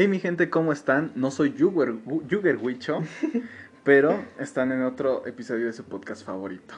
Hey 0.00 0.08
mi 0.08 0.18
gente, 0.18 0.48
¿cómo 0.48 0.72
están? 0.72 1.12
No 1.14 1.30
soy 1.30 1.52
Yuger, 1.52 1.92
Yuger 2.26 2.56
Wicho, 2.56 3.02
pero 3.84 4.18
están 4.38 4.72
en 4.72 4.80
otro 4.80 5.26
episodio 5.26 5.66
de 5.66 5.74
su 5.74 5.84
podcast 5.84 6.24
favorito. 6.24 6.72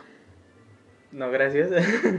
No, 1.12 1.30
gracias. 1.30 1.70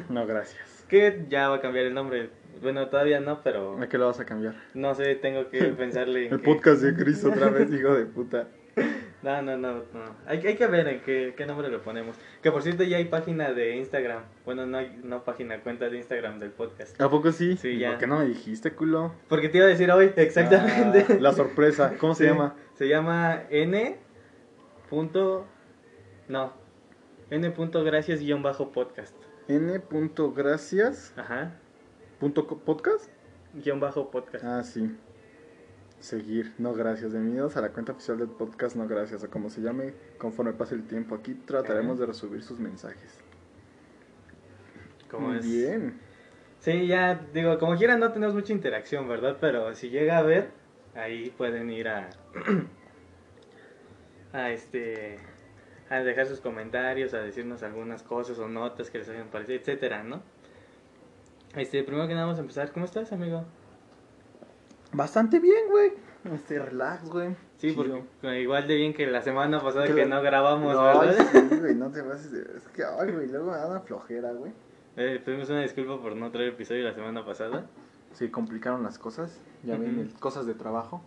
No, 0.09 0.25
gracias. 0.25 0.85
que 0.87 1.25
ya 1.27 1.49
va 1.49 1.57
a 1.57 1.59
cambiar 1.59 1.87
el 1.87 1.93
nombre. 1.93 2.29
Bueno, 2.61 2.87
todavía 2.87 3.19
no, 3.19 3.43
pero 3.43 3.81
¿A 3.81 3.89
qué 3.89 3.97
lo 3.97 4.05
vas 4.05 4.21
a 4.21 4.25
cambiar? 4.25 4.55
no 4.75 4.95
sé, 4.95 5.15
tengo 5.15 5.49
que 5.49 5.61
pensarle 5.77 6.27
en 6.27 6.33
El 6.35 6.39
podcast 6.39 6.81
de 6.81 6.95
Chris 6.95 7.21
otra 7.25 7.49
vez, 7.49 7.69
hijo 7.73 7.93
de 7.93 8.05
puta. 8.05 8.47
No, 9.23 9.41
no, 9.41 9.55
no, 9.55 9.75
no. 9.75 9.83
Hay, 10.25 10.45
hay 10.45 10.55
que 10.57 10.67
ver 10.67 10.85
en 10.85 10.99
qué, 10.99 11.33
qué 11.37 11.45
nombre 11.45 11.69
le 11.69 11.79
ponemos. 11.79 12.17
Que 12.41 12.51
por 12.51 12.61
cierto 12.61 12.83
ya 12.83 12.97
hay 12.97 13.05
página 13.05 13.53
de 13.53 13.77
Instagram. 13.77 14.23
Bueno, 14.43 14.65
no 14.65 14.77
hay 14.77 14.99
no 15.01 15.23
página, 15.23 15.61
cuenta 15.61 15.87
de 15.89 15.95
Instagram 15.95 16.39
del 16.39 16.51
podcast. 16.51 16.99
¿A 17.01 17.09
poco 17.09 17.31
sí? 17.31 17.55
Sí, 17.55 17.69
¿Y 17.69 17.79
ya. 17.79 17.91
¿Por 17.91 17.99
qué 17.99 18.07
no 18.07 18.19
me 18.19 18.25
dijiste, 18.25 18.73
culo? 18.73 19.13
Porque 19.29 19.47
te 19.47 19.59
iba 19.59 19.67
a 19.67 19.69
decir 19.69 19.89
hoy, 19.91 20.11
exactamente. 20.17 21.05
Ah, 21.07 21.17
la 21.21 21.31
sorpresa. 21.31 21.93
¿Cómo 21.99 22.15
se 22.15 22.25
Sí, 22.25 22.29
llama? 22.29 22.55
Se 22.73 22.87
llama 22.89 23.43
N. 23.49 23.97
Punto, 24.89 25.47
no. 26.27 26.51
N. 27.29 27.49
Punto 27.51 27.81
gracias 27.85 28.19
guion 28.19 28.43
bajo 28.43 28.73
podcast. 28.73 29.15
N.gracias. 29.47 31.13
Ajá. 31.15 31.53
Punto 32.19 32.45
podcast. 32.45 33.09
Guión 33.53 33.79
bajo 33.79 34.11
podcast. 34.11 34.43
Ah, 34.43 34.63
sí. 34.63 34.91
Seguir, 36.07 36.53
no 36.57 36.73
gracias. 36.73 37.13
Bienvenidos 37.13 37.55
a 37.55 37.61
la 37.61 37.69
cuenta 37.69 37.93
oficial 37.93 38.17
del 38.17 38.27
podcast, 38.27 38.75
no 38.75 38.85
gracias. 38.89 39.23
O 39.23 39.29
como 39.29 39.49
se 39.49 39.61
llame, 39.61 39.93
conforme 40.17 40.51
pase 40.51 40.75
el 40.75 40.85
tiempo. 40.85 41.15
Aquí 41.15 41.33
trataremos 41.33 41.97
de 41.97 42.05
resubir 42.05 42.43
sus 42.43 42.59
mensajes. 42.59 43.21
Como 45.09 45.29
Muy 45.29 45.37
es- 45.37 45.45
bien. 45.45 46.01
Sí, 46.59 46.87
ya 46.87 47.15
digo, 47.33 47.57
como 47.57 47.77
quiera 47.77 47.95
no 47.95 48.11
tenemos 48.11 48.35
mucha 48.35 48.51
interacción, 48.51 49.07
¿verdad? 49.07 49.37
Pero 49.39 49.73
si 49.75 49.91
llega 49.91 50.17
a 50.17 50.23
ver, 50.23 50.49
ahí 50.93 51.29
pueden 51.37 51.71
ir 51.71 51.87
a 51.87 52.09
a 54.33 54.51
este 54.51 55.19
a 55.89 55.99
dejar 55.99 56.25
sus 56.25 56.41
comentarios, 56.41 57.13
a 57.13 57.19
decirnos 57.19 57.63
algunas 57.63 58.03
cosas 58.03 58.39
o 58.39 58.49
notas 58.49 58.89
que 58.89 58.97
les 58.97 59.07
hayan 59.07 59.27
parecido, 59.27 59.57
etcétera, 59.57 60.03
¿no? 60.03 60.21
Este, 61.55 61.81
primero 61.83 62.09
que 62.09 62.13
nada 62.13 62.25
vamos 62.25 62.39
a 62.39 62.41
empezar. 62.41 62.73
¿Cómo 62.73 62.83
estás, 62.85 63.13
amigo? 63.13 63.45
Bastante 64.93 65.39
bien, 65.39 65.69
güey. 65.69 65.91
Este, 66.33 66.57
relax, 66.59 67.09
güey. 67.09 67.35
Sí, 67.57 67.71
Chido. 67.75 68.03
porque 68.21 68.41
igual 68.41 68.67
de 68.67 68.75
bien 68.75 68.93
que 68.93 69.05
la 69.07 69.21
semana 69.21 69.59
pasada 69.61 69.87
Que 69.93 70.05
no 70.05 70.21
grabamos, 70.21 70.73
No, 70.73 70.83
¿verdad? 70.83 71.27
sí, 71.31 71.37
güey, 71.59 71.75
no 71.75 71.91
te 71.91 72.01
pases 72.03 72.31
de- 72.31 72.57
Es 72.57 72.67
que, 72.69 72.83
ay, 72.83 73.11
güey, 73.11 73.27
luego 73.27 73.51
me 73.51 73.57
da 73.57 73.67
una 73.67 73.79
flojera, 73.81 74.31
güey. 74.31 74.51
Eh, 74.95 75.21
pedimos 75.25 75.49
una 75.49 75.61
disculpa 75.61 75.99
por 76.01 76.15
no 76.15 76.31
traer 76.31 76.49
episodio 76.49 76.83
la 76.83 76.93
semana 76.93 77.25
pasada. 77.25 77.65
Sí, 78.13 78.29
complicaron 78.29 78.83
las 78.83 78.99
cosas. 78.99 79.41
Ya 79.63 79.75
ven, 79.77 79.93
Ujú. 79.93 80.01
el- 80.01 80.13
cosas 80.19 80.45
de 80.45 80.53
trabajo. 80.53 81.01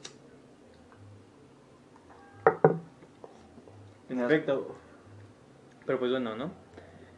En 4.08 4.20
efecto. 4.20 4.74
Pero 5.86 5.98
pues 5.98 6.10
bueno, 6.10 6.36
¿no? 6.36 6.50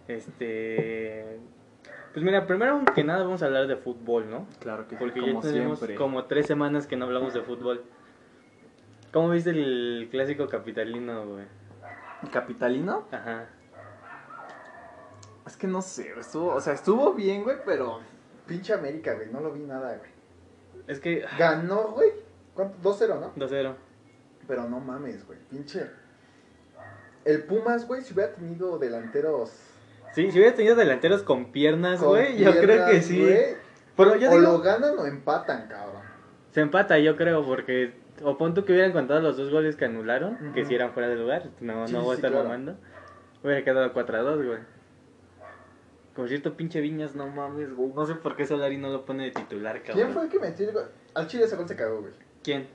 Este. 0.09 1.39
Pues 2.19 2.25
mira, 2.25 2.49
primero 2.49 2.83
que 2.97 3.05
nada 3.05 3.23
vamos 3.23 3.45
a 3.45 3.47
hablar 3.47 3.69
de 3.69 3.77
fútbol, 3.77 4.29
¿no? 4.29 4.49
Claro 4.59 4.89
que 4.89 4.97
Porque 4.97 5.21
como 5.21 5.41
ya 5.41 5.49
tenemos 5.53 5.79
siempre. 5.79 5.95
como 5.97 6.25
tres 6.25 6.47
semanas 6.47 6.89
que 6.89 6.97
no 6.97 7.05
hablamos 7.05 7.33
de 7.33 7.43
fútbol. 7.43 7.85
¿Cómo 9.13 9.31
viste 9.31 9.51
el 9.51 10.09
clásico 10.11 10.49
capitalino, 10.49 11.25
güey? 11.29 11.45
¿Capitalino? 12.33 13.07
Ajá. 13.13 13.47
Es 15.47 15.57
que 15.57 15.69
no 15.69 15.81
sé, 15.81 16.13
estuvo, 16.19 16.55
o 16.55 16.61
sea, 16.61 16.73
estuvo 16.73 17.15
bien, 17.15 17.45
güey, 17.45 17.59
pero... 17.65 18.01
Pinche 18.49 18.75
América, 18.75 19.15
güey, 19.15 19.31
no 19.31 19.39
lo 19.39 19.53
vi 19.53 19.61
nada, 19.61 19.97
güey. 19.99 20.11
Es 20.89 20.99
que. 20.99 21.25
Ganó, 21.39 21.93
güey. 21.93 22.11
¿Cuánto? 22.53 22.79
2-0, 22.83 23.21
¿no? 23.21 23.33
2-0. 23.37 23.75
Pero 24.49 24.69
no 24.69 24.81
mames, 24.81 25.25
güey, 25.25 25.39
pinche... 25.49 25.89
El 27.25 27.45
Pumas, 27.45 27.87
güey, 27.87 28.03
si 28.03 28.13
hubiera 28.13 28.33
tenido 28.35 28.77
delanteros... 28.77 29.68
Sí, 30.15 30.31
si 30.31 30.39
hubiera 30.39 30.55
tenido 30.55 30.75
delanteros 30.75 31.23
con 31.23 31.53
piernas, 31.53 32.03
güey, 32.03 32.39
yo 32.39 32.51
creo 32.59 32.87
que 32.87 33.03
sí. 33.03 33.27
Pero 33.97 34.17
yo 34.17 34.31
o 34.31 34.39
digo, 34.39 34.53
lo 34.53 34.61
ganan 34.61 34.99
o 34.99 35.07
empatan, 35.07 35.69
cabrón. 35.69 36.03
se 36.53 36.61
empata, 36.61 36.99
yo 36.99 37.17
creo, 37.17 37.45
porque. 37.45 37.95
O 38.23 38.37
pon 38.37 38.53
tú 38.53 38.65
que 38.65 38.73
hubieran 38.73 38.91
contado 38.93 39.21
los 39.21 39.37
dos 39.37 39.51
goles 39.51 39.77
que 39.77 39.85
anularon, 39.85 40.53
que 40.53 40.65
si 40.65 40.75
eran 40.75 40.93
fuera 40.93 41.09
de 41.09 41.15
lugar. 41.17 41.51
No, 41.61 41.87
Sí, 41.87 41.93
no 41.93 42.03
voy 42.03 42.13
a 42.13 42.15
estar 42.17 42.31
claro. 42.33 42.45
mamando. 42.49 42.77
Hubiera 43.45 43.63
quedado 43.63 43.93
4-2, 43.95 44.45
güey. 44.45 44.59
Por 46.17 46.29
cierto, 46.29 46.57
pinche 46.57 46.81
Viñas, 46.81 47.15
no 47.15 47.29
mames, 47.29 47.73
güey. 47.75 47.93
No 47.95 48.05
sé 48.07 48.17
por 48.17 48.35
qué 48.35 48.45
Solari 48.45 48.77
no 48.77 48.89
lo 48.91 49.05
pone 49.05 49.25
de 49.25 49.31
titular, 49.31 49.77
cabrón. 49.83 49.95
¿Quién 49.95 50.13
fue 50.13 50.23
el 50.25 50.29
que 50.29 50.41
metió 50.41 50.67
el 50.69 50.75
gol? 50.75 50.91
Al 51.15 51.27
Chile 51.29 51.45
ese 51.45 51.55
gol 51.55 51.69
se 51.69 51.77
cagó, 51.77 52.01
güey. 52.01 52.13
¿Quién? 52.43 52.67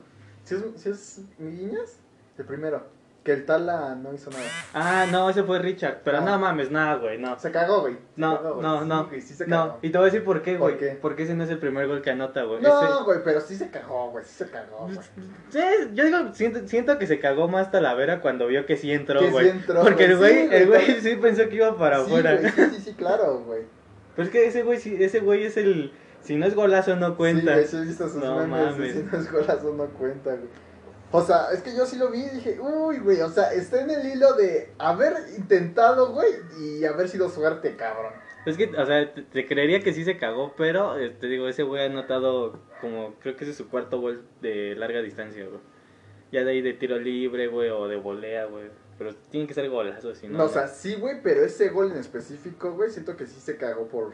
¿Si 0.45 0.55
es, 0.55 0.63
si 0.77 0.89
es 0.89 1.21
Guiñas? 1.37 1.99
El 2.37 2.45
primero. 2.45 2.85
Que 3.23 3.31
el 3.31 3.45
Tala 3.45 3.95
no 3.95 4.13
hizo 4.13 4.29
nada. 4.31 4.43
Ah, 4.73 5.05
no, 5.09 5.29
ese 5.29 5.43
fue 5.43 5.57
Richard. 5.59 6.01
Pero 6.03 6.19
no 6.19 6.37
mames, 6.37 6.71
nada, 6.71 6.95
güey, 6.95 7.17
no. 7.17 7.39
Se 7.39 7.51
cagó, 7.51 7.79
güey. 7.79 7.95
No, 8.17 8.35
cagó, 8.35 8.49
güey. 8.55 8.63
no, 8.63 8.83
no. 8.83 9.07
güey, 9.07 9.21
sí 9.21 9.33
se 9.33 9.45
cagó. 9.45 9.65
No, 9.65 9.77
y 9.81 9.89
te 9.91 9.97
voy 9.97 10.09
a 10.09 10.11
decir 10.11 10.25
por 10.25 10.41
qué, 10.41 10.55
¿Por 10.57 10.71
güey. 10.71 10.77
qué? 10.77 10.99
Porque 11.01 11.23
ese 11.23 11.33
no 11.33 11.45
es 11.45 11.49
el 11.49 11.57
primer 11.57 11.87
gol 11.87 12.01
que 12.01 12.09
anota, 12.11 12.43
güey. 12.43 12.61
No, 12.61 13.05
güey, 13.05 13.19
pero 13.23 13.39
sí 13.39 13.55
se 13.55 13.69
cagó, 13.69 14.11
güey. 14.11 14.25
Sí 14.25 14.33
se 14.43 14.49
cagó, 14.49 14.79
güey. 14.87 14.97
Ese- 14.97 15.09
Sí, 15.49 15.89
yo 15.93 16.03
digo, 16.03 16.17
siento, 16.33 16.67
siento 16.67 16.99
que 16.99 17.07
se 17.07 17.19
cagó 17.19 17.47
más 17.47 17.71
Talavera 17.71 18.19
cuando 18.19 18.47
vio 18.47 18.65
que 18.65 18.75
sí 18.75 18.91
entró, 18.91 19.21
Que 19.21 19.27
sí 19.27 19.31
güey. 19.31 19.49
entró, 19.51 19.81
Porque 19.83 20.03
el 20.03 20.17
güey. 20.17 20.33
güey, 20.47 20.49
Sí, 20.49 20.55
el 20.55 20.67
güey, 20.67 20.85
güey 20.85 21.01
sí 21.01 21.15
pensó 21.15 21.47
que 21.47 21.55
iba 21.55 21.77
para 21.77 21.99
afuera. 21.99 22.35
güey, 22.35 22.51
sí, 22.51 22.61
sí, 22.75 22.81
sí, 22.81 22.93
claro, 22.93 23.39
güey. 23.45 23.61
Pero 24.17 24.25
es 24.25 24.31
que 24.33 24.47
ese 24.47 24.63
güey, 24.63 24.79
sí- 24.79 25.01
ese 25.01 25.21
güey 25.21 25.45
es 25.45 25.55
el. 25.55 25.93
Si 26.19 26.35
no 26.35 26.45
es 26.45 26.55
golazo, 26.55 26.97
no 26.97 27.15
cuenta. 27.15 27.53
Sí, 27.53 27.59
güey, 27.59 27.67
sí 27.67 27.77
he 27.77 27.81
visto 27.85 28.09
sus 28.09 28.15
No 28.21 28.35
memes. 28.39 28.49
mames. 28.49 28.93
Si 28.95 29.03
no 29.03 29.17
es 29.17 29.31
golazo, 29.31 29.73
no 29.73 29.85
cuenta, 29.87 30.31
güey. 30.31 30.49
O 31.15 31.21
sea, 31.21 31.51
es 31.53 31.61
que 31.61 31.75
yo 31.75 31.85
sí 31.85 31.97
lo 31.97 32.09
vi 32.09 32.21
y 32.21 32.29
dije, 32.29 32.59
uy, 32.59 32.97
güey, 32.97 33.21
o 33.21 33.29
sea, 33.29 33.53
está 33.53 33.81
en 33.81 33.91
el 33.91 34.03
hilo 34.07 34.33
de 34.33 34.73
haber 34.79 35.13
intentado, 35.37 36.11
güey, 36.11 36.33
y 36.59 36.83
haber 36.85 37.07
sido 37.07 37.29
suerte, 37.29 37.75
cabrón. 37.75 38.13
Es 38.47 38.57
que, 38.57 38.65
o 38.75 38.85
sea, 38.87 39.13
te, 39.13 39.21
te 39.21 39.45
creería 39.45 39.81
que 39.81 39.93
sí 39.93 40.03
se 40.03 40.17
cagó, 40.17 40.55
pero 40.57 40.97
eh, 40.97 41.11
te 41.11 41.27
digo, 41.27 41.47
ese 41.47 41.61
güey 41.61 41.83
ha 41.83 41.85
anotado 41.85 42.59
como, 42.81 43.13
creo 43.19 43.35
que 43.35 43.43
ese 43.43 43.51
es 43.51 43.57
su 43.57 43.69
cuarto 43.69 44.01
gol 44.01 44.25
de 44.41 44.73
larga 44.75 45.03
distancia, 45.03 45.45
güey. 45.45 45.61
Ya 46.31 46.43
de 46.43 46.49
ahí 46.49 46.61
de 46.63 46.73
tiro 46.73 46.97
libre, 46.97 47.45
güey, 47.45 47.69
o 47.69 47.87
de 47.87 47.97
volea, 47.97 48.45
güey. 48.45 48.71
Pero 48.97 49.15
tiene 49.29 49.45
que 49.45 49.53
ser 49.53 49.69
golazo, 49.69 50.15
si 50.15 50.27
no. 50.27 50.39
No, 50.39 50.45
o 50.45 50.49
sea, 50.49 50.67
sí, 50.67 50.95
güey, 50.95 51.21
pero 51.21 51.45
ese 51.45 51.69
gol 51.69 51.91
en 51.91 51.99
específico, 51.99 52.71
güey, 52.71 52.89
siento 52.89 53.15
que 53.15 53.27
sí 53.27 53.39
se 53.39 53.55
cagó 53.57 53.87
por 53.87 54.13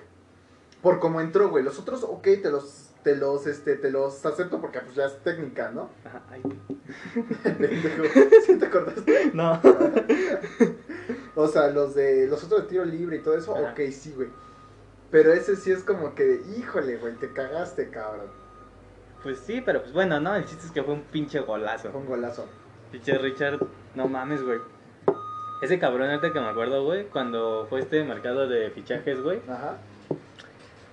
por 0.82 1.00
cómo 1.00 1.22
entró, 1.22 1.50
güey. 1.50 1.64
Los 1.64 1.80
otros, 1.80 2.04
ok, 2.04 2.24
te 2.42 2.52
los 2.52 2.89
te 3.04 3.16
los 3.16 3.48
este 3.48 3.78
te 3.78 3.92
los 3.92 4.26
acepto 4.26 4.60
porque 4.60 4.80
pues 4.80 4.96
ya 4.96 5.06
es 5.06 5.18
técnica, 5.24 5.72
¿no? 5.72 5.90
Ajá, 6.06 6.22
ay. 6.30 6.42
¿Sí 8.46 8.58
te 8.58 8.66
acordaste? 8.66 9.32
No. 9.34 9.60
O 11.36 11.48
sea, 11.48 11.70
los 11.70 11.96
de 11.96 12.28
los 12.28 12.44
otros 12.44 12.64
de 12.64 12.68
tiro 12.68 12.86
libre 12.86 13.18
y 13.18 13.20
todo 13.20 13.38
eso, 13.38 13.56
Ajá. 13.56 13.72
ok, 13.72 13.80
sí, 13.92 14.14
güey. 14.14 14.30
Pero 15.12 15.34
ese 15.34 15.56
sí 15.56 15.72
es 15.72 15.84
como 15.84 16.14
que, 16.14 16.42
híjole, 16.58 16.98
güey, 16.98 17.16
te 17.16 17.32
cagaste, 17.32 17.90
cabrón. 17.90 18.28
Pues 19.24 19.40
sí, 19.40 19.62
pero 19.66 19.82
pues 19.82 19.94
bueno, 19.94 20.20
¿no? 20.20 20.36
El 20.36 20.46
chiste 20.46 20.66
es 20.68 20.72
que 20.72 20.84
fue 20.84 20.94
un 20.94 21.04
pinche 21.04 21.40
golazo. 21.40 21.92
Fue 21.92 22.02
un 22.02 22.08
golazo. 22.08 22.46
Pinche 22.92 23.18
Richard, 23.18 23.60
no 23.96 24.08
mames, 24.08 24.44
güey. 24.44 24.60
Ese 25.62 25.78
cabrón, 25.78 26.10
ahorita 26.10 26.32
que 26.32 26.40
me 26.40 26.48
acuerdo, 26.48 26.84
güey, 26.84 27.08
cuando 27.08 27.66
fue 27.70 27.82
este 27.82 28.04
mercado 28.04 28.48
de 28.48 28.70
fichajes, 28.72 29.22
güey. 29.22 29.42
Ajá. 29.48 29.78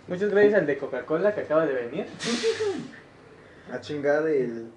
Muchas 0.09 0.31
gracias 0.31 0.55
al 0.55 0.67
de 0.67 0.79
Coca-Cola 0.79 1.35
que 1.35 1.41
acaba 1.43 1.67
de 1.67 1.75
venir. 1.75 2.07
A 3.73 3.81
chingar 3.81 4.27
el 4.29 4.71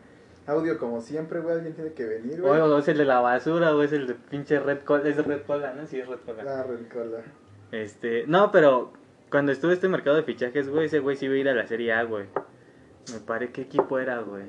audio 0.48 0.80
como 0.80 1.02
siempre, 1.02 1.40
güey. 1.40 1.56
Alguien 1.56 1.76
tiene 1.76 1.94
que 1.94 2.06
venir, 2.06 2.42
güey. 2.42 2.60
O 2.60 2.78
es 2.80 2.88
el 2.88 2.98
de 2.98 3.06
la 3.06 3.20
basura, 3.20 3.76
o 3.76 3.84
es 3.84 3.94
el 3.94 4.08
de 4.08 4.16
pinche 4.16 4.60
Red 4.60 4.80
Cola. 4.80 5.08
Es 5.08 5.24
Red 5.24 5.44
Cola, 5.44 5.74
¿no? 5.74 5.86
Sí, 5.86 6.00
es 6.00 6.08
Red 6.08 6.20
Cola. 6.26 6.44
Ah, 6.48 6.64
Red 6.64 6.88
Cola. 6.92 7.22
Este, 7.72 8.26
no, 8.26 8.52
pero 8.52 8.92
cuando 9.30 9.52
estuve 9.52 9.74
este 9.74 9.88
mercado 9.88 10.16
de 10.16 10.24
fichajes, 10.24 10.68
güey, 10.70 10.88
ese 10.88 11.00
güey 11.00 11.16
sí 11.16 11.26
iba 11.26 11.36
a 11.36 11.38
ir 11.38 11.50
a 11.50 11.54
la 11.54 11.68
Serie 11.68 11.94
A, 11.94 12.04
güey. 12.04 12.26
Me 13.14 13.20
paré 13.20 13.52
qué 13.52 13.62
equipo 13.62 14.00
era, 14.00 14.20
güey. 14.22 14.46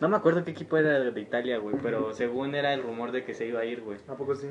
No 0.00 0.08
me 0.10 0.16
acuerdo 0.16 0.44
qué 0.44 0.50
equipo 0.50 0.76
era 0.76 0.98
de 0.98 1.20
Italia, 1.20 1.56
güey, 1.58 1.76
pero 1.82 2.12
según 2.12 2.54
era 2.54 2.74
el 2.74 2.82
rumor 2.82 3.12
de 3.12 3.24
que 3.24 3.32
se 3.32 3.46
iba 3.46 3.60
a 3.60 3.64
ir, 3.64 3.80
güey. 3.80 3.98
¿A 4.08 4.14
poco 4.14 4.34
sí? 4.34 4.48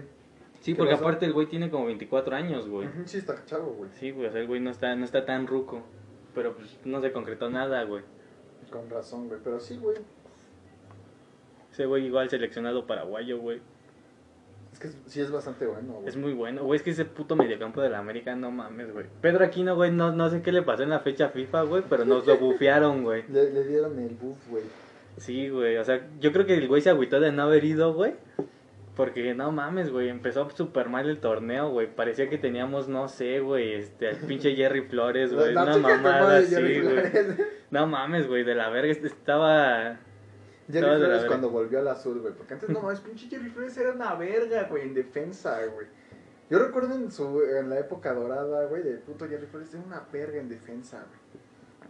Sí, 0.64 0.72
¿Qué 0.72 0.78
porque 0.78 0.94
aparte 0.94 1.26
el 1.26 1.34
güey 1.34 1.48
tiene 1.48 1.70
como 1.70 1.88
24 1.88 2.38
años, 2.38 2.70
güey. 2.70 2.88
Sí, 3.04 3.18
está 3.18 3.44
chavo, 3.44 3.74
güey. 3.74 3.90
Sí, 4.00 4.12
güey, 4.12 4.28
o 4.28 4.32
sea, 4.32 4.40
el 4.40 4.48
güey 4.48 4.62
no 4.62 4.70
está, 4.70 4.96
no 4.96 5.04
está 5.04 5.26
tan 5.26 5.46
ruco. 5.46 5.84
Pero 6.34 6.56
pues 6.56 6.80
no 6.86 7.02
se 7.02 7.12
concretó 7.12 7.50
nada, 7.50 7.84
güey. 7.84 8.02
Con 8.72 8.90
razón, 8.90 9.28
güey. 9.28 9.42
Pero 9.44 9.60
sí, 9.60 9.76
güey. 9.76 9.98
Ese 11.70 11.86
güey 11.86 12.06
igual 12.06 12.30
seleccionado 12.30 12.88
paraguayo, 12.88 13.40
güey. 13.40 13.60
Es 14.72 14.80
que 14.80 14.88
sí 15.06 15.20
es 15.20 15.30
bastante 15.30 15.68
bueno, 15.68 15.96
güey. 15.96 16.08
Es 16.08 16.16
muy 16.16 16.32
bueno. 16.32 16.64
Güey, 16.64 16.78
es 16.78 16.84
que 16.84 16.92
ese 16.92 17.04
puto 17.04 17.36
mediocampo 17.36 17.82
de 17.82 17.90
la 17.90 18.00
América, 18.00 18.34
no 18.34 18.50
mames, 18.50 18.94
güey. 18.94 19.08
Pedro 19.20 19.44
Aquino, 19.44 19.76
güey, 19.76 19.92
no, 19.92 20.14
no 20.14 20.30
sé 20.30 20.42
qué 20.42 20.54
le 20.54 20.62
pasó 20.62 20.84
en 20.84 20.92
la 20.92 21.02
fecha 21.02 21.28
FIFA, 21.28 21.64
güey, 21.64 21.84
pero 21.90 22.06
nos 22.06 22.26
lo 22.26 22.38
bufearon, 22.38 23.04
güey. 23.04 23.26
Le, 23.30 23.52
le 23.52 23.68
dieron 23.68 24.00
el 24.00 24.16
buff, 24.16 24.38
güey. 24.50 24.64
Sí, 25.18 25.50
güey, 25.50 25.76
o 25.76 25.84
sea, 25.84 26.08
yo 26.22 26.32
creo 26.32 26.46
que 26.46 26.54
el 26.54 26.70
güey 26.70 26.82
se 26.82 26.90
agüitó 26.90 27.20
de 27.20 27.34
no 27.34 27.44
haber 27.44 27.66
ido, 27.66 27.94
güey. 27.94 28.14
Porque 28.96 29.34
no 29.34 29.52
mames, 29.52 29.92
güey, 29.92 30.10
empezó 30.10 30.48
súper 30.52 30.88
mal 30.88 31.10
el 31.10 31.20
torneo, 31.20 31.70
güey. 31.72 31.88
Parecía 31.94 32.30
que 32.30 32.38
teníamos, 32.38 32.88
no 32.88 33.08
sé, 33.08 33.40
güey, 33.40 33.74
este, 33.74 34.10
al 34.10 34.18
pinche 34.18 34.56
Jerry 34.56 34.82
Flores, 34.82 35.34
güey. 35.34 35.52
Una 35.52 35.78
mamada 35.78 36.38
así, 36.38 36.54
güey. 36.82 37.04
No 37.72 37.88
mames, 37.88 38.28
güey, 38.28 38.44
de 38.44 38.54
la 38.54 38.70
verga. 38.70 38.92
este- 38.92 39.08
Estaba. 39.08 39.98
Jerry 40.68 40.78
Estaba 40.86 40.98
Flores 40.98 41.26
cuando 41.26 41.50
volvió 41.50 41.80
al 41.80 41.88
azul, 41.88 42.20
güey. 42.22 42.34
Porque 42.34 42.54
antes 42.54 42.70
no 42.70 42.82
mames, 42.82 43.00
pinche 43.00 43.28
Jerry 43.28 43.50
Flores 43.50 43.76
era 43.78 43.94
una 43.94 44.14
verga, 44.16 44.68
güey, 44.70 44.84
en 44.84 44.94
defensa, 44.94 45.60
güey. 45.74 45.88
Yo 46.52 46.60
recuerdo 46.60 46.94
en 46.94 47.12
su 47.12 47.42
en 47.42 47.70
la 47.70 47.80
época 47.80 48.14
dorada, 48.14 48.68
güey, 48.68 48.84
de 48.84 48.98
puto 48.98 49.28
Jerry 49.28 49.48
Flores 49.48 49.74
era 49.74 49.82
una 49.84 50.04
verga 50.12 50.40
en 50.40 50.50
defensa, 50.50 50.98
güey. 51.08 51.43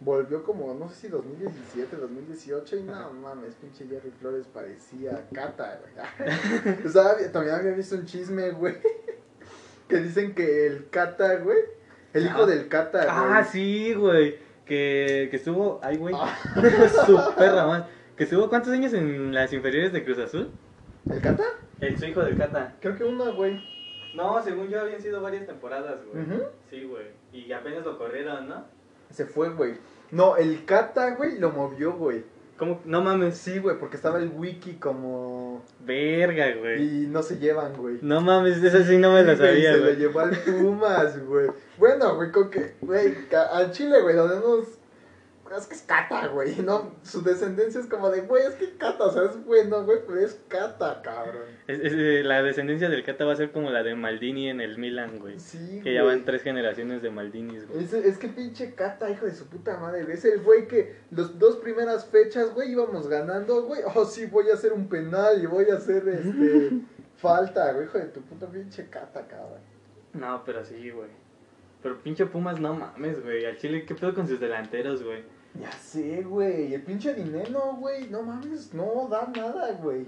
Volvió 0.03 0.43
como, 0.43 0.73
no 0.73 0.89
sé 0.89 0.95
si 0.95 1.07
2017, 1.07 1.95
2018, 1.95 2.77
y 2.77 2.83
no 2.83 3.11
mames, 3.13 3.53
pinche 3.55 3.85
Jerry 3.87 4.11
Flores 4.19 4.45
parecía 4.53 5.25
cata, 5.33 5.79
güey. 5.81 6.77
o 6.85 6.89
sea, 6.89 7.11
había- 7.11 7.31
también 7.31 7.55
había 7.55 7.71
visto 7.71 7.95
un 7.95 8.05
chisme, 8.05 8.51
güey, 8.51 8.75
que 9.87 9.97
dicen 9.97 10.33
que 10.35 10.67
el 10.67 10.89
cata, 10.89 11.35
güey, 11.37 11.59
el 12.13 12.25
hijo 12.25 12.43
Ah. 12.43 12.45
del 12.47 12.67
cata, 12.67 12.99
güey. 13.05 13.09
Ah, 13.37 13.43
sí, 13.43 13.93
güey. 13.93 14.37
Que, 14.65 15.27
que 15.29 15.35
estuvo. 15.37 15.79
Ay, 15.83 15.97
güey. 15.97 16.15
Ah. 16.17 16.37
Su 17.05 17.19
perra, 17.35 17.65
man. 17.67 17.85
Que 18.15 18.23
estuvo 18.25 18.47
cuántos 18.49 18.71
años 18.71 18.93
en 18.93 19.33
las 19.33 19.51
inferiores 19.51 19.91
de 19.91 20.05
Cruz 20.05 20.19
Azul? 20.19 20.51
¿El 21.09 21.19
cata? 21.21 21.43
El 21.81 21.97
su 21.99 22.05
hijo 22.05 22.21
del 22.21 22.37
Cata. 22.37 22.75
Creo 22.79 22.95
que 22.95 23.03
uno, 23.03 23.33
güey. 23.35 23.61
No, 24.15 24.41
según 24.41 24.69
yo 24.69 24.79
habían 24.79 25.01
sido 25.01 25.21
varias 25.21 25.45
temporadas, 25.47 25.99
güey. 26.05 26.23
Ujú. 26.23 26.43
Sí, 26.69 26.83
güey. 26.85 27.07
Y 27.33 27.51
apenas 27.51 27.83
lo 27.83 27.97
corrieron, 27.97 28.47
¿no? 28.47 28.63
Se 29.09 29.25
fue, 29.25 29.49
güey. 29.49 29.73
No, 30.13 30.37
el 30.37 30.63
Kata, 30.65 31.15
güey, 31.15 31.39
lo 31.39 31.49
movió, 31.51 31.93
güey. 31.93 32.23
¿Cómo? 32.57 32.79
No 32.85 33.01
mames. 33.01 33.35
Sí, 33.35 33.57
güey, 33.57 33.79
porque 33.79 33.95
estaba 33.95 34.19
el 34.19 34.29
wiki 34.29 34.73
como... 34.73 35.63
Verga, 35.79 36.53
güey. 36.55 36.83
Y 36.83 37.07
no 37.07 37.23
se 37.23 37.39
llevan, 37.39 37.75
güey. 37.75 37.97
No 38.03 38.21
mames, 38.21 38.63
eso 38.63 38.83
sí 38.83 38.97
no 38.99 39.11
me 39.11 39.23
lo 39.23 39.31
Sí, 39.31 39.39
güey, 39.39 39.49
sabía, 39.49 39.73
Se 39.73 39.79
lo 39.79 39.93
llevó 39.93 40.19
al 40.19 40.37
Pumas, 40.37 41.25
güey. 41.25 41.47
Bueno, 41.79 42.15
güey, 42.15 42.31
con 42.31 42.51
que... 42.51 42.75
Güey, 42.81 43.15
al 43.51 43.71
Chile, 43.71 44.01
güey, 44.01 44.15
donde 44.15 44.35
nos... 44.35 44.67
Es 45.57 45.67
que 45.67 45.75
es 45.75 45.81
Cata, 45.83 46.27
güey, 46.27 46.55
¿no? 46.65 46.95
Su 47.03 47.21
descendencia 47.21 47.79
es 47.81 47.87
como 47.87 48.09
de, 48.09 48.21
güey, 48.21 48.43
es 48.45 48.55
que 48.55 48.75
Cata, 48.77 49.05
o 49.05 49.11
sea, 49.11 49.23
es 49.23 49.43
bueno, 49.45 49.83
güey, 49.83 49.99
pero 50.07 50.19
es 50.19 50.39
Cata, 50.47 51.01
cabrón. 51.03 51.43
Es- 51.67 51.79
es, 51.79 51.93
eh, 51.93 52.21
la 52.23 52.41
descendencia 52.43 52.89
del 52.89 53.03
Cata 53.03 53.25
va 53.25 53.33
a 53.33 53.35
ser 53.35 53.51
como 53.51 53.69
la 53.69 53.83
de 53.83 53.95
Maldini 53.95 54.49
en 54.49 54.61
el 54.61 54.77
Milan, 54.77 55.19
güey. 55.19 55.39
Sí, 55.39 55.81
Que 55.83 55.93
ya 55.93 56.03
van 56.03 56.25
tres 56.25 56.41
generaciones 56.43 57.01
de 57.01 57.09
Maldinis, 57.09 57.67
güey. 57.67 57.83
Es, 57.83 57.93
es 57.93 58.17
que 58.17 58.29
pinche 58.29 58.73
Cata, 58.75 59.09
hijo 59.09 59.25
de 59.25 59.35
su 59.35 59.47
puta 59.47 59.77
madre. 59.77 60.05
Es 60.11 60.25
el 60.25 60.41
güey 60.41 60.67
que 60.67 60.95
los 61.11 61.37
dos 61.39 61.57
primeras 61.57 62.05
fechas, 62.05 62.53
güey, 62.53 62.71
íbamos 62.71 63.07
ganando, 63.07 63.63
güey. 63.63 63.81
Oh, 63.95 64.05
sí, 64.05 64.25
voy 64.25 64.49
a 64.49 64.53
hacer 64.53 64.73
un 64.73 64.87
penal 64.89 65.41
y 65.41 65.45
voy 65.45 65.69
a 65.69 65.75
hacer, 65.75 66.07
este, 66.07 66.71
falta, 67.17 67.71
güey, 67.73 67.85
hijo 67.85 67.97
de 67.97 68.05
tu 68.05 68.21
puta 68.21 68.47
pinche 68.47 68.87
Cata, 68.89 69.27
cabrón. 69.27 69.61
No, 70.13 70.43
pero 70.45 70.63
sí, 70.63 70.89
güey. 70.89 71.09
Pero 71.81 71.97
pinche 72.01 72.25
Pumas, 72.25 72.59
no 72.61 72.73
mames, 72.75 73.21
güey. 73.23 73.45
Al 73.45 73.57
Chile, 73.57 73.85
¿qué 73.85 73.93
pedo 73.93 74.13
con 74.13 74.27
sus 74.27 74.39
delanteros, 74.39 75.03
güey? 75.03 75.21
Ya 75.59 75.71
sé, 75.71 76.23
güey. 76.23 76.73
El 76.73 76.81
pinche 76.83 77.13
dinero, 77.13 77.75
güey. 77.79 78.09
No 78.09 78.23
mames, 78.23 78.73
no 78.73 79.07
da 79.09 79.27
nada, 79.35 79.71
güey. 79.73 80.05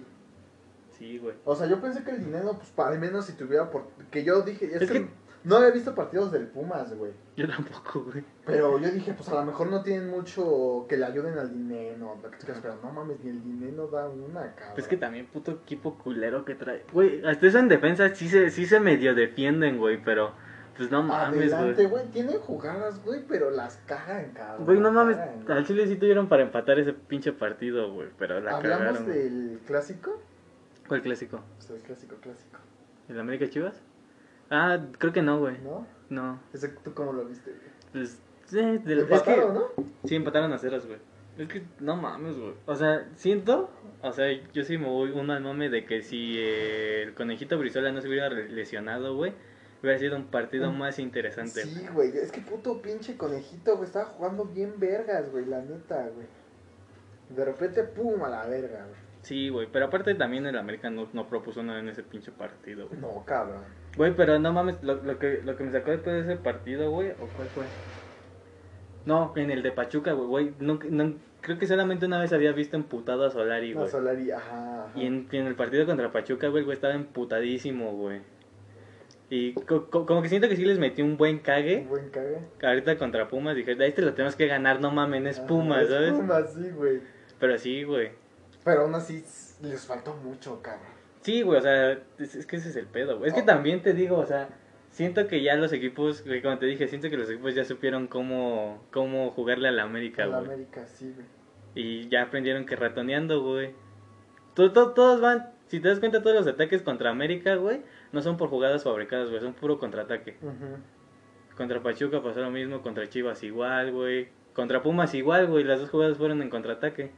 Sí, 0.97 1.18
güey. 1.19 1.36
O 1.45 1.56
sea, 1.56 1.68
yo 1.68 1.80
pensé 1.81 2.03
que 2.03 2.12
el 2.12 2.24
dinero, 2.24 2.53
pues, 2.57 2.69
para 2.69 2.92
al 2.92 3.00
menos 3.00 3.25
si 3.25 3.33
tuviera 3.33 3.69
por... 3.69 3.88
Que 4.09 4.24
yo 4.24 4.42
dije, 4.42 4.65
es, 4.65 4.81
Es 4.81 4.89
que, 4.92 5.01
que- 5.03 5.09
no 5.44 5.57
había 5.57 5.69
visto 5.69 5.94
partidos 5.94 6.31
del 6.31 6.47
Pumas, 6.47 6.95
güey. 6.97 7.12
Yo 7.36 7.47
tampoco, 7.47 8.06
güey. 8.06 8.24
Pero 8.45 8.80
yo 8.80 8.89
dije, 8.89 9.13
pues 9.13 9.30
a 9.30 9.36
lo 9.36 9.45
mejor 9.45 9.69
no 9.69 9.83
tienen 9.83 10.09
mucho 10.09 10.86
que 10.89 10.97
le 10.97 11.06
ayuden 11.06 11.38
al 11.38 11.51
dinero, 11.51 12.15
pero 12.62 12.77
no 12.81 12.91
mames, 12.91 13.19
ni 13.24 13.30
el 13.30 13.44
dinero 13.44 13.88
da 13.88 14.09
una, 14.09 14.56
cabrón. 14.56 14.74
Es 14.80 14.88
que 14.88 14.98
también 14.98 15.27
puto 15.27 15.51
equipo 15.51 16.00
culero 16.00 16.45
que 16.45 16.56
trae. 16.56 16.83
Güey, 16.91 17.24
hasta 17.25 17.45
eso 17.45 17.59
en 17.59 17.68
defensa 17.68 18.15
sí 18.15 18.27
se, 18.27 18.50
sí 18.50 18.65
se 18.65 18.80
medio 18.80 19.13
defienden, 19.13 19.77
güey, 19.77 20.01
pero 20.03 20.33
pues 20.77 20.92
no 20.92 21.04
mames, 21.04 21.54
Adelante, 21.54 21.86
güey. 21.88 22.06
tienen 22.07 22.39
jugadas, 22.39 23.04
güey, 23.04 23.22
pero 23.27 23.50
las 23.51 23.77
cagan, 23.86 24.31
cabrón. 24.33 24.66
Güey, 24.66 24.80
no 24.80 24.92
mames, 24.92 25.18
Cagan, 25.18 25.57
al 25.57 25.66
Chile 25.66 25.88
sí 25.88 25.95
tuvieron 25.95 26.27
para 26.27 26.44
empatar 26.44 26.80
ese 26.80 26.94
pinche 26.94 27.31
partido, 27.33 27.92
güey, 27.94 28.10
pero 28.18 28.39
la 28.42 28.57
¿Hablamos 28.57 28.77
cagaron. 28.88 29.06
güey. 29.06 29.18
del 29.18 29.60
clásico? 29.66 30.22
¿Cuál 30.88 31.01
clásico? 31.01 31.42
Pues 31.57 31.69
el 31.72 31.81
clásico, 31.81 32.16
clásico, 32.22 32.60
¿El 33.10 33.19
América 33.19 33.50
Chivas? 33.50 33.81
Ah, 34.50 34.80
creo 35.00 35.12
que 35.13 35.22
no, 35.22 35.39
güey. 35.39 35.57
¿no? 35.63 35.88
No. 36.10 36.39
Ese, 36.54 36.69
¿Tú 36.69 36.94
cómo 36.94 37.13
lo 37.13 37.25
viste, 37.25 37.50
güey? 37.51 37.62
Pues, 37.94 38.19
sí, 38.45 38.57
del- 38.57 39.00
es 39.00 39.06
que, 39.06 39.13
Empataron, 39.16 39.54
¿no? 39.56 39.63
sí, 40.04 40.16
empataron 40.16 40.54
a 40.54 40.57
ceros, 40.60 40.86
güey. 40.86 41.00
Es 41.38 41.48
que, 41.50 41.63
no 41.80 41.95
mames, 41.98 42.38
güey. 42.38 42.54
O 42.66 42.75
sea, 42.75 43.10
siento, 43.16 43.69
o 44.01 44.12
sea, 44.13 44.27
yo 44.54 44.63
sí 44.63 44.77
me 44.77 44.88
voy 44.88 45.12
un 45.12 45.25
mal 45.25 45.42
mame 45.42 45.69
de 45.69 45.86
que 45.86 46.01
si 46.01 46.36
eh, 46.38 47.04
el 47.04 47.13
conejito 47.13 47.57
Brizola 47.57 47.92
no 47.92 48.01
se 48.01 48.07
hubiera 48.07 48.30
lesionado, 48.30 49.16
güey, 49.16 49.33
hubiera 49.85 49.99
sido 49.99 50.17
un 50.17 50.25
partido 50.25 50.71
más 50.71 50.99
interesante. 50.99 51.61
Sí, 51.63 51.87
güey, 51.93 52.09
es 52.17 52.31
que 52.31 52.41
puto 52.41 52.81
pinche 52.81 53.15
conejito, 53.17 53.75
güey, 53.75 53.85
estaba 53.87 54.05
jugando 54.05 54.45
bien 54.45 54.79
vergas, 54.79 55.31
güey, 55.31 55.45
la 55.45 55.61
neta, 55.61 56.09
güey. 56.13 56.27
De 57.29 57.43
repente, 57.45 57.83
pum, 57.83 58.23
a 58.23 58.29
la 58.29 58.45
verga, 58.45 58.85
güey. 58.85 59.05
Sí, 59.21 59.49
güey, 59.49 59.67
pero 59.71 59.85
aparte 59.85 60.13
también 60.13 60.45
el 60.45 60.57
América 60.57 60.89
no, 60.91 61.07
no 61.13 61.27
propuso 61.27 61.63
nada 61.63 61.79
en 61.79 61.89
ese 61.89 62.03
pinche 62.03 62.31
partido, 62.31 62.87
güey. 62.87 62.99
No, 62.99 63.23
cabrón. 63.25 63.63
Güey, 63.97 64.15
pero 64.15 64.37
no 64.37 64.53
mames, 64.53 64.83
lo, 64.83 65.01
lo, 65.03 65.17
que, 65.17 65.41
lo 65.43 65.55
que 65.55 65.63
me 65.63 65.71
sacó 65.71 65.91
después 65.91 66.15
de 66.25 66.33
ese 66.33 66.41
partido, 66.41 66.91
güey, 66.91 67.11
¿o 67.11 67.27
cuál 67.35 67.47
fue? 67.47 67.63
No, 69.05 69.33
en 69.35 69.51
el 69.51 69.63
de 69.63 69.71
Pachuca, 69.71 70.13
güey, 70.13 70.53
no, 70.59 70.79
no- 70.89 71.15
creo 71.41 71.59
que 71.59 71.67
solamente 71.67 72.07
una 72.07 72.19
vez 72.19 72.33
había 72.33 72.51
visto 72.53 72.75
emputado 72.75 73.23
a 73.23 73.29
Solari, 73.29 73.73
La 73.73 73.81
güey. 73.81 73.91
Solari, 73.91 74.31
ajá, 74.31 74.85
ajá. 74.85 74.99
Y 74.99 75.05
en, 75.05 75.27
el 75.31 75.55
partido 75.55 75.85
contra 75.85 76.11
Pachuca, 76.11 76.47
güey, 76.47 76.63
güey 76.63 76.75
estaba 76.75 76.95
emputadísimo, 76.95 77.93
güey. 77.93 78.21
Y 79.30 79.54
co- 79.54 79.89
co- 79.89 80.06
como 80.06 80.22
que 80.22 80.30
siento 80.30 80.48
que 80.48 80.56
sí 80.56 80.66
les 80.66 80.77
metió 80.77 81.04
un 81.04 81.18
buen 81.18 81.36
Un 81.36 81.42
cague. 81.42 81.86
buen 81.89 82.10
cague. 82.10 82.38
Ahorita 82.62 82.98
contra 82.98 83.27
Pumas 83.27 83.56
dije, 83.56 83.75
de 83.75 83.88
este 83.88 84.01
lo 84.04 84.13
tenemos 84.13 84.36
que 84.36 84.45
ganar, 84.48 84.80
no 84.81 84.92
mamen, 84.92 85.25
es 85.27 85.39
Pumas, 85.39 85.83
es 85.83 85.89
¿sabes? 85.89 86.12
Pumas, 86.13 86.54
sí, 86.54 86.69
güey. 86.72 87.00
Pero 87.39 87.57
sí, 87.57 87.83
güey. 87.83 88.12
Pero 88.63 88.81
aún 88.81 88.95
así 88.95 89.24
les 89.62 89.86
faltó 89.86 90.13
mucho, 90.16 90.62
cabrón. 90.62 90.94
Sí, 91.22 91.42
güey, 91.42 91.57
o 91.57 91.62
sea, 91.62 91.92
es, 92.19 92.36
es 92.36 92.45
que 92.45 92.57
ese 92.57 92.69
es 92.69 92.75
el 92.75 92.86
pedo, 92.86 93.18
güey. 93.18 93.30
Es 93.30 93.33
que 93.36 93.42
Oh. 93.42 93.45
también 93.45 93.81
te 93.81 93.94
digo, 93.94 94.18
o 94.18 94.25
sea, 94.27 94.50
siento 94.92 95.27
que 95.27 95.42
ya 95.42 95.56
los 95.56 95.74
equipos, 95.74 96.24
güey, 96.24 96.42
como 96.44 96.60
te 96.60 96.68
dije, 96.68 96.88
siento 96.88 97.10
que 97.10 97.18
los 97.18 97.30
equipos 97.30 97.56
ya 97.56 97.66
supieron 97.66 98.06
cómo, 98.07 98.83
cómo 98.92 99.31
jugarle 99.31 99.68
a 99.69 99.72
la 99.72 99.83
América, 99.83 100.24
A 100.24 100.27
la 100.27 100.38
güey. 100.39 100.51
América, 100.54 100.86
sí, 100.86 101.12
güey. 101.16 101.25
Y 101.74 102.07
ya 102.10 102.22
aprendieron 102.22 102.66
que 102.68 102.75
ratoneando, 102.75 103.42
güey. 103.42 103.72
To- 104.54 104.72
to- 104.72 104.92
todos 104.94 105.20
van, 105.20 105.50
si 105.67 105.79
te 105.79 105.89
das 105.89 106.00
cuenta, 106.00 106.22
todos 106.22 106.36
los 106.36 106.48
ataques 106.48 106.82
contra 106.84 107.10
América, 107.10 107.55
güey, 107.55 107.82
no 108.12 108.21
son 108.21 108.38
por 108.38 108.50
jugadas 108.50 108.83
fabricadas, 108.83 109.29
güey, 109.29 109.41
son 109.41 109.53
puro 109.53 109.79
contraataque. 109.79 110.38
Contra 111.55 111.81
Pachuca 111.81 112.21
pasó 112.21 112.41
lo 112.41 112.51
mismo, 112.51 112.81
contra 112.81 113.07
Chivas 113.07 113.41
igual, 113.43 113.91
güey. 113.91 114.29
Contra 114.53 114.81
Pumas 114.81 115.13
igual, 115.13 115.47
güey, 115.47 115.63
las 115.63 115.79
dos 115.79 115.89
jugadas 115.89 116.17
fueron 116.17 116.41
en 116.41 116.50
contraataque. 116.50 117.12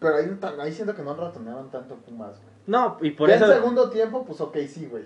Pero 0.00 0.16
ahí, 0.16 0.38
ahí 0.60 0.72
siento 0.72 0.94
que 0.94 1.02
no 1.02 1.14
ratoneaban 1.14 1.70
tanto 1.70 1.96
Pumas, 1.96 2.38
güey. 2.40 2.52
No, 2.66 2.98
y 3.00 3.10
por 3.12 3.30
eso... 3.30 3.46
en 3.46 3.52
segundo 3.60 3.90
tiempo, 3.90 4.24
pues 4.24 4.40
ok, 4.40 4.56
sí, 4.68 4.86
güey. 4.86 5.04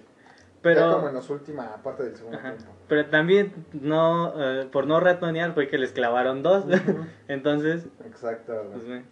pero... 0.61 0.80
Ya 0.80 0.94
como 0.96 1.08
en 1.08 1.14
la 1.14 1.20
última 1.28 1.76
parte 1.82 2.02
del 2.02 2.16
segundo 2.16 2.38
Ajá. 2.38 2.54
tiempo. 2.54 2.72
Pero 2.88 3.06
también 3.06 3.52
no, 3.72 4.32
eh, 4.37 4.68
por 4.70 4.87
no 4.87 5.00
ratonear 5.00 5.54
fue 5.54 5.68
que 5.68 5.78
les 5.78 5.92
clavaron 5.92 6.42
dos. 6.42 6.64
Ujú. 6.64 7.06
Entonces, 7.28 7.87
Exacto, 8.04 8.52
güey. 8.64 8.80
pues. 8.87 9.04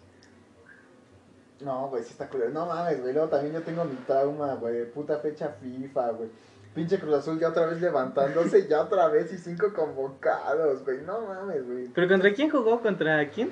No, 1.62 1.88
güey, 1.88 2.02
sí 2.02 2.10
está 2.12 2.28
culero. 2.28 2.50
No 2.50 2.66
mames, 2.66 3.00
güey. 3.00 3.12
Luego 3.12 3.28
también 3.28 3.54
yo 3.54 3.62
tengo 3.62 3.84
mi 3.84 3.96
trauma, 3.96 4.54
güey. 4.54 4.90
Puta 4.90 5.18
fecha 5.18 5.48
FIFA, 5.60 6.10
güey. 6.12 6.30
Pinche 6.74 6.98
Cruz 7.00 7.14
Azul 7.14 7.38
ya 7.40 7.48
otra 7.48 7.66
vez 7.66 7.80
levantándose, 7.80 8.68
ya 8.68 8.82
otra 8.82 9.08
vez 9.08 9.32
y 9.32 9.38
cinco 9.38 9.72
convocados, 9.74 10.84
güey. 10.84 11.02
No 11.02 11.20
mames, 11.26 11.66
güey. 11.66 11.88
¿Pero 11.88 12.08
contra 12.08 12.32
quién 12.32 12.48
jugó? 12.48 12.80
¿Contra 12.80 13.28
quién? 13.28 13.50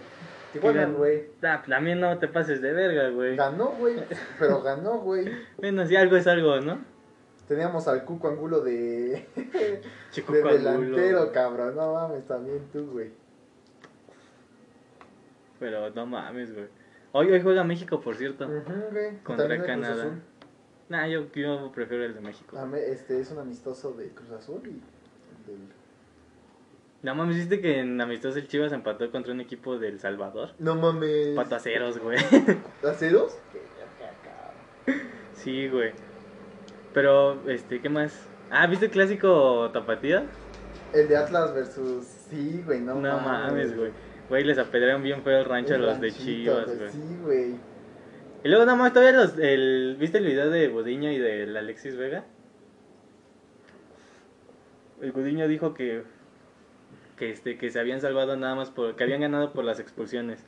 Tijuana, 0.52 0.86
güey. 0.86 1.26
Ah, 1.42 1.62
también 1.68 2.00
no 2.00 2.16
te 2.18 2.28
pases 2.28 2.62
de 2.62 2.72
verga, 2.72 3.10
güey. 3.10 3.36
Ganó, 3.36 3.72
güey. 3.78 3.96
Pero 4.38 4.62
ganó, 4.62 4.98
güey. 5.00 5.30
Bueno, 5.56 5.84
si 5.86 5.96
algo 5.96 6.16
es 6.16 6.26
algo, 6.26 6.60
¿no? 6.60 6.78
Teníamos 7.48 7.88
al 7.88 8.04
Cuco 8.04 8.28
Angulo 8.28 8.60
de, 8.60 9.26
Chico 10.10 10.32
de 10.32 10.42
delantero, 10.42 11.32
cabrón. 11.32 11.74
No 11.76 11.94
mames, 11.94 12.26
también 12.26 12.68
tú, 12.72 12.86
güey. 12.92 13.10
Pero 15.58 15.90
no 15.90 16.06
mames, 16.06 16.54
güey. 16.54 16.68
Hoy, 17.12 17.30
hoy 17.30 17.40
juega 17.42 17.64
México, 17.64 18.00
por 18.00 18.16
cierto. 18.16 18.46
Güey. 18.46 19.18
Contra 19.22 19.62
Canadá. 19.62 20.10
Nah, 20.88 21.06
yo, 21.06 21.30
yo 21.32 21.70
prefiero 21.74 22.04
el 22.04 22.14
de 22.14 22.20
México. 22.20 22.56
Este 22.76 23.20
es 23.20 23.30
un 23.30 23.38
amistoso 23.38 23.92
de 23.92 24.08
Cruz 24.08 24.30
Azul 24.30 24.60
y 24.64 24.80
del... 25.50 25.60
No 27.02 27.14
mames, 27.14 27.36
¿viste 27.36 27.60
que 27.60 27.78
en 27.78 28.00
Amistoso 28.00 28.38
el 28.38 28.48
Chivas 28.48 28.72
empató 28.72 29.08
contra 29.12 29.32
un 29.32 29.40
equipo 29.40 29.78
del 29.78 30.00
Salvador? 30.00 30.50
No 30.58 30.74
mames. 30.74 31.28
Pataceros, 31.36 31.98
güey. 31.98 32.18
Verga, 33.52 34.14
cabrón. 34.24 35.02
Sí, 35.34 35.68
güey. 35.68 35.92
Pero, 36.92 37.48
este, 37.48 37.80
¿qué 37.80 37.88
más? 37.88 38.26
Ah, 38.50 38.66
¿viste 38.66 38.86
el 38.86 38.90
clásico 38.90 39.70
Tapatía? 39.72 40.26
El 40.92 41.06
de 41.06 41.16
Atlas 41.16 41.54
versus. 41.54 42.04
Sí, 42.04 42.62
güey, 42.66 42.80
no, 42.80 42.96
No, 42.96 43.20
mames, 43.20 43.76
güey. 43.76 43.92
Güey, 44.28 44.44
les 44.44 44.58
apedrearon 44.58 45.02
bien 45.02 45.22
feo 45.22 45.38
el 45.38 45.44
rancho 45.44 45.74
a 45.74 45.78
los 45.78 46.00
de 46.00 46.12
Chivas, 46.12 46.66
güey, 46.66 46.78
güey. 46.78 46.90
Sí, 46.90 47.18
güey. 47.22 47.54
Y 48.44 48.48
luego 48.48 48.64
nada 48.64 48.76
más 48.76 48.92
todavía 48.92 49.18
los, 49.18 49.38
el, 49.38 49.96
¿viste 49.98 50.18
el 50.18 50.26
video 50.26 50.50
de 50.50 50.68
Gudiño 50.68 51.10
y 51.10 51.18
del 51.18 51.56
Alexis 51.56 51.96
Vega? 51.96 52.24
El 55.00 55.12
Gudiño 55.12 55.48
dijo 55.48 55.74
que, 55.74 56.02
que, 57.16 57.30
este, 57.30 57.56
que 57.56 57.70
se 57.70 57.80
habían 57.80 58.00
salvado 58.00 58.36
nada 58.36 58.54
más 58.54 58.70
por, 58.70 58.96
que 58.96 59.04
habían 59.04 59.22
ganado 59.22 59.52
por 59.52 59.64
las 59.64 59.80
expulsiones. 59.80 60.44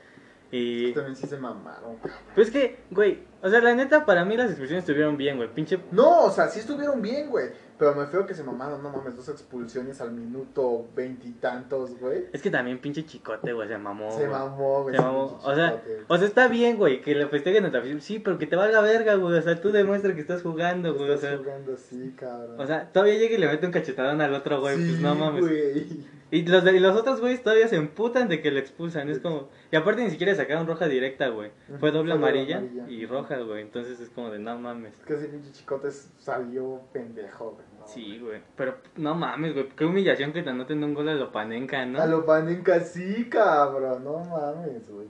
Y, 0.50 0.92
También 0.92 1.16
sí 1.16 1.26
se 1.26 1.37
mamaron, 1.37 1.97
cabrón. 1.97 2.19
pues 2.35 2.50
que, 2.50 2.78
güey, 2.90 3.23
o 3.42 3.49
sea, 3.49 3.61
la 3.61 3.75
neta, 3.75 4.04
para 4.04 4.25
mí 4.25 4.37
las 4.37 4.50
expulsiones 4.50 4.83
estuvieron 4.83 5.16
bien, 5.16 5.37
güey, 5.37 5.49
pinche... 5.54 5.78
No, 5.92 6.25
o 6.25 6.30
sea, 6.30 6.49
sí 6.49 6.61
estuvieron 6.61 7.00
bien, 7.00 7.30
güey. 7.30 7.50
Pero 7.80 7.95
me 7.95 8.07
feo 8.07 8.26
que 8.26 8.35
se 8.35 8.45
mamaron, 8.45 8.83
no 8.83 8.90
mames, 8.90 9.16
dos 9.16 9.30
expulsiones 9.30 10.02
al 10.02 10.12
minuto 10.12 10.87
veintitantos, 10.95 11.99
güey. 11.99 12.26
Es 12.30 12.42
que 12.42 12.50
también 12.50 12.78
pinche 12.78 13.07
chicote, 13.07 13.54
güey, 13.54 13.69
se 13.69 13.78
mamó, 13.78 14.11
Se 14.11 14.28
mamó, 14.28 14.83
güey. 14.83 14.95
Se 14.95 15.00
mamó. 15.00 15.40
O 15.42 15.54
sea, 15.54 15.80
chicote. 15.80 16.04
o 16.07 16.19
sea, 16.19 16.26
está 16.26 16.49
bien, 16.49 16.76
güey, 16.76 17.00
que 17.00 17.14
le 17.14 17.26
festejen 17.28 17.64
a 17.64 17.73
tu. 17.73 18.00
Sí, 18.00 18.19
pero 18.19 18.37
que 18.37 18.47
te 18.47 18.54
valga 18.54 18.83
verga, 18.83 19.14
güey. 19.14 19.38
O 19.38 19.40
sea, 19.42 19.59
tú 19.59 19.73
demuestra 19.73 20.14
que 20.14 20.21
estás 20.21 20.42
jugando, 20.42 20.92
güey. 20.95 21.09
O 21.09 21.16
sea, 21.16 21.38
jugando 21.38 21.73
así, 21.73 22.14
cabrón. 22.19 22.61
o 22.61 22.66
sea, 22.66 22.92
todavía 22.92 23.14
llega 23.14 23.37
y 23.37 23.38
le 23.38 23.47
mete 23.47 23.64
un 23.64 23.73
cachetadón 23.73 24.21
al 24.21 24.35
otro, 24.35 24.61
güey. 24.61 24.76
Sí, 24.76 24.87
pues 24.90 25.00
no 25.00 25.14
mames. 25.14 25.40
güey. 25.40 26.19
Y 26.32 26.46
los, 26.46 26.62
de- 26.62 26.76
y 26.76 26.80
los 26.80 26.96
otros 26.96 27.20
güeyes 27.20 27.42
todavía 27.42 27.66
se 27.66 27.75
emputan 27.76 28.28
de 28.28 28.40
que 28.40 28.52
lo 28.52 28.60
expulsan. 28.60 29.08
Es 29.10 29.18
como. 29.18 29.49
Y 29.72 29.76
aparte 29.76 30.04
ni 30.04 30.10
siquiera 30.10 30.34
sacaron 30.34 30.66
roja 30.66 30.87
directa, 30.87 31.28
güey. 31.28 31.50
Fue 31.80 31.90
doble 31.90 32.12
amarilla, 32.14 32.58
amarilla. 32.58 32.88
y 32.88 33.04
roja, 33.06 33.38
güey. 33.38 33.62
Entonces 33.62 33.99
es 33.99 34.10
como 34.10 34.30
de 34.30 34.38
no 34.38 34.56
mames. 34.58 34.94
Es 34.94 35.04
que 35.04 35.14
ese 35.14 35.26
pinche 35.28 35.50
chicote 35.52 35.90
salió 35.90 36.82
pendejo, 36.92 37.50
güey. 37.52 37.66
no. 37.78 37.87
Sí, 37.88 38.18
güey. 38.20 38.40
Pero 38.56 38.76
no 38.96 39.14
mames, 39.16 39.54
güey. 39.54 39.68
Qué 39.70 39.84
humillación 39.84 40.32
que 40.32 40.42
te 40.44 40.50
anoten 40.50 40.84
un 40.84 40.94
gol 40.94 41.08
a 41.08 41.14
lo 41.14 41.32
panenca, 41.32 41.84
¿no? 41.84 42.00
A 42.00 42.06
lo 42.06 42.25
panenca 42.25 42.78
sí, 42.80 43.28
cabrón. 43.28 44.04
No 44.04 44.18
mames, 44.20 44.88
güey. 44.88 45.08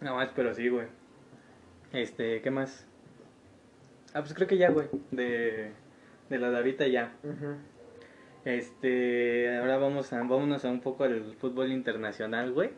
No 0.00 0.14
más, 0.14 0.30
pero 0.34 0.54
sí, 0.54 0.68
güey. 0.68 0.86
Este, 1.92 2.40
¿qué 2.40 2.50
más? 2.50 2.86
Ah, 4.14 4.20
pues 4.20 4.32
creo 4.34 4.46
que 4.46 4.56
ya, 4.58 4.70
güey. 4.70 4.86
De, 5.10 5.72
de 6.30 6.38
la 6.38 6.50
de 6.50 6.56
ahorita 6.58 6.86
ya. 6.86 7.12
Ujú. 7.24 7.56
Este, 8.44 9.56
ahora 9.58 9.76
vamos 9.78 10.12
a, 10.12 10.18
vámonos 10.18 10.64
a 10.64 10.70
un 10.70 10.80
poco 10.80 11.04
al 11.04 11.34
fútbol 11.34 11.70
internacional, 11.72 12.52
güey. 12.52 12.70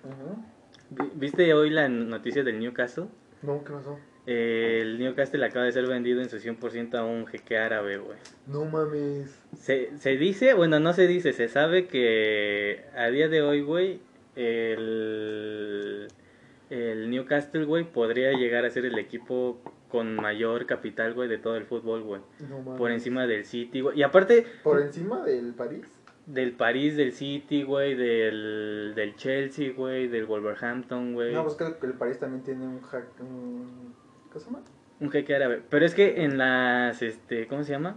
Vi- 0.90 1.10
¿Viste 1.14 1.52
hoy 1.54 1.70
la 1.70 1.88
noticia 1.88 2.42
del 2.42 2.58
Newcastle? 2.58 3.04
No, 3.42 3.62
¿qué 3.64 3.72
pasó? 3.72 3.98
Eh, 4.26 4.80
el 4.82 4.98
Newcastle 4.98 5.44
acaba 5.44 5.64
de 5.64 5.72
ser 5.72 5.86
vendido 5.86 6.20
en 6.20 6.28
su 6.28 6.38
100% 6.38 6.94
a 6.98 7.04
un 7.04 7.26
jeque 7.26 7.56
árabe, 7.58 7.98
güey. 7.98 8.18
No 8.46 8.64
mames. 8.64 9.40
Se, 9.56 9.96
se 9.98 10.16
dice, 10.16 10.54
bueno, 10.54 10.78
no 10.80 10.92
se 10.92 11.06
dice, 11.06 11.32
se 11.32 11.48
sabe 11.48 11.86
que 11.86 12.84
a 12.96 13.06
día 13.08 13.28
de 13.28 13.42
hoy, 13.42 13.62
güey, 13.62 14.00
el, 14.36 16.08
el 16.70 17.10
Newcastle, 17.10 17.64
güey, 17.64 17.84
podría 17.84 18.32
llegar 18.32 18.64
a 18.64 18.70
ser 18.70 18.84
el 18.84 18.98
equipo 18.98 19.60
con 19.90 20.14
mayor 20.16 20.64
capital, 20.66 21.12
güey, 21.14 21.28
de 21.28 21.38
todo 21.38 21.56
el 21.56 21.64
fútbol, 21.66 22.02
güey. 22.02 22.22
No. 22.48 22.76
Por 22.76 22.90
encima 22.90 23.26
del 23.26 23.44
City, 23.44 23.80
güey. 23.82 23.98
Y 23.98 24.02
aparte 24.02 24.46
Por 24.62 24.80
encima 24.80 25.22
del 25.24 25.52
París. 25.54 25.84
del 26.26 26.52
París, 26.52 26.96
del 26.96 27.12
City, 27.12 27.62
güey, 27.64 27.94
del, 27.94 28.92
del 28.94 29.16
Chelsea, 29.16 29.72
güey, 29.72 30.08
del 30.08 30.24
Wolverhampton, 30.26 31.12
güey. 31.14 31.34
No, 31.34 31.42
pues 31.44 31.56
creo 31.56 31.78
que 31.78 31.86
el 31.86 31.94
París 31.94 32.18
también 32.18 32.42
tiene 32.42 32.66
un 32.66 32.80
hack. 32.80 33.20
Un... 33.20 33.94
¿Qué 34.32 34.38
se 34.38 34.46
llama? 34.46 34.62
Un 35.00 35.10
jeque 35.10 35.34
árabe. 35.34 35.62
Pero 35.68 35.84
es 35.84 35.94
que 35.94 36.22
en 36.24 36.38
las, 36.38 37.02
este, 37.02 37.46
¿cómo 37.46 37.64
se 37.64 37.72
llama? 37.72 37.96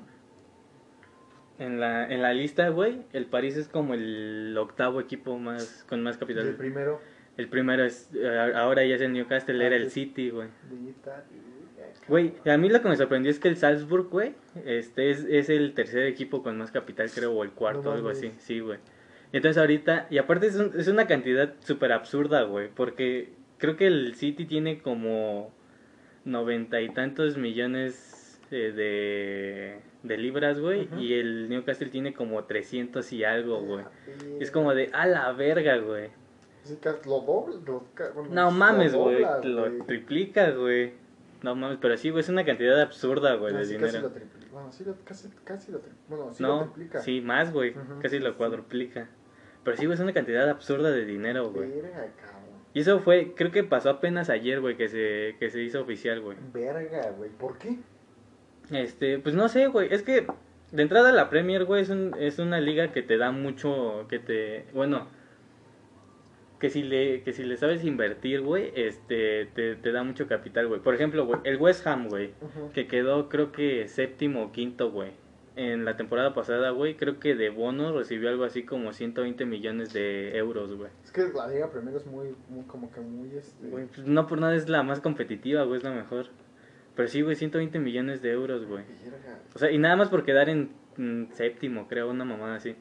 En 1.60 1.80
la, 1.80 2.08
en 2.12 2.22
la 2.22 2.34
lista, 2.34 2.70
güey, 2.70 3.04
el 3.14 3.28
París 3.28 3.56
es 3.58 3.68
como 3.68 3.94
el 3.94 4.56
octavo 4.58 5.00
equipo 5.00 5.38
más 5.38 5.86
con 5.88 6.02
más 6.02 6.16
El 6.16 6.20
capital. 6.20 6.56
primero. 6.56 7.00
El 7.38 7.48
primero 7.48 7.84
es, 7.84 8.10
eh, 8.16 8.52
ahora 8.56 8.84
ya 8.86 8.96
es 8.96 9.02
el 9.02 9.14
Newcastle, 9.14 9.62
Ah, 9.64 9.68
era 9.68 9.76
el. 9.76 9.90
City, 9.92 10.30
güey. 10.32 10.48
de 10.70 10.90
Italia. 10.90 11.24
Güey, 12.08 12.34
a 12.46 12.58
mí 12.58 12.70
lo 12.70 12.82
que 12.82 12.90
me 12.90 12.96
sorprendió 12.98 13.32
es 13.32 13.40
que 13.40 13.48
el 13.48 13.58
Salzburg, 13.58 14.10
güey, 14.10 14.34
este 14.66 15.10
es, 15.12 15.24
es 15.24 15.50
el 15.50 15.74
tercer 15.74 16.04
equipo 16.04 16.44
con 16.44 16.58
más 16.58 16.72
capital, 16.72 17.10
creo, 17.14 17.32
o 17.34 17.44
el 17.44 17.52
cuarto, 17.52 17.84
No 17.84 17.92
algo 17.94 18.10
así, 18.10 18.32
sí, 18.40 18.60
güey. 18.60 18.80
Entonces 19.32 19.58
ahorita, 19.60 20.08
y 20.10 20.18
aparte 20.18 20.48
es, 20.48 20.56
un- 20.56 20.72
es 20.78 20.88
una 20.88 21.08
cantidad 21.08 21.54
súper 21.60 21.92
absurda, 21.94 22.44
güey, 22.44 22.68
porque 22.74 23.30
creo 23.58 23.78
que 23.78 23.88
el 23.88 24.16
City 24.16 24.46
tiene 24.46 24.80
como 24.82 25.52
noventa 26.26 26.82
y 26.82 26.90
tantos 26.90 27.38
millones 27.38 28.40
eh, 28.52 28.72
de, 28.76 29.80
de 30.08 30.18
libras, 30.18 30.60
güey, 30.60 30.88
y 31.00 31.14
el 31.14 31.50
Newcastle 31.50 31.88
tiene 31.90 32.14
como 32.14 32.44
300 32.44 33.12
y 33.14 33.24
algo, 33.24 33.62
güey. 33.62 33.86
Y- 34.40 34.44
Es 34.44 34.52
como 34.52 34.76
de, 34.76 34.90
a 34.94 35.08
la 35.08 35.32
verga, 35.32 35.78
güey. 35.78 36.10
Sí, 36.64 36.78
ca- 36.82 36.98
lo 37.06 37.20
doble. 37.22 37.56
Lo, 37.66 37.86
ca- 37.94 38.12
bueno, 38.14 38.30
No 38.32 38.52
mames, 38.52 38.94
güey, 38.94 39.22
lo 39.44 39.70
güey. 39.70 39.82
triplica, 39.88 40.52
güey. 40.52 40.94
No 41.44 41.56
mames, 41.56 41.78
pero 41.82 41.98
sí, 41.98 42.10
güey, 42.10 42.22
es 42.22 42.30
una 42.30 42.46
cantidad 42.46 42.80
absurda, 42.82 43.36
güey, 43.36 43.54
Ah, 43.54 43.60
de 43.60 43.66
dinero. 43.68 43.86
Casi 43.92 44.02
lo 44.02 44.10
triplica. 44.12 44.52
Bueno, 44.52 44.72
sí, 44.72 44.84
lo, 44.86 44.96
casi, 45.04 45.30
casi 45.44 45.72
lo 45.72 45.80
triplica. 45.80 46.06
Bueno, 46.08 46.34
sí 46.34 46.42
lo 46.44 46.50
no, 46.50 46.64
triplica. 46.72 47.00
sí, 47.02 47.22
más, 47.22 47.52
güey. 47.52 47.76
Casi 48.02 48.20
lo 48.20 48.36
cuadruplica. 48.38 49.10
Pero 49.64 49.78
sí, 49.78 49.86
güey, 49.86 49.96
es 49.96 50.00
una 50.02 50.14
cantidad 50.14 50.50
absurda 50.50 50.92
de 50.92 51.06
dinero, 51.06 51.52
güey. 51.52 51.70
Verga, 51.70 52.12
cabrón. 52.16 52.44
Y 52.74 52.80
eso 52.80 53.00
fue, 53.00 53.34
creo 53.36 53.52
que 53.52 53.64
pasó 53.64 53.90
apenas 53.90 54.30
ayer, 54.30 54.60
güey, 54.62 54.76
que 54.78 54.88
se, 54.88 55.36
que 55.40 55.50
se 55.50 55.62
hizo 55.62 55.82
oficial, 55.82 56.22
güey. 56.22 56.38
Verga, 56.54 57.12
güey. 57.12 57.30
¿Por 57.30 57.58
qué? 57.58 57.78
Este, 58.72 59.20
pues 59.20 59.36
no 59.36 59.48
sé, 59.50 59.68
güey. 59.68 59.94
Es 59.94 60.02
que 60.02 60.26
de 60.72 60.82
entrada 60.82 61.12
la 61.12 61.30
Premier, 61.30 61.66
güey, 61.66 61.82
es, 61.84 61.90
un, 61.90 62.16
es 62.20 62.40
una 62.40 62.60
liga 62.60 62.92
que 62.92 63.04
te 63.04 63.18
da 63.18 63.32
mucho, 63.32 64.06
que 64.10 64.18
te, 64.20 64.66
bueno, 64.74 65.08
que 66.64 66.70
si 66.70 66.82
le, 66.82 67.24
que 67.24 67.34
si 67.34 67.44
le 67.44 67.58
sabes 67.58 67.84
invertir, 67.84 68.40
güey, 68.40 68.72
este, 68.74 69.48
te, 69.48 69.76
te 69.76 69.92
da 69.92 70.02
mucho 70.02 70.30
capital, 70.30 70.70
güey. 70.70 70.80
Por 70.80 70.96
ejemplo, 70.96 71.26
güey, 71.26 71.42
el 71.44 71.58
West 71.58 71.86
Ham, 71.86 72.08
güey, 72.08 72.34
que 72.74 72.88
quedó 72.88 73.28
creo 73.28 73.52
que 73.52 73.90
séptimo 73.90 74.44
o 74.44 74.52
quinto, 74.54 74.90
güey. 74.90 75.12
En 75.58 75.84
la 75.84 75.98
temporada 75.98 76.34
pasada, 76.34 76.70
güey, 76.70 76.96
creo 76.96 77.20
que 77.20 77.36
de 77.36 77.50
bono 77.50 77.92
recibió 77.92 78.30
algo 78.30 78.46
así 78.46 78.64
como 78.64 78.94
120 78.94 79.46
millones 79.46 79.92
de 79.92 80.38
euros, 80.38 80.74
güey. 80.74 80.90
Es 81.04 81.12
que 81.12 81.24
la 81.36 81.50
Liga 81.50 81.70
Premier 81.70 81.98
es 81.98 82.06
muy, 82.06 82.34
muy 82.48 82.64
como 82.64 82.90
que 82.94 83.02
muy 83.02 83.36
este. 83.36 83.68
Güey, 83.68 83.88
pues 83.88 84.08
no 84.08 84.26
por 84.26 84.40
nada 84.40 84.56
es 84.56 84.70
la 84.70 84.84
más 84.84 85.02
competitiva, 85.02 85.64
güey, 85.64 85.80
es 85.80 85.84
la 85.84 85.92
mejor. 85.92 86.28
Pero 86.96 87.10
sí, 87.10 87.24
güey, 87.24 87.36
120 87.36 87.78
millones 87.80 88.22
de 88.22 88.32
euros, 88.32 88.66
güey. 88.66 88.86
O 89.54 89.60
sea, 89.60 89.70
y 89.70 89.80
nada 89.80 89.98
más 89.98 90.08
por 90.08 90.24
quedar 90.24 90.48
en 90.48 90.70
mm, 90.96 91.34
séptimo, 91.34 91.90
creo, 91.90 92.10
una 92.10 92.24
mamada 92.24 92.56
así. 92.56 92.78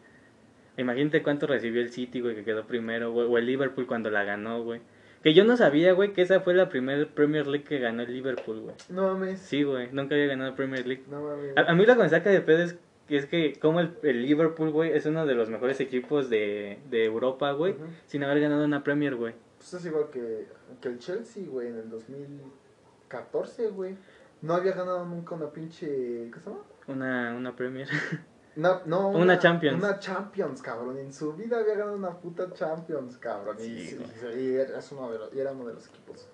Imagínate 0.77 1.23
cuánto 1.23 1.47
recibió 1.47 1.83
el 1.83 1.91
City, 1.91 2.21
güey, 2.21 2.35
que 2.35 2.45
quedó 2.45 2.67
primero, 2.67 3.13
güey, 3.13 3.27
o 3.29 3.39
el 3.39 3.47
Liverpool 3.47 3.87
cuando 3.87 4.11
la 4.11 4.25
ganó, 4.25 4.63
güey. 4.63 4.81
Que 5.23 5.35
yo 5.35 5.45
no 5.45 5.57
sabía, 5.57 5.93
güey, 5.93 6.13
que 6.13 6.23
esa 6.23 6.41
fue 6.41 6.55
la 6.55 6.69
primera 6.69 7.07
Premier 7.07 7.47
League 7.47 7.65
que 7.65 7.79
ganó 7.79 8.03
el 8.03 8.13
Liverpool, 8.13 8.61
güey. 8.61 8.75
No 8.89 9.13
mames. 9.13 9.39
Sí, 9.41 9.63
güey, 9.63 9.89
nunca 9.93 10.15
había 10.15 10.27
ganado 10.27 10.57
Premier 10.57 10.87
League. 10.87 11.05
No 11.09 11.23
mames. 11.23 11.57
A, 11.57 11.71
a 11.71 11.75
mí 11.75 11.87
lo 11.87 11.95
que 11.95 12.03
me 12.03 12.09
saca 12.09 12.31
de 12.31 12.41
pedo 12.41 12.63
es 12.65 12.77
que, 13.07 13.17
es 13.17 13.27
que 13.27 13.53
como 13.61 13.81
el, 13.81 13.93
el 14.03 14.23
Liverpool, 14.23 14.71
güey, 14.71 14.93
es 14.93 15.07
uno 15.07 15.27
de 15.27 15.35
los 15.35 15.49
mejores 15.49 15.79
equipos 15.81 16.29
de, 16.29 16.79
de 16.91 17.05
Europa, 17.05 17.53
güey, 17.53 17.77
sin 18.07 18.25
haber 18.25 18.41
ganado 18.41 18.65
una 18.65 18.83
Premier, 18.83 19.15
güey. 19.15 19.35
Pues 19.59 19.75
es 19.75 19.87
igual 19.87 20.07
que, 20.11 20.47
que 20.81 20.89
el 20.89 20.99
Chelsea, 20.99 21.45
güey, 21.47 21.69
en 21.69 21.77
el 21.77 21.91
2014, 21.91 23.69
güey. 23.69 23.95
No 24.41 24.55
había 24.55 24.73
ganado 24.73 25.05
nunca 25.05 25.37
una 25.37 25.51
pinche. 25.51 25.87
¿Qué 26.33 26.41
se 26.41 26.51
llama? 26.51 26.63
Una, 26.89 27.35
una 27.37 27.55
Premier. 27.55 27.87
No, 28.57 28.83
no, 28.85 29.09
Una 29.09 29.39
Champions. 29.39 29.83
Una 29.83 29.99
Champions, 29.99 30.61
cabrón. 30.61 30.99
En 30.99 31.13
su 31.13 31.33
vida 31.35 31.59
había 31.59 31.75
ganado 31.75 31.97
una 31.97 32.19
puta 32.19 32.53
Champions, 32.53 33.17
cabrón. 33.17 33.57
y, 33.59 33.63
Sí, 33.63 33.87
sí, 33.87 33.97
güey. 34.23 34.41
y 34.41 34.55
era, 34.57 34.79
uno 34.91 35.13
de 35.13 35.19
los, 35.19 35.35
y 35.35 35.41
era 35.41 35.53
uno 35.53 35.67
de 35.67 35.75
los 35.75 35.89
equipos 35.89 36.29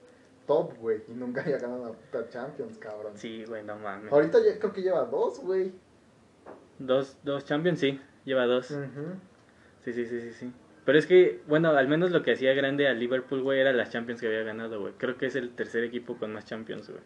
top, 0.47 0.77
güey. 0.79 1.03
Y 1.09 1.13
nunca 1.13 1.43
había 1.43 1.59
ganado 1.59 1.83
una 1.83 1.93
puta 1.93 2.29
Champions, 2.29 2.79
cabrón. 2.79 3.13
Sí, 3.15 3.45
güey, 3.45 3.63
no 3.63 3.77
mames. 3.77 4.13
Ahorita 4.13 4.39
ya, 4.45 4.59
creo 4.59 4.73
que 4.73 4.83
lleva 4.83 5.05
dos, 5.05 5.41
güey. 5.41 5.73
Dos, 6.79 7.17
dos 7.23 7.45
Champions, 7.45 7.79
sí, 7.79 8.01
lleva 8.25 8.47
dos. 8.47 8.67
Sí, 8.67 9.93
sí, 9.93 10.07
sí, 10.07 10.21
sí, 10.21 10.33
sí. 10.33 10.53
Pero 10.85 10.99
es 10.99 11.07
que, 11.07 11.43
bueno, 11.47 11.69
al 11.71 11.87
menos 11.87 12.11
lo 12.11 12.23
que 12.23 12.33
hacía 12.33 12.55
grande 12.55 12.89
al 12.89 12.99
Liverpool, 12.99 13.43
güey, 13.43 13.61
era 13.61 13.73
las 13.73 13.91
Champions 13.91 14.21
que 14.21 14.27
había 14.27 14.43
ganado, 14.43 14.81
güey. 14.81 14.95
Creo 14.97 15.19
que 15.19 15.27
es 15.27 15.37
el 15.37 15.51
tercer 15.51 15.85
equipo 15.85 16.17
con 16.17 16.33
más 16.33 16.47
Champions, 16.47 16.89
güey. 16.89 17.03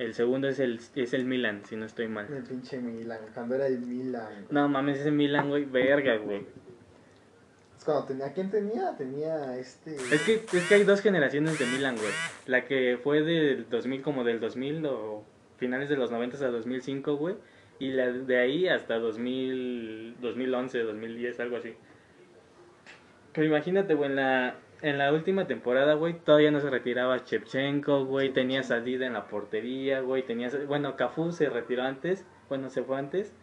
El 0.00 0.14
segundo 0.14 0.48
es 0.48 0.58
el, 0.60 0.80
es 0.94 1.12
el 1.12 1.26
Milan, 1.26 1.60
si 1.66 1.76
no 1.76 1.84
estoy 1.84 2.08
mal. 2.08 2.26
El 2.32 2.42
pinche 2.42 2.78
Milan, 2.78 3.18
cuando 3.34 3.56
era 3.56 3.66
el 3.66 3.80
Milan. 3.80 4.46
No 4.48 4.66
mames, 4.66 4.98
ese 4.98 5.10
Milan, 5.10 5.50
güey, 5.50 5.66
verga, 5.66 6.16
güey. 6.16 6.46
Es 7.76 7.84
cuando 7.84 8.06
tenía, 8.06 8.24
¿a 8.24 8.32
quién 8.32 8.50
tenía? 8.50 8.96
Tenía 8.96 9.58
este... 9.58 9.96
Es 9.96 10.22
que, 10.22 10.42
es 10.56 10.66
que 10.66 10.74
hay 10.74 10.84
dos 10.84 11.02
generaciones 11.02 11.58
de 11.58 11.66
Milan, 11.66 11.96
güey. 11.96 12.12
La 12.46 12.64
que 12.64 12.98
fue 13.04 13.20
del 13.20 13.68
2000, 13.68 14.00
como 14.00 14.24
del 14.24 14.40
2000 14.40 14.86
o 14.86 15.22
finales 15.58 15.90
de 15.90 15.96
los 15.96 16.10
90 16.10 16.46
a 16.46 16.48
2005, 16.48 17.16
güey. 17.16 17.34
Y 17.78 17.92
la 17.92 18.10
de 18.10 18.38
ahí 18.38 18.68
hasta 18.68 18.98
2000, 18.98 20.16
2011, 20.18 20.78
2010, 20.78 21.40
algo 21.40 21.58
así. 21.58 21.74
Pero 23.34 23.46
imagínate, 23.46 23.92
güey, 23.92 24.08
en 24.08 24.16
la, 24.16 24.56
en 24.82 24.98
la 24.98 25.12
última 25.12 25.46
temporada, 25.46 25.94
güey, 25.94 26.18
todavía 26.20 26.50
no 26.50 26.60
se 26.60 26.70
retiraba 26.70 27.18
Shevchenko, 27.18 28.06
güey. 28.06 28.32
Tenías 28.32 28.70
a 28.70 28.80
Dida 28.80 29.06
en 29.06 29.12
la 29.12 29.28
portería, 29.28 30.00
güey. 30.00 30.22
Tenías, 30.22 30.66
bueno, 30.66 30.96
Cafú 30.96 31.32
se 31.32 31.50
retiró 31.50 31.82
antes. 31.82 32.24
Bueno, 32.48 32.70
se 32.70 32.82
fue 32.82 32.98
antes. 32.98 33.34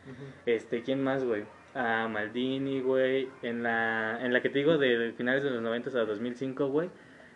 Este, 0.45 0.81
¿quién 0.81 1.03
más, 1.03 1.23
güey? 1.23 1.45
A 1.75 2.07
Maldini, 2.07 2.81
güey. 2.81 3.29
En 3.43 3.63
la, 3.63 4.19
en 4.21 4.33
la 4.33 4.41
que 4.41 4.49
te 4.49 4.59
digo 4.59 4.77
de, 4.77 5.13
finales 5.13 5.43
de 5.43 5.51
los 5.51 5.61
90 5.61 5.91
a 5.91 6.05
2005, 6.05 6.67
güey. 6.69 6.89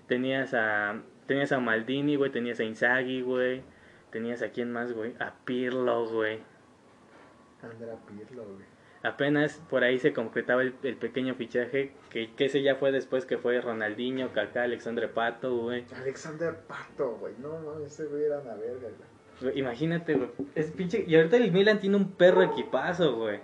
Tenías 0.08 0.54
a 0.54 1.02
tenías 1.28 1.52
a 1.52 1.60
Maldini, 1.60 2.18
güey, 2.18 2.32
tenías 2.32 2.60
a 2.60 2.64
Inzaghi, 2.64 3.22
güey. 3.22 3.62
Tenías 4.12 4.42
a 4.42 4.50
quién 4.50 4.72
más, 4.72 4.94
güey? 4.94 5.14
A 5.20 5.34
Pirlo, 5.46 6.06
güey. 6.10 6.40
Andrea 7.62 7.96
Pirlo, 8.08 8.44
güey. 8.44 8.71
Apenas 9.04 9.60
por 9.70 9.84
ahí 9.84 9.98
se 9.98 10.14
concretaba 10.14 10.62
el, 10.62 10.76
el 10.84 10.96
pequeño 10.96 11.34
fichaje, 11.34 11.92
que, 12.12 12.34
que 12.36 12.46
ese 12.46 12.62
ya 12.62 12.76
fue 12.76 12.92
después 12.92 13.26
que 13.26 13.38
fue 13.40 13.60
Ronaldinho, 13.60 14.32
Kaká, 14.32 14.64
Alexandre 14.64 15.08
Pato, 15.08 15.58
güey. 15.58 15.86
Alexander 15.96 16.56
Pato, 16.68 17.18
güey. 17.20 17.34
No 17.40 17.58
mames, 17.60 17.94
ese 17.94 18.06
güey 18.06 18.24
era 18.26 18.40
una 18.40 18.54
verga, 18.54 18.90
güey. 19.42 19.58
Imagínate, 19.60 20.14
güey. 20.14 20.30
Es 20.54 20.70
pinche. 20.72 21.04
Y 21.08 21.16
ahorita 21.16 21.38
el 21.38 21.52
Milan 21.52 21.80
tiene 21.80 21.96
un 21.96 22.12
perro 22.12 22.44
equipazo, 22.44 23.16
güey. 23.16 23.40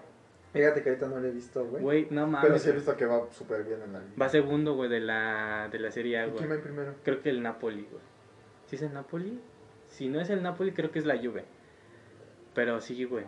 Fíjate 0.53 0.83
que 0.83 0.89
ahorita 0.89 1.07
no 1.07 1.19
lo 1.19 1.27
he 1.27 1.31
visto, 1.31 1.65
güey. 1.65 1.81
Güey, 1.81 2.01
no 2.11 2.25
Pero 2.25 2.27
mames. 2.27 2.61
sí 2.61 2.69
he 2.69 2.73
visto 2.73 2.95
que 2.95 3.05
va 3.07 3.27
súper 3.31 3.63
bien 3.63 3.81
en 3.81 3.93
la 3.93 3.99
liga. 3.99 4.11
Va 4.21 4.29
segundo, 4.29 4.75
güey, 4.75 4.89
de 4.91 4.99
la, 4.99 5.69
de 5.71 5.79
la 5.79 5.89
Serie 5.89 6.19
A, 6.19 6.23
¿Y 6.27 6.29
güey. 6.29 6.37
quién 6.37 6.51
va 6.51 6.55
en 6.55 6.61
primero? 6.61 6.93
Creo 7.03 7.21
que 7.21 7.29
el 7.29 7.41
Napoli, 7.41 7.87
güey. 7.91 8.03
¿Sí 8.67 8.75
es 8.75 8.83
el 8.83 8.93
Napoli? 8.93 9.39
Si 9.87 10.07
no 10.07 10.19
es 10.21 10.29
el 10.29 10.43
Napoli, 10.43 10.71
creo 10.71 10.91
que 10.91 10.99
es 10.99 11.05
la 11.05 11.17
Juve. 11.17 11.45
Pero 12.53 12.79
sí, 12.81 13.03
güey. 13.05 13.25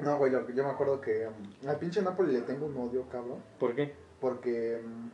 No, 0.00 0.18
güey, 0.18 0.32
yo 0.32 0.64
me 0.64 0.70
acuerdo 0.70 1.00
que 1.00 1.26
um, 1.26 1.68
al 1.68 1.78
pinche 1.78 2.02
Napoli 2.02 2.32
le 2.32 2.42
tengo 2.42 2.66
un 2.66 2.76
odio, 2.76 3.04
cabrón. 3.10 3.38
¿Por 3.58 3.74
qué? 3.74 3.94
Porque 4.20 4.80
um, 4.84 5.10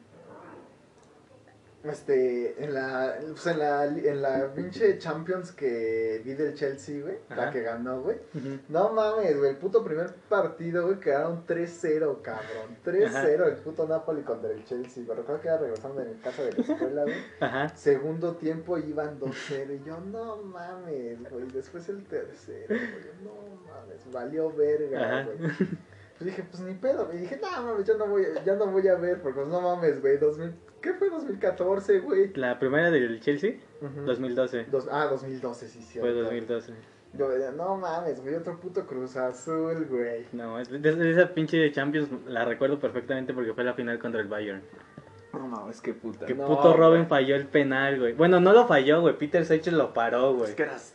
este 1.85 2.65
en 2.65 2.75
la 2.75 3.17
pues 3.29 3.47
en 3.47 3.59
la 3.59 3.85
en 3.85 4.23
la 4.23 4.53
pinche 4.55 4.99
Champions 4.99 5.53
que 5.53 6.23
vi 6.25 6.35
del 6.35 6.55
Chelsea, 6.55 7.03
güey, 7.03 7.19
la 7.29 7.51
que 7.51 7.63
ganó, 7.63 8.01
güey. 8.03 8.17
No 8.69 8.93
mames, 8.93 9.37
güey, 9.39 9.51
el 9.51 9.57
puto 9.57 9.85
primer 9.85 10.15
partido, 10.29 10.87
güey, 10.87 10.99
quedaron 10.99 11.47
3-0, 11.47 12.23
cabrón. 12.23 12.77
3-0 12.85 13.47
el 13.49 13.57
puto 13.57 13.87
Napoli 13.87 14.23
contra 14.23 14.51
el 14.51 14.65
Chelsea. 14.65 15.05
Me 15.07 15.15
recuerdo 15.15 15.41
que 15.43 15.49
iba 15.49 15.59
regresando 15.59 16.01
de 16.01 16.15
mi 16.15 16.21
casa 16.21 16.43
de 16.43 16.53
la 16.53 16.63
escuela, 16.63 17.03
güey. 17.03 17.17
Ajá. 17.41 17.69
Segundo 17.77 18.37
tiempo 18.37 18.79
iban 18.79 19.21
2-0 19.21 19.81
y 19.81 19.87
yo, 19.87 20.01
no 20.01 20.37
mames, 20.37 21.31
güey. 21.31 21.47
Después 21.53 21.89
el 21.89 22.05
tercero, 22.05 22.69
güey, 22.69 22.81
no 23.23 23.35
mames, 23.67 24.11
valió 24.11 24.51
verga, 24.53 25.21
Ajá. 25.21 25.29
güey. 25.37 25.51
Pues 26.19 26.31
dije, 26.31 26.45
pues 26.49 26.63
ni 26.63 26.75
pedo, 26.75 27.07
güey. 27.07 27.19
Dije, 27.19 27.39
no 27.43 27.51
mames, 27.63 27.87
yo 27.87 27.97
no 27.99 28.07
voy, 28.07 28.25
ya 28.45 28.55
no 28.55 28.67
voy 28.69 28.87
a 28.89 28.95
ver, 28.95 29.21
porque 29.21 29.41
pues 29.41 29.49
no 29.49 29.61
mames, 29.61 30.01
güey. 30.01 30.17
2000, 30.19 30.55
¿Qué 30.81 30.93
fue 30.95 31.09
2014, 31.11 32.01
güey? 32.01 32.33
La 32.35 32.59
primera 32.59 32.91
del 32.91 33.21
Chelsea, 33.21 33.55
Ujú. 33.81 34.03
2012. 34.03 34.65
Dos- 34.71 34.89
ah, 34.91 35.07
2012, 35.11 35.69
sí, 35.69 35.83
sí. 35.83 35.99
Fue 35.99 36.13
2012. 36.13 36.73
Yo 37.15 37.29
no 37.57 37.77
mames, 37.77 38.21
güey, 38.23 38.35
otro 38.35 38.59
puto 38.61 38.87
Cruz 38.87 39.17
Azul, 39.17 39.87
güey. 39.89 40.27
No, 40.33 40.59
es- 40.61 40.69
de, 40.71 40.79
de 40.79 41.11
esa 41.11 41.33
pinche 41.33 41.71
Champions 41.73 42.09
la 42.27 42.45
recuerdo 42.45 42.79
perfectamente 42.79 43.33
porque 43.33 43.55
fue 43.55 43.65
la 43.65 43.75
final 43.75 43.99
contra 43.99 44.21
el 44.21 44.29
Bayern. 44.29 44.63
No 45.33 45.47
mames, 45.49 45.81
qué 45.81 45.95
puta. 45.95 46.27
Que 46.27 46.35
No, 46.35 46.47
puto 46.47 46.77
Robin 46.77 47.07
falló 47.09 47.35
el 47.35 47.47
penal, 47.47 47.99
güey. 47.99 48.13
Bueno, 48.13 48.39
no 48.41 48.53
lo 48.53 48.67
falló, 48.69 49.01
güey. 49.01 49.17
Peter 49.19 49.45
Sech 49.45 49.67
lo 49.69 49.93
paró, 49.95 50.35
güey. 50.35 50.51
Es 50.51 50.55
que 50.57 50.63
eras 50.65 50.95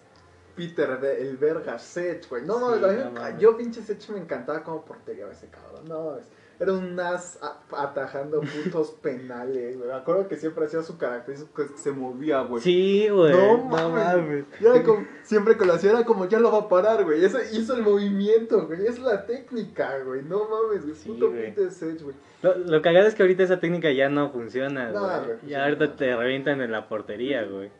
Peter, 0.67 0.99
el 1.19 1.37
verga 1.37 1.79
Sech, 1.79 2.27
güey. 2.29 2.43
No 2.45 2.57
Sí, 2.73 2.81
me 2.81 2.97
no 3.11 3.39
yo 3.39 3.55
pinche 3.57 3.81
Sech 3.81 4.09
me 4.09 4.19
encantaba 4.19 4.63
como 4.63 4.83
portería 4.83 5.25
ese 5.31 5.47
cabrón. 5.47 5.85
No 5.87 6.05
mames. 6.11 6.25
Era 6.61 6.73
un 6.73 6.99
as 6.99 7.39
atajando 7.71 8.41
putos 8.41 8.91
penales, 9.01 9.77
güey. 9.77 9.87
Me 9.87 9.95
acuerdo 9.95 10.27
que 10.27 10.35
siempre 10.35 10.65
hacía 10.65 10.81
su 10.83 10.97
característico 10.97 11.53
que 11.53 11.77
se 11.77 11.91
movía, 11.91 12.41
güey. 12.41 12.61
Sí, 12.61 13.07
güey. 13.07 13.31
No 13.31 13.57
No, 13.59 13.63
mames. 13.65 14.43
como- 14.85 15.07
siempre 15.23 15.55
que 15.55 15.63
lo 15.65 15.73
hacía 15.75 15.91
era 15.91 16.03
como 16.03 16.25
ya 16.27 16.37
lo 16.41 16.51
va 16.51 16.57
a 16.59 16.67
parar, 16.67 17.05
güey. 17.05 17.23
Eso 17.23 17.37
hizo 17.53 17.75
el 17.77 17.83
movimiento, 17.83 18.67
güey. 18.67 18.85
Es 18.85 18.99
la 18.99 19.25
técnica, 19.25 19.99
güey. 20.03 20.21
No 20.23 20.49
mames, 20.49 20.83
güey. 20.83 20.95
Sí, 20.95 21.07
Puto 21.09 21.29
güey. 21.29 21.45
Peter 21.55 21.71
Sech, 21.71 22.01
güey. 22.01 22.15
Lo, 22.41 22.55
lo 22.57 22.81
cagado 22.81 23.07
es 23.07 23.15
que 23.15 23.23
ahorita 23.23 23.43
esa 23.43 23.61
técnica 23.61 23.89
ya 23.93 24.09
no 24.09 24.29
funciona, 24.31 24.91
No, 24.91 24.99
güey. 25.05 25.25
güey, 25.25 25.37
y 25.45 25.47
sí, 25.47 25.53
ahorita 25.55 25.95
te 25.95 26.13
revientan 26.15 26.59
en 26.61 26.73
la 26.73 26.89
portería, 26.89 27.43
güey. 27.43 27.71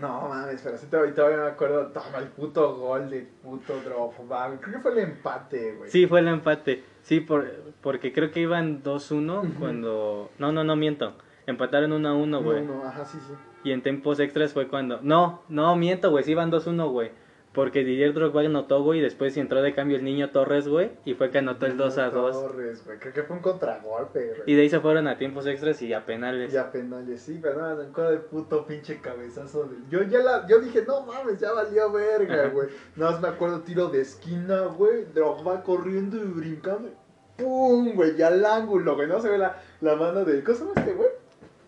No 0.00 0.28
mames, 0.28 0.60
pero 0.62 0.76
sí 0.76 0.86
todavía, 0.86 1.14
todavía 1.14 1.38
me 1.38 1.46
acuerdo. 1.46 1.86
Toma 1.88 2.18
el 2.18 2.28
puto 2.28 2.74
gol 2.76 3.08
de 3.10 3.28
puto 3.42 3.74
Drogba. 3.80 4.58
Creo 4.60 4.74
que 4.76 4.80
fue 4.80 4.92
el 4.92 4.98
empate, 4.98 5.74
güey. 5.76 5.90
Sí, 5.90 6.06
fue 6.06 6.20
el 6.20 6.28
empate. 6.28 6.82
Sí, 7.02 7.20
por, 7.20 7.44
porque 7.80 8.12
creo 8.12 8.30
que 8.30 8.40
iban 8.40 8.82
2-1 8.82 9.58
cuando... 9.58 10.30
No, 10.38 10.50
no, 10.52 10.64
no, 10.64 10.74
miento. 10.74 11.14
Empataron 11.46 11.90
1-1, 11.92 12.26
No, 12.26 12.42
güey. 12.42 12.64
no, 12.64 12.84
ajá, 12.84 13.04
sí, 13.04 13.18
sí. 13.20 13.34
Y 13.62 13.72
en 13.72 13.82
tiempos 13.82 14.18
extras 14.18 14.52
fue 14.52 14.68
cuando... 14.68 15.00
No, 15.02 15.42
no, 15.48 15.76
miento, 15.76 16.10
güey. 16.10 16.24
Sí 16.24 16.32
iban 16.32 16.50
2-1, 16.50 16.90
güey. 16.90 17.12
Porque 17.54 17.84
Didier 17.84 18.12
Drogba 18.12 18.40
anotó, 18.40 18.82
güey, 18.82 18.98
y 18.98 19.02
después 19.02 19.36
entró 19.36 19.62
de 19.62 19.72
cambio 19.74 19.96
el 19.96 20.04
niño 20.04 20.30
Torres, 20.30 20.66
güey, 20.66 20.90
y 21.04 21.14
fue 21.14 21.30
que 21.30 21.38
anotó 21.38 21.66
el 21.66 21.76
2 21.76 21.98
a 21.98 22.10
2. 22.10 22.32
Torres, 22.32 22.84
güey. 22.84 22.98
Creo 22.98 23.12
que 23.14 23.22
fue 23.22 23.36
un 23.36 23.42
contragolpe, 23.42 24.26
güey. 24.26 24.42
Y 24.46 24.54
de 24.56 24.62
ahí 24.62 24.68
se 24.68 24.80
fueron 24.80 25.06
a 25.06 25.16
tiempos 25.18 25.46
extras 25.46 25.80
y 25.80 25.92
a 25.92 26.04
penales. 26.04 26.52
Y 26.52 26.56
a 26.56 26.72
penales, 26.72 27.22
sí, 27.22 27.38
pero 27.40 27.60
no, 27.60 27.76
me 27.76 27.84
acuerdo 27.84 28.10
del 28.10 28.22
puto 28.22 28.66
pinche 28.66 29.00
cabezazo. 29.00 29.66
De... 29.66 29.76
Yo 29.88 30.02
ya 30.02 30.18
la, 30.18 30.46
yo 30.48 30.58
dije, 30.58 30.84
no 30.84 31.02
mames, 31.02 31.38
ya 31.38 31.52
valió 31.52 31.92
verga, 31.92 32.48
güey. 32.48 32.68
Nada 32.96 33.12
más 33.12 33.20
me 33.20 33.28
acuerdo 33.28 33.60
tiro 33.60 33.88
de 33.88 34.00
esquina, 34.00 34.62
güey. 34.62 35.04
Drogba 35.14 35.62
corriendo 35.62 36.16
y 36.16 36.26
brincando. 36.26 36.90
¡Pum! 37.36 37.94
Güey, 37.94 38.16
ya 38.16 38.28
al 38.28 38.44
ángulo, 38.44 38.96
güey. 38.96 39.06
No 39.06 39.20
se 39.20 39.28
ve 39.28 39.38
la, 39.38 39.62
la 39.80 39.94
mano 39.94 40.24
de. 40.24 40.42
¿Cómo 40.42 40.58
se 40.58 40.64
llama 40.64 40.80
este, 40.80 40.92
güey? 40.94 41.08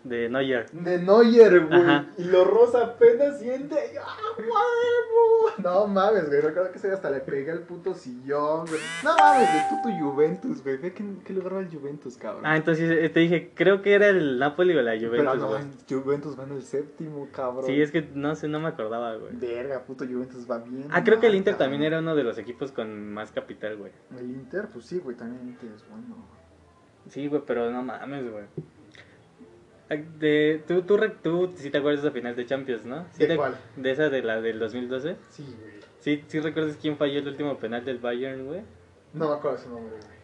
De 0.09 0.29
Neuer. 0.29 0.71
De 0.71 0.99
Neuer, 0.99 1.66
güey. 1.66 1.83
Y 2.19 2.25
lo 2.25 2.45
rosa 2.45 2.85
apenas 2.85 3.38
siente. 3.40 3.77
¡Ah, 4.01 4.16
huevo! 4.38 5.51
No 5.59 5.87
mames, 5.87 6.29
güey. 6.29 6.40
Recuerdo 6.40 6.71
que 6.71 6.79
ese 6.79 6.92
hasta 6.92 7.11
le 7.11 7.21
pegué 7.21 7.51
al 7.51 7.61
puto 7.61 7.95
sillón, 7.95 8.66
güey. 8.66 8.81
No 9.03 9.16
mames, 9.16 9.53
de 9.53 9.61
puto 9.71 9.88
Juventus, 9.99 10.62
güey. 10.62 10.77
Ve 10.77 10.92
qué, 10.92 11.05
qué 11.25 11.33
lugar 11.33 11.55
va 11.57 11.61
el 11.61 11.69
Juventus, 11.69 12.16
cabrón. 12.16 12.45
Ah, 12.47 12.57
entonces 12.57 12.90
eh, 12.90 13.09
te 13.09 13.21
dije, 13.21 13.53
creo 13.55 13.83
que 13.83 13.95
era 13.95 14.09
el 14.09 14.38
Napoli 14.38 14.77
o 14.77 14.83
la 14.83 14.92
Pero 14.92 15.09
Juventus, 15.09 15.40
no, 15.40 15.49
güey. 15.49 15.62
Juventus 16.03 16.38
va 16.38 16.45
en 16.45 16.53
el 16.53 16.62
séptimo, 16.62 17.29
cabrón. 17.33 17.66
Sí, 17.66 17.81
es 17.81 17.90
que 17.90 18.03
no 18.14 18.35
sé, 18.37 18.49
no 18.49 18.61
me 18.61 18.69
acordaba, 18.69 19.16
güey. 19.16 19.35
Verga, 19.35 19.83
puto 19.85 20.05
Juventus 20.05 20.49
va 20.49 20.59
bien. 20.59 20.87
Ah, 20.90 21.03
creo 21.03 21.19
que 21.19 21.27
el 21.27 21.35
Inter 21.35 21.55
cabrón. 21.55 21.73
también 21.73 21.92
era 21.92 22.01
uno 22.01 22.14
de 22.14 22.23
los 22.23 22.38
equipos 22.38 22.71
con 22.73 23.12
más 23.12 23.33
capital, 23.33 23.77
güey. 23.77 23.92
El 24.19 24.31
Inter, 24.31 24.69
pues 24.73 24.87
sí, 24.87 24.99
güey, 24.99 25.16
también 25.16 25.42
el 25.42 25.49
Inter 25.49 25.71
es 25.75 25.88
bueno. 25.88 26.16
Sí, 27.09 27.27
güey, 27.29 27.42
pero 27.47 27.71
no 27.71 27.83
mames, 27.83 28.31
güey. 28.31 28.45
De, 29.88 30.62
tú, 30.66 30.83
tú, 30.83 30.99
tú 31.22 31.53
sí 31.57 31.70
te 31.70 31.79
acuerdas 31.79 32.03
de 32.03 32.09
esa 32.09 32.14
final 32.14 32.35
de 32.35 32.44
Champions, 32.46 32.85
¿no? 32.85 33.07
¿Sí 33.12 33.20
¿De 33.20 33.27
te- 33.29 33.37
cuál? 33.37 33.57
De 33.77 33.90
esa 33.92 34.09
de 34.09 34.22
la 34.22 34.40
del 34.40 34.59
2012. 34.59 35.16
Sí, 35.31 35.44
güey. 35.61 35.75
Sí, 36.01 36.25
sí 36.27 36.40
recuerdas 36.40 36.77
quién 36.81 36.96
falló 36.96 37.20
el 37.20 37.29
último 37.29 37.57
penal 37.59 37.85
del 37.85 37.99
Bayern, 37.99 38.46
güey. 38.46 38.62
No 39.12 39.29
me 39.29 39.35
acuerdo 39.37 39.59
su 39.59 39.68
nombre, 39.70 39.96
güey. 39.96 40.16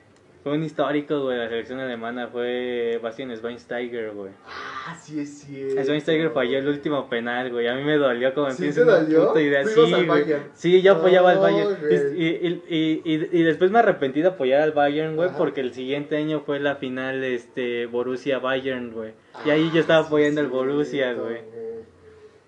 Fue 0.43 0.55
un 0.55 0.65
histórico, 0.65 1.21
güey, 1.23 1.39
la 1.39 1.49
selección 1.49 1.79
alemana 1.79 2.27
fue 2.27 2.99
Bastian 3.01 3.31
Schweinsteiger, 3.37 4.11
güey. 4.11 4.33
Ah, 4.45 4.97
sí 5.01 5.21
es 5.21 5.39
cierto. 5.39 5.81
Schweinsteiger 5.85 6.31
falló 6.31 6.59
el 6.59 6.67
último 6.67 7.09
penal, 7.09 7.53
güey. 7.53 7.69
A 7.69 7.77
mí 7.77 7.85
me 7.85 7.97
dolió 7.97 8.35
como 8.35 8.51
¿Sí 8.51 8.73
te 8.73 8.85
dolió? 8.85 9.29
puta 9.29 9.41
idea. 9.41 9.63
Tú 9.63 9.69
Sí, 9.87 9.95
al. 9.95 10.07
Bayern. 10.07 10.43
Sí, 10.53 10.83
yo 10.83 10.95
apoyaba 10.95 11.31
al 11.31 11.39
Bayern. 11.39 11.77
Y, 12.17 12.25
y, 12.25 12.63
y, 12.69 13.29
y, 13.41 13.43
después 13.45 13.71
me 13.71 13.79
arrepentí 13.79 14.21
de 14.21 14.29
apoyar 14.29 14.63
al 14.63 14.73
Bayern, 14.73 15.15
güey, 15.15 15.31
porque 15.39 15.61
el 15.61 15.73
siguiente 15.73 16.17
año 16.17 16.41
fue 16.41 16.59
la 16.59 16.75
final 16.75 17.23
este 17.23 17.87
Borussia 17.87 18.41
Bayern, 18.41 18.93
güey. 18.93 19.13
Y 19.47 19.51
ahí 19.51 19.71
yo 19.73 19.81
estaba 19.81 20.01
Ah, 20.01 20.03
sí, 20.03 20.07
apoyando 20.09 20.41
al 20.41 20.49
Borussia, 20.49 21.13
güey. 21.13 21.39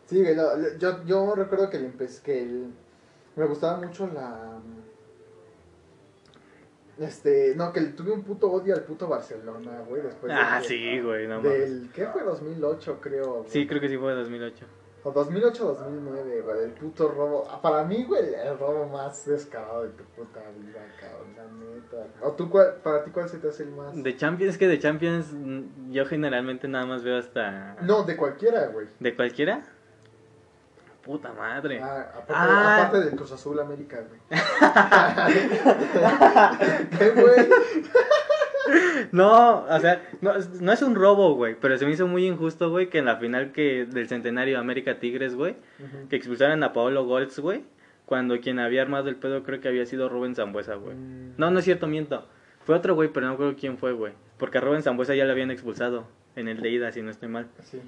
Sí, 0.06 0.20
güey, 0.20 0.34
yo, 0.80 1.04
yo 1.06 1.34
recuerdo 1.36 1.70
que, 1.70 1.76
el 1.76 1.92
empe- 1.96 2.22
que 2.22 2.42
el- 2.42 2.66
me 3.36 3.46
gustaba 3.46 3.78
mucho 3.78 4.08
la... 4.12 4.58
Este, 6.98 7.54
no, 7.56 7.72
que 7.72 7.80
le 7.80 7.88
tuve 7.88 8.12
un 8.12 8.22
puto 8.22 8.50
odio 8.52 8.74
al 8.74 8.82
puto 8.84 9.08
Barcelona, 9.08 9.80
güey, 9.88 10.02
después 10.02 10.32
de 10.32 10.38
Ah, 10.40 10.58
que- 10.62 10.68
sí, 10.68 11.00
güey, 11.00 11.26
no 11.26 11.36
mames. 11.42 11.52
Del, 11.58 11.90
¿qué 11.92 12.06
fue? 12.06 12.22
2008, 12.22 12.98
creo. 13.00 13.32
güey. 13.38 13.50
Sí, 13.50 13.66
creo 13.66 13.80
que 13.80 13.88
sí 13.88 13.98
fue 13.98 14.12
2008. 14.14 14.64
O 15.06 15.12
2008-2009, 15.12 16.42
güey, 16.42 16.64
el 16.64 16.70
puto 16.70 17.08
robo. 17.08 17.44
Ah, 17.50 17.60
Para 17.60 17.84
mí, 17.84 18.04
güey, 18.04 18.22
el 18.34 18.58
robo 18.58 18.86
más 18.88 19.26
descarado 19.26 19.82
de 19.82 19.90
tu 19.90 20.04
puta 20.04 20.40
vida, 20.58 20.80
cabrón, 20.98 21.34
la 21.36 21.44
neta. 21.44 22.06
¿O 22.22 22.32
tú, 22.32 22.48
cuál, 22.48 22.76
para 22.82 23.04
ti, 23.04 23.10
cuál 23.10 23.28
se 23.28 23.36
te 23.38 23.48
hace 23.48 23.64
el 23.64 23.70
más? 23.72 24.02
De 24.02 24.16
Champions, 24.16 24.52
es 24.54 24.58
que 24.58 24.66
de 24.68 24.78
Champions 24.78 25.26
yo 25.90 26.06
generalmente 26.06 26.68
nada 26.68 26.86
más 26.86 27.02
veo 27.04 27.18
hasta... 27.18 27.76
No, 27.82 28.04
de 28.04 28.16
cualquiera, 28.16 28.68
güey. 28.68 28.86
¿De 28.98 29.14
cualquiera? 29.14 29.64
Puta 31.04 31.32
madre. 31.32 31.80
Ah, 31.82 32.06
aparte, 32.14 32.32
Ah. 32.34 32.76
aparte 32.86 33.00
del 33.08 33.16
Cruz 33.16 33.32
Azul 33.32 33.58
América, 33.60 33.98
güey. 34.08 34.20
¿Qué, 36.98 37.10
güey? 37.10 37.48
No, 39.12 39.64
o 39.66 39.78
sea, 39.80 40.02
no, 40.22 40.34
es- 40.34 40.60
no 40.60 40.72
es 40.72 40.80
un 40.82 40.94
robo, 40.94 41.34
güey, 41.34 41.54
pero 41.60 41.76
se 41.76 41.84
me 41.84 41.92
hizo 41.92 42.06
muy 42.06 42.26
injusto, 42.26 42.70
güey, 42.70 42.88
que 42.88 42.98
en 42.98 43.04
la 43.04 43.16
final 43.16 43.52
que 43.52 43.84
del 43.84 44.08
centenario 44.08 44.58
América 44.58 44.98
Tigres, 44.98 45.34
güey, 45.34 45.56
que 46.08 46.16
expulsaran 46.16 46.62
a 46.62 46.72
Paolo 46.72 47.04
Goltz, 47.04 47.38
güey, 47.38 47.62
cuando 48.06 48.40
quien 48.40 48.58
había 48.58 48.80
armado 48.82 49.08
el 49.10 49.16
pedo 49.16 49.42
creo 49.42 49.60
que 49.60 49.68
había 49.68 49.84
sido 49.86 50.08
Rubén 50.08 50.34
Zambuesa, 50.34 50.74
güey. 50.76 50.96
Mm. 50.96 51.34
No, 51.36 51.50
no 51.50 51.58
es 51.58 51.64
cierto, 51.66 51.86
miento. 51.86 52.26
Fue 52.64 52.74
otro 52.74 52.94
güey, 52.94 53.10
pero 53.10 53.26
no 53.26 53.36
creo 53.36 53.54
quién 53.56 53.76
fue, 53.76 53.92
güey. 53.92 54.14
Porque 54.38 54.56
a 54.58 54.60
Rubén 54.62 54.82
Zambuesa 54.82 55.14
ya 55.14 55.24
lo 55.26 55.32
habían 55.32 55.50
expulsado 55.50 56.06
en 56.36 56.48
el 56.48 56.60
de 56.62 56.70
ida, 56.70 56.90
si 56.92 57.02
no 57.02 57.10
estoy 57.10 57.28
mal. 57.28 57.46
Sí. 57.62 57.80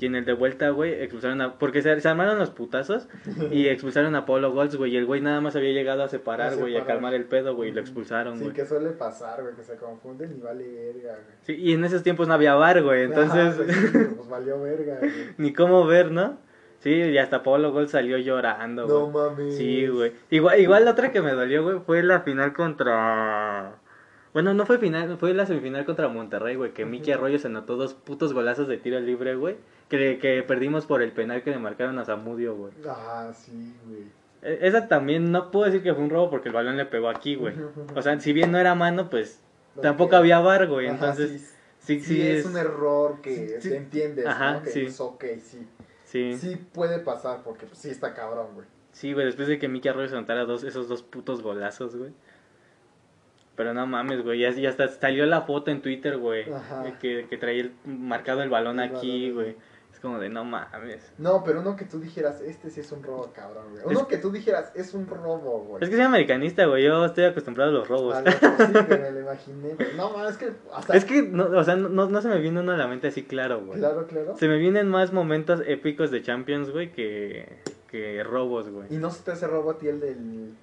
Y 0.00 0.06
en 0.06 0.14
el 0.14 0.24
de 0.24 0.32
vuelta, 0.32 0.70
güey, 0.70 0.92
expulsaron 0.94 1.40
a... 1.40 1.58
Porque 1.58 1.82
se, 1.82 2.00
se 2.00 2.08
armaron 2.08 2.38
los 2.38 2.50
putazos 2.50 3.08
y 3.50 3.66
expulsaron 3.68 4.14
a 4.14 4.26
Pablo 4.26 4.52
Golds, 4.52 4.76
güey. 4.76 4.92
Y 4.94 4.96
el 4.96 5.06
güey 5.06 5.20
nada 5.20 5.40
más 5.40 5.56
había 5.56 5.72
llegado 5.72 6.04
a 6.04 6.08
separar, 6.08 6.56
güey, 6.56 6.76
a 6.76 6.84
calmar 6.84 7.14
el 7.14 7.24
pedo, 7.24 7.56
güey, 7.56 7.70
y 7.70 7.72
lo 7.72 7.80
expulsaron, 7.80 8.36
Sí, 8.38 8.44
güey. 8.44 8.54
que 8.54 8.64
suele 8.64 8.90
pasar, 8.90 9.42
güey, 9.42 9.56
que 9.56 9.64
se 9.64 9.76
confunden 9.76 10.36
y 10.38 10.40
vale 10.40 10.64
verga, 10.68 11.14
güey. 11.14 11.36
Sí, 11.42 11.54
y 11.56 11.72
en 11.72 11.84
esos 11.84 12.04
tiempos 12.04 12.28
no 12.28 12.34
había 12.34 12.54
bar, 12.54 12.80
güey, 12.82 13.02
entonces... 13.04 13.54
Ajá, 13.54 13.56
pues, 13.56 13.76
sí, 13.76 13.98
pues 14.16 14.28
valió 14.28 14.60
verga, 14.62 14.98
güey. 15.00 15.12
Ni 15.36 15.52
cómo 15.52 15.84
ver, 15.84 16.12
¿no? 16.12 16.38
Sí, 16.78 16.90
y 16.92 17.18
hasta 17.18 17.42
Pablo 17.42 17.72
Golds 17.72 17.90
salió 17.90 18.18
llorando, 18.18 18.86
güey. 18.86 18.98
No 19.00 19.08
mames. 19.10 19.56
Sí, 19.56 19.88
güey. 19.88 20.12
Igual, 20.30 20.60
igual 20.60 20.84
la 20.84 20.92
otra 20.92 21.10
que 21.10 21.20
me 21.20 21.32
dolió, 21.32 21.64
güey, 21.64 21.80
fue 21.84 22.04
la 22.04 22.20
final 22.20 22.52
contra... 22.52 23.74
Bueno, 24.34 24.52
no 24.54 24.66
fue 24.66 24.78
final, 24.78 25.16
fue 25.18 25.32
la 25.34 25.46
semifinal 25.46 25.84
contra 25.84 26.08
Monterrey, 26.08 26.54
güey, 26.56 26.72
que 26.72 26.84
Mickey. 26.84 27.12
Arroyo 27.12 27.38
se 27.38 27.46
anotó 27.48 27.76
dos 27.76 27.94
putos 27.94 28.32
golazos 28.34 28.68
de 28.68 28.76
tiro 28.76 29.00
libre, 29.00 29.34
güey, 29.36 29.56
que, 29.88 30.18
que 30.18 30.42
perdimos 30.42 30.86
por 30.86 31.02
el 31.02 31.12
penal 31.12 31.42
que 31.42 31.50
le 31.50 31.58
marcaron 31.58 31.98
a 31.98 32.04
Zamudio, 32.04 32.54
güey. 32.54 32.72
Ah, 32.86 33.30
sí, 33.34 33.74
güey. 33.86 34.02
E- 34.42 34.66
Esa 34.68 34.86
también 34.86 35.32
no 35.32 35.50
puedo 35.50 35.64
decir 35.66 35.82
que 35.82 35.94
fue 35.94 36.04
un 36.04 36.10
robo 36.10 36.30
porque 36.30 36.48
el 36.48 36.54
balón 36.54 36.76
le 36.76 36.84
pegó 36.86 37.08
aquí, 37.08 37.34
güey. 37.36 37.54
O 37.96 38.02
sea, 38.02 38.20
si 38.20 38.32
bien 38.32 38.52
no 38.52 38.58
era 38.58 38.74
mano, 38.74 39.08
pues 39.10 39.40
tampoco 39.80 40.16
había 40.16 40.40
bar, 40.40 40.66
güey, 40.68 40.88
entonces 40.88 41.30
sí, 41.78 41.98
sí, 41.98 42.00
sí, 42.00 42.14
sí, 42.16 42.22
es, 42.22 42.40
es... 42.40 42.46
un 42.46 42.56
error 42.56 43.20
que 43.22 43.58
te 43.62 43.76
entiendes, 43.76 44.26
Ajá, 44.26 44.54
¿no? 44.54 44.62
Que 44.62 44.70
sí. 44.70 44.80
es 44.86 45.00
ok, 45.00 45.24
sí. 45.42 45.66
Sí, 46.04 46.36
Sí 46.38 46.56
puede 46.72 46.98
pasar 47.00 47.42
porque 47.44 47.66
pues, 47.66 47.78
sí 47.78 47.90
está 47.90 48.14
cabrón, 48.14 48.48
güey. 48.54 48.66
sí, 48.92 49.12
güey, 49.12 49.26
después 49.26 49.46
de 49.48 49.58
que 49.58 49.68
Mickey 49.68 49.90
Arroyo 49.90 50.08
se 50.08 50.16
anotara 50.16 50.44
dos, 50.44 50.64
esos 50.64 50.88
dos 50.88 51.02
putos 51.02 51.42
golazos, 51.42 51.96
güey. 51.96 52.12
Pero 53.58 53.74
no 53.74 53.86
mames, 53.88 54.22
güey, 54.22 54.38
ya, 54.40 54.50
ya 54.52 54.70
hasta 54.70 54.86
salió 54.88 55.26
la 55.26 55.42
foto 55.42 55.70
en 55.72 55.82
Twitter, 55.82 56.16
güey, 56.16 56.46
que, 57.00 57.26
que 57.28 57.36
traía 57.36 57.62
el- 57.62 57.72
marcado 57.84 58.40
el 58.42 58.48
balón 58.48 58.78
El 58.80 58.94
aquí, 58.96 59.30
güey. 59.32 59.56
Es 59.92 59.98
como 60.00 60.20
de 60.20 60.28
no 60.28 60.44
mames. 60.44 61.12
No, 61.18 61.42
pero 61.42 61.58
uno 61.60 61.74
que 61.74 61.84
tú 61.84 61.98
dijeras, 61.98 62.40
este 62.40 62.70
sí 62.70 62.78
es 62.78 62.92
un 62.92 63.02
robo, 63.02 63.32
cabrón, 63.32 63.64
güey. 63.72 63.82
Uno 63.84 64.00
Es- 64.02 64.06
que 64.06 64.18
tú 64.18 64.30
dijeras, 64.30 64.70
es 64.76 64.94
un 64.94 65.08
robo, 65.08 65.64
güey. 65.64 65.82
Es 65.82 65.90
que 65.90 65.96
soy 65.96 66.04
americanista, 66.04 66.66
güey, 66.66 66.84
yo 66.84 67.04
estoy 67.04 67.24
acostumbrado 67.24 67.70
a 67.70 67.74
los 67.74 67.88
robos. 67.88 68.14
Pues 68.22 68.36
sí, 68.36 68.42
güey, 68.86 69.00
me 69.00 69.10
lo 69.10 69.20
imaginé, 69.22 69.74
güey. 69.74 69.96
No, 69.96 70.10
man, 70.16 70.28
es 70.28 70.36
que 70.36 70.52
hasta... 70.72 70.96
Es 70.96 71.04
que, 71.04 71.22
no, 71.22 71.46
o 71.46 71.64
sea, 71.64 71.74
no, 71.74 71.88
no 72.08 72.22
se 72.22 72.28
me 72.28 72.38
vino 72.38 72.60
uno 72.60 72.70
a 72.70 72.76
la 72.76 72.86
mente 72.86 73.08
así 73.08 73.24
claro, 73.24 73.60
güey. 73.64 73.80
Claro, 73.80 74.06
claro. 74.06 74.36
Se 74.36 74.46
me 74.46 74.58
vienen 74.58 74.88
más 74.88 75.12
momentos 75.12 75.62
épicos 75.66 76.12
de 76.12 76.22
Champions, 76.22 76.70
güey, 76.70 76.92
que, 76.92 77.58
que 77.90 78.22
robos, 78.22 78.68
güey. 78.70 78.86
¿Y 78.94 78.98
no 78.98 79.10
se 79.10 79.24
te 79.24 79.32
hace 79.32 79.48
robo 79.48 79.72
a 79.72 79.78
ti 79.78 79.88
el 79.88 79.98
del 79.98 80.54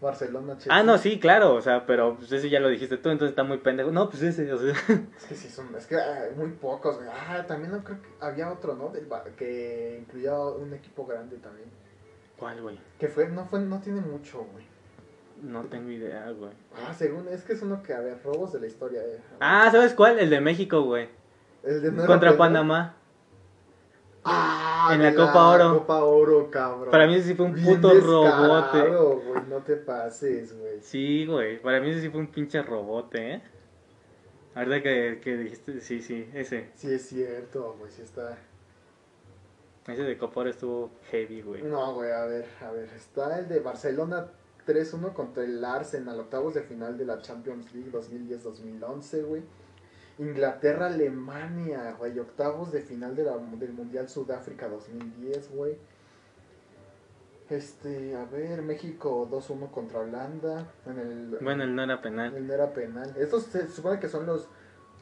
Barcelona, 0.00 0.54
Chelsea? 0.54 0.74
Ah, 0.74 0.82
no, 0.82 0.96
sí, 0.98 1.20
claro, 1.20 1.54
o 1.54 1.60
sea, 1.60 1.86
pero 1.86 2.16
pues 2.16 2.32
ese 2.32 2.48
ya 2.48 2.60
lo 2.60 2.68
dijiste 2.68 2.96
tú, 2.96 3.10
entonces 3.10 3.32
está 3.32 3.44
muy 3.44 3.58
pendejo. 3.58 3.90
No, 3.90 4.08
pues 4.08 4.22
ese, 4.22 4.52
o 4.52 4.58
sea. 4.58 4.72
Es 5.16 5.24
que 5.26 5.34
sí 5.34 5.48
son, 5.48 5.74
es 5.76 5.86
que 5.86 5.96
ah, 5.96 6.28
muy 6.36 6.48
pocos, 6.52 6.96
güey. 6.96 7.08
Ah, 7.08 7.44
también 7.46 7.72
no 7.72 7.84
creo 7.84 8.00
que 8.00 8.08
había 8.20 8.50
otro, 8.50 8.74
¿no? 8.74 8.88
Del 8.88 9.06
que 9.36 9.98
incluía 10.00 10.38
un 10.38 10.72
equipo 10.72 11.06
grande 11.06 11.36
también. 11.36 11.68
¿Cuál, 12.38 12.62
güey? 12.62 12.78
Que 12.98 13.08
fue, 13.08 13.28
no 13.28 13.44
fue, 13.44 13.60
no 13.60 13.80
tiene 13.80 14.00
mucho, 14.00 14.46
güey. 14.52 14.64
No 15.42 15.64
tengo 15.64 15.90
idea, 15.90 16.30
güey. 16.30 16.52
Ah, 16.74 16.94
según, 16.94 17.28
es 17.28 17.42
que 17.44 17.52
es 17.52 17.62
uno 17.62 17.82
que, 17.82 17.92
a 17.92 18.00
ver, 18.00 18.22
robos 18.22 18.52
de 18.52 18.60
la 18.60 18.66
historia, 18.66 19.00
eh. 19.02 19.20
Ah, 19.40 19.68
¿sabes 19.70 19.94
cuál? 19.94 20.18
El 20.18 20.30
de 20.30 20.40
México, 20.40 20.82
güey. 20.82 21.08
El 21.62 21.82
de 21.82 21.92
no 21.92 21.98
era 21.98 22.06
Contra 22.06 22.30
penal. 22.30 22.38
Panamá. 22.38 22.96
Ah, 24.24 24.90
En 24.94 25.02
la 25.02 25.14
Copa 25.14 25.48
Oro. 25.50 25.78
Copa 25.78 26.04
Oro, 26.04 26.50
cabrón. 26.50 26.90
Para 26.90 27.06
mí 27.06 27.14
ese 27.14 27.28
sí 27.28 27.34
fue 27.34 27.46
un 27.46 27.54
Bien 27.54 27.80
puto 27.80 27.94
robote. 28.00 28.80
güey, 28.88 29.42
no 29.48 29.58
te 29.58 29.76
pases, 29.76 30.58
güey. 30.58 30.80
Sí, 30.82 31.24
güey. 31.26 31.60
Para 31.60 31.80
mí 31.80 31.90
ese 31.90 32.02
sí 32.02 32.10
fue 32.10 32.20
un 32.20 32.26
pinche 32.26 32.62
robote, 32.62 33.34
¿eh? 33.34 33.42
Ahorita 34.54 34.82
que, 34.82 35.20
que 35.22 35.36
dijiste, 35.36 35.80
sí, 35.80 36.02
sí, 36.02 36.28
ese. 36.34 36.70
Sí 36.74 36.92
es 36.92 37.06
cierto, 37.08 37.76
güey, 37.78 37.90
sí 37.90 38.02
está. 38.02 38.36
Ese 39.86 40.02
de 40.02 40.18
Copa 40.18 40.40
Oro 40.40 40.50
estuvo 40.50 40.90
heavy, 41.10 41.40
güey. 41.42 41.62
No, 41.62 41.94
güey, 41.94 42.10
a 42.12 42.24
ver, 42.26 42.46
a 42.60 42.70
ver. 42.70 42.88
Está 42.94 43.38
el 43.38 43.48
de 43.48 43.60
Barcelona 43.60 44.26
3-1 44.66 45.12
contra 45.14 45.44
el 45.44 45.64
Arsenal, 45.64 46.20
octavos 46.20 46.54
de 46.54 46.62
final 46.62 46.98
de 46.98 47.06
la 47.06 47.20
Champions 47.22 47.72
League 47.74 47.90
2010-2011, 47.90 49.24
güey. 49.24 49.42
Inglaterra, 50.20 50.86
Alemania, 50.86 51.96
güey, 51.98 52.18
octavos 52.18 52.70
de 52.72 52.82
final 52.82 53.16
de 53.16 53.24
la- 53.24 53.36
del 53.38 53.72
Mundial 53.72 54.08
Sudáfrica 54.08 54.68
2010, 54.68 55.50
güey. 55.52 55.76
Este, 57.48 58.14
a 58.14 58.24
ver, 58.26 58.62
México 58.62 59.26
2-1 59.28 59.70
contra 59.72 60.00
Holanda. 60.00 60.72
En 60.86 60.98
el, 60.98 61.38
Bueno, 61.40 61.64
el 61.64 61.74
no 61.74 61.82
era 61.82 62.00
penal. 62.00 62.34
el 62.36 62.46
no 62.46 62.54
era 62.54 62.72
penal. 62.72 63.12
Estos 63.16 63.44
se 63.44 63.66
supone 63.68 63.98
que 63.98 64.08
son 64.08 64.24
los, 64.26 64.46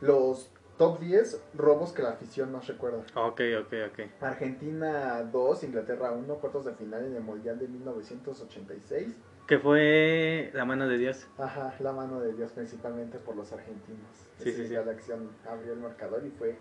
los 0.00 0.50
top 0.78 0.98
10 1.00 1.42
robos 1.54 1.92
que 1.92 2.02
la 2.02 2.10
afición 2.10 2.50
nos 2.52 2.66
recuerda. 2.66 3.00
Ok, 3.16 3.40
ok, 3.60 3.74
ok. 3.92 4.22
Argentina 4.22 5.22
2, 5.24 5.64
Inglaterra 5.64 6.12
1, 6.12 6.34
cuartos 6.36 6.64
de 6.64 6.72
final 6.72 7.04
en 7.04 7.16
el 7.16 7.22
Mundial 7.22 7.58
de 7.58 7.68
1986. 7.68 9.14
Que 9.48 9.58
fue 9.58 10.50
la 10.52 10.66
mano 10.66 10.86
de 10.86 10.98
Dios. 10.98 11.26
Ajá, 11.38 11.74
la 11.80 11.92
mano 11.92 12.20
de 12.20 12.34
Dios 12.34 12.52
principalmente 12.52 13.18
por 13.18 13.34
los 13.34 13.50
argentinos. 13.50 14.10
Sí, 14.42 14.50
Ese 14.50 14.64
sí, 14.64 14.68
día 14.68 14.80
sí. 14.80 14.86
La 14.86 14.92
acción 14.92 15.30
abrió 15.50 15.72
el 15.72 15.78
marcador 15.80 16.22
y 16.26 16.30
fue 16.30 16.54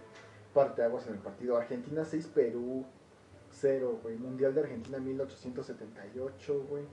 parte 0.54 0.84
aguas 0.84 1.06
en 1.08 1.16
el 1.16 1.20
partido. 1.20 1.58
Argentina 1.58 2.06
6, 2.06 2.32
Perú 2.34 2.86
0, 3.52 4.00
güey. 4.02 4.16
Mundial 4.16 4.56
de 4.56 4.62
Argentina 4.62 5.00
1878, 5.00 6.66
güey. 6.70 6.84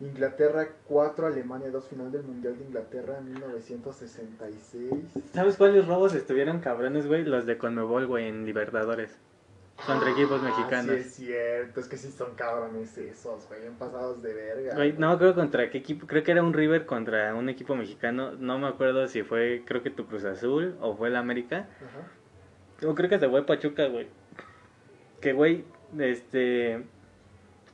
Inglaterra 0.00 0.68
4, 0.88 1.26
Alemania 1.26 1.70
2, 1.70 1.88
final 1.88 2.12
del 2.12 2.24
Mundial 2.24 2.58
de 2.58 2.64
Inglaterra 2.64 3.18
1966. 3.22 4.92
¿Sabes 5.32 5.56
cuáles 5.56 5.86
robos 5.86 6.14
estuvieron 6.14 6.60
cabrones, 6.60 7.06
güey? 7.06 7.24
Los 7.24 7.46
de 7.46 7.56
Conmebol, 7.56 8.06
güey, 8.06 8.28
en 8.28 8.44
Libertadores. 8.44 9.18
Contra 9.86 10.10
equipos 10.10 10.40
Ah, 10.42 10.46
mexicanos. 10.46 10.94
Sí, 10.96 11.00
es 11.00 11.14
cierto, 11.14 11.80
es 11.80 11.88
que 11.88 11.96
sí 11.96 12.10
son 12.10 12.34
cabrones 12.34 12.96
esos, 12.98 13.46
güey, 13.48 13.66
han 13.66 13.74
pasados 13.76 14.20
de 14.22 14.34
verga. 14.34 14.74
Güey, 14.74 14.92
no 14.94 15.08
me 15.08 15.14
acuerdo 15.14 15.34
contra 15.34 15.70
qué 15.70 15.78
equipo, 15.78 16.06
creo 16.06 16.22
que 16.24 16.32
era 16.32 16.42
un 16.42 16.52
River 16.52 16.86
contra 16.86 17.34
un 17.34 17.48
equipo 17.48 17.76
mexicano, 17.76 18.32
no 18.32 18.58
me 18.58 18.66
acuerdo 18.68 19.06
si 19.08 19.22
fue, 19.22 19.62
creo 19.64 19.82
que 19.82 19.90
tu 19.90 20.06
Cruz 20.06 20.24
Azul 20.24 20.76
o 20.80 20.96
fue 20.96 21.08
el 21.08 21.16
América, 21.16 21.68
Ajá. 22.80 22.88
o 22.88 22.94
creo 22.94 23.08
que 23.08 23.18
se 23.18 23.28
fue 23.28 23.46
Pachuca, 23.46 23.86
güey. 23.86 24.08
Que, 25.20 25.32
güey, 25.32 25.64
este, 25.98 26.84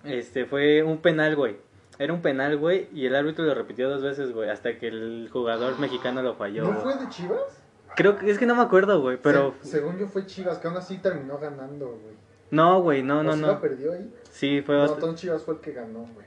este, 0.05 0.45
fue 0.47 0.83
un 0.83 0.99
penal, 0.99 1.35
güey. 1.37 1.57
Era 1.99 2.13
un 2.13 2.23
penal, 2.23 2.57
güey, 2.57 2.89
y 2.93 3.07
el 3.07 3.15
árbitro 3.15 3.45
lo 3.45 3.55
repitió 3.55 3.89
dos 3.89 4.03
veces, 4.03 4.33
güey, 4.33 4.49
hasta 4.51 4.79
que 4.79 4.89
el 4.89 5.29
jugador 5.33 5.79
mexicano 5.79 6.23
lo 6.23 6.35
falló. 6.35 6.65
¿No 6.65 6.81
fue 6.81 6.97
de 6.97 7.09
Chivas? 7.09 7.62
Creo 7.97 8.17
que, 8.19 8.31
es 8.31 8.39
que 8.39 8.47
no 8.47 8.55
me 8.55 8.63
acuerdo, 8.63 9.01
güey, 9.01 9.19
pero, 9.21 9.55
Se- 9.63 9.69
según 9.73 9.99
yo 9.99 10.07
fue 10.09 10.27
Chivas, 10.27 10.59
que 10.59 10.69
aún 10.69 10.77
así 10.77 10.99
terminó 10.99 11.39
ganando, 11.39 11.87
güey. 11.89 12.17
no, 12.51 12.81
güey, 12.83 13.03
no, 13.03 13.21
¿O 13.21 13.23
no, 13.23 13.37
no. 13.37 13.47
la 13.49 13.61
perdió 13.61 13.93
ahí? 13.93 14.13
Sí, 14.31 14.63
fue 14.63 14.77
No, 14.77 15.15
Chivas 15.15 15.43
fue 15.43 15.55
el 15.55 15.61
que 15.61 15.73
ganó, 15.73 16.01
güey. 16.15 16.27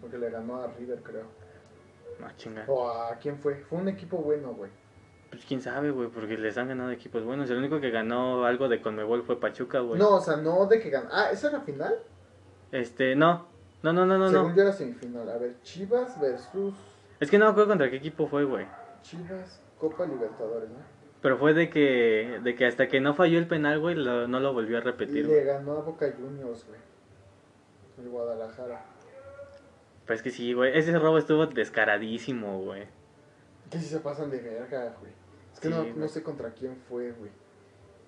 Porque 0.00 0.18
le 0.18 0.28
ganó 0.30 0.62
a 0.62 0.66
River, 0.68 1.00
creo. 1.02 1.24
No, 2.20 2.26
chinga. 2.36 2.64
O 2.68 2.88
a 2.88 3.16
quién 3.16 3.38
fue. 3.38 3.56
Fue 3.56 3.78
un 3.78 3.88
equipo 3.88 4.18
bueno, 4.18 4.52
güey. 4.54 4.70
Pues 5.30 5.44
quién 5.46 5.60
sabe, 5.60 5.90
güey, 5.90 6.08
porque 6.08 6.36
les 6.38 6.56
han 6.58 6.68
ganado 6.68 6.90
equipos 6.90 7.24
buenos. 7.24 7.48
El 7.50 7.56
único 7.58 7.80
que 7.80 7.90
ganó 7.90 8.44
algo 8.44 8.68
de 8.68 8.80
Conmebol 8.80 9.22
fue 9.24 9.40
Pachuca, 9.40 9.80
güey. 9.80 9.98
No, 9.98 10.16
o 10.16 10.20
sea, 10.20 10.36
no 10.36 10.66
de 10.66 10.78
que 10.80 10.90
ganó. 10.90 11.08
Ah, 11.10 11.30
¿esa 11.32 11.48
era 11.48 11.60
final? 11.62 11.94
Este, 12.70 13.16
no. 13.16 13.46
No, 13.82 13.92
no, 13.92 14.06
no, 14.06 14.16
no, 14.18 14.30
Según 14.30 14.50
no. 14.50 14.56
yo 14.56 14.62
era 14.62 14.72
semifinal. 14.72 15.28
A 15.28 15.36
ver, 15.38 15.56
Chivas 15.62 16.20
versus 16.20 16.74
Es 17.20 17.30
que 17.30 17.38
no 17.38 17.46
me 17.46 17.50
acuerdo 17.50 17.70
contra 17.70 17.90
qué 17.90 17.96
equipo 17.96 18.26
fue, 18.28 18.44
güey. 18.44 18.66
Chivas 19.02 19.60
Copa 19.78 20.06
Libertadores, 20.06 20.68
¿no? 20.70 20.76
Pero 21.24 21.38
fue 21.38 21.54
de 21.54 21.70
que, 21.70 22.38
de 22.42 22.54
que 22.54 22.66
hasta 22.66 22.86
que 22.86 23.00
no 23.00 23.14
falló 23.14 23.38
el 23.38 23.46
penal, 23.48 23.80
güey, 23.80 23.94
lo- 23.94 24.28
no 24.28 24.40
lo 24.40 24.52
volvió 24.52 24.76
a 24.76 24.82
repetir. 24.82 25.24
güey. 25.26 25.38
Le 25.38 25.44
ganó 25.44 25.78
a 25.78 25.80
Boca 25.80 26.12
Juniors, 26.14 26.66
güey. 26.66 26.78
El 27.96 28.10
Guadalajara. 28.10 28.84
Pero 30.04 30.14
es 30.14 30.22
que 30.22 30.28
sí, 30.30 30.52
güey. 30.52 30.76
Ese 30.76 30.98
robo 30.98 31.16
estuvo 31.16 31.46
descaradísimo, 31.46 32.60
güey. 32.60 32.86
Que 33.70 33.78
si 33.78 33.86
se 33.86 34.00
pasan 34.00 34.28
de 34.30 34.38
verga, 34.38 34.94
güey. 35.00 35.12
Es 35.54 35.60
que 35.60 35.68
Sí, 35.68 35.74
no, 35.74 35.84
no 35.96 36.08
sé 36.08 36.22
contra 36.22 36.50
quién 36.50 36.76
fue, 36.90 37.12
güey. 37.12 37.30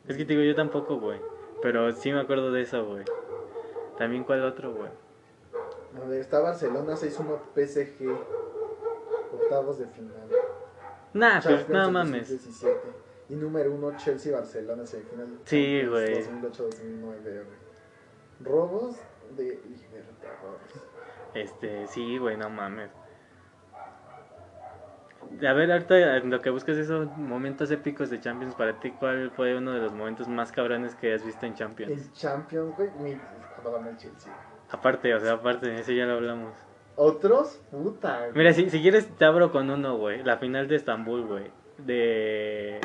Es 0.06 0.18
que 0.18 0.26
te 0.26 0.34
digo, 0.34 0.42
yo 0.44 0.54
tampoco, 0.54 1.00
güey. 1.00 1.18
Pero 1.62 1.90
sí 1.92 2.12
me 2.12 2.20
acuerdo 2.20 2.52
de 2.52 2.60
eso, 2.60 2.84
güey. 2.84 3.04
También, 3.96 4.24
¿cuál 4.24 4.44
otro, 4.44 4.74
güey? 4.74 4.90
A 6.04 6.06
ver, 6.06 6.20
está 6.20 6.40
Barcelona 6.40 6.92
6-1 6.96 7.40
PSG. 7.54 8.10
Octavos 9.32 9.78
de 9.78 9.86
final. 9.86 10.28
Nah, 11.14 11.40
pues 11.40 11.44
Champions 11.44 11.68
no 11.70 11.82
del 11.84 11.92
mames. 11.92 12.28
2017. 12.28 13.05
Y 13.28 13.34
número 13.34 13.72
1 13.72 13.96
Chelsea-Barcelona 13.96 14.86
semifinal. 14.86 15.38
Sí, 15.44 15.84
güey. 15.84 16.22
2008-2009, 16.22 17.22
güey. 17.22 17.44
Robos 18.40 18.96
de 19.36 19.60
Libertadores. 19.68 20.88
Este, 21.34 21.86
sí, 21.88 22.18
güey, 22.18 22.36
no 22.36 22.48
mames. 22.50 22.90
A 25.46 25.52
ver, 25.52 25.72
ahorita 25.72 26.20
lo 26.20 26.40
que 26.40 26.50
buscas 26.50 26.76
esos 26.76 27.08
momentos 27.16 27.70
épicos 27.72 28.10
de 28.10 28.20
Champions, 28.20 28.54
para 28.54 28.78
ti, 28.78 28.92
¿cuál 28.92 29.32
fue 29.32 29.56
uno 29.56 29.72
de 29.72 29.80
los 29.80 29.92
momentos 29.92 30.28
más 30.28 30.52
cabrones 30.52 30.94
que 30.94 31.12
has 31.12 31.24
visto 31.24 31.46
en 31.46 31.54
Champions? 31.54 31.90
En 31.90 32.12
Champions, 32.12 32.76
güey. 32.76 33.18
Cuando 33.54 33.72
ganó 33.72 33.90
el 33.90 33.96
Chelsea. 33.96 34.32
Aparte, 34.70 35.12
o 35.14 35.20
sea, 35.20 35.32
aparte, 35.32 35.74
ese 35.74 35.96
ya 35.96 36.06
lo 36.06 36.14
hablamos. 36.14 36.54
¿Otros? 36.94 37.60
Puta. 37.70 38.18
güey. 38.20 38.32
Mira, 38.34 38.52
si, 38.52 38.70
si 38.70 38.80
quieres 38.80 39.08
te 39.16 39.24
abro 39.24 39.50
con 39.50 39.68
uno, 39.68 39.96
güey. 39.98 40.22
La 40.22 40.38
final 40.38 40.68
de 40.68 40.76
Estambul, 40.76 41.26
güey. 41.26 41.50
De 41.78 42.80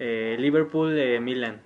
eh, 0.00 0.36
Liverpool 0.38 0.94
de 0.94 1.20
Milan. 1.20 1.60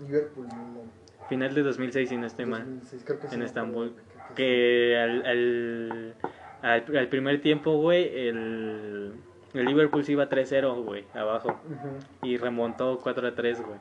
Liverpool, 0.00 0.44
Milan. 0.46 0.90
Final 1.30 1.54
de 1.54 1.62
2006, 1.62 2.08
si 2.10 2.16
no 2.16 2.26
estoy 2.26 2.44
mal. 2.46 2.60
2006, 2.64 3.02
creo 3.04 3.18
que 3.20 3.28
sí 3.28 3.34
en 3.34 3.40
me 3.40 3.46
Estambul. 3.46 3.92
creo 3.92 4.04
que 4.06 4.12
sí. 4.28 4.34
Que 4.34 4.98
al, 4.98 5.26
al, 5.26 6.14
al, 6.62 6.96
al 6.96 7.08
primer 7.08 7.40
tiempo, 7.40 7.76
güey, 7.78 8.28
el, 8.28 9.14
el 9.54 9.64
Liverpool 9.64 10.04
se 10.04 10.12
iba 10.12 10.28
3-0, 10.28 10.84
güey, 10.84 11.04
abajo. 11.14 11.58
Ujú. 11.64 12.26
Y 12.26 12.36
remontó 12.36 13.00
4-3, 13.02 13.64
güey. 13.64 13.78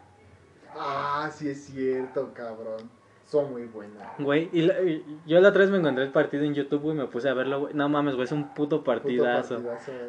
Ah, 0.77 1.29
sí 1.33 1.49
es 1.49 1.65
cierto, 1.65 2.31
cabrón. 2.33 2.89
Son 3.25 3.51
muy 3.51 3.63
buenas. 3.65 4.07
Güey, 4.19 4.49
y, 4.53 4.61
la- 4.61 4.79
y 4.81 5.03
yo 5.25 5.39
la 5.41 5.49
otra 5.49 5.61
vez 5.61 5.71
me 5.71 5.77
encontré 5.79 6.03
el 6.03 6.11
partido 6.11 6.43
en 6.43 6.53
YouTube, 6.53 6.81
güey, 6.81 6.95
me 6.95 7.07
puse 7.07 7.27
a 7.27 7.33
verlo, 7.33 7.59
güey. 7.61 7.73
No 7.73 7.89
mames, 7.89 8.13
güey, 8.13 8.25
es 8.25 8.31
un 8.31 8.53
puto 8.53 8.77
Puto 8.77 8.83
partidazo. 8.83 9.61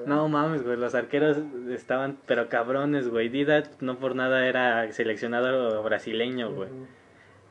No 0.06 0.28
mames, 0.28 0.62
güey, 0.62 0.76
los 0.76 0.94
arqueros 0.94 1.38
estaban, 1.70 2.18
pero 2.26 2.48
cabrones, 2.50 3.08
güey. 3.08 3.30
Didat 3.30 3.80
no 3.80 3.98
por 3.98 4.14
nada 4.14 4.46
era 4.46 4.92
seleccionado 4.92 5.82
brasileño, 5.82 6.52
güey. 6.52 6.68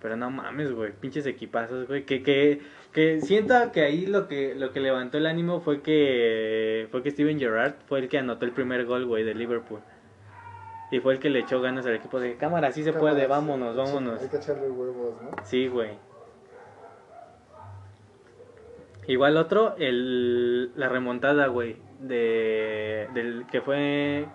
Pero 0.02 0.16
no 0.18 0.30
mames, 0.30 0.72
güey, 0.72 0.92
pinches 0.92 1.26
equipazos, 1.26 1.88
güey. 1.88 2.04
Que, 2.04 2.22
que, 2.22 2.62
que 2.94 3.22
siento 3.22 3.56
que 3.72 3.82
ahí 3.82 4.06
lo 4.06 4.28
que, 4.28 4.54
lo 4.54 4.72
que 4.72 4.80
levantó 4.80 5.18
el 5.18 5.26
ánimo 5.26 5.62
fue 5.62 5.82
que, 5.82 6.88
fue 6.92 7.02
que 7.02 7.10
Steven 7.10 7.40
Gerrard 7.40 7.74
fue 7.88 8.00
el 8.00 8.08
que 8.08 8.20
anotó 8.20 8.46
el 8.46 8.52
primer 8.52 8.86
gol, 8.86 9.06
güey, 9.06 9.24
de 9.24 9.34
Liverpool. 9.34 9.80
Y 10.92 11.00
fue 11.00 11.14
el 11.14 11.20
que 11.20 11.30
le 11.30 11.40
echó 11.40 11.62
ganas 11.62 11.86
al 11.86 11.96
equipo 11.96 12.20
de 12.20 12.36
cámara, 12.36 12.72
sí 12.72 12.84
se 12.84 12.94
puede, 12.94 13.28
vámonos, 13.28 13.74
sí, 13.74 13.82
vámonos. 13.82 14.22
Hay 14.22 14.30
que 14.30 14.38
echarle 14.38 14.70
huevos, 14.70 15.22
¿no? 15.22 15.32
Sí, 15.44 15.68
güey. 15.68 15.92
Igual 19.08 19.38
otro, 19.38 19.76
el, 19.78 20.78
la 20.78 20.90
remontada, 20.90 21.48
güey, 21.48 21.78
de, 22.00 23.08
del 23.14 23.46
que 23.52 23.62
fue 23.62 24.28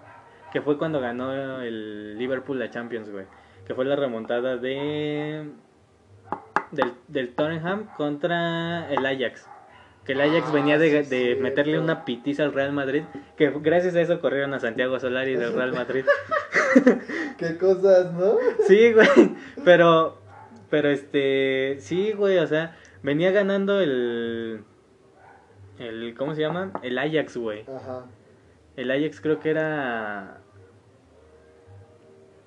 que 0.52 0.60
fue 0.62 0.78
cuando 0.78 1.00
ganó 1.00 1.60
el 1.60 2.18
Liverpool 2.18 2.58
la 2.58 2.70
Champions, 2.70 3.10
güey. 3.10 3.26
Que 3.66 3.74
fue 3.74 3.84
la 3.84 3.96
remontada 3.96 4.56
de 4.56 5.48
del, 6.72 6.92
del 7.08 7.34
Tottenham 7.34 7.86
contra 7.96 8.90
el 8.90 9.04
Ajax. 9.06 9.48
Que 10.10 10.14
el 10.14 10.22
Ajax 10.22 10.48
Ah, 10.48 10.52
venía 10.52 10.76
de, 10.76 11.04
sí, 11.04 11.08
de 11.08 11.24
cierto. 11.24 11.42
meterle 11.44 11.78
una 11.78 12.04
pitiza 12.04 12.42
al 12.42 12.52
Real 12.52 12.72
Madrid. 12.72 13.04
Que 13.36 13.52
gracias 13.62 13.94
a 13.94 14.00
eso 14.00 14.20
corrieron 14.20 14.52
a 14.54 14.58
Santiago 14.58 14.98
Solari 14.98 15.36
del 15.36 15.52
Real 15.52 15.72
Madrid. 15.72 16.04
Qué 17.38 17.56
cosas, 17.56 18.12
¿no? 18.14 18.34
Sí, 18.66 18.92
güey, 18.92 19.06
pero, 19.64 20.18
pero 20.68 20.90
este, 20.90 21.76
sí, 21.78 22.10
güey, 22.10 22.38
o 22.38 22.46
sea, 22.48 22.76
venía 23.04 23.30
ganando 23.30 23.80
el, 23.80 24.64
el, 25.78 26.14
¿cómo 26.18 26.34
se 26.34 26.40
llama? 26.40 26.72
El 26.82 26.98
Ajax, 26.98 27.36
güey. 27.36 27.64
Ajá. 27.72 28.06
El 28.74 28.90
Ajax 28.90 29.20
creo 29.20 29.38
que 29.38 29.50
era, 29.50 30.40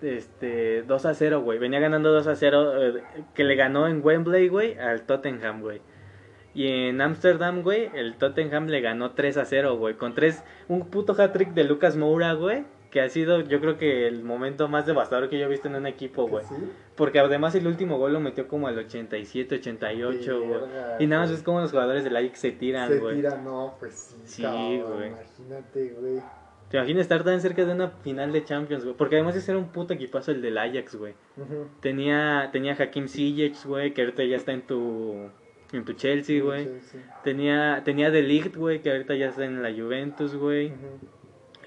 este, 0.02 0.84
2 0.84 1.06
a 1.06 1.13
0, 1.13 1.41
güey. 1.43 1.60
Venía 1.60 1.80
ganando 1.80 2.12
2 2.12 2.28
a 2.28 2.36
0, 2.36 2.84
eh, 2.97 3.04
que 3.34 3.45
le 3.45 3.56
ganó 3.56 3.88
en 3.88 4.04
Wembley, 4.04 4.49
güey, 4.49 4.78
al 4.78 5.04
Tottenham, 5.04 5.62
güey. 5.62 5.80
Y 6.56 6.68
en 6.68 7.02
Ámsterdam, 7.02 7.63
güey, 7.63 7.89
el 7.96 8.16
Tottenham 8.16 8.68
le 8.68 8.82
ganó 8.82 9.12
3 9.12 9.38
a 9.38 9.46
0, 9.46 9.78
güey. 9.78 9.96
Con 9.96 10.13
tres, 10.13 10.44
un 10.68 10.88
puto 10.88 11.13
hat-trick 11.20 11.54
de 11.54 11.63
Lucas 11.63 11.96
Moura, 11.96 12.34
güey. 12.34 12.63
Que 12.92 13.02
ha 13.02 13.10
sido, 13.10 13.42
yo 13.42 13.60
creo 13.60 13.80
que 13.80 14.06
el 14.08 14.24
momento 14.24 14.68
más 14.68 14.86
devastador 14.86 15.28
que 15.28 15.39
yo 15.39 15.46
he 15.46 15.50
visto 15.50 15.68
en 15.68 15.74
un 15.74 15.88
equipo, 15.88 16.28
güey. 16.28 16.46
¿Sí? 16.46 16.54
Porque 16.96 17.20
además 17.20 17.56
el 17.56 17.66
último 17.66 17.98
gol 17.98 18.13
lo 18.13 18.20
metió 18.20 18.48
como 18.48 18.68
al 18.68 18.78
87, 18.78 19.56
88, 19.56 20.42
güey. 20.46 20.60
Y 21.00 21.08
nada 21.08 21.24
más 21.24 21.32
es 21.32 21.42
como 21.42 21.60
los 21.60 21.72
jugadores 21.72 22.04
del 22.04 22.16
Ajax 22.16 22.38
se 22.39 22.52
tiran, 22.52 22.88
Se 22.89 23.00
güey. 23.00 23.16
tira, 23.16 23.36
no, 23.38 23.74
pues 23.80 24.16
sí. 24.26 24.44
Sí, 24.44 24.44
güey. 24.44 25.08
Imagínate, 25.10 25.96
güey. 26.00 26.22
¿Te 26.70 26.78
imaginas 26.78 27.02
estar 27.02 27.24
tan 27.24 27.42
cerca 27.42 27.66
de 27.66 27.72
una 27.72 27.88
final 27.89 28.32
de 28.32 28.44
Champions, 28.44 28.84
güey? 28.84 28.96
Porque 28.96 29.16
además 29.16 29.36
ese 29.36 29.52
era 29.52 29.60
un 29.60 29.70
puto 29.70 29.94
equipazo 29.96 30.30
el 30.32 30.44
del 30.44 30.58
Ajax, 30.60 30.96
güey. 30.96 31.13
Ujú. 31.38 31.68
Tenía, 31.82 32.50
tenía 32.52 32.76
Hakim 32.80 33.08
Ziyech, 33.08 33.66
güey, 33.66 33.94
que 33.96 34.02
ahorita 34.04 34.24
ya 34.24 34.36
está 34.36 34.52
en 34.54 34.62
tu, 34.62 35.30
en 35.77 35.86
tu 35.86 35.93
Chelsea, 35.93 36.41
güey. 36.41 36.69
Tenía, 37.23 37.81
tenía 37.83 38.12
De 38.12 38.21
Ligt, 38.21 38.55
güey, 38.55 38.81
que 38.81 38.91
ahorita 38.91 39.15
ya 39.15 39.27
está 39.27 39.45
en 39.45 39.62
la 39.62 39.71
Juventus, 39.71 40.36
güey. 40.36 40.73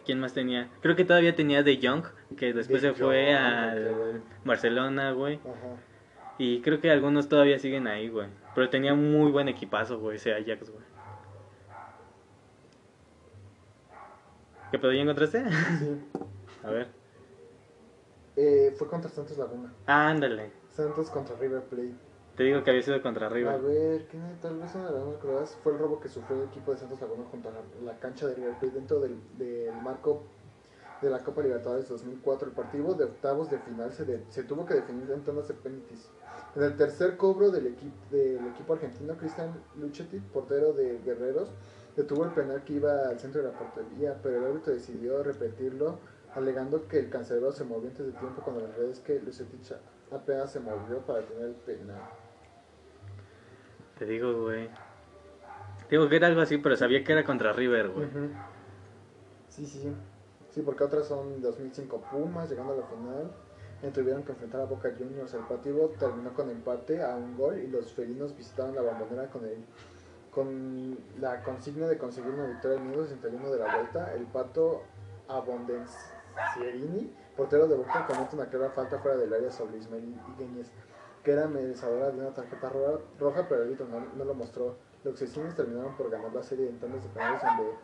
¿Quién 0.04 0.20
más 0.20 0.32
tenía? 0.32 0.70
Creo 0.80 0.94
que 0.94 1.04
todavía 1.04 1.34
tenía 1.34 1.62
De 1.62 1.80
Jong, 1.82 2.04
que 2.36 2.52
después 2.52 2.82
De 2.82 2.88
se 2.88 2.94
fue 2.94 3.34
al. 3.34 4.22
Barcelona, 4.44 5.10
güey. 5.12 5.36
Ajá. 5.36 5.76
Y 6.38 6.60
creo 6.60 6.80
que 6.80 6.90
algunos 6.90 7.28
todavía 7.28 7.58
siguen 7.58 7.86
ahí, 7.86 8.08
güey. 8.08 8.28
Pero 8.54 8.68
tenía 8.68 8.94
muy 8.94 9.32
buen 9.32 9.48
equipazo, 9.48 9.98
güey, 9.98 10.16
ese 10.16 10.34
Ajax, 10.34 10.70
güey. 10.70 10.84
¿Qué 14.70 14.78
pedo 14.78 14.92
ya 14.92 15.02
encontraste? 15.02 15.44
Sí. 15.78 16.02
A 16.64 16.70
ver. 16.70 16.88
Eh, 18.36 18.74
fue 18.76 18.88
contra 18.88 19.10
Santos 19.10 19.38
Laguna. 19.38 19.72
Ándale. 19.86 20.50
Santos 20.68 21.10
contra 21.10 21.36
River 21.36 21.62
Plate. 21.62 21.94
Te 22.36 22.44
digo 22.44 22.62
que 22.62 22.70
había 22.70 22.82
sido 22.82 23.00
contra 23.02 23.26
A 23.26 23.30
River. 23.30 23.60
ver, 23.62 24.06
¿qué 24.08 24.18
tal 24.42 24.58
vez 24.58 24.74
una 24.74 24.90
de 24.90 24.98
las 24.98 25.06
más 25.06 25.16
crudas 25.16 25.56
fue 25.62 25.72
el 25.72 25.78
robo 25.78 26.00
que 26.00 26.08
sufrió 26.08 26.42
el 26.42 26.48
equipo 26.48 26.72
de 26.72 26.78
Santos 26.78 27.00
Laguna 27.00 27.24
junto 27.30 27.48
a 27.48 27.52
la, 27.52 27.60
la 27.92 27.98
cancha 27.98 28.26
de 28.26 28.34
River 28.34 28.52
Plate 28.58 28.74
dentro 28.74 29.00
del, 29.00 29.16
del 29.38 29.74
marco 29.82 30.22
de 31.00 31.08
la 31.10 31.20
Copa 31.20 31.42
Libertadores 31.42 31.88
2004. 31.88 32.48
El 32.48 32.54
partido 32.54 32.94
de 32.94 33.04
octavos 33.04 33.50
de 33.50 33.58
final 33.58 33.90
se, 33.92 34.04
de- 34.04 34.22
se 34.28 34.42
tuvo 34.44 34.66
que 34.66 34.74
definir 34.74 35.10
en 35.10 35.24
tonos 35.24 35.48
de 35.48 35.54
penaltis. 35.54 36.10
En 36.54 36.62
el 36.62 36.76
tercer 36.76 37.16
cobro 37.16 37.50
del, 37.50 37.68
equipo 37.68 37.94
del 38.10 38.46
equipo 38.48 38.74
argentino, 38.74 39.14
Cristian 39.16 39.52
Luchetti, 39.80 40.18
portero 40.18 40.72
de 40.74 40.98
Guerreros, 41.04 41.48
detuvo 41.96 42.24
el 42.24 42.30
penal 42.32 42.62
que 42.64 42.74
iba 42.74 43.08
al 43.08 43.18
centro 43.18 43.42
de 43.42 43.48
la 43.48 43.58
portería, 43.58 44.18
pero 44.22 44.36
el 44.38 44.44
árbitro 44.44 44.74
decidió 44.74 45.22
repetirlo, 45.22 45.98
alegando 46.34 46.86
que 46.86 46.98
el 46.98 47.08
cancerbero 47.08 47.52
se 47.52 47.64
movió 47.64 47.88
antes 47.88 48.04
de 48.06 48.12
tiempo 48.12 48.42
cuando 48.42 48.60
la 48.62 48.68
verdad 48.68 48.90
es 48.90 49.00
que 49.00 49.18
Luchetti 49.20 49.58
apenas 50.10 50.52
se 50.52 50.60
movió 50.60 50.98
para 51.06 51.22
tener 51.22 51.44
el 51.46 51.54
penal. 51.54 52.00
Te 53.98 54.04
digo, 54.04 54.42
güey. 54.42 54.68
Te 55.88 55.96
digo 55.96 56.08
que 56.08 56.16
era 56.16 56.26
algo 56.26 56.40
así, 56.40 56.58
pero 56.58 56.76
sabía 56.76 57.02
que 57.04 57.12
era 57.12 57.24
contra 57.24 57.52
River, 57.52 57.88
güey. 57.90 58.08
Sí, 59.48 59.66
sí, 59.66 59.78
sí. 59.80 59.92
Sí, 60.50 60.62
porque 60.62 60.84
otras 60.84 61.06
son 61.06 61.40
2005 61.40 62.00
Pumas 62.10 62.48
llegando 62.50 62.72
a 62.72 62.76
la 62.76 62.86
final. 62.86 63.30
eh, 63.82 63.90
Tuvieron 63.92 64.22
que 64.22 64.32
enfrentar 64.32 64.62
a 64.62 64.64
Boca 64.64 64.90
Juniors. 64.98 65.32
El 65.34 65.42
partido 65.42 65.88
terminó 65.98 66.32
con 66.34 66.50
empate 66.50 67.02
a 67.02 67.14
un 67.16 67.36
gol 67.36 67.58
y 67.58 67.66
los 67.68 67.92
felinos 67.92 68.36
visitaron 68.36 68.74
la 68.74 68.82
bombonera 68.82 69.28
con 69.30 69.44
el 69.44 69.58
con 70.30 70.98
la 71.18 71.42
consigna 71.42 71.86
de 71.88 71.96
conseguir 71.96 72.30
una 72.34 72.46
victoria 72.46 72.76
al 72.76 72.84
minuto 72.84 73.06
61 73.06 73.50
de 73.52 73.58
la 73.58 73.74
vuelta. 73.74 74.12
El 74.14 74.24
pato 74.26 74.82
Abondensierini, 75.28 77.10
portero 77.34 77.66
de 77.66 77.76
Boca, 77.76 78.06
comete 78.06 78.36
una 78.36 78.46
clara 78.46 78.70
falta 78.70 78.98
fuera 78.98 79.16
del 79.16 79.32
área 79.32 79.50
sobre 79.50 79.78
Ismael 79.78 80.04
Higueñez, 80.34 80.70
que 81.26 81.32
era 81.32 81.48
merecedora 81.48 82.12
de 82.12 82.20
una 82.20 82.30
tarjeta 82.32 82.68
ro- 82.68 83.02
roja, 83.18 83.48
pero 83.48 83.62
el 83.62 83.66
árbitro 83.66 83.88
no, 83.88 83.98
no 84.16 84.24
lo 84.24 84.32
mostró. 84.32 84.76
Los 85.02 85.14
asesinos 85.16 85.56
terminaron 85.56 85.92
por 85.96 86.08
ganar 86.08 86.32
la 86.32 86.44
serie 86.44 86.68
en 86.68 86.78
tantos 86.78 87.02
de 87.02 87.08
penales 87.08 87.42
donde 87.42 87.74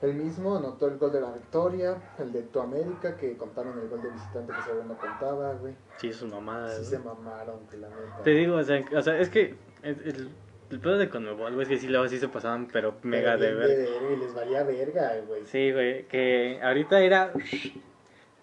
el 0.00 0.14
mismo 0.14 0.56
anotó 0.56 0.86
el 0.88 0.96
gol 0.96 1.12
de 1.12 1.20
la 1.20 1.30
victoria, 1.32 2.00
el 2.18 2.32
de 2.32 2.44
Tu 2.44 2.60
América, 2.60 3.14
que 3.18 3.36
contaron 3.36 3.78
el 3.78 3.88
gol 3.90 4.00
de 4.00 4.08
visitante 4.08 4.54
que 4.54 4.62
seguro 4.62 4.84
no 4.84 4.94
contaba, 4.96 5.52
güey. 5.52 5.74
Sí, 5.98 6.10
sus 6.14 6.32
mamadas. 6.32 6.78
Sí 6.78 6.84
se 6.86 6.98
mamaron, 6.98 7.66
que 7.70 7.76
la 7.76 7.88
neta. 7.90 8.22
Te 8.22 8.30
digo, 8.30 8.56
o 8.56 8.62
sea, 8.62 8.82
o 8.96 9.02
sea 9.02 9.20
es 9.20 9.28
que 9.28 9.56
el, 9.82 10.00
el, 10.06 10.28
el 10.70 10.80
pedo 10.80 10.96
de 10.96 11.10
Conmebol, 11.10 11.52
güey, 11.52 11.64
es 11.64 11.68
que 11.68 11.76
sí, 11.76 11.88
luego 11.88 12.08
sí 12.08 12.18
se 12.18 12.28
pasaban, 12.28 12.68
pero 12.72 12.92
Pero 13.02 13.08
mega 13.10 13.36
de 13.36 13.48
bien 13.48 13.58
ver. 13.58 13.76
verga, 13.76 14.12
y 14.12 14.16
les 14.16 14.34
valía 14.34 14.62
verga, 14.62 15.12
güey. 15.26 15.44
Sí, 15.44 15.72
güey, 15.72 16.08
que 16.08 16.58
ahorita 16.62 17.00
era... 17.02 17.34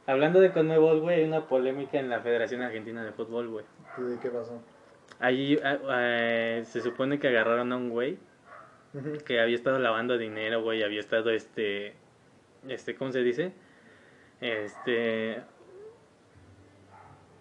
Hablando 0.08 0.39
de 0.39 0.52
Conmebol, 0.52 1.02
güey, 1.02 1.22
hay 1.22 1.28
una 1.28 1.48
polémica 1.48 2.00
en 2.00 2.10
la 2.10 2.20
Federación 2.20 2.62
Argentina 2.62 3.04
de 3.04 3.12
Fútbol, 3.12 3.50
güey. 3.50 3.65
¿Y 3.98 4.18
¿Qué 4.20 4.30
pasó? 4.30 4.62
Allí 5.20 5.58
eh, 5.63 6.63
se 6.65 6.82
supone 6.82 7.20
que 7.20 7.28
agarraron 7.28 7.72
a 7.72 7.78
un 7.78 7.89
güey 7.89 8.18
que 9.26 9.41
había 9.41 9.56
estado 9.56 9.80
lavando 9.80 10.18
dinero, 10.18 10.62
güey, 10.62 10.84
había 10.84 11.00
estado 11.00 11.30
este 11.32 11.96
este 12.68 12.96
¿cómo 12.96 13.12
se 13.12 13.24
dice? 13.24 13.54
Este 14.41 15.41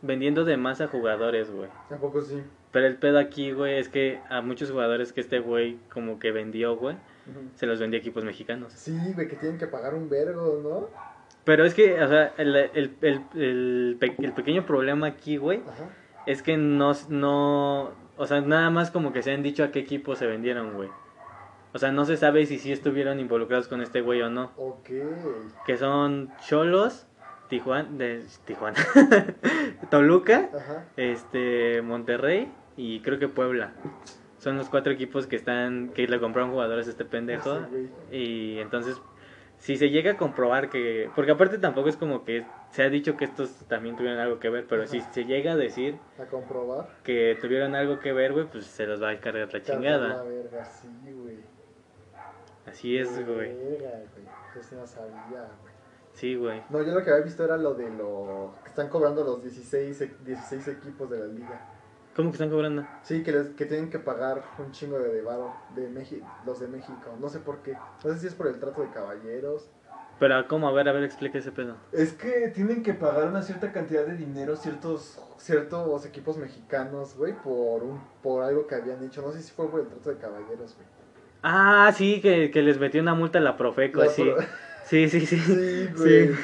vendiendo 0.03 0.45
de 0.45 0.57
más 0.57 0.81
a 0.81 0.89
jugadores, 0.89 1.51
güey. 1.51 1.71
Tampoco 1.89 2.23
sí. 2.23 2.43
Pero 2.73 2.87
el 2.87 2.97
pedo 2.97 3.19
aquí, 3.19 3.53
güey, 3.53 3.79
es 3.79 3.89
que 3.89 4.21
a 4.29 4.41
muchos 4.41 4.71
jugadores 4.71 5.13
que 5.13 5.21
este 5.21 5.39
güey 5.39 5.79
como 5.93 6.19
que 6.19 6.33
vendió, 6.33 6.77
güey, 6.77 6.97
se 7.55 7.67
los 7.67 7.79
vendía 7.79 7.99
a 7.99 8.01
equipos 8.01 8.25
mexicanos. 8.25 8.73
Sí, 8.73 8.97
güey, 9.15 9.29
que 9.29 9.37
tienen 9.37 9.59
que 9.59 9.67
pagar 9.67 9.95
un 9.95 10.09
vergo, 10.09 10.61
¿no? 10.63 11.14
Pero 11.45 11.65
es 11.65 11.75
que, 11.75 12.03
o 12.03 12.09
sea, 12.09 12.33
el, 12.39 12.57
el, 12.57 12.97
el, 13.03 13.21
el, 13.35 13.97
pe- 14.01 14.15
el 14.19 14.33
pequeño 14.33 14.65
problema 14.65 15.07
aquí, 15.09 15.37
güey, 15.37 15.59
Ajá. 15.69 15.89
es 16.27 16.43
que 16.43 16.57
no, 16.57 16.93
no, 17.11 17.91
o 18.17 18.27
sea, 18.27 18.41
nada 18.41 18.71
más 18.71 18.91
como 18.91 19.13
que 19.13 19.23
se 19.23 19.33
han 19.33 19.43
dicho 19.43 19.63
a 19.65 19.71
qué 19.71 19.81
equipo 19.81 20.17
se 20.17 20.27
vendieron, 20.27 20.73
güey. 20.75 20.89
O 21.75 21.79
sea, 21.79 21.91
no 21.93 22.05
se 22.05 22.17
sabe 22.17 22.47
si 22.47 22.59
sí 22.59 22.73
estuvieron 22.73 23.19
involucrados 23.21 23.69
con 23.69 23.83
este 23.83 24.01
güey 24.01 24.23
o 24.23 24.31
no. 24.31 24.53
Ok. 24.57 24.89
Que 25.67 25.77
son 25.77 26.31
Cholos, 26.47 27.07
Tijuana, 27.49 27.89
de 27.93 28.23
Tijuana, 28.47 28.77
Toluca, 29.91 30.49
Ajá. 30.55 30.85
este, 30.97 31.83
Monterrey 31.83 32.51
y 32.77 33.01
creo 33.01 33.19
que 33.19 33.29
Puebla. 33.29 33.73
Son 34.39 34.57
los 34.59 34.69
cuatro 34.69 34.93
equipos 34.93 35.27
que 35.27 35.37
están, 35.37 35.89
que 35.95 36.07
le 36.07 36.21
compraron 36.21 36.51
jugadores 36.51 36.87
a 36.87 36.91
este 36.91 37.05
pendejo. 37.05 37.61
Y 38.13 38.59
entonces, 38.59 39.01
si 39.65 39.77
se 39.79 39.89
llega 39.89 40.11
a 40.13 40.17
comprobar 40.19 40.69
que, 40.69 41.11
porque 41.15 41.31
aparte 41.31 41.57
tampoco 41.57 41.89
es 41.89 41.97
como 41.97 42.23
que 42.23 42.45
se 42.71 42.83
ha 42.83 42.91
dicho 42.91 43.17
que 43.17 43.25
estos 43.25 43.51
también 43.67 43.97
tuvieron 43.97 44.21
algo 44.21 44.39
que 44.39 44.51
ver, 44.51 44.67
pero 44.69 44.87
si 44.87 45.01
se 45.01 45.25
llega 45.25 45.53
a 45.53 45.57
decir 45.57 45.97
A 46.21 46.27
comprobar. 46.27 46.87
que 47.03 47.39
tuvieron 47.41 47.75
algo 47.75 47.99
que 47.99 48.13
ver, 48.13 48.35
güey, 48.35 48.45
pues 48.45 48.67
se 48.67 48.87
los 48.87 49.03
va 49.03 49.09
a 49.13 49.21
cargar 49.21 49.47
la 49.51 49.59
La 49.59 49.65
chingada. 49.65 50.23
verga, 50.23 50.65
sí, 50.67 50.89
güey. 51.13 51.39
Así 52.67 52.99
es, 52.99 53.11
La 53.13 53.23
güey. 53.27 53.55
verga, 53.57 53.91
güey. 53.91 54.27
Yo 54.71 54.77
no 54.77 54.87
sabía, 54.87 55.49
güey. 55.63 55.75
Sí, 56.13 56.35
güey. 56.37 56.63
No, 56.69 56.83
yo 56.83 56.93
lo 56.93 57.03
que 57.03 57.11
había 57.11 57.25
visto 57.25 57.43
era 57.45 57.57
lo 57.57 57.73
de 57.73 57.89
lo 57.91 58.55
que 58.63 58.69
están 58.69 58.89
cobrando 58.91 59.25
los 59.25 59.43
16, 59.43 59.99
e- 60.03 60.15
16 60.27 60.69
equipos 60.69 61.09
de 61.11 61.19
la 61.21 61.27
liga. 61.27 61.69
¿Cómo 62.15 62.31
que 62.31 62.35
están 62.35 62.51
cobrando? 62.51 62.87
Sí, 63.03 63.23
que, 63.25 63.33
les, 63.33 63.49
que 63.49 63.67
tienen 63.67 63.91
que 63.91 63.99
pagar 63.99 64.43
un 64.59 64.71
chingo 64.71 64.99
de 64.99 65.21
varo 65.23 65.53
de 65.75 65.89
México, 65.89 66.25
los 66.47 66.61
de 66.61 66.69
México. 66.69 67.17
No 67.21 67.29
sé 67.29 67.41
por 67.41 67.59
qué. 67.59 67.73
No 68.05 68.13
sé 68.13 68.19
si 68.21 68.27
es 68.29 68.35
por 68.35 68.47
el 68.47 68.59
trato 68.61 68.83
de 68.83 68.91
caballeros. 68.91 69.69
Pero, 70.21 70.47
¿cómo? 70.47 70.69
A 70.69 70.73
ver, 70.73 70.89
a 70.89 70.93
ver, 70.93 71.03
explica 71.03 71.39
ese 71.39 71.51
pedo. 71.51 71.75
Es 71.91 72.13
que 72.13 72.49
tienen 72.55 72.85
que 72.85 72.95
pagar 72.95 73.27
una 73.27 73.43
cierta 73.43 73.73
cantidad 73.73 74.07
de 74.07 74.17
dinero 74.17 74.55
ciertos 74.55 75.19
ciertos 75.39 76.07
equipos 76.07 76.37
mexicanos, 76.37 77.17
güey, 77.17 77.33
por 77.43 77.83
un 77.83 78.01
por 78.23 78.45
algo 78.45 78.69
que 78.69 78.77
habían 78.77 79.03
hecho. 79.05 79.21
No 79.23 79.33
sé 79.33 79.43
si 79.43 79.51
fue 79.53 79.69
por 79.69 79.81
el 79.81 79.89
trato 79.89 80.11
de 80.11 80.17
caballeros, 80.19 80.75
güey. 80.77 80.87
Ah, 81.43 81.93
sí, 81.95 82.21
que, 82.21 82.51
que 82.53 82.63
les 82.63 82.79
metió 82.79 83.03
una 83.03 83.15
multa 83.15 83.39
a 83.39 83.43
la 83.43 83.57
Profeco, 83.57 84.01
La 84.01 84.09
sí. 84.09 84.23
pro- 84.23 84.37
Sí, 84.85 85.09
sí, 85.09 85.27
sí. 85.27 85.37
Sí, 85.39 85.89
güey. 85.97 86.29
Sí. 86.29 86.35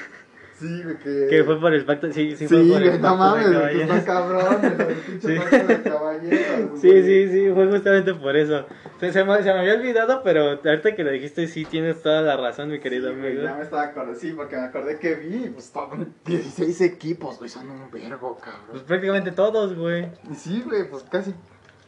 Sí, 0.60 0.82
güey, 0.82 0.98
que... 0.98 1.26
Que 1.30 1.42
fue 1.44 1.58
por 1.58 1.72
el 1.72 1.84
pacto, 1.86 2.12
sí, 2.12 2.36
sí, 2.36 2.46
Sí, 2.46 2.48
fue 2.48 2.58
por 2.68 2.82
el 2.82 2.88
güey, 2.90 3.00
no 3.00 3.02
pacto 3.02 3.16
mames, 3.16 3.50
de 3.50 3.82
está 3.82 4.04
cabrón, 4.04 4.58
el 4.62 5.20
Sí. 5.22 5.36
pacto 5.38 5.66
de 5.66 5.82
caballeros, 5.82 6.80
Sí, 6.80 7.02
sí, 7.02 7.28
sí, 7.28 7.50
fue 7.54 7.66
justamente 7.70 8.14
por 8.14 8.36
eso. 8.36 8.66
Se, 9.00 9.10
se 9.12 9.24
me, 9.24 9.36
se 9.42 9.52
me 9.54 9.60
había 9.60 9.74
olvidado, 9.74 10.22
pero 10.22 10.58
ahorita 10.62 10.94
que 10.94 11.02
lo 11.02 11.10
dijiste, 11.10 11.46
sí 11.46 11.64
tienes 11.64 12.02
toda 12.02 12.20
la 12.20 12.36
razón, 12.36 12.68
mi 12.70 12.78
querido 12.78 13.08
Sí, 13.10 13.18
amigo. 13.18 13.42
ya 13.42 13.54
me 13.54 13.62
estaba 13.62 13.82
acordando, 13.84 14.18
sí, 14.20 14.32
porque 14.36 14.56
me 14.56 14.62
acordé 14.64 14.98
que 14.98 15.14
vi, 15.14 15.48
pues 15.48 15.64
estaban 15.66 16.14
16 16.26 16.80
equipos, 16.82 17.38
güey, 17.38 17.48
son 17.48 17.70
un 17.70 17.90
vergo, 17.90 18.36
Pues 18.38 18.54
cabrón. 18.54 18.84
prácticamente 18.86 19.32
todos, 19.32 19.74
güey. 19.74 20.08
Sí, 20.36 20.62
güey, 20.66 20.88
pues 20.90 21.02
casi, 21.04 21.34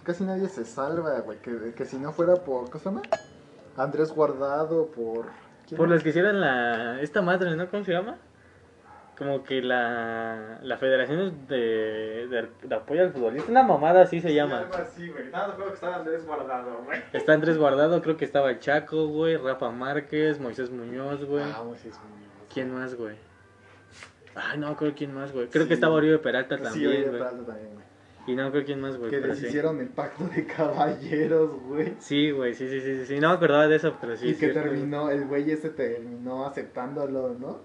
casi 0.02 0.24
nadie 0.24 0.48
se 0.48 0.64
salva, 0.64 1.20
güey, 1.20 1.38
que, 1.40 1.74
que 1.76 1.84
si 1.84 1.96
no 1.98 2.12
fuera 2.12 2.36
por, 2.36 2.70
¿qué 2.70 2.78
se 2.78 2.86
llama? 2.86 3.02
Andrés 3.76 4.12
Guardado, 4.12 4.86
por... 4.86 5.26
¿quién 5.68 5.76
Por 5.78 5.88
los 5.88 6.02
que 6.02 6.08
hicieron 6.10 6.40
la. 6.40 7.00
Esta 7.00 7.22
madre, 7.22 7.54
¿no? 7.56 7.70
¿Cómo 7.70 7.84
se 7.84 7.92
llama? 7.92 8.16
Como 9.18 9.44
que 9.44 9.60
la. 9.62 10.58
La 10.62 10.76
Federación 10.78 11.46
de, 11.46 11.56
de, 12.28 12.48
de 12.66 12.74
Apoyo 12.74 13.02
al 13.02 13.12
Futbolista. 13.12 13.50
Una 13.50 13.62
mamada 13.62 14.02
así 14.02 14.20
se 14.20 14.28
Sí, 14.28 14.34
llama. 14.34 14.60
algo 14.60 14.74
así, 14.74 15.08
güey, 15.08 15.28
nada, 15.30 15.48
no 15.48 15.54
creo 15.56 15.68
que 15.68 15.74
estaba 15.74 15.96
Andrés 15.96 16.26
Guardado, 16.26 16.82
güey. 16.84 16.98
Está 17.12 17.32
Andrés 17.34 17.58
Guardado, 17.58 18.00
creo 18.02 18.16
que 18.16 18.24
estaba 18.24 18.50
el 18.50 18.58
Chaco, 18.58 19.06
güey. 19.08 19.36
Rafa 19.36 19.70
Márquez, 19.70 20.40
Moisés 20.40 20.70
Muñoz, 20.70 21.24
güey. 21.24 21.44
Ah, 21.44 21.62
Moisés 21.64 21.98
Muñoz. 22.02 22.30
¿Quién 22.52 22.72
más, 22.74 22.94
güey? 22.94 23.16
Ay, 24.34 24.58
no 24.58 24.74
creo 24.76 24.94
quién 24.94 25.12
más, 25.14 25.30
güey. 25.32 25.48
Creo 25.48 25.64
Sí. 25.64 25.68
que 25.68 25.74
estaba 25.74 25.94
Oribe 25.94 26.18
Peralta 26.18 26.56
Sí, 26.56 26.62
también, 26.62 26.88
oye, 26.90 27.00
güey. 27.02 27.12
Peralta 27.12 27.44
también, 27.46 27.74
güey. 27.74 27.84
Y 28.24 28.34
no 28.36 28.50
creo 28.50 28.64
quién 28.64 28.80
más, 28.80 28.96
güey. 28.96 29.10
Que 29.10 29.20
les 29.20 29.38
sí. 29.38 29.46
hicieron 29.46 29.78
el 29.80 29.88
pacto 29.88 30.24
de 30.28 30.46
caballeros, 30.46 31.50
güey. 31.64 31.94
Sí, 31.98 32.30
güey, 32.30 32.54
sí, 32.54 32.68
sí, 32.68 32.80
sí, 32.80 32.96
sí, 33.00 33.06
sí. 33.06 33.20
No 33.20 33.28
me 33.28 33.34
acordaba 33.34 33.66
de 33.68 33.76
eso, 33.76 33.96
pero 34.00 34.16
sí. 34.16 34.28
y 34.28 34.30
es 34.30 34.38
que 34.38 34.50
cierto. 34.52 34.70
terminó, 34.70 35.10
el 35.10 35.26
güey 35.26 35.50
ese 35.50 35.68
terminó 35.70 36.46
aceptándolo, 36.46 37.34
¿no? 37.38 37.60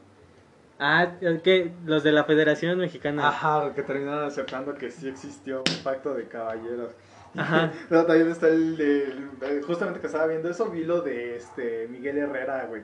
Ah, 0.80 1.14
que 1.44 1.72
los 1.86 2.04
de 2.04 2.12
la 2.12 2.24
Federación 2.24 2.78
Mexicana. 2.80 3.28
Ajá, 3.30 3.74
que 3.74 3.82
terminaron 3.84 4.26
aceptando 4.26 4.76
que 4.76 4.92
sí 4.92 5.08
existió 5.08 5.60
un 5.60 5.84
pacto 5.84 6.14
de 6.14 6.28
caballeros. 6.28 6.92
Ajá. 7.38 7.72
Pero 7.90 8.06
también 8.06 8.30
está 8.30 8.48
el 8.48 8.78
de. 8.78 9.04
el- 9.42 9.64
Justamente 9.64 10.00
que 10.00 10.08
estaba 10.08 10.28
viendo 10.28 10.50
eso, 10.50 10.70
vi 10.70 10.84
lo 10.84 11.02
de 11.02 11.36
este 11.38 11.88
Miguel 11.90 12.18
Herrera, 12.18 12.66
güey. 12.70 12.84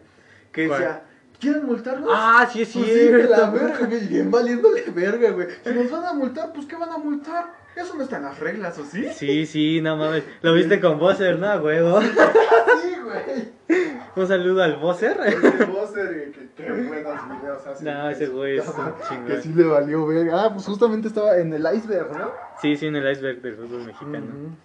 Que 0.52 0.68
¿Cuál? 0.68 0.80
decía, 0.82 1.02
¿quieren 1.40 1.66
multarnos? 1.66 2.10
Ah, 2.12 2.48
sí, 2.52 2.62
es 2.64 2.74
Pues 2.74 2.86
sí, 2.86 3.10
la 3.30 3.50
verga, 3.50 3.86
güey, 3.86 4.08
bien 4.08 4.30
valiéndole 4.30 4.84
verga, 4.94 5.32
güey. 5.32 5.48
Si 5.64 5.72
nos 5.74 5.90
van 5.92 6.06
a 6.06 6.14
multar, 6.14 6.52
pues 6.54 6.66
¿qué 6.68 6.76
van 6.76 6.90
a 6.90 6.98
multar? 6.98 7.63
Eso 7.76 7.96
no 7.96 8.04
está 8.04 8.18
en 8.18 8.24
las 8.24 8.40
reglas, 8.40 8.78
¿o 8.78 8.86
sí? 8.86 9.08
Sí, 9.14 9.46
sí, 9.46 9.82
no 9.82 9.98
mames. 9.98 10.24
Lo 10.42 10.54
viste 10.54 10.80
con 10.80 11.00
Bosser, 11.00 11.40
¿no, 11.40 11.56
huevo? 11.58 12.02
Sí, 12.02 12.96
güey. 13.04 13.54
Un 14.16 14.28
saludo 14.28 14.62
al 14.62 14.76
Bosser. 14.76 15.18
El 15.26 15.66
Bosser, 15.68 16.06
güey, 16.14 16.32
que 16.32 16.50
qué 16.56 16.72
buenos 16.72 17.42
videos 17.42 17.66
hace. 17.66 17.84
No, 17.84 18.10
ese 18.10 18.28
güey 18.28 18.58
es 18.60 18.68
un 18.68 18.76
Que 18.94 19.04
chingón. 19.10 19.42
sí 19.42 19.54
le 19.54 19.64
valió 19.66 20.06
verga. 20.06 20.44
Ah, 20.46 20.54
pues 20.54 20.66
justamente 20.68 21.08
estaba 21.08 21.36
en 21.38 21.52
el 21.54 21.66
iceberg, 21.76 22.16
¿no? 22.18 22.32
Sí, 22.62 22.76
sí, 22.78 22.86
en 22.88 22.96
el 22.96 23.12
iceberg 23.12 23.42
del 23.42 23.56
fútbol 23.56 23.86
mexicano. 23.86 24.56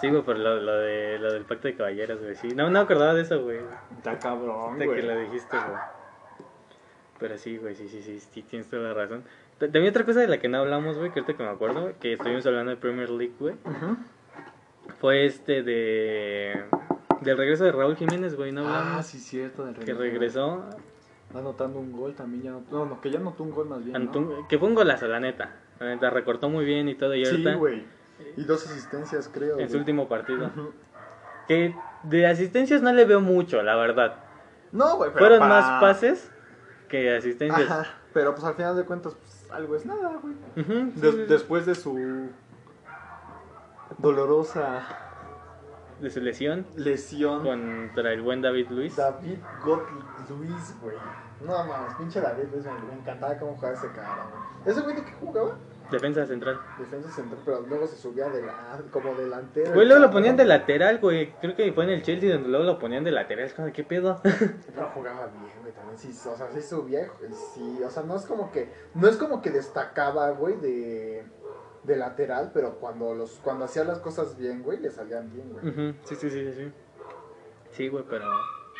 Sí, 0.00 0.08
güey, 0.08 0.22
por 0.22 0.38
lo, 0.38 0.60
lo, 0.60 0.78
de, 0.78 1.18
lo 1.18 1.32
del 1.32 1.44
pacto 1.44 1.66
de 1.68 1.74
caballeros, 1.74 2.20
güey. 2.20 2.36
Sí, 2.36 2.48
no, 2.54 2.64
no 2.64 2.70
me 2.70 2.78
acordaba 2.78 3.14
de 3.14 3.22
eso, 3.22 3.42
güey. 3.42 3.58
Está 3.96 4.18
cabrón, 4.18 4.78
De 4.78 4.86
güey. 4.86 5.00
que 5.00 5.06
lo 5.06 5.18
dijiste, 5.18 5.56
güey. 5.56 5.78
Pero 7.18 7.36
sí, 7.36 7.56
güey, 7.56 7.74
sí, 7.74 7.88
sí, 7.88 8.00
sí, 8.02 8.20
sí, 8.20 8.42
tienes 8.42 8.68
toda 8.70 8.82
la 8.82 8.94
razón. 8.94 9.24
También 9.58 9.88
otra 9.88 10.04
cosa 10.04 10.20
de 10.20 10.28
la 10.28 10.38
que 10.38 10.48
no 10.48 10.58
hablamos, 10.58 10.96
güey, 10.98 11.10
que 11.12 11.20
ahorita 11.20 11.36
que 11.36 11.42
me 11.42 11.48
acuerdo, 11.50 11.92
que 12.00 12.12
estuvimos 12.14 12.46
hablando 12.46 12.70
de 12.70 12.76
Premier 12.76 13.10
League, 13.10 13.34
güey, 13.38 13.54
fue 15.00 15.24
este 15.26 15.62
de... 15.62 16.64
Del 17.22 17.36
regreso 17.36 17.64
de 17.64 17.72
Raúl 17.72 17.96
Jiménez, 17.96 18.36
güey, 18.36 18.52
¿no 18.52 18.66
Ah, 18.68 18.78
hablamos? 18.82 19.06
sí, 19.06 19.18
cierto. 19.18 19.64
del 19.64 19.74
Que 19.74 19.92
regreso. 19.92 19.98
regresó, 20.00 20.64
Anotando 21.34 21.78
un 21.80 21.92
gol 21.92 22.14
también. 22.14 22.42
Ya 22.44 22.50
no, 22.52 22.62
no, 22.70 22.86
no, 22.86 23.00
que 23.00 23.10
ya 23.10 23.18
anotó 23.18 23.42
un 23.42 23.50
gol 23.50 23.68
más 23.68 23.84
bien. 23.84 24.10
¿no? 24.12 24.46
Que 24.48 24.58
fue 24.58 24.68
un 24.68 24.74
golazo, 24.76 25.08
la 25.08 25.18
neta. 25.20 25.56
La 25.80 25.86
neta, 25.88 26.08
recortó 26.10 26.48
muy 26.48 26.64
bien 26.64 26.88
y 26.88 26.94
todo, 26.94 27.14
y 27.14 27.24
Sí, 27.24 27.30
ahorita, 27.32 27.54
güey. 27.54 27.84
Y 28.36 28.44
dos 28.44 28.64
asistencias, 28.66 29.28
creo. 29.32 29.58
en 29.58 29.68
su 29.68 29.76
último 29.76 30.08
partido. 30.08 30.50
Que 31.48 31.74
de 32.04 32.26
asistencias 32.26 32.80
no 32.82 32.92
le 32.92 33.04
veo 33.04 33.20
mucho, 33.20 33.62
la 33.62 33.74
verdad. 33.76 34.16
No, 34.72 34.96
güey, 34.96 35.10
pero. 35.12 35.26
Fueron 35.26 35.48
más 35.48 35.80
pases 35.82 36.30
que 36.88 37.14
asistencias. 37.14 37.70
Ajá. 37.70 37.86
Pero 38.14 38.32
pues 38.34 38.44
al 38.44 38.54
final 38.54 38.76
de 38.76 38.84
cuentas, 38.84 39.14
pues 39.14 39.37
algo 39.50 39.74
es 39.76 39.86
nada, 39.86 40.18
güey. 40.22 40.34
Ujú, 40.56 40.92
sí, 40.94 41.00
Des- 41.00 41.14
sí, 41.14 41.20
sí. 41.22 41.26
después 41.28 41.66
de 41.66 41.74
su 41.74 42.28
dolorosa 43.98 44.82
De 46.00 46.10
su 46.10 46.20
lesión 46.20 46.66
lesión. 46.76 47.42
contra 47.42 48.12
el 48.12 48.22
buen 48.22 48.42
David 48.42 48.68
Luis. 48.70 48.96
David 48.96 49.38
Gott 49.64 49.82
Luis, 50.28 50.74
güey. 50.80 50.96
No 51.44 51.64
mames, 51.64 51.94
pinche 51.96 52.20
David 52.20 52.44
Luis, 52.52 52.64
me, 52.64 52.72
me 52.72 52.94
encantaba 52.94 53.36
cómo 53.38 53.54
jugaba 53.54 53.74
ese 53.74 53.88
cara, 53.92 54.26
güey. 54.30 54.72
¿Ese 54.72 54.80
güey 54.82 54.96
de 54.96 55.04
qué 55.04 55.12
jugaba? 55.20 55.56
Defensa 55.90 56.26
central. 56.26 56.60
Defensa 56.78 57.10
central, 57.10 57.40
pero 57.44 57.60
luego 57.62 57.86
se 57.86 57.96
subía 57.96 58.28
de 58.28 58.42
la, 58.42 58.82
como 58.90 59.14
delantero. 59.14 59.72
Güey, 59.72 59.86
luego 59.86 60.02
lo 60.02 60.10
ponían 60.10 60.36
de 60.36 60.44
lateral, 60.44 60.98
güey. 60.98 61.32
Creo 61.40 61.56
que 61.56 61.72
fue 61.72 61.84
en 61.84 61.90
el 61.90 62.02
Chelsea 62.02 62.32
donde 62.32 62.48
luego 62.48 62.64
lo 62.64 62.78
ponían 62.78 63.04
de 63.04 63.10
lateral. 63.10 63.46
Es 63.46 63.54
como, 63.54 63.72
¿qué 63.72 63.84
pedo? 63.84 64.20
Pero 64.22 64.90
jugaba 64.94 65.26
bien, 65.28 65.52
güey, 65.62 65.72
también 65.72 65.98
sí, 65.98 66.08
o 66.10 66.36
sea, 66.36 66.50
sí 66.52 66.60
subía, 66.60 67.08
sí, 67.54 67.80
o 67.84 67.90
sea, 67.90 68.02
no 68.02 68.16
es 68.16 68.26
como 68.26 68.52
que, 68.52 68.70
no 68.94 69.08
es 69.08 69.16
como 69.16 69.40
que 69.40 69.50
destacaba, 69.50 70.30
güey, 70.32 70.56
de, 70.56 71.24
de 71.84 71.96
lateral, 71.96 72.50
pero 72.52 72.74
cuando 72.78 73.14
los, 73.14 73.40
cuando 73.42 73.64
hacía 73.64 73.84
las 73.84 73.98
cosas 73.98 74.36
bien, 74.36 74.62
güey, 74.62 74.78
le 74.78 74.90
salían 74.90 75.32
bien, 75.32 75.50
güey. 75.52 75.68
Ujú, 75.68 75.98
Sí, 76.04 76.16
sí, 76.16 76.30
sí, 76.30 76.44
sí, 76.44 76.52
sí. 76.52 76.72
Sí, 77.70 77.88
güey, 77.88 78.04
pero... 78.08 78.26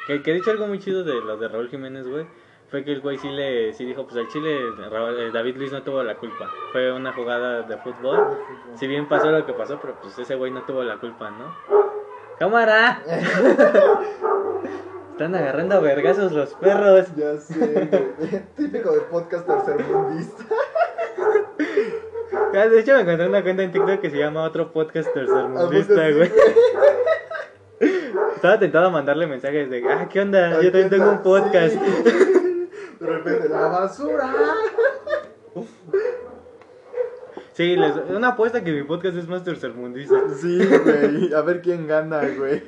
Que, 0.06 0.22
que 0.22 0.30
he 0.30 0.34
dicho 0.34 0.50
algo 0.50 0.66
muy 0.66 0.78
chido 0.78 1.04
de 1.04 1.20
los 1.20 1.38
de 1.40 1.48
Raúl 1.48 1.68
Jiménez, 1.68 2.06
güey. 2.06 2.26
Fue 2.70 2.84
que 2.84 2.92
el 2.92 3.00
güey 3.00 3.16
sí 3.16 3.28
le 3.30 3.72
sí 3.72 3.86
dijo, 3.86 4.04
pues 4.04 4.16
al 4.16 4.28
Chile 4.28 4.58
eh, 4.58 5.30
David 5.32 5.56
Luis 5.56 5.72
no 5.72 5.82
tuvo 5.82 6.02
la 6.02 6.16
culpa. 6.16 6.50
Fue 6.72 6.92
una 6.92 7.14
jugada 7.14 7.62
de 7.62 7.78
fútbol. 7.78 8.36
Si 8.74 8.86
bien 8.86 9.08
pasó 9.08 9.30
lo 9.30 9.46
que 9.46 9.54
pasó, 9.54 9.78
pero 9.80 9.94
pues 10.02 10.18
ese 10.18 10.34
güey 10.34 10.50
no 10.50 10.62
tuvo 10.64 10.82
la 10.84 10.98
culpa, 10.98 11.30
¿no? 11.30 11.54
¡Cámara! 12.38 13.02
Están 15.12 15.34
agarrando 15.34 15.80
vergazos 15.80 16.30
los 16.32 16.54
perros. 16.54 17.06
Ya 17.16 17.38
sé. 17.38 18.44
Típico 18.56 18.92
de 18.92 19.00
podcast 19.02 19.46
tercermundista. 19.46 20.44
Ah, 22.54 22.66
De 22.66 22.80
hecho, 22.80 22.94
me 22.94 23.02
encontré 23.02 23.28
una 23.28 23.42
cuenta 23.42 23.62
en 23.62 23.70
TikTok 23.72 24.00
que 24.00 24.10
se 24.10 24.16
llama 24.18 24.42
Otro 24.42 24.72
Podcast 24.72 25.08
¿A 25.08 25.12
poco 25.12 25.26
Tercermundista, 25.26 26.06
sí, 26.08 26.12
güey. 26.14 26.32
Estaba 28.34 28.58
tentado 28.58 28.86
a 28.86 28.90
mandarle 28.90 29.26
mensajes 29.26 29.68
de, 29.68 29.84
ah, 29.88 30.08
¿qué 30.10 30.20
onda? 30.20 30.60
Yo 30.62 30.72
también 30.72 30.88
tengo 30.88 31.10
un 31.10 31.22
podcast. 31.22 31.74
sí. 31.74 32.37
De 33.00 33.06
repente, 33.06 33.48
la 33.48 33.68
basura. 33.68 34.34
Sí, 37.52 37.74
les, 37.76 37.96
una 38.10 38.28
apuesta 38.28 38.62
que 38.62 38.72
mi 38.72 38.84
podcast 38.84 39.16
es 39.16 39.26
más 39.28 39.42
tercermundista. 39.42 40.28
Sí, 40.40 40.58
güey. 40.64 41.34
A 41.34 41.42
ver 41.42 41.60
quién 41.60 41.88
gana, 41.88 42.22
güey. 42.36 42.62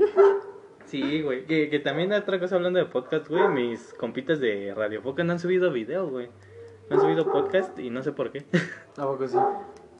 Sí, 0.86 1.22
güey. 1.22 1.46
Que, 1.46 1.70
que 1.70 1.78
también 1.78 2.12
otra 2.12 2.40
cosa 2.40 2.56
hablando 2.56 2.80
de 2.80 2.86
podcast, 2.86 3.28
güey. 3.28 3.48
Mis 3.48 3.94
compitas 3.94 4.40
de 4.40 4.74
Radio 4.74 5.00
Foca 5.02 5.22
no 5.22 5.32
han 5.32 5.38
subido 5.38 5.70
video, 5.70 6.08
güey. 6.08 6.28
No 6.88 6.96
han 6.96 7.02
subido 7.02 7.30
podcast 7.30 7.78
y 7.78 7.90
no 7.90 8.02
sé 8.02 8.10
por 8.10 8.32
qué. 8.32 8.44
¿A 8.96 9.04
poco 9.04 9.28
sí? 9.28 9.38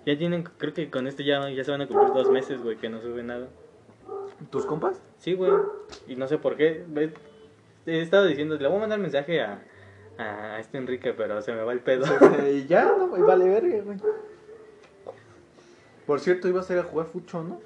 Ya 0.07 0.19
tienen, 0.19 0.43
creo 0.43 0.75
que 0.75 0.91
con 0.91 1.07
este 1.07 1.25
ya, 1.25 1.49
ya 1.51 1.63
se 1.63 1.71
van 1.71 1.83
a 1.83 1.87
cumplir 1.87 2.13
dos 2.13 2.31
meses, 2.31 2.61
güey, 2.61 2.77
que 2.77 2.89
no 2.89 3.01
sube 3.01 3.23
nada. 3.23 3.47
¿Tus 4.51 4.67
compas? 4.67 5.01
Sí, 5.19 5.35
güey. 5.35 5.53
Y 6.09 6.17
no 6.17 6.27
sé 6.27 6.39
por 6.39 6.57
qué. 6.57 6.85
He 7.87 8.01
estado 8.01 8.27
diciendo, 8.27 8.57
le 8.57 8.67
voy 8.67 8.79
a 8.79 8.81
mandar 8.81 8.99
mensaje 8.99 9.41
a, 9.41 9.63
a 10.21 10.59
este 10.61 10.79
Enrique, 10.79 11.13
pero 11.15 11.41
se 11.43 11.53
me 11.53 11.63
va 11.63 11.73
el 11.73 11.81
pedo. 11.81 12.05
Y 12.51 12.67
ya, 12.67 12.85
no, 12.97 13.09
güey, 13.09 13.23
vale 13.23 13.49
verga, 13.49 13.83
güey. 13.83 13.99
Por 16.07 16.21
cierto, 16.21 16.49
ibas 16.49 16.69
a 16.71 16.75
ir 16.75 16.79
a 16.81 16.83
jugar 16.83 17.07
fucho, 17.07 17.43
¿no? 17.43 17.61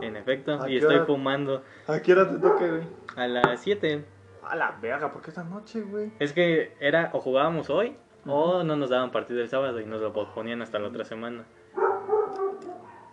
En 0.00 0.16
efecto, 0.16 0.52
¿A 0.60 0.68
y 0.68 0.72
qué 0.72 0.78
estoy 0.78 0.96
hora? 0.96 1.06
fumando 1.06 1.62
¿A 1.88 2.00
qué 2.00 2.12
hora 2.12 2.30
te 2.30 2.38
toca, 2.38 2.66
güey? 2.66 2.82
a 3.16 3.26
las 3.26 3.60
7. 3.60 4.04
A 4.44 4.56
la 4.56 4.78
verga, 4.80 5.12
¿por 5.12 5.20
qué 5.22 5.30
esta 5.30 5.42
noche, 5.44 5.80
güey? 5.80 6.12
Es 6.20 6.32
que 6.32 6.72
era 6.80 7.10
o 7.12 7.20
jugábamos 7.20 7.68
hoy 7.70 7.96
o 8.24 8.62
no 8.62 8.76
nos 8.76 8.90
daban 8.90 9.10
partido 9.10 9.40
el 9.40 9.48
sábado 9.48 9.80
y 9.80 9.84
nos 9.86 10.00
lo 10.00 10.12
ponían 10.12 10.62
hasta 10.62 10.78
la 10.78 10.88
otra 10.88 11.04
semana. 11.04 11.44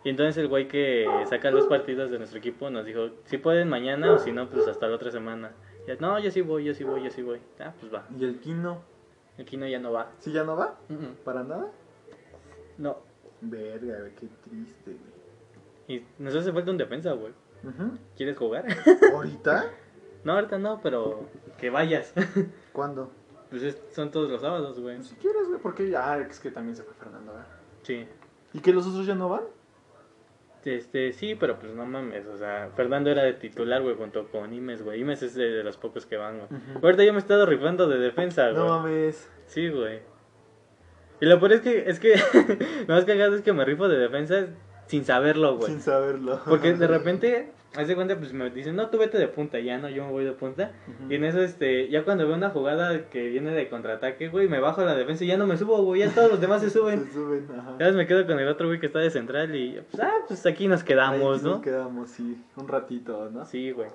Y 0.04 0.10
entonces 0.10 0.38
el 0.38 0.48
güey 0.48 0.68
que 0.68 1.08
saca 1.28 1.50
los 1.50 1.66
partidos 1.66 2.12
de 2.12 2.20
nuestro 2.20 2.38
equipo 2.38 2.70
nos 2.70 2.86
dijo, 2.86 3.10
si 3.26 3.40
pueden 3.40 3.68
mañana 3.70 4.12
o 4.14 4.20
si 4.20 4.32
no, 4.32 4.48
pues 4.50 4.68
hasta 4.68 4.88
la 4.88 4.96
otra 4.96 5.10
semana. 5.10 5.52
No, 6.00 6.20
yo 6.20 6.32
sí 6.32 6.42
voy, 6.42 6.64
yo 6.64 6.74
sí 6.74 6.84
voy, 6.84 7.04
yo 7.04 7.10
sí 7.12 7.22
voy. 7.22 7.40
Ah, 7.60 7.74
pues 7.80 7.94
va. 7.94 8.06
¿Y 8.18 8.24
el 8.24 8.40
Kino? 8.40 8.82
El 9.38 9.46
Kino 9.46 9.68
ya 9.68 9.80
no 9.80 9.92
va. 9.92 10.12
¿Sí 10.20 10.32
ya 10.32 10.44
no 10.44 10.56
va? 10.56 10.78
¿Para 11.24 11.44
nada? 11.44 11.72
No. 12.78 12.98
Verga, 13.42 14.00
güey, 14.00 14.16
qué 14.16 14.28
triste, 14.44 14.92
güey. 15.88 16.00
Y 16.00 16.06
nos 16.18 16.36
hace 16.36 16.52
falta 16.52 16.72
un 16.72 16.78
defensa, 16.78 17.12
güey. 17.14 17.34
¿Quieres 18.16 18.38
jugar? 18.38 18.66
¿Ahorita? 19.14 19.66
no, 20.24 20.34
ahorita 20.34 20.58
no, 20.58 20.80
pero 20.82 21.28
que 21.58 21.70
vayas. 21.70 22.14
¿Cuándo? 22.74 23.12
pues 23.50 23.62
es- 23.64 23.82
son 23.92 24.10
todos 24.12 24.30
los 24.30 24.42
sábados, 24.42 24.80
güey. 24.80 24.96
Pues 24.98 25.08
si 25.10 25.16
quieres, 25.16 25.48
güey, 25.48 25.60
porque 25.62 25.90
ya, 25.90 26.14
ah, 26.14 26.18
es 26.20 26.40
que 26.40 26.50
también 26.52 26.76
se 26.76 26.84
fue 26.84 26.94
Fernando, 26.96 27.32
¿verdad? 27.34 27.48
Sí. 27.84 28.08
¿Y 28.54 28.60
que 28.60 28.74
los 28.74 28.88
otros 28.88 29.06
ya 29.06 29.16
no 29.16 29.30
van? 29.30 29.44
Este, 30.66 31.14
sí, 31.14 31.36
pero 31.36 31.60
pues 31.60 31.74
no 31.74 31.86
mames, 31.86 32.26
o 32.26 32.38
sea, 32.38 32.72
Fernando 32.76 33.12
era 33.12 33.24
de 33.24 33.34
titular, 33.34 33.84
güey, 33.84 33.96
junto 33.96 34.28
con 34.30 34.52
Imes, 34.52 34.82
güey. 34.82 35.02
Imes 35.02 35.22
es 35.22 35.36
de, 35.36 35.52
de 35.52 35.64
los 35.64 35.78
pocos 35.78 36.08
que 36.08 36.18
van, 36.18 36.40
güey. 36.40 36.62
Ahorita 36.82 37.04
yo 37.04 37.14
me 37.14 37.20
he 37.20 37.22
estado 37.22 37.46
rifando 37.46 37.88
de 37.88 38.00
defensa, 38.00 38.50
güey. 38.50 38.56
No 38.56 38.80
mames. 38.80 39.30
Sí, 39.46 39.70
güey. 39.70 40.00
Y 41.22 41.28
lo 41.28 41.40
peor 41.40 41.54
es 41.54 41.62
que, 41.62 41.88
es 41.88 42.00
que, 42.00 42.16
lo 42.88 42.96
más 42.96 43.06
cagado 43.06 43.36
es 43.36 43.42
que 43.42 43.54
me 43.54 43.64
rifo 43.64 43.88
de 43.88 43.98
defensa 43.98 44.48
sin 44.88 45.06
saberlo, 45.06 45.58
güey. 45.58 45.72
Sin 45.72 45.82
saberlo. 45.82 46.42
Porque 46.46 46.74
de 46.74 46.88
repente, 46.88 47.52
haz 47.78 47.88
de 47.88 47.96
cuenta, 47.96 48.18
pues 48.18 48.34
me 48.34 48.50
dicen, 48.50 48.76
no, 48.76 48.90
tú 48.90 48.98
vete 48.98 49.18
de 49.18 49.28
punta, 49.28 49.60
ya 49.60 49.78
no, 49.78 49.90
yo 49.90 50.06
me 50.06 50.12
voy 50.12 50.26
de 50.26 50.32
punta. 50.32 50.72
Y 51.10 51.16
en 51.16 51.24
eso, 51.26 51.42
este, 51.42 51.90
ya 51.90 52.04
cuando 52.04 52.26
veo 52.26 52.36
una 52.36 52.50
jugada 52.50 53.10
que 53.10 53.30
viene 53.30 53.52
de 53.52 53.70
contraataque, 53.70 54.30
güey, 54.30 54.48
me 54.48 54.60
bajo 54.60 54.82
a 54.82 54.86
la 54.86 54.96
defensa 54.96 55.24
y 55.24 55.28
ya 55.28 55.38
no 55.38 55.48
me 55.48 55.58
subo, 55.58 55.82
güey, 55.84 56.02
ya 56.02 56.10
todos 56.10 56.32
los 56.32 56.42
demás 56.42 56.62
se 56.62 56.70
suben. 56.70 57.06
Se 57.06 57.14
suben, 57.14 57.48
ajá. 57.58 57.76
Ya 57.80 57.92
me 57.92 58.08
quedo 58.08 58.26
con 58.26 58.40
el 58.40 58.48
otro 58.48 58.68
güey 58.68 58.80
que 58.80 58.88
está 58.88 59.00
de 59.00 59.10
central 59.10 59.56
y, 59.56 59.82
pues, 59.92 60.04
ah, 60.04 60.14
pues 60.28 60.46
aquí 60.46 60.68
nos 60.68 60.84
quedamos, 60.84 61.40
Ahí 61.40 61.44
¿no? 61.44 61.56
Nos 61.56 61.62
quedamos, 61.62 62.10
sí. 62.10 62.44
Un 62.56 62.68
ratito, 62.68 63.30
¿no? 63.32 63.46
Sí, 63.46 63.72
güey. 63.72 63.90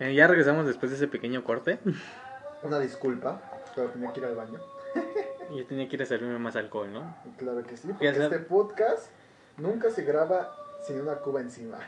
Eh, 0.00 0.14
ya 0.14 0.28
regresamos 0.28 0.66
después 0.66 0.90
de 0.90 0.96
ese 0.96 1.08
pequeño 1.08 1.42
corte. 1.42 1.78
Una 2.62 2.78
disculpa, 2.78 3.40
pero 3.74 3.88
tenía 3.88 4.12
que 4.12 4.20
ir 4.20 4.26
al 4.26 4.36
baño. 4.36 4.58
Y 5.50 5.56
yo 5.56 5.64
tenía 5.64 5.88
que 5.88 5.96
ir 5.96 6.02
a 6.02 6.04
servirme 6.04 6.38
más 6.38 6.56
alcohol, 6.56 6.92
¿no? 6.92 7.16
Claro 7.38 7.62
que 7.62 7.74
sí, 7.74 7.88
porque 7.88 8.08
este 8.08 8.38
podcast 8.40 9.10
nunca 9.58 9.90
se 9.90 10.02
graba 10.02 10.54
sin 10.82 11.00
una 11.00 11.16
cuba 11.16 11.40
encima. 11.40 11.78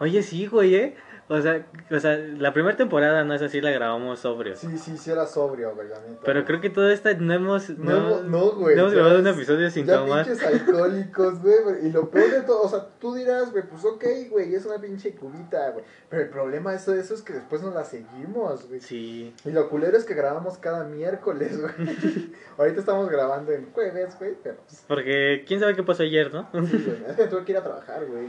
Oye, 0.00 0.22
sí, 0.22 0.46
güey, 0.46 0.74
¿eh? 0.74 0.96
O 1.26 1.40
sea, 1.40 1.64
o 1.90 1.98
sea, 1.98 2.16
la 2.16 2.52
primera 2.52 2.76
temporada 2.76 3.24
no 3.24 3.32
es 3.32 3.40
así, 3.40 3.60
la 3.62 3.70
grabamos 3.70 4.20
sobrios. 4.20 4.58
Sí, 4.58 4.76
sí, 4.76 4.98
sí 4.98 5.10
era 5.10 5.26
sobrio, 5.26 5.74
güey, 5.74 5.88
la 5.88 5.98
neta. 6.00 6.20
Pero 6.22 6.44
creo 6.44 6.60
que 6.60 6.68
toda 6.68 6.92
esta 6.92 7.14
no 7.14 7.32
hemos... 7.32 7.70
No, 7.70 8.20
no, 8.22 8.50
güey. 8.52 8.76
no 8.76 8.82
hemos 8.82 8.92
grabado 8.94 9.20
un 9.20 9.26
episodio 9.26 9.70
sin 9.70 9.86
ya 9.86 10.00
tomar. 10.00 10.26
pinches 10.26 10.44
alcohólicos, 10.46 11.40
güey. 11.40 11.62
güey, 11.62 11.86
Y 11.86 11.92
lo 11.92 12.10
peor 12.10 12.30
de 12.30 12.42
todo, 12.42 12.62
o 12.62 12.68
sea, 12.68 12.86
tú 13.00 13.14
dirás, 13.14 13.52
güey, 13.52 13.64
pues 13.66 13.84
ok, 13.84 14.04
güey, 14.30 14.54
es 14.54 14.66
una 14.66 14.78
pinche 14.78 15.14
cubita, 15.14 15.70
güey. 15.70 15.84
Pero 16.10 16.22
el 16.22 16.28
problema 16.28 16.72
de 16.72 16.76
eso, 16.76 16.92
de 16.92 17.00
eso 17.00 17.14
es 17.14 17.22
que 17.22 17.32
después 17.32 17.62
no 17.62 17.70
la 17.70 17.84
seguimos, 17.84 18.68
güey. 18.68 18.80
Sí. 18.80 19.34
Y 19.46 19.50
lo 19.50 19.70
culero 19.70 19.96
es 19.96 20.04
que 20.04 20.14
grabamos 20.14 20.58
cada 20.58 20.84
miércoles, 20.84 21.58
güey. 21.58 21.72
Ahorita 22.58 22.80
estamos 22.80 23.08
grabando 23.08 23.50
en 23.52 23.72
jueves, 23.72 24.18
güey, 24.18 24.34
pero 24.42 24.58
Porque 24.86 25.44
quién 25.46 25.58
sabe 25.58 25.74
qué 25.74 25.82
pasó 25.82 26.02
ayer, 26.02 26.32
¿no? 26.32 26.48
sí, 26.52 26.84
güey. 26.86 27.10
Es 27.10 27.16
que 27.16 27.26
tuve 27.28 27.44
que 27.44 27.52
ir 27.52 27.58
a 27.58 27.62
trabajar, 27.62 28.04
güey. 28.04 28.28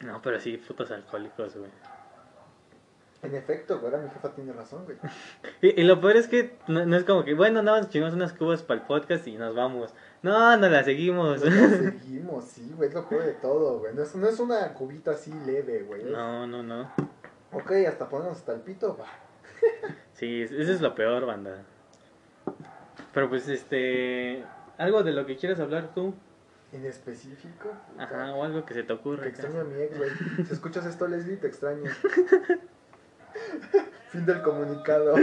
No, 0.00 0.20
pero 0.22 0.40
sí, 0.40 0.56
putos 0.56 0.90
alcohólicos, 0.90 1.56
güey. 1.56 1.70
En 3.22 3.34
efecto, 3.34 3.78
güey, 3.80 3.92
ahora 3.92 4.02
mi 4.02 4.08
jefa 4.10 4.30
tiene 4.30 4.52
razón, 4.54 4.84
güey. 4.86 4.96
Y, 5.62 5.78
y 5.80 5.84
lo 5.84 6.00
peor 6.00 6.16
es 6.16 6.26
que 6.26 6.56
no, 6.68 6.86
no 6.86 6.96
es 6.96 7.04
como 7.04 7.22
que, 7.22 7.34
bueno, 7.34 7.62
nada 7.62 7.78
más 7.80 7.90
chingamos 7.90 8.14
unas 8.14 8.32
cubas 8.32 8.62
para 8.62 8.80
el 8.80 8.86
podcast 8.86 9.26
y 9.26 9.36
nos 9.36 9.54
vamos. 9.54 9.92
No, 10.22 10.56
no 10.56 10.68
la 10.70 10.82
seguimos. 10.84 11.44
Nos 11.44 11.54
la 11.54 11.68
seguimos, 12.00 12.44
sí, 12.46 12.72
güey, 12.74 12.88
es 12.88 12.94
lo 12.94 13.06
peor 13.08 13.24
de 13.24 13.34
todo, 13.34 13.78
güey. 13.80 13.94
No 13.94 14.02
es, 14.02 14.14
no 14.16 14.26
es 14.26 14.40
una 14.40 14.72
cubita 14.72 15.10
así 15.10 15.32
leve, 15.44 15.82
güey. 15.82 16.00
es- 16.00 16.08
No, 16.08 16.46
no, 16.46 16.62
no. 16.62 16.90
Ok, 17.52 17.72
hasta 17.86 18.08
ponernos 18.08 18.38
hasta 18.38 18.52
el 18.54 18.60
pito, 18.60 18.96
va. 18.96 19.06
Sí, 20.14 20.42
eso 20.42 20.54
es 20.72 20.80
lo 20.80 20.94
peor, 20.94 21.24
banda. 21.26 21.62
Pero 23.12 23.28
pues, 23.28 23.48
este... 23.48 24.44
Algo 24.78 25.02
de 25.02 25.12
lo 25.12 25.26
que 25.26 25.36
quieras 25.36 25.60
hablar 25.60 25.92
tú. 25.94 26.14
En 26.72 26.86
específico, 26.86 27.70
puta. 27.90 28.04
Ajá, 28.04 28.32
o 28.34 28.44
algo 28.44 28.64
que 28.64 28.74
se 28.74 28.82
te 28.82 28.86
Te 28.88 28.92
ocurra. 28.92 29.26
extraño 29.26 29.60
a 29.60 29.64
mi 29.64 29.80
ex, 29.82 29.98
güey. 29.98 30.10
Si 30.46 30.52
escuchas 30.52 30.86
esto, 30.86 31.08
Leslie, 31.08 31.36
te 31.36 31.48
extraño. 31.48 31.90
fin 34.10 34.24
del 34.26 34.40
comunicado. 34.42 35.14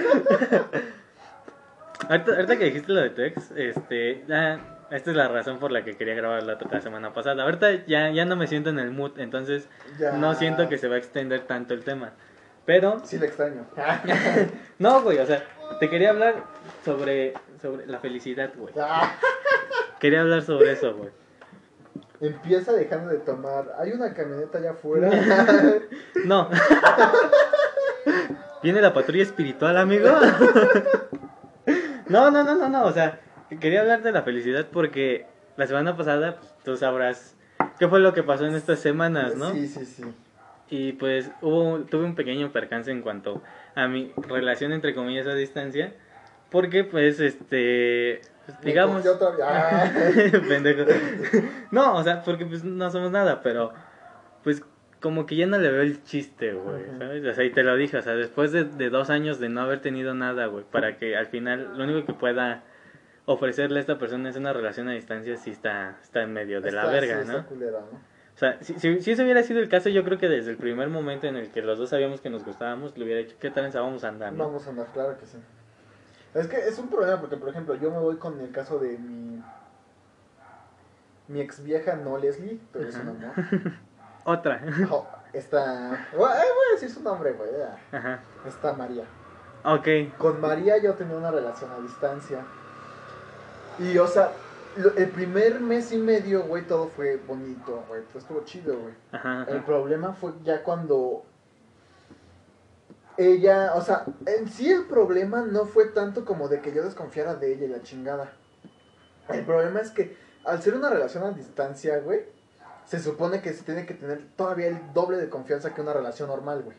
Ahorita, 2.09 2.31
ahorita 2.35 2.57
que 2.57 2.65
dijiste 2.65 2.91
lo 2.93 3.01
de 3.01 3.09
tu 3.09 3.21
ex, 3.21 3.51
este... 3.55 4.23
ah, 4.29 4.59
esta 4.91 5.11
es 5.11 5.17
la 5.17 5.27
razón 5.27 5.59
por 5.59 5.71
la 5.71 5.83
que 5.83 5.97
quería 5.97 6.13
grabar 6.15 6.43
la, 6.43 6.57
la 6.71 6.81
semana 6.81 7.13
pasada. 7.13 7.43
Ahorita 7.43 7.85
ya, 7.85 8.09
ya 8.11 8.23
no 8.25 8.35
me 8.35 8.47
siento 8.47 8.69
en 8.69 8.79
el 8.79 8.91
mood, 8.91 9.19
entonces 9.19 9.67
Ya. 9.99 10.11
no 10.13 10.33
siento 10.35 10.69
que 10.69 10.77
se 10.77 10.87
va 10.87 10.95
a 10.95 10.97
extender 10.99 11.41
tanto 11.41 11.73
el 11.73 11.83
tema. 11.83 12.13
Pero 12.65 13.01
Sí, 13.03 13.17
le 13.17 13.25
extraño. 13.27 13.65
No, 14.79 15.01
güey, 15.01 15.17
o 15.19 15.25
sea, 15.25 15.43
te 15.79 15.89
quería 15.89 16.11
hablar 16.11 16.35
sobre, 16.85 17.33
sobre 17.61 17.87
la 17.87 17.99
felicidad, 17.99 18.51
güey. 18.55 18.73
Ah, 18.79 19.13
Quería 19.99 20.21
hablar 20.21 20.43
sobre 20.43 20.71
eso, 20.73 20.95
güey. 20.95 21.09
Empieza 22.19 22.73
dejando 22.73 23.11
de 23.11 23.19
tomar. 23.19 23.75
Hay 23.79 23.91
una 23.91 24.13
camioneta 24.13 24.57
allá 24.57 24.71
afuera. 24.71 25.09
No. 26.25 26.49
¿Viene 28.63 28.81
la 28.81 28.93
patrulla 28.93 29.23
espiritual, 29.23 29.77
amigo? 29.77 30.09
No, 32.09 32.31
no, 32.31 32.41
no, 32.41 32.55
no, 32.55 32.69
no, 32.69 32.85
o 32.85 32.93
sea, 32.93 33.19
quería 33.59 33.81
hablar 33.81 34.01
de 34.01 34.13
la 34.13 34.21
felicidad 34.21 34.65
porque 34.71 35.25
la 35.57 35.67
semana 35.67 35.97
pasada, 35.97 36.37
pues, 36.37 36.55
tú 36.63 36.77
sabrás 36.77 37.35
qué 37.79 37.87
fue 37.89 37.99
lo 37.99 38.13
que 38.13 38.23
pasó 38.23 38.45
en 38.45 38.55
estas 38.55 38.79
semanas, 38.79 39.35
¿no? 39.35 39.51
Sí, 39.51 39.67
sí, 39.67 39.85
sí. 39.85 40.03
Y 40.69 40.93
pues 40.93 41.29
hubo, 41.41 41.81
tuve 41.81 42.05
un 42.05 42.15
pequeño 42.15 42.53
percance 42.53 42.91
en 42.91 43.01
cuanto 43.01 43.43
a 43.75 43.87
mi 43.87 44.13
relación 44.15 44.71
entre 44.71 44.95
comillas 44.95 45.27
a 45.27 45.33
distancia, 45.33 45.95
porque 46.49 46.85
pues 46.85 47.19
este, 47.19 48.21
pues, 48.55 48.61
digamos... 48.61 49.03
Yo 49.03 49.17
todavía. 49.17 49.45
Ah. 49.49 49.91
Pendejo. 50.47 50.83
No, 51.71 51.95
o 51.95 52.03
sea, 52.03 52.21
porque 52.23 52.45
pues 52.45 52.63
no 52.63 52.89
somos 52.89 53.11
nada, 53.11 53.41
pero 53.41 53.73
pues 54.43 54.63
como 55.01 55.25
que 55.25 55.35
ya 55.35 55.45
no 55.45 55.57
le 55.57 55.69
veo 55.69 55.81
el 55.81 56.03
chiste, 56.03 56.53
güey. 56.53 56.83
¿sabes? 56.97 57.25
O 57.25 57.33
sea, 57.33 57.43
y 57.43 57.51
te 57.51 57.63
lo 57.63 57.75
dije, 57.75 57.97
o 57.97 58.01
sea, 58.01 58.13
después 58.15 58.51
de, 58.51 58.63
de 58.63 58.89
dos 58.89 59.09
años 59.09 59.39
de 59.39 59.49
no 59.49 59.61
haber 59.61 59.81
tenido 59.81 60.13
nada, 60.13 60.47
güey, 60.47 60.63
para 60.63 60.97
que 60.97 61.15
al 61.15 61.27
final 61.27 61.77
lo 61.77 61.83
único 61.83 62.05
que 62.05 62.13
pueda 62.13 62.63
ofrecerle 63.25 63.79
a 63.79 63.81
esta 63.81 63.99
persona 63.99 64.29
es 64.29 64.37
una 64.37 64.53
relación 64.53 64.87
a 64.87 64.93
distancia, 64.93 65.35
sí 65.35 65.51
está, 65.51 65.97
está 66.01 66.21
en 66.21 66.33
medio 66.33 66.61
de 66.61 66.71
la 66.71 66.85
verga, 66.85 67.21
sí, 67.21 67.27
¿no? 67.27 67.37
está 67.39 67.49
culera, 67.49 67.79
¿no? 67.91 67.97
O 68.33 68.39
sea, 68.39 68.61
si, 68.61 68.75
si, 68.75 69.01
si 69.01 69.11
ese 69.11 69.23
hubiera 69.23 69.41
sido 69.43 69.59
el 69.59 69.67
caso, 69.67 69.89
yo 69.89 70.03
creo 70.03 70.19
que 70.19 70.29
desde 70.29 70.51
el 70.51 70.57
primer 70.57 70.89
momento 70.89 71.25
en 71.25 71.35
el 71.35 71.49
que 71.49 71.61
los 71.61 71.77
dos 71.77 71.89
sabíamos 71.89 72.21
que 72.21 72.29
nos 72.29 72.45
gustábamos, 72.45 72.95
le 72.97 73.03
hubiera 73.03 73.19
dicho, 73.19 73.35
¿qué 73.39 73.49
tal 73.49 73.69
vamos 73.73 74.03
a 74.03 74.09
andar, 74.09 74.31
no? 74.31 74.45
Vamos 74.45 74.67
a 74.67 74.69
andar, 74.69 74.87
claro 74.93 75.17
que 75.17 75.25
sí. 75.25 75.37
Es 76.39 76.47
que 76.47 76.57
es 76.67 76.77
un 76.77 76.87
problema 76.89 77.19
porque, 77.19 77.37
por 77.37 77.49
ejemplo, 77.49 77.75
yo 77.75 77.89
me 77.91 77.99
voy 77.99 78.17
con 78.17 78.39
el 78.39 78.51
caso 78.51 78.79
de 78.79 78.97
mi. 78.97 79.41
Mi 81.27 81.41
ex 81.41 81.61
vieja, 81.63 81.95
no 81.95 82.17
Leslie, 82.17 82.59
pero 82.71 82.87
es 82.87 82.95
un 82.95 83.09
Ajá. 83.23 83.33
amor. 83.51 83.73
Otra. 84.23 84.61
Oh, 84.89 85.05
está. 85.33 86.07
Voy 86.15 86.29
a 86.29 86.73
decir 86.73 86.89
su 86.89 87.01
nombre, 87.01 87.33
güey. 87.33 87.49
Ajá. 87.91 88.19
Está 88.45 88.73
María. 88.73 89.03
Ok. 89.63 90.17
Con 90.17 90.39
María 90.39 90.77
yo 90.77 90.93
tenía 90.93 91.17
una 91.17 91.31
relación 91.31 91.69
a 91.71 91.79
distancia. 91.81 92.39
Y, 93.79 93.97
o 93.97 94.07
sea, 94.07 94.31
el 94.95 95.09
primer 95.09 95.59
mes 95.59 95.91
y 95.91 95.97
medio, 95.97 96.43
güey, 96.43 96.63
todo 96.65 96.87
fue 96.87 97.17
bonito, 97.17 97.83
güey. 97.87 98.01
Pues 98.11 98.23
estuvo 98.23 98.43
chido, 98.45 98.77
güey. 98.77 98.93
Ajá. 99.11 99.45
El 99.49 99.63
problema 99.63 100.13
fue 100.13 100.31
ya 100.43 100.63
cuando 100.63 101.23
ella, 103.17 103.73
o 103.75 103.81
sea, 103.81 104.05
en 104.25 104.47
sí 104.47 104.71
el 104.71 104.85
problema 104.85 105.41
no 105.41 105.65
fue 105.65 105.85
tanto 105.85 106.23
como 106.23 106.47
de 106.47 106.61
que 106.61 106.73
yo 106.73 106.83
desconfiara 106.83 107.35
de 107.35 107.53
ella 107.53 107.65
y 107.65 107.69
la 107.69 107.81
chingada. 107.81 108.31
El 109.29 109.45
problema 109.45 109.79
es 109.79 109.91
que 109.91 110.15
al 110.45 110.61
ser 110.61 110.75
una 110.75 110.89
relación 110.89 111.23
a 111.23 111.31
distancia, 111.31 111.99
güey, 111.99 112.25
se 112.85 112.99
supone 112.99 113.41
que 113.41 113.53
se 113.53 113.63
tiene 113.63 113.85
que 113.85 113.93
tener 113.93 114.25
todavía 114.35 114.67
el 114.67 114.93
doble 114.93 115.17
de 115.17 115.29
confianza 115.29 115.73
que 115.73 115.81
una 115.81 115.93
relación 115.93 116.29
normal, 116.29 116.63
güey. 116.63 116.77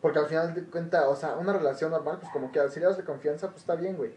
Porque 0.00 0.18
al 0.18 0.26
final 0.26 0.54
de 0.54 0.64
cuentas, 0.64 1.04
o 1.06 1.14
sea, 1.14 1.36
una 1.36 1.52
relación 1.52 1.90
normal, 1.90 2.18
pues 2.20 2.32
como 2.32 2.50
que 2.50 2.68
si 2.70 2.80
le 2.80 2.86
das 2.86 2.96
de 2.96 3.04
confianza, 3.04 3.48
pues 3.48 3.60
está 3.60 3.76
bien, 3.76 3.96
güey. 3.96 4.12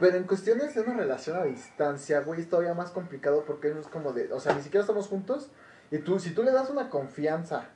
Pero 0.00 0.16
en 0.16 0.24
cuestiones 0.24 0.74
de 0.74 0.80
una 0.80 0.94
relación 0.94 1.36
a 1.36 1.44
distancia, 1.44 2.20
güey, 2.20 2.40
es 2.40 2.48
todavía 2.48 2.74
más 2.74 2.90
complicado 2.90 3.44
porque 3.46 3.70
es 3.70 3.86
como 3.88 4.12
de, 4.12 4.32
o 4.32 4.40
sea, 4.40 4.54
ni 4.54 4.62
siquiera 4.62 4.80
estamos 4.80 5.06
juntos. 5.06 5.50
Y 5.90 5.98
tú, 5.98 6.18
si 6.18 6.34
tú 6.34 6.42
le 6.42 6.50
das 6.50 6.70
una 6.70 6.88
confianza, 6.88 7.68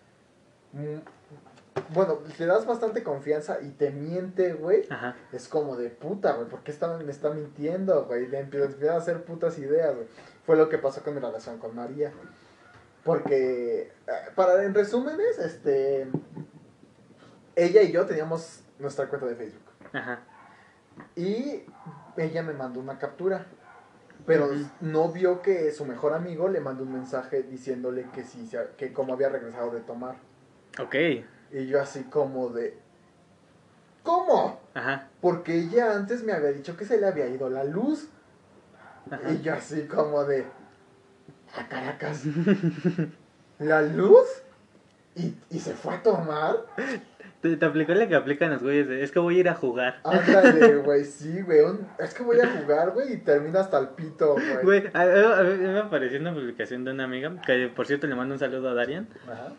mm, 0.72 0.98
bueno, 1.90 2.20
le 2.38 2.46
das 2.46 2.66
bastante 2.66 3.02
confianza 3.02 3.58
y 3.60 3.70
te 3.70 3.90
miente, 3.90 4.54
güey, 4.54 4.84
Ajá. 4.90 5.16
es 5.32 5.48
como 5.48 5.76
de 5.76 5.90
puta, 5.90 6.32
güey, 6.32 6.48
¿por 6.48 6.60
qué 6.60 6.70
está, 6.70 6.96
me 6.98 7.10
está 7.10 7.30
mintiendo, 7.30 8.04
güey? 8.06 8.26
Le 8.26 8.40
empieza, 8.40 8.94
a 8.94 8.96
hacer 8.96 9.24
putas 9.24 9.58
ideas, 9.58 9.94
güey. 9.94 10.06
Fue 10.44 10.56
lo 10.56 10.68
que 10.68 10.78
pasó 10.78 11.02
con 11.02 11.14
mi 11.14 11.20
relación 11.20 11.58
con 11.58 11.74
María. 11.74 12.12
Porque, 13.04 13.92
eh, 14.06 14.12
para 14.34 14.64
en 14.64 14.74
resúmenes, 14.74 15.38
este. 15.38 16.08
Ella 17.54 17.82
y 17.82 17.92
yo 17.92 18.04
teníamos 18.04 18.62
nuestra 18.78 19.08
cuenta 19.08 19.26
de 19.26 19.36
Facebook. 19.36 19.62
Ajá. 19.92 20.20
Y 21.14 21.64
ella 22.16 22.42
me 22.42 22.52
mandó 22.52 22.80
una 22.80 22.98
captura. 22.98 23.46
Pero 24.26 24.48
no 24.80 25.12
vio 25.12 25.40
que 25.40 25.70
su 25.70 25.84
mejor 25.84 26.12
amigo 26.12 26.48
le 26.48 26.58
mandó 26.58 26.82
un 26.82 26.92
mensaje 26.92 27.44
diciéndole 27.44 28.06
que 28.12 28.24
sí, 28.24 28.50
que 28.76 28.92
como 28.92 29.14
había 29.14 29.28
regresado 29.28 29.70
de 29.70 29.80
tomar. 29.80 30.16
Ok. 30.80 30.96
Y 31.52 31.66
yo 31.66 31.80
así 31.80 32.04
como 32.04 32.48
de... 32.50 32.78
¿Cómo? 34.02 34.60
Ajá. 34.74 35.08
Porque 35.20 35.54
ella 35.58 35.94
antes 35.96 36.22
me 36.22 36.32
había 36.32 36.52
dicho 36.52 36.76
que 36.76 36.84
se 36.84 36.98
le 37.00 37.06
había 37.06 37.26
ido 37.28 37.48
la 37.50 37.64
luz. 37.64 38.08
Ajá. 39.10 39.30
Y 39.32 39.40
yo 39.42 39.54
así 39.54 39.82
como 39.86 40.24
de... 40.24 40.44
A 41.56 41.68
Caracas. 41.68 42.22
¿La 43.58 43.82
luz? 43.82 44.26
¿Y, 45.14 45.34
y 45.50 45.58
se 45.60 45.72
fue 45.72 45.94
a 45.94 46.02
tomar? 46.02 46.56
Te, 47.40 47.56
te 47.56 47.64
aplicó 47.64 47.94
la 47.94 48.06
que 48.06 48.14
aplican 48.14 48.50
los 48.50 48.62
güeyes. 48.62 48.86
de, 48.88 49.02
Es 49.02 49.10
que 49.10 49.18
voy 49.18 49.36
a 49.38 49.40
ir 49.40 49.48
a 49.48 49.54
jugar. 49.54 50.00
Ándale, 50.04 50.76
güey, 50.84 51.04
sí, 51.04 51.40
güey. 51.40 51.60
Es 51.98 52.12
que 52.12 52.22
voy 52.22 52.38
a 52.40 52.48
jugar, 52.60 52.90
güey, 52.90 53.14
y 53.14 53.16
termina 53.18 53.60
hasta 53.60 53.78
el 53.78 53.88
pito, 53.90 54.34
güey. 54.34 54.62
Güey, 54.62 54.86
a, 54.92 55.00
a- 55.00 55.40
a 55.40 55.42
mí 55.42 55.56
me 55.58 55.78
apareció 55.78 56.20
una 56.20 56.34
publicación 56.34 56.84
de 56.84 56.90
una 56.90 57.04
amiga, 57.04 57.40
que 57.46 57.68
por 57.74 57.86
cierto 57.86 58.06
le 58.06 58.14
mando 58.14 58.34
un 58.34 58.38
saludo 58.38 58.68
a 58.68 58.74
Darian, 58.74 59.08
Ajá. 59.24 59.52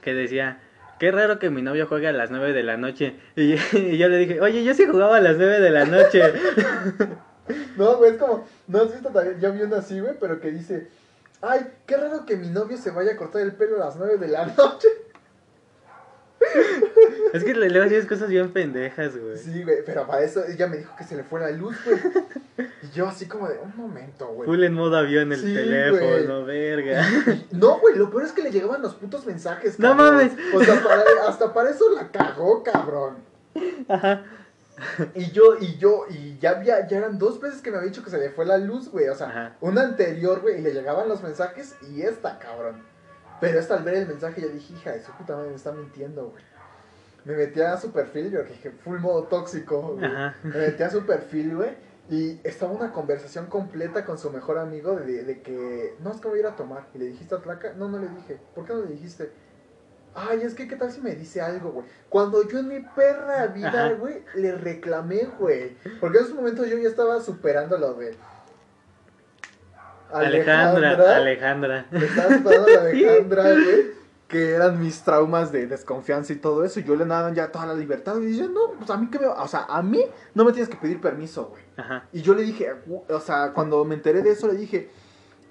que 0.00 0.12
decía, 0.14 0.60
qué 1.00 1.10
raro 1.10 1.38
que 1.38 1.50
mi 1.50 1.62
novio 1.62 1.86
juegue 1.88 2.06
a 2.06 2.12
las 2.12 2.30
9 2.30 2.52
de 2.52 2.62
la 2.62 2.76
noche. 2.76 3.16
Y, 3.36 3.56
yo 3.96 4.08
le 4.08 4.18
dije, 4.18 4.40
oye, 4.40 4.62
yo 4.62 4.74
sí 4.74 4.86
jugaba 4.86 5.16
a 5.16 5.20
las 5.20 5.36
9 5.36 5.60
de 5.60 5.70
la 5.70 5.84
noche. 5.86 6.22
No, 7.76 7.96
güey, 7.96 8.12
es 8.12 8.16
como, 8.16 8.46
no 8.68 8.82
has 8.82 8.92
visto 8.92 9.08
también, 9.08 9.40
yo 9.40 9.52
vi 9.52 9.62
una 9.62 9.78
así, 9.78 9.98
güey, 9.98 10.14
pero 10.20 10.38
que 10.38 10.52
dice, 10.52 10.86
ay, 11.40 11.66
qué 11.84 11.96
raro 11.96 12.24
que 12.24 12.36
mi 12.36 12.48
novio 12.48 12.76
se 12.76 12.92
vaya 12.92 13.12
a 13.12 13.16
cortar 13.16 13.42
el 13.42 13.54
pelo 13.54 13.74
a 13.76 13.86
las 13.86 13.96
9 13.96 14.18
de 14.18 14.28
la 14.28 14.46
noche. 14.56 14.86
Es 17.32 17.44
que 17.44 17.54
le 17.54 17.68
así 17.68 18.06
cosas 18.06 18.28
bien 18.28 18.52
pendejas, 18.52 19.16
güey. 19.16 19.36
Sí, 19.36 19.62
güey, 19.62 19.78
pero 19.84 20.06
para 20.06 20.22
eso 20.22 20.44
ella 20.46 20.66
me 20.66 20.78
dijo 20.78 20.94
que 20.96 21.04
se 21.04 21.14
le 21.16 21.22
fue 21.22 21.40
la 21.40 21.50
luz, 21.50 21.76
güey. 21.84 21.98
Y 22.82 22.90
yo 22.94 23.06
así 23.08 23.26
como 23.26 23.48
de, 23.48 23.58
un 23.58 23.76
momento, 23.76 24.26
güey. 24.28 24.46
Full 24.46 24.64
en 24.64 24.74
modo 24.74 24.96
avión 24.96 25.32
el 25.32 25.40
Sí, 25.40 25.54
teléfono, 25.54 26.44
verga. 26.44 27.02
Y- 27.26 27.46
No, 27.56 27.78
güey, 27.80 27.96
lo 27.96 28.10
peor 28.10 28.24
es 28.24 28.32
que 28.32 28.42
le 28.42 28.50
llegaban 28.50 28.82
los 28.82 28.94
putos 28.94 29.26
mensajes, 29.26 29.78
No 29.78 29.90
cabrón. 29.90 30.14
mames. 30.16 30.32
O 30.54 30.64
sea, 30.64 30.82
para- 30.82 31.04
hasta 31.28 31.52
para 31.52 31.70
eso 31.70 31.84
la 31.94 32.08
cagó, 32.10 32.62
cabrón. 32.62 33.16
Ajá. 33.88 34.24
Y 35.14 35.30
yo, 35.32 35.58
y 35.60 35.76
yo, 35.76 36.06
y 36.08 36.38
ya 36.38 36.52
había, 36.52 36.86
ya 36.88 36.96
eran 36.98 37.18
dos 37.18 37.38
veces 37.38 37.60
que 37.60 37.70
me 37.70 37.76
había 37.76 37.90
dicho 37.90 38.02
que 38.02 38.08
se 38.08 38.16
le 38.18 38.30
fue 38.30 38.46
la 38.46 38.56
luz, 38.56 38.88
güey. 38.90 39.08
O 39.08 39.14
sea, 39.14 39.28
Ajá. 39.28 39.56
una 39.60 39.82
anterior, 39.82 40.40
güey, 40.40 40.58
y 40.58 40.62
le 40.62 40.72
llegaban 40.72 41.06
los 41.06 41.22
mensajes 41.22 41.74
y 41.90 42.00
esta, 42.00 42.38
cabrón. 42.38 42.82
Pero 43.40 43.58
esta 43.58 43.74
al 43.74 43.84
ver 43.84 43.94
el 43.94 44.08
mensaje 44.08 44.42
ya 44.42 44.48
dije, 44.48 44.74
hija 44.74 44.92
de 44.92 45.02
su 45.02 45.12
puta 45.12 45.36
madre, 45.36 45.50
me 45.50 45.56
está 45.56 45.72
mintiendo, 45.72 46.28
güey. 46.30 46.42
Me 47.24 47.36
metí 47.36 47.60
a 47.60 47.76
su 47.76 47.92
perfil, 47.92 48.30
yo 48.30 48.42
dije, 48.44 48.70
full 48.70 48.98
modo 48.98 49.24
tóxico, 49.24 49.94
güey. 49.94 50.04
Ajá. 50.04 50.34
Me 50.42 50.56
metí 50.56 50.82
a 50.82 50.90
su 50.90 51.04
perfil, 51.04 51.56
güey. 51.56 51.70
Y 52.08 52.40
estaba 52.42 52.72
una 52.72 52.92
conversación 52.92 53.46
completa 53.46 54.04
con 54.04 54.18
su 54.18 54.30
mejor 54.30 54.58
amigo 54.58 54.96
de, 54.96 55.22
de 55.22 55.42
que, 55.42 55.94
no, 56.00 56.10
es 56.10 56.20
que 56.20 56.28
voy 56.28 56.38
a 56.38 56.40
ir 56.40 56.46
a 56.48 56.56
tomar. 56.56 56.86
Y 56.94 56.98
le 56.98 57.06
dijiste 57.06 57.34
a 57.34 57.38
Tlaca, 57.38 57.74
no, 57.74 57.88
no 57.88 57.98
le 57.98 58.08
dije. 58.08 58.38
¿Por 58.54 58.64
qué 58.66 58.72
no 58.72 58.80
le 58.80 58.88
dijiste? 58.88 59.30
Ay, 60.14 60.40
es 60.42 60.54
que, 60.54 60.66
¿qué 60.66 60.74
tal 60.74 60.90
si 60.90 61.00
me 61.00 61.14
dice 61.14 61.40
algo, 61.40 61.70
güey? 61.70 61.86
Cuando 62.08 62.48
yo 62.48 62.58
en 62.58 62.68
mi 62.68 62.80
perra 62.80 63.46
vida, 63.46 63.92
güey, 63.92 64.24
le 64.34 64.52
reclamé, 64.56 65.28
güey. 65.38 65.76
Porque 66.00 66.18
en 66.18 66.24
ese 66.24 66.34
momento 66.34 66.64
yo 66.64 66.78
ya 66.78 66.88
estaba 66.88 67.20
superando 67.20 67.78
lo 67.78 67.94
de... 67.94 68.16
Alejandra, 70.12 71.16
Alejandra. 71.16 71.86
Me 71.90 72.04
estaba 72.04 72.36
superando 72.36 72.78
a 72.78 72.80
Alejandra, 72.82 73.42
güey. 73.54 74.00
Que 74.28 74.50
eran 74.52 74.80
mis 74.80 75.02
traumas 75.02 75.50
de 75.50 75.66
desconfianza 75.66 76.32
y 76.32 76.36
todo 76.36 76.64
eso. 76.64 76.78
Y 76.78 76.84
yo 76.84 76.94
le 76.94 77.04
daban 77.04 77.34
ya 77.34 77.50
toda 77.50 77.66
la 77.66 77.74
libertad. 77.74 78.16
Y 78.20 78.38
yo, 78.38 78.48
no, 78.48 78.72
pues 78.78 78.88
a 78.90 78.96
mí 78.96 79.10
que 79.10 79.18
me... 79.18 79.26
O 79.26 79.48
sea, 79.48 79.66
a 79.68 79.82
mí 79.82 80.04
no 80.34 80.44
me 80.44 80.52
tienes 80.52 80.68
que 80.68 80.76
pedir 80.76 81.00
permiso, 81.00 81.46
güey. 81.46 81.62
Ajá. 81.76 82.06
Y 82.12 82.22
yo 82.22 82.34
le 82.34 82.42
dije, 82.42 82.70
o 83.08 83.20
sea, 83.20 83.52
cuando 83.52 83.84
me 83.84 83.96
enteré 83.96 84.22
de 84.22 84.30
eso, 84.30 84.46
le 84.46 84.54
dije, 84.54 84.88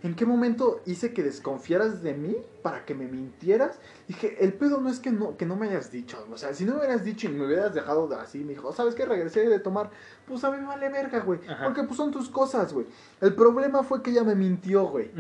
¿en 0.04 0.16
qué 0.16 0.26
momento 0.26 0.82
hice 0.86 1.14
que 1.14 1.24
desconfiaras 1.24 2.02
de 2.02 2.14
mí 2.14 2.36
para 2.62 2.86
que 2.86 2.96
me 2.96 3.08
mintieras? 3.08 3.80
Dije, 4.08 4.38
el 4.44 4.54
pedo 4.54 4.80
no 4.80 4.90
es 4.90 5.00
que 5.00 5.12
no, 5.12 5.38
que 5.38 5.46
no 5.46 5.56
me 5.56 5.68
hayas 5.68 5.92
dicho, 5.92 6.26
o 6.32 6.38
sea, 6.38 6.54
si 6.54 6.66
no 6.66 6.74
me 6.74 6.80
hubieras 6.80 7.04
dicho 7.04 7.28
y 7.28 7.32
me 7.32 7.46
hubieras 7.46 7.74
dejado 7.74 8.08
de 8.08 8.16
así, 8.16 8.40
me 8.40 8.54
dijo, 8.54 8.72
¿sabes 8.74 8.96
qué? 8.96 9.06
Regresé 9.06 9.48
de 9.48 9.60
tomar, 9.60 9.90
pues 10.28 10.44
a 10.44 10.52
mí 10.52 10.58
me 10.58 10.68
vale 10.68 10.90
verga, 10.90 11.20
güey, 11.20 11.40
Ajá. 11.48 11.66
porque 11.66 11.84
pues 11.84 11.98
son 11.98 12.12
tus 12.12 12.30
cosas, 12.30 12.74
güey. 12.74 12.86
El 13.22 13.34
problema 13.36 13.84
fue 13.84 14.02
que 14.02 14.12
ella 14.12 14.24
me 14.24 14.36
mintió, 14.36 14.86
güey. 14.88 15.12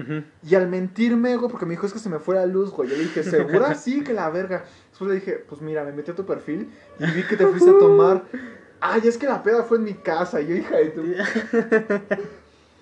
Y 0.47 0.55
al 0.55 0.67
mentirme, 0.67 1.35
güey, 1.37 1.49
porque 1.49 1.65
me 1.65 1.71
dijo, 1.71 1.85
es 1.85 1.93
que 1.93 1.99
se 1.99 2.09
me 2.09 2.19
fue 2.19 2.35
la 2.35 2.45
luz, 2.45 2.71
güey. 2.71 2.89
Yo 2.89 2.95
le 2.95 3.03
dije, 3.03 3.23
¿segura? 3.23 3.75
Sí, 3.79 4.03
que 4.03 4.13
la 4.13 4.29
verga. 4.29 4.65
Después 4.89 5.09
le 5.09 5.15
dije, 5.15 5.43
pues 5.47 5.61
mira, 5.61 5.83
me 5.83 5.91
metí 5.91 6.11
a 6.11 6.15
tu 6.15 6.25
perfil 6.25 6.69
y 6.99 7.05
vi 7.11 7.23
que 7.23 7.37
te 7.37 7.47
fuiste 7.47 7.69
a 7.69 7.77
tomar. 7.77 8.25
Ay, 8.81 9.01
es 9.05 9.17
que 9.17 9.27
la 9.27 9.43
peda 9.43 9.63
fue 9.63 9.77
en 9.77 9.83
mi 9.83 9.93
casa. 9.93 10.41
Y 10.41 10.47
yo, 10.47 10.55
hija 10.55 10.77
de 10.77 10.89
tu... 10.89 11.03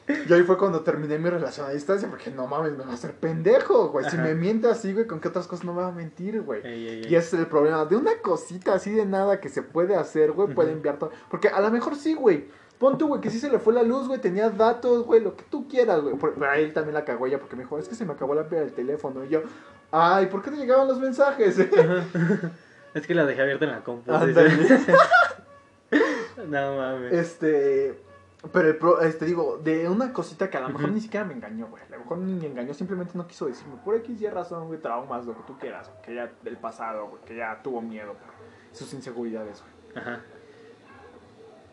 Y 0.08 0.34
ahí 0.34 0.44
fue 0.44 0.58
cuando 0.58 0.82
terminé 0.82 1.18
mi 1.18 1.30
relación 1.30 1.68
a 1.68 1.72
distancia, 1.72 2.10
porque 2.10 2.32
no 2.32 2.48
mames, 2.48 2.72
me 2.78 2.86
va 2.86 2.92
a 2.92 2.94
hacer 2.94 3.14
pendejo, 3.14 3.90
güey. 3.90 4.10
Si 4.10 4.18
me 4.18 4.34
miente 4.36 4.68
así, 4.70 4.94
güey, 4.94 5.06
¿con 5.06 5.20
qué 5.20 5.28
otras 5.28 5.48
cosas 5.48 5.66
no 5.66 5.74
me 5.74 5.82
va 5.82 5.90
a 5.90 5.92
mentir, 5.92 6.42
güey? 6.42 6.62
Ey, 6.66 6.88
ey, 6.88 7.02
ey. 7.04 7.12
Y 7.12 7.16
ese 7.16 7.36
es 7.36 7.42
el 7.42 7.48
problema. 7.48 7.84
De 7.86 7.98
una 7.98 8.22
cosita 8.22 8.74
así 8.74 8.92
de 8.92 9.06
nada 9.06 9.42
que 9.42 9.50
se 9.50 9.64
puede 9.64 9.96
hacer, 9.96 10.32
güey, 10.32 10.54
puede 10.54 10.72
enviar 10.72 10.98
todo. 10.98 11.12
Porque 11.30 11.50
a 11.50 11.60
lo 11.60 11.70
mejor 11.72 11.96
sí, 11.96 12.14
güey. 12.14 12.46
Pon 12.80 12.98
tú, 12.98 13.08
güey, 13.08 13.20
que 13.20 13.32
sí 13.32 13.40
se 13.40 13.50
le 13.50 13.58
fue 13.60 13.74
la 13.74 13.82
luz, 13.84 14.08
güey, 14.08 14.22
tenía 14.22 14.50
datos, 14.52 15.04
güey, 15.04 15.20
lo 15.20 15.36
que 15.36 15.44
tú 15.50 15.68
quieras, 15.68 16.00
güey. 16.02 16.16
Pero 16.16 16.50
a 16.50 16.58
él 16.58 16.72
también 16.74 16.94
la 16.94 17.04
cagó 17.04 17.26
ella 17.26 17.40
porque 17.40 17.56
me 17.56 17.64
dijo, 17.64 17.78
es 17.80 17.90
que 17.90 17.96
se 17.96 18.06
me 18.06 18.14
acabó 18.14 18.36
la 18.36 18.48
pila 18.48 18.62
del 18.62 18.72
teléfono. 18.72 19.26
Y 19.26 19.30
yo, 19.30 19.42
ay, 19.92 20.28
¿por 20.28 20.44
qué 20.44 20.52
te 20.52 20.58
llegaban 20.58 20.88
los 20.88 21.00
mensajes? 21.00 21.58
Es 22.94 23.06
que 23.06 23.14
la 23.14 23.26
dejé 23.26 23.42
abierta 23.42 23.66
en 23.66 23.72
la 23.72 23.84
compu. 23.84 24.10
No 26.48 26.78
mames. 26.78 27.14
este. 27.14 28.00
Pero 28.52 28.68
el 28.68 28.78
pro, 28.78 29.02
este 29.02 29.26
digo, 29.26 29.58
de 29.58 29.90
una 29.90 30.14
cosita 30.14 30.50
que 30.50 30.58
a 30.58 30.62
lo 30.62 30.70
mejor 30.70 30.92
ni 30.92 31.02
siquiera 31.02 31.26
me 31.26 31.34
engañó, 31.34 31.68
güey. 31.68 31.84
A 31.84 31.90
lo 31.90 32.00
mejor 32.00 32.20
ni 32.20 32.34
me 32.34 32.46
engañó, 32.46 32.74
simplemente 32.74 33.14
no 33.16 33.28
quiso 33.28 33.48
decirme. 33.48 33.76
Por 33.84 33.96
X 33.96 34.22
y 34.22 34.28
razón, 34.28 34.68
güey, 34.68 34.80
traumas, 34.80 35.26
lo 35.26 35.36
que 35.36 35.44
tú 35.48 35.58
quieras. 35.58 35.90
Que 36.04 36.14
ya 36.14 36.32
del 36.44 36.58
pasado, 36.58 37.08
güey, 37.08 37.24
que 37.26 37.36
ya 37.36 37.62
tuvo 37.64 37.82
miedo 37.82 38.14
sus 38.72 38.94
inseguridades, 38.94 39.64
güey. 39.64 40.04
Ajá. 40.04 40.22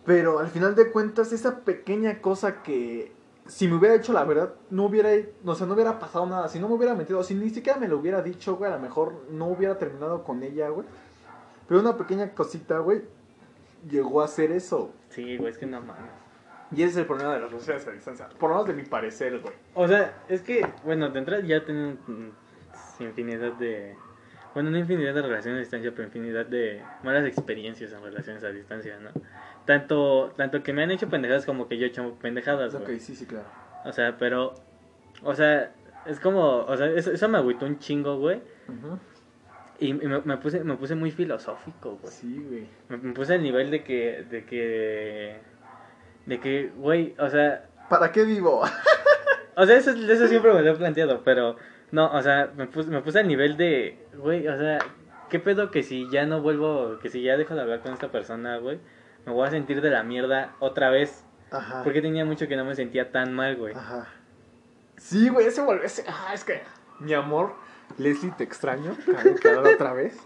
Pero 0.06 0.38
al 0.38 0.48
final 0.48 0.74
de 0.74 0.90
cuentas, 0.90 1.32
esa 1.32 1.60
pequeña 1.60 2.20
cosa 2.20 2.62
que 2.62 3.12
si 3.46 3.68
me 3.68 3.76
hubiera 3.76 3.94
hecho 3.94 4.12
la 4.12 4.24
verdad, 4.24 4.54
no 4.70 4.84
hubiera, 4.86 5.10
o 5.44 5.54
sea, 5.54 5.66
no 5.66 5.74
hubiera 5.74 5.98
pasado 5.98 6.26
nada. 6.26 6.48
Si 6.48 6.58
no 6.58 6.68
me 6.68 6.74
hubiera 6.74 6.94
metido, 6.94 7.22
si 7.22 7.34
ni 7.34 7.50
siquiera 7.50 7.78
me 7.78 7.88
lo 7.88 7.98
hubiera 7.98 8.22
dicho, 8.22 8.56
güey, 8.56 8.72
a 8.72 8.76
lo 8.76 8.82
mejor 8.82 9.26
no 9.30 9.48
hubiera 9.48 9.78
terminado 9.78 10.24
con 10.24 10.42
ella, 10.42 10.70
güey. 10.70 10.86
Pero 11.68 11.80
una 11.80 11.96
pequeña 11.96 12.34
cosita, 12.34 12.78
güey, 12.78 13.02
llegó 13.88 14.22
a 14.22 14.24
hacer 14.26 14.50
eso. 14.52 14.92
Sí, 15.10 15.36
güey, 15.36 15.52
es 15.52 15.58
que 15.58 15.66
no 15.66 15.80
mames. 15.80 16.23
Y 16.74 16.82
ese 16.82 16.92
es 16.92 16.96
el 16.98 17.06
problema 17.06 17.34
de 17.34 17.40
las 17.40 17.50
relaciones 17.50 17.86
a 17.86 17.90
distancia. 17.90 18.28
Por 18.28 18.50
lo 18.50 18.56
menos 18.56 18.68
de 18.68 18.74
mi 18.74 18.82
parecer, 18.82 19.38
güey. 19.40 19.54
O 19.74 19.86
sea, 19.86 20.24
es 20.28 20.42
que, 20.42 20.66
bueno, 20.84 21.08
de 21.10 21.18
entrada 21.18 21.42
ya 21.42 21.64
tienen 21.64 21.98
infinidad 23.00 23.52
de. 23.52 23.94
Bueno, 24.54 24.70
no 24.70 24.78
infinidad 24.78 25.14
de 25.14 25.22
relaciones 25.22 25.58
a 25.58 25.60
distancia, 25.60 25.90
pero 25.90 26.04
infinidad 26.04 26.46
de 26.46 26.80
malas 27.02 27.24
experiencias 27.26 27.92
en 27.92 28.02
relaciones 28.02 28.44
a 28.44 28.50
distancia, 28.50 28.98
¿no? 29.00 29.10
Tanto, 29.64 30.32
tanto 30.36 30.62
que 30.62 30.72
me 30.72 30.82
han 30.84 30.90
hecho 30.92 31.08
pendejadas 31.08 31.44
como 31.44 31.66
que 31.66 31.76
yo 31.76 31.86
he 31.86 31.88
hecho 31.88 32.14
pendejadas, 32.20 32.74
Ok, 32.74 32.90
sí, 32.98 33.16
sí, 33.16 33.26
claro. 33.26 33.46
O 33.84 33.92
sea, 33.92 34.16
pero. 34.16 34.54
O 35.22 35.34
sea, 35.34 35.72
es 36.06 36.20
como. 36.20 36.64
O 36.64 36.76
sea, 36.76 36.86
eso, 36.86 37.10
eso 37.12 37.28
me 37.28 37.38
agüitó 37.38 37.66
un 37.66 37.78
chingo, 37.78 38.18
güey. 38.18 38.40
Y 39.80 39.92
me, 39.92 40.20
me 40.20 40.36
puse, 40.36 40.62
me 40.62 40.76
puse 40.76 40.94
muy 40.94 41.10
filosófico, 41.10 41.98
güey. 42.00 42.12
Sí, 42.12 42.44
güey. 42.48 42.68
Me, 42.88 42.96
me 42.96 43.12
puse 43.12 43.34
al 43.34 43.42
nivel 43.42 43.70
de 43.70 43.82
que. 43.82 44.24
De 44.30 44.44
que. 44.44 45.40
De 46.26 46.40
que, 46.40 46.72
güey, 46.76 47.14
o 47.18 47.28
sea. 47.28 47.66
¿Para 47.88 48.12
qué 48.12 48.24
vivo? 48.24 48.62
O 49.56 49.66
sea, 49.66 49.76
eso, 49.76 49.92
eso 49.92 50.26
siempre 50.26 50.52
me 50.52 50.62
lo 50.62 50.72
he 50.72 50.74
planteado, 50.74 51.22
pero 51.22 51.54
no, 51.92 52.10
o 52.12 52.22
sea, 52.22 52.50
me 52.56 52.66
puse, 52.66 52.90
me 52.90 53.00
puse 53.02 53.20
al 53.20 53.28
nivel 53.28 53.56
de, 53.56 54.04
güey, 54.16 54.48
o 54.48 54.58
sea, 54.58 54.78
¿qué 55.30 55.38
pedo 55.38 55.70
que 55.70 55.84
si 55.84 56.10
ya 56.10 56.26
no 56.26 56.42
vuelvo, 56.42 56.98
que 57.00 57.08
si 57.08 57.22
ya 57.22 57.36
dejo 57.36 57.54
de 57.54 57.60
hablar 57.60 57.80
con 57.80 57.92
esta 57.92 58.08
persona, 58.10 58.58
güey, 58.58 58.80
me 59.24 59.32
voy 59.32 59.46
a 59.46 59.52
sentir 59.52 59.80
de 59.80 59.90
la 59.90 60.02
mierda 60.02 60.56
otra 60.58 60.90
vez? 60.90 61.24
Ajá. 61.52 61.84
Porque 61.84 62.02
tenía 62.02 62.24
mucho 62.24 62.48
que 62.48 62.56
no 62.56 62.64
me 62.64 62.74
sentía 62.74 63.12
tan 63.12 63.32
mal, 63.32 63.54
güey. 63.56 63.74
Ajá. 63.74 64.08
Sí, 64.96 65.28
güey, 65.28 65.46
ese 65.46 65.60
volvió. 65.60 65.84
Ese... 65.84 66.04
Ah, 66.08 66.32
es 66.34 66.44
que. 66.44 66.62
Mi 66.98 67.14
amor, 67.14 67.54
Leslie, 67.98 68.32
te 68.36 68.44
extraño. 68.44 68.96
Aclarar 69.16 69.66
otra 69.74 69.92
vez. 69.92 70.18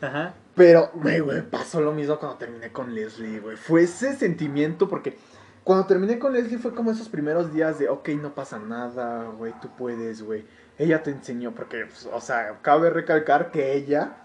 Ajá. 0.00 0.34
Pero, 0.54 0.90
güey, 0.94 1.20
güey, 1.20 1.42
pasó 1.42 1.80
lo 1.80 1.92
mismo 1.92 2.18
cuando 2.18 2.38
terminé 2.38 2.70
con 2.72 2.94
Leslie, 2.94 3.40
güey. 3.40 3.56
Fue 3.56 3.82
ese 3.82 4.14
sentimiento 4.14 4.88
porque 4.88 5.16
cuando 5.64 5.86
terminé 5.86 6.18
con 6.18 6.32
Leslie 6.32 6.58
fue 6.58 6.74
como 6.74 6.90
esos 6.90 7.08
primeros 7.08 7.52
días 7.52 7.78
de, 7.78 7.88
ok, 7.88 8.08
no 8.10 8.34
pasa 8.34 8.58
nada, 8.58 9.24
güey, 9.36 9.52
tú 9.60 9.68
puedes, 9.76 10.22
güey. 10.22 10.44
Ella 10.78 11.02
te 11.02 11.10
enseñó, 11.10 11.54
porque, 11.54 11.86
pues, 11.86 12.08
o 12.12 12.20
sea, 12.20 12.58
cabe 12.62 12.90
recalcar 12.90 13.50
que 13.52 13.74
ella 13.74 14.16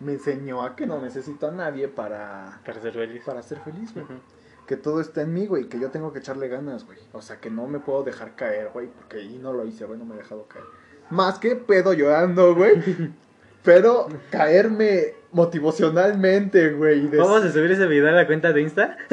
me 0.00 0.12
enseñó 0.12 0.62
a 0.62 0.76
que 0.76 0.86
no 0.86 1.00
necesito 1.00 1.48
a 1.48 1.52
nadie 1.52 1.88
para, 1.88 2.60
Para 2.66 2.80
ser 2.80 2.92
feliz. 2.92 3.22
para 3.24 3.42
ser 3.42 3.60
feliz, 3.60 3.94
güey. 3.94 4.06
Que 4.66 4.76
todo 4.76 5.00
está 5.00 5.22
en 5.22 5.32
mí, 5.32 5.46
güey, 5.46 5.68
que 5.68 5.78
yo 5.78 5.90
tengo 5.90 6.12
que 6.12 6.18
echarle 6.18 6.48
ganas, 6.48 6.84
güey. 6.84 6.98
O 7.12 7.22
sea, 7.22 7.38
que 7.38 7.50
no 7.50 7.66
me 7.66 7.80
puedo 7.80 8.02
dejar 8.02 8.34
caer, 8.34 8.70
güey, 8.72 8.88
porque 8.88 9.22
y 9.22 9.38
no 9.38 9.52
lo 9.52 9.64
hice, 9.64 9.84
güey, 9.86 9.98
no 9.98 10.04
me 10.04 10.14
he 10.14 10.18
dejado 10.18 10.46
caer. 10.48 10.64
más 11.10 11.38
que 11.38 11.56
pedo 11.56 11.92
llorando, 11.92 12.54
güey. 12.54 12.74
pero 13.62 14.08
caerme 14.30 15.14
motivacionalmente, 15.34 16.70
güey. 16.72 17.04
y 17.04 17.08
de- 17.08 17.18
¿Vamos 17.18 17.44
a 17.44 17.52
subir 17.52 17.70
ese 17.72 17.86
video 17.86 18.08
a 18.08 18.12
la 18.12 18.26
cuenta 18.26 18.52
de 18.52 18.62
Insta? 18.62 18.96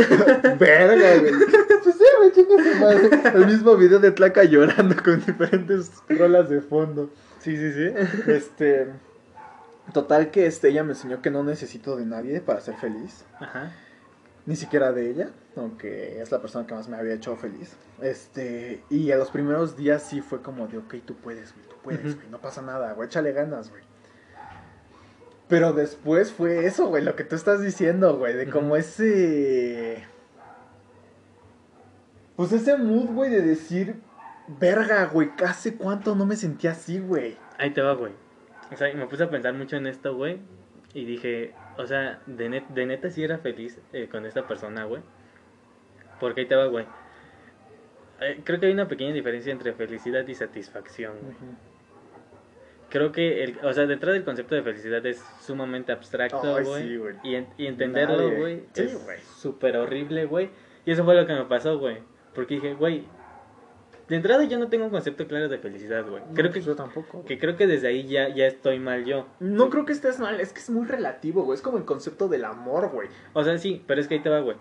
Verga, 0.60 1.18
güey. 1.20 1.34
Pues 1.84 1.96
sí, 1.96 2.04
güey, 2.20 2.32
chinga 2.32 2.64
su 2.64 2.80
madre. 2.80 3.10
El 3.40 3.48
mismo 3.48 3.76
video 3.76 3.98
de 3.98 4.12
Tlaca 4.12 4.44
llorando 4.44 4.96
con 5.04 5.20
diferentes 5.26 5.92
rolas 6.10 6.48
de 6.48 6.62
fondo. 6.62 7.10
Sí, 7.40 7.58
sí, 7.58 7.74
sí. 7.74 7.92
Este. 8.32 8.88
Total 9.94 10.30
que 10.30 10.46
este, 10.46 10.70
ella 10.70 10.84
me 10.84 10.92
enseñó 10.92 11.24
que 11.24 11.32
no 11.32 11.44
necesito 11.44 11.96
de 11.98 12.06
nadie 12.06 12.40
para 12.40 12.62
ser 12.62 12.76
feliz. 12.76 13.26
Ajá. 13.40 13.72
Ni 14.46 14.56
siquiera 14.56 14.92
de 14.92 15.10
ella, 15.10 15.30
aunque 15.56 16.22
es 16.22 16.32
la 16.32 16.40
persona 16.40 16.68
que 16.68 16.76
más 16.76 16.88
me 16.88 16.98
había 16.98 17.16
hecho 17.16 17.36
feliz. 17.36 17.76
Este, 18.00 18.84
y 18.92 19.12
a 19.12 19.18
los 19.18 19.32
primeros 19.32 19.76
días 19.76 20.04
sí 20.04 20.22
fue 20.22 20.42
como 20.44 20.68
de, 20.68 20.78
ok, 20.78 20.96
tú 21.04 21.16
puedes, 21.16 21.54
güey, 21.56 21.66
tú 21.68 21.76
puedes, 21.84 22.06
Ujú. 22.06 22.16
güey, 22.16 22.30
no 22.30 22.40
pasa 22.40 22.62
nada, 22.62 22.94
güey, 22.94 23.08
échale 23.08 23.32
ganas, 23.34 23.70
güey. 23.72 23.82
Pero 25.52 25.74
después 25.74 26.32
fue 26.32 26.66
eso, 26.66 26.88
güey, 26.88 27.04
lo 27.04 27.16
que 27.18 27.26
tú 27.26 27.36
estás 27.36 27.62
diciendo, 27.62 28.18
güey, 28.18 28.34
de 28.34 28.50
como 28.50 28.78
ese... 28.78 30.02
Pues 32.38 32.54
ese 32.54 32.78
mood, 32.78 33.08
güey, 33.10 33.30
de 33.30 33.42
decir, 33.42 33.96
verga, 34.48 35.06
güey, 35.08 35.30
¿hace 35.46 35.76
cuánto 35.76 36.16
no 36.16 36.26
me 36.26 36.38
sentía 36.38 36.72
así, 36.72 37.00
güey? 37.00 37.38
Ahí 37.58 37.72
te 37.72 37.82
va, 37.82 37.94
güey. 37.94 38.14
O 38.72 38.78
sea, 38.78 38.94
me 38.96 39.06
puse 39.08 39.24
a 39.24 39.30
pensar 39.30 39.54
mucho 39.54 39.76
en 39.76 39.88
esto, 39.88 40.16
güey. 40.16 40.40
Y 40.94 41.04
dije, 41.04 41.54
o 41.78 41.86
sea, 41.86 42.22
de, 42.26 42.50
net- 42.50 42.68
de 42.70 42.86
neta 42.86 43.10
sí 43.10 43.22
era 43.22 43.38
feliz 43.38 43.78
eh, 43.92 44.08
con 44.10 44.26
esta 44.26 44.48
persona, 44.48 44.86
güey. 44.86 45.02
Porque 46.20 46.42
ahí 46.42 46.48
te 46.48 46.56
va, 46.56 46.68
güey. 46.68 46.86
Eh, 48.22 48.40
creo 48.46 48.60
que 48.60 48.68
hay 48.68 48.72
una 48.74 48.88
pequeña 48.88 49.14
diferencia 49.14 49.52
entre 49.52 49.74
felicidad 49.74 50.26
y 50.28 50.34
satisfacción, 50.34 51.14
güey. 51.22 51.36
Creo 52.92 53.12
que, 53.12 53.44
el, 53.46 53.58
o 53.64 53.72
sea, 53.74 53.86
detrás 53.88 54.14
del 54.14 54.24
concepto 54.26 54.54
de 54.54 54.62
felicidad 54.64 55.04
es 55.06 55.24
sumamente 55.42 55.92
abstracto, 55.94 56.62
güey. 56.64 56.84
sí, 56.84 57.00
y, 57.24 57.36
en- 57.36 57.48
y 57.58 57.66
entenderlo, 57.68 58.30
güey, 58.38 58.64
Sí, 58.74 58.82
es 58.84 59.00
súper 59.38 59.78
horrible, 59.78 60.26
güey. 60.26 60.50
Y 60.86 60.92
eso 60.92 61.04
fue 61.06 61.16
lo 61.16 61.26
que 61.26 61.34
me 61.34 61.46
pasó, 61.46 61.80
güey. 61.80 62.00
Porque 62.36 62.56
dije, 62.56 62.74
güey, 62.74 63.06
de 64.10 64.16
entrada 64.18 64.44
yo 64.44 64.60
no 64.60 64.68
tengo 64.68 64.84
un 64.86 64.92
concepto 64.92 65.26
claro 65.26 65.48
de 65.48 65.58
felicidad, 65.58 66.06
güey. 66.06 66.22
No, 66.22 66.34
Creo 66.34 66.52
pues 66.52 66.64
que, 66.66 66.68
yo 66.70 66.76
tampoco. 66.76 67.24
que 67.24 67.40
creo 67.40 67.56
que 67.56 67.66
desde 67.66 67.88
ahí 67.88 68.06
ya, 68.08 68.28
ya 68.28 68.46
estoy 68.46 68.78
mal 68.80 69.06
yo. 69.06 69.26
No 69.40 69.70
creo 69.70 69.86
que 69.86 69.94
estés 69.94 70.20
mal, 70.20 70.42
es 70.42 70.52
que 70.52 70.60
es 70.60 70.70
muy 70.70 70.86
relativo, 70.86 71.44
güey. 71.44 71.56
Es 71.56 71.62
como 71.62 71.78
el 71.78 71.86
concepto 71.86 72.28
del 72.28 72.44
amor, 72.44 72.90
güey. 72.92 73.08
O 73.34 73.42
sea, 73.44 73.58
sí, 73.58 73.82
pero 73.88 74.02
es 74.02 74.08
que 74.10 74.16
ahí 74.16 74.20
te 74.22 74.30
va, 74.30 74.42
güey. 74.42 74.58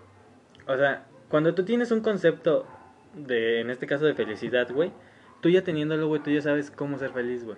O 0.67 0.77
sea, 0.77 1.05
cuando 1.29 1.53
tú 1.53 1.65
tienes 1.65 1.91
un 1.91 1.99
concepto 1.99 2.65
de, 3.13 3.59
en 3.59 3.69
este 3.71 3.87
caso, 3.87 4.05
de 4.05 4.13
felicidad, 4.13 4.71
güey, 4.71 4.93
tú 5.41 5.49
ya 5.49 5.63
teniéndolo, 5.63 6.07
güey, 6.07 6.21
tú 6.23 6.29
ya 6.29 6.41
sabes 6.41 6.71
cómo 6.71 6.97
ser 6.97 7.11
feliz, 7.11 7.43
güey. 7.43 7.57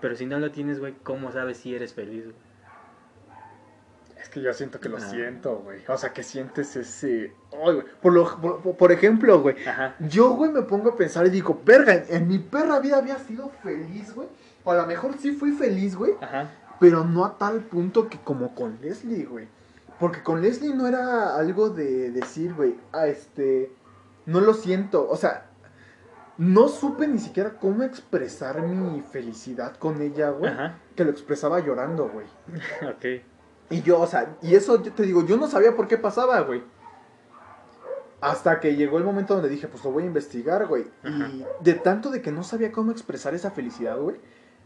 Pero 0.00 0.14
si 0.16 0.26
no 0.26 0.38
lo 0.38 0.50
tienes, 0.50 0.78
güey, 0.78 0.94
¿cómo 1.02 1.32
sabes 1.32 1.56
si 1.58 1.74
eres 1.74 1.94
feliz, 1.94 2.24
güey? 2.24 2.36
Es 4.20 4.28
que 4.30 4.40
yo 4.40 4.52
siento 4.52 4.80
que 4.80 4.88
lo 4.88 4.96
Ah. 4.96 5.00
siento, 5.00 5.58
güey. 5.64 5.80
O 5.88 5.96
sea, 5.96 6.12
que 6.12 6.22
sientes 6.22 6.74
ese... 6.76 7.32
Ay, 7.52 7.74
güey. 7.74 7.86
Por, 8.02 8.12
lo, 8.12 8.40
por, 8.40 8.76
por 8.76 8.92
ejemplo, 8.92 9.40
güey. 9.40 9.56
Ajá. 9.66 9.94
Yo, 10.00 10.30
güey, 10.30 10.50
me 10.50 10.62
pongo 10.62 10.90
a 10.90 10.96
pensar 10.96 11.26
y 11.26 11.30
digo, 11.30 11.60
verga, 11.64 11.94
en, 11.94 12.04
en 12.08 12.28
mi 12.28 12.38
perra 12.38 12.80
vida 12.80 12.96
había 12.98 13.18
sido 13.18 13.50
feliz, 13.62 14.14
güey. 14.14 14.28
O 14.64 14.72
a 14.72 14.76
lo 14.76 14.86
mejor 14.86 15.16
sí 15.18 15.32
fui 15.32 15.52
feliz, 15.52 15.94
güey. 15.96 16.14
Ajá. 16.20 16.50
Pero 16.80 17.04
no 17.04 17.24
a 17.24 17.38
tal 17.38 17.60
punto 17.60 18.08
que 18.08 18.18
como 18.18 18.54
con 18.54 18.78
Leslie, 18.82 19.24
güey. 19.26 19.46
Porque 20.00 20.22
con 20.22 20.42
Leslie 20.42 20.74
no 20.74 20.86
era 20.88 21.36
algo 21.36 21.70
de 21.70 22.10
decir, 22.10 22.52
güey, 22.52 22.76
ah, 22.92 23.06
este, 23.06 23.70
no 24.26 24.40
lo 24.40 24.52
siento. 24.54 25.08
O 25.08 25.16
sea, 25.16 25.45
no 26.38 26.68
supe 26.68 27.06
ni 27.08 27.18
siquiera 27.18 27.58
cómo 27.58 27.82
expresar 27.82 28.62
mi 28.62 29.00
felicidad 29.00 29.76
con 29.76 30.00
ella, 30.02 30.30
güey. 30.30 30.52
Ajá. 30.52 30.78
Que 30.94 31.04
lo 31.04 31.10
expresaba 31.10 31.60
llorando, 31.60 32.08
güey. 32.08 32.26
Ok. 32.88 33.22
Y 33.68 33.82
yo, 33.82 34.00
o 34.00 34.06
sea, 34.06 34.36
y 34.42 34.54
eso 34.54 34.82
yo 34.82 34.92
te 34.92 35.02
digo, 35.02 35.26
yo 35.26 35.36
no 35.36 35.48
sabía 35.48 35.74
por 35.74 35.88
qué 35.88 35.98
pasaba, 35.98 36.40
güey. 36.40 36.62
Hasta 38.20 38.60
que 38.60 38.76
llegó 38.76 38.98
el 38.98 39.04
momento 39.04 39.34
donde 39.34 39.48
dije, 39.48 39.66
pues 39.66 39.84
lo 39.84 39.90
voy 39.90 40.04
a 40.04 40.06
investigar, 40.06 40.66
güey. 40.66 40.84
Ajá. 41.02 41.28
Y 41.28 41.44
de 41.60 41.74
tanto 41.74 42.10
de 42.10 42.22
que 42.22 42.30
no 42.30 42.44
sabía 42.44 42.70
cómo 42.70 42.92
expresar 42.92 43.34
esa 43.34 43.50
felicidad, 43.50 43.98
güey, 43.98 44.16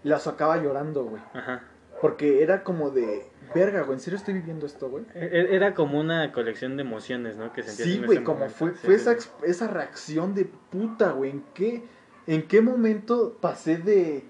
la 0.02 0.18
sacaba 0.18 0.58
llorando, 0.58 1.04
güey. 1.04 1.22
Ajá. 1.32 1.62
Porque 2.00 2.42
era 2.42 2.62
como 2.62 2.90
de, 2.90 3.29
verga, 3.54 3.82
güey, 3.82 3.94
¿en 3.94 4.00
serio 4.00 4.16
estoy 4.18 4.34
viviendo 4.34 4.66
esto, 4.66 4.88
güey? 4.90 5.04
E- 5.14 5.24
e- 5.26 5.54
Era 5.54 5.74
como 5.74 5.98
una 6.00 6.32
colección 6.32 6.76
de 6.76 6.82
emociones, 6.82 7.36
¿no? 7.36 7.52
Que 7.52 7.62
sentías 7.62 7.88
Sí, 7.88 8.02
güey, 8.04 8.22
como 8.24 8.38
momento. 8.40 8.56
fue, 8.56 8.72
fue 8.72 8.98
sí, 8.98 9.10
esa, 9.10 9.16
esa 9.44 9.66
reacción 9.68 10.34
de 10.34 10.44
puta, 10.44 11.12
güey. 11.12 11.30
¿En 11.30 11.44
qué, 11.54 11.84
¿En 12.26 12.46
qué 12.46 12.60
momento 12.60 13.36
pasé 13.40 13.78
de 13.78 14.24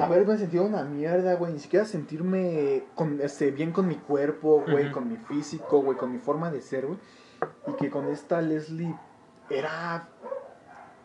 haberme 0.00 0.36
sentido 0.36 0.64
una 0.64 0.82
mierda, 0.84 1.34
güey? 1.34 1.52
Ni 1.52 1.58
siquiera 1.58 1.84
sentirme 1.86 2.84
con, 2.94 3.20
este, 3.20 3.50
bien 3.50 3.72
con 3.72 3.86
mi 3.88 3.96
cuerpo, 3.96 4.64
güey, 4.68 4.90
con 4.90 5.08
mi 5.08 5.16
físico, 5.16 5.80
güey, 5.82 5.96
con 5.96 6.12
mi 6.12 6.18
forma 6.18 6.50
de 6.50 6.60
ser, 6.60 6.86
güey. 6.86 6.98
Y 7.68 7.72
que 7.74 7.88
con 7.90 8.06
esta 8.08 8.42
Leslie 8.42 8.94
era 9.48 10.08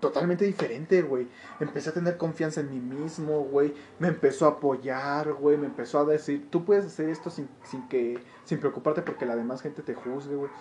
totalmente 0.07 0.45
diferente, 0.45 1.01
güey. 1.01 1.27
Empecé 1.59 1.89
a 1.89 1.93
tener 1.93 2.17
confianza 2.17 2.61
en 2.61 2.69
mí 2.69 2.79
mismo, 2.79 3.41
güey. 3.43 3.73
Me 3.99 4.07
empezó 4.07 4.45
a 4.45 4.49
apoyar, 4.49 5.33
güey. 5.33 5.57
Me 5.57 5.65
empezó 5.67 5.99
a 5.99 6.05
decir, 6.05 6.47
tú 6.49 6.65
puedes 6.65 6.85
hacer 6.85 7.09
esto 7.09 7.29
sin, 7.29 7.47
sin 7.63 7.87
que, 7.87 8.19
sin 8.43 8.59
preocuparte 8.59 9.01
porque 9.01 9.25
la 9.25 9.35
demás 9.35 9.61
gente 9.61 9.81
te 9.81 9.93
juzgue, 9.93 10.35
güey. 10.35 10.51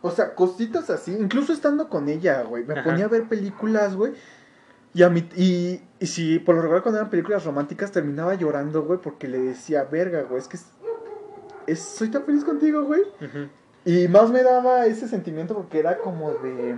O 0.00 0.10
sea, 0.10 0.34
cositas 0.34 0.90
así. 0.90 1.12
Incluso 1.18 1.52
estando 1.52 1.88
con 1.88 2.08
ella, 2.08 2.42
güey. 2.42 2.64
Me 2.64 2.74
Ajá. 2.74 2.84
ponía 2.84 3.04
a 3.04 3.08
ver 3.08 3.28
películas, 3.28 3.94
güey. 3.94 4.12
Y, 4.94 5.02
a 5.04 5.08
mi, 5.08 5.20
y, 5.36 5.80
y 6.00 6.06
si 6.06 6.38
por 6.38 6.54
lo 6.54 6.60
regular 6.62 6.82
cuando 6.82 6.98
eran 6.98 7.08
películas 7.10 7.44
románticas 7.44 7.92
terminaba 7.92 8.34
llorando, 8.34 8.82
güey, 8.82 8.98
porque 9.00 9.26
le 9.28 9.38
decía, 9.38 9.84
verga, 9.84 10.22
güey, 10.24 10.38
es 10.40 10.48
que 10.48 10.56
es- 10.58 10.66
es- 11.66 11.80
soy 11.80 12.10
tan 12.10 12.24
feliz 12.24 12.44
contigo, 12.44 12.82
güey. 12.84 13.02
Y 13.84 14.06
más 14.08 14.30
me 14.30 14.42
daba 14.42 14.84
ese 14.86 15.08
sentimiento 15.08 15.54
porque 15.54 15.78
era 15.78 15.98
como 15.98 16.30
de... 16.32 16.76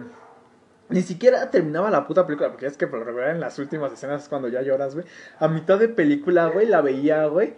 Ni 0.91 1.03
siquiera 1.03 1.51
terminaba 1.51 1.91
la 1.91 2.07
puta 2.07 2.26
película, 2.26 2.51
porque 2.51 2.66
es 2.66 2.76
que 2.76 2.87
por 2.87 2.99
lo 2.99 3.05
regular 3.07 3.30
en 3.30 3.41
las 3.41 3.59
últimas 3.59 3.93
escenas 3.93 4.24
es 4.24 4.28
cuando 4.28 4.49
ya 4.49 4.62
lloras, 4.62 4.95
güey. 4.95 5.07
A 5.39 5.49
mitad 5.49 5.78
de 5.78 5.89
película, 5.89 6.47
güey, 6.49 6.66
la 6.66 6.80
veía, 6.82 7.26
güey. 7.26 7.55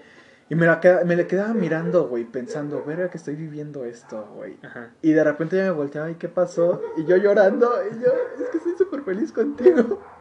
Y 0.48 0.54
me 0.54 0.66
la, 0.66 0.78
queda- 0.78 1.04
me 1.04 1.16
la 1.16 1.26
quedaba 1.26 1.52
mirando, 1.54 2.06
güey, 2.06 2.24
pensando, 2.24 2.84
verga 2.84 3.10
que 3.10 3.16
estoy 3.18 3.34
viviendo 3.34 3.84
esto, 3.84 4.26
güey. 4.36 4.56
Y 5.02 5.12
de 5.12 5.24
repente 5.24 5.56
ya 5.56 5.64
me 5.64 5.70
volteaba, 5.72 6.08
¿y 6.08 6.14
qué 6.14 6.28
pasó? 6.28 6.80
Y 6.96 7.04
yo 7.04 7.16
llorando, 7.16 7.68
y 7.90 7.94
yo, 8.00 8.12
es 8.40 8.48
que 8.50 8.58
estoy 8.58 8.74
súper 8.78 9.02
feliz 9.02 9.32
contigo. 9.32 10.00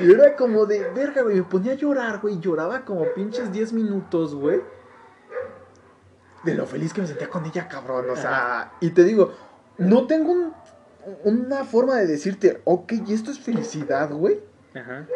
Y 0.00 0.10
era 0.12 0.34
como 0.36 0.66
de, 0.66 0.90
verga, 0.94 1.22
güey, 1.22 1.36
me 1.36 1.42
ponía 1.44 1.72
a 1.72 1.76
llorar, 1.76 2.20
güey, 2.20 2.38
lloraba 2.40 2.84
como 2.84 3.06
pinches 3.14 3.50
10 3.52 3.72
minutos, 3.72 4.34
güey. 4.34 4.60
De 6.42 6.54
lo 6.54 6.66
feliz 6.66 6.92
que 6.92 7.00
me 7.00 7.06
sentía 7.06 7.30
con 7.30 7.46
ella, 7.46 7.66
cabrón, 7.68 8.10
o 8.10 8.16
sea, 8.16 8.72
y 8.80 8.90
te 8.90 9.04
digo, 9.04 9.32
no 9.78 10.06
tengo 10.06 10.32
un- 10.32 10.52
una 11.24 11.64
forma 11.64 11.96
de 11.96 12.06
decirte, 12.06 12.60
ok, 12.64 12.92
y 13.06 13.14
esto 13.14 13.30
es 13.30 13.38
felicidad, 13.38 14.10
güey, 14.10 14.40
Ajá. 14.74 15.06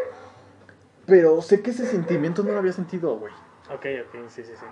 pero 1.07 1.41
sé 1.43 1.62
que 1.62 1.70
ese 1.70 1.86
sentimiento 1.86 2.43
no 2.43 2.53
lo 2.53 2.59
había 2.59 2.72
sentido, 2.72 3.18
güey. 3.18 3.32
Ok, 3.70 3.86
ok, 4.07 4.28
sí, 4.28 4.43
sí, 4.45 4.53
sí. 4.59 4.66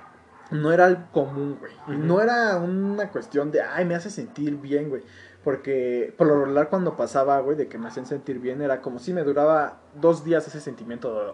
No 0.51 0.73
era 0.73 0.87
algo 0.87 1.03
común, 1.13 1.59
güey. 1.59 1.73
No 1.99 2.21
era 2.21 2.57
una 2.59 3.11
cuestión 3.11 3.51
de, 3.51 3.63
ay, 3.63 3.85
me 3.85 3.95
hace 3.95 4.11
sentir 4.11 4.57
bien, 4.57 4.89
güey. 4.89 5.03
Porque 5.43 6.15
por 6.17 6.27
lo 6.27 6.41
regular 6.41 6.69
cuando 6.69 6.97
pasaba, 6.97 7.39
güey, 7.41 7.57
de 7.57 7.69
que 7.69 7.79
me 7.79 7.89
hacían 7.89 8.07
sentir 8.07 8.39
bien, 8.39 8.63
era 8.63 8.81
como 8.81 8.99
si 8.99 9.13
me 9.13 9.23
duraba 9.23 9.81
dos 9.95 10.25
días 10.25 10.47
ese 10.47 10.61
sentimiento 10.61 11.15
de, 11.15 11.33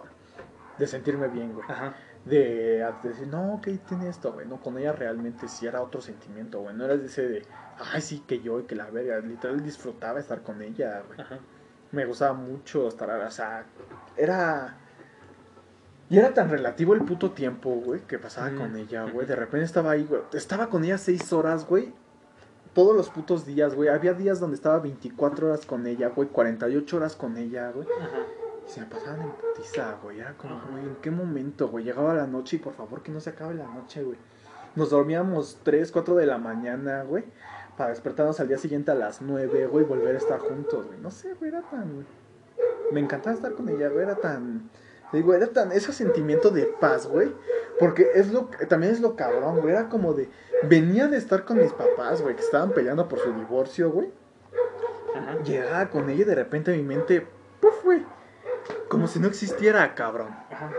de 0.79 0.87
sentirme 0.87 1.29
bien, 1.29 1.53
güey. 1.53 1.65
Ajá. 1.69 1.95
De, 2.25 2.87
de 3.03 3.09
decir, 3.09 3.27
no, 3.27 3.55
ok, 3.55 3.69
tiene 3.87 4.09
esto, 4.09 4.33
güey. 4.33 4.47
No, 4.47 4.61
con 4.61 4.79
ella 4.79 4.93
realmente 4.93 5.49
sí 5.49 5.67
era 5.67 5.83
otro 5.83 6.01
sentimiento, 6.01 6.61
güey. 6.61 6.75
No 6.75 6.85
era 6.85 6.95
ese 6.95 7.29
de, 7.29 7.43
ay, 7.93 8.01
sí, 8.01 8.23
que 8.27 8.41
yo 8.41 8.61
y 8.61 8.65
que 8.65 8.75
la 8.75 8.91
verga. 8.91 9.19
Literal 9.21 9.63
disfrutaba 9.63 10.21
estar 10.21 10.43
con 10.43 10.63
ella, 10.63 11.03
güey. 11.07 11.21
Ajá. 11.21 11.39
Me 11.93 12.07
gustaba 12.07 12.33
mucho 12.33 12.89
estar, 12.89 13.11
o 13.11 13.31
sea, 13.31 13.65
era... 14.17 14.79
Y 16.09 16.19
era 16.19 16.35
tan 16.35 16.51
relativo 16.51 16.95
el 16.95 17.03
puto 17.03 17.31
tiempo, 17.31 17.71
güey, 17.71 18.01
que 18.03 18.19
pasaba 18.19 18.51
Mm. 18.51 18.57
con 18.59 18.77
ella, 18.77 19.05
güey. 19.11 19.27
De 19.27 19.35
repente 19.37 19.65
estaba 19.65 19.93
ahí, 19.93 20.05
güey. 20.05 20.21
Estaba 20.35 20.69
con 20.69 20.85
ella 20.85 20.99
seis 20.99 21.33
horas, 21.33 21.67
güey. 21.67 21.93
Todos 22.75 22.95
los 22.97 23.09
putos 23.11 23.47
días, 23.47 23.75
güey. 23.75 23.89
Había 23.89 24.13
días 24.15 24.39
donde 24.41 24.57
estaba 24.57 24.79
24 24.79 25.49
horas 25.49 25.65
con 25.67 25.87
ella, 25.87 26.09
güey. 26.09 26.29
48 26.29 26.97
horas 26.97 27.17
con 27.17 27.37
ella, 27.39 27.71
güey. 27.71 27.87
Y 28.67 28.71
se 28.71 28.81
me 28.81 28.87
pasaban 28.87 29.23
en 29.23 29.31
putiza, 29.33 29.97
güey. 30.03 30.21
Era 30.21 30.35
como, 30.37 30.61
güey, 30.71 30.83
¿en 30.85 30.97
qué 30.97 31.11
momento, 31.11 31.69
güey? 31.69 31.85
Llegaba 31.85 32.13
la 32.15 32.27
noche 32.27 32.57
y 32.57 32.59
por 32.59 32.75
favor 32.75 33.03
que 33.03 33.11
no 33.11 33.21
se 33.21 33.31
acabe 33.31 33.55
la 33.55 33.67
noche, 33.67 34.03
güey. 34.03 34.19
Nos 34.77 34.91
dormíamos 34.91 35.61
3, 35.63 35.91
4 35.93 36.15
de 36.17 36.27
la 36.27 36.39
mañana, 36.39 37.03
güey. 37.05 37.25
Para 37.77 37.91
despertarnos 37.91 38.39
al 38.41 38.49
día 38.49 38.59
siguiente 38.59 38.91
a 38.91 38.95
las 38.95 39.23
9, 39.23 39.67
güey. 39.67 39.85
Volver 39.85 40.15
a 40.15 40.19
estar 40.19 40.39
juntos, 40.39 40.87
güey. 40.87 40.99
No 41.01 41.11
sé, 41.11 41.35
güey, 41.35 41.51
era 41.51 41.63
tan... 41.63 42.07
Me 42.93 43.01
encantaba 43.01 43.35
estar 43.35 43.53
con 43.53 43.69
ella, 43.69 43.89
güey. 43.89 44.05
Era 44.05 44.17
tan... 44.17 44.71
Digo, 45.13 45.35
era 45.35 45.47
tan... 45.47 45.73
Ese 45.73 45.93
sentimiento 45.93 46.51
de 46.51 46.65
paz, 46.65 47.07
güey. 47.07 47.33
Porque 47.79 48.11
es 48.15 48.33
lo... 48.33 48.51
También 48.69 48.93
es 48.93 49.01
lo 49.01 49.17
cabrón, 49.17 49.61
güey. 49.61 49.73
Era 49.73 49.89
como 49.89 50.15
de... 50.15 50.29
Venía 50.65 51.09
de 51.09 51.17
estar 51.17 51.45
con 51.45 51.59
mis 51.59 51.73
papás, 51.73 52.23
güey. 52.23 52.37
Que 52.37 52.43
estaban 52.43 52.73
peleando 52.73 53.09
por 53.09 53.19
su 53.19 53.33
divorcio, 53.33 53.91
güey 53.91 54.13
llegaba 55.45 55.89
con 55.91 56.11
ella 56.11 56.23
y 56.23 56.25
de 56.25 56.35
repente 56.35 56.77
mi 56.77 56.83
mente, 56.83 57.27
¡puf, 57.61 57.85
güey! 57.85 58.05
como 58.89 59.07
si 59.07 59.19
no 59.19 59.27
existiera, 59.27 59.95
cabrón. 59.95 60.29
Ajá. 60.51 60.71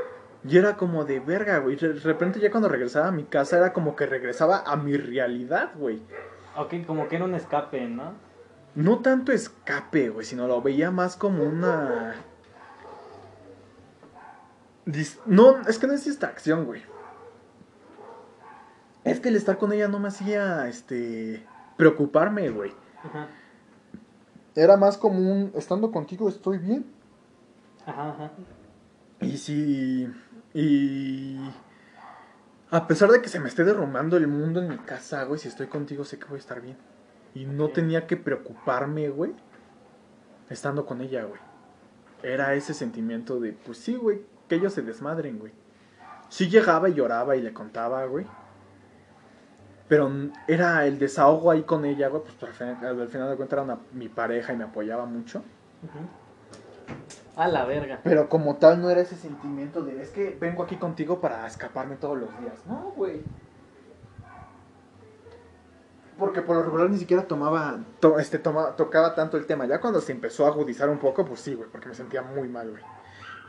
Y 0.47 0.57
era 0.57 0.77
como 0.77 1.03
de 1.05 1.19
verga, 1.19 1.57
güey. 1.59 1.75
De 1.75 1.93
repente 1.93 2.39
ya 2.39 2.51
cuando 2.51 2.69
regresaba 2.69 3.07
a 3.07 3.11
mi 3.11 3.23
casa 3.23 3.57
era 3.57 3.73
como 3.73 3.95
que 3.95 4.05
regresaba 4.05 4.63
a 4.65 4.75
mi 4.75 4.95
realidad, 4.97 5.71
güey. 5.75 6.01
Ok, 6.57 6.85
como 6.85 7.07
que 7.07 7.15
era 7.15 7.25
un 7.25 7.33
escape, 7.35 7.87
¿no? 7.87 8.13
No 8.75 8.99
tanto 8.99 9.31
escape, 9.31 10.09
güey, 10.09 10.25
sino 10.25 10.47
lo 10.47 10.61
veía 10.61 10.91
más 10.91 11.15
como 11.15 11.43
una... 11.43 12.15
dis- 14.85 15.19
No, 15.25 15.57
es 15.67 15.77
que 15.79 15.87
no 15.87 15.93
es 15.93 16.05
distracción, 16.05 16.65
güey. 16.65 16.81
Es 19.03 19.19
que 19.19 19.29
el 19.29 19.35
estar 19.35 19.57
con 19.57 19.73
ella 19.73 19.87
no 19.87 19.99
me 19.99 20.07
hacía, 20.07 20.67
este, 20.67 21.45
preocuparme, 21.77 22.49
güey. 22.49 22.71
Ajá. 23.03 23.27
Era 24.55 24.77
más 24.77 24.97
como 24.97 25.19
un, 25.19 25.51
estando 25.55 25.91
contigo 25.91 26.29
estoy 26.29 26.57
bien. 26.57 26.85
Ajá, 27.85 28.09
ajá. 28.09 28.31
Y 29.21 29.37
si... 29.37 30.07
Y... 30.53 31.37
A 32.73 32.87
pesar 32.87 33.11
de 33.11 33.21
que 33.21 33.29
se 33.29 33.39
me 33.39 33.49
esté 33.49 33.63
derrumbando 33.63 34.17
el 34.17 34.27
mundo 34.27 34.59
en 34.59 34.67
mi 34.67 34.77
casa, 34.79 35.23
güey, 35.25 35.39
si 35.39 35.47
estoy 35.47 35.67
contigo 35.67 36.03
sé 36.05 36.17
que 36.17 36.25
voy 36.25 36.37
a 36.37 36.39
estar 36.39 36.59
bien. 36.59 36.75
Y 37.35 37.45
no 37.45 37.69
tenía 37.69 38.07
que 38.07 38.17
preocuparme, 38.17 39.09
güey, 39.09 39.31
estando 40.49 40.83
con 40.87 40.99
ella, 41.01 41.23
güey. 41.23 41.39
Era 42.23 42.55
ese 42.55 42.73
sentimiento 42.73 43.39
de, 43.39 43.51
pues 43.53 43.77
sí, 43.77 43.95
güey, 43.95 44.23
que 44.49 44.55
ellos 44.55 44.73
se 44.73 44.81
desmadren, 44.81 45.37
güey. 45.37 45.51
Sí 46.29 46.49
llegaba 46.49 46.89
y 46.89 46.95
lloraba 46.95 47.35
y 47.35 47.43
le 47.43 47.53
contaba, 47.53 48.03
güey. 48.05 48.25
Pero 49.87 50.09
era 50.47 50.87
el 50.87 50.97
desahogo 50.97 51.51
ahí 51.51 51.61
con 51.61 51.85
ella, 51.85 52.07
güey, 52.07 52.23
pues 52.23 52.41
al 52.41 52.53
final, 52.53 53.01
al 53.01 53.07
final 53.07 53.29
de 53.29 53.35
cuentas 53.35 53.53
era 53.53 53.61
una- 53.61 53.79
mi 53.91 54.09
pareja 54.09 54.51
y 54.51 54.57
me 54.57 54.63
apoyaba 54.63 55.05
mucho. 55.05 55.43
Ujú. 55.83 56.22
A 57.35 57.47
la 57.47 57.65
verga. 57.65 57.99
Pero 58.03 58.29
como 58.29 58.55
tal 58.57 58.81
no 58.81 58.89
era 58.89 59.01
ese 59.01 59.15
sentimiento 59.15 59.83
de 59.83 60.01
es 60.01 60.09
que 60.09 60.37
vengo 60.39 60.63
aquí 60.63 60.75
contigo 60.77 61.19
para 61.19 61.47
escaparme 61.47 61.95
todos 61.95 62.17
los 62.17 62.29
días. 62.39 62.53
No, 62.67 62.91
güey. 62.95 63.21
Porque 66.17 66.41
por 66.43 66.55
lo 66.55 66.63
regular 66.63 66.89
ni 66.91 66.97
siquiera 66.99 67.23
tomaba, 67.23 67.79
to- 67.99 68.19
este, 68.19 68.37
toma- 68.37 68.75
tocaba 68.75 69.15
tanto 69.15 69.35
el 69.37 69.47
tema. 69.47 69.65
Ya 69.65 69.81
cuando 69.81 69.99
se 69.99 70.11
empezó 70.11 70.45
a 70.45 70.49
agudizar 70.49 70.89
un 70.89 70.99
poco, 70.99 71.25
pues 71.25 71.39
sí, 71.39 71.55
güey, 71.55 71.67
porque 71.69 71.87
me 71.89 71.95
sentía 71.95 72.21
muy 72.21 72.47
mal, 72.47 72.69
güey. 72.69 72.83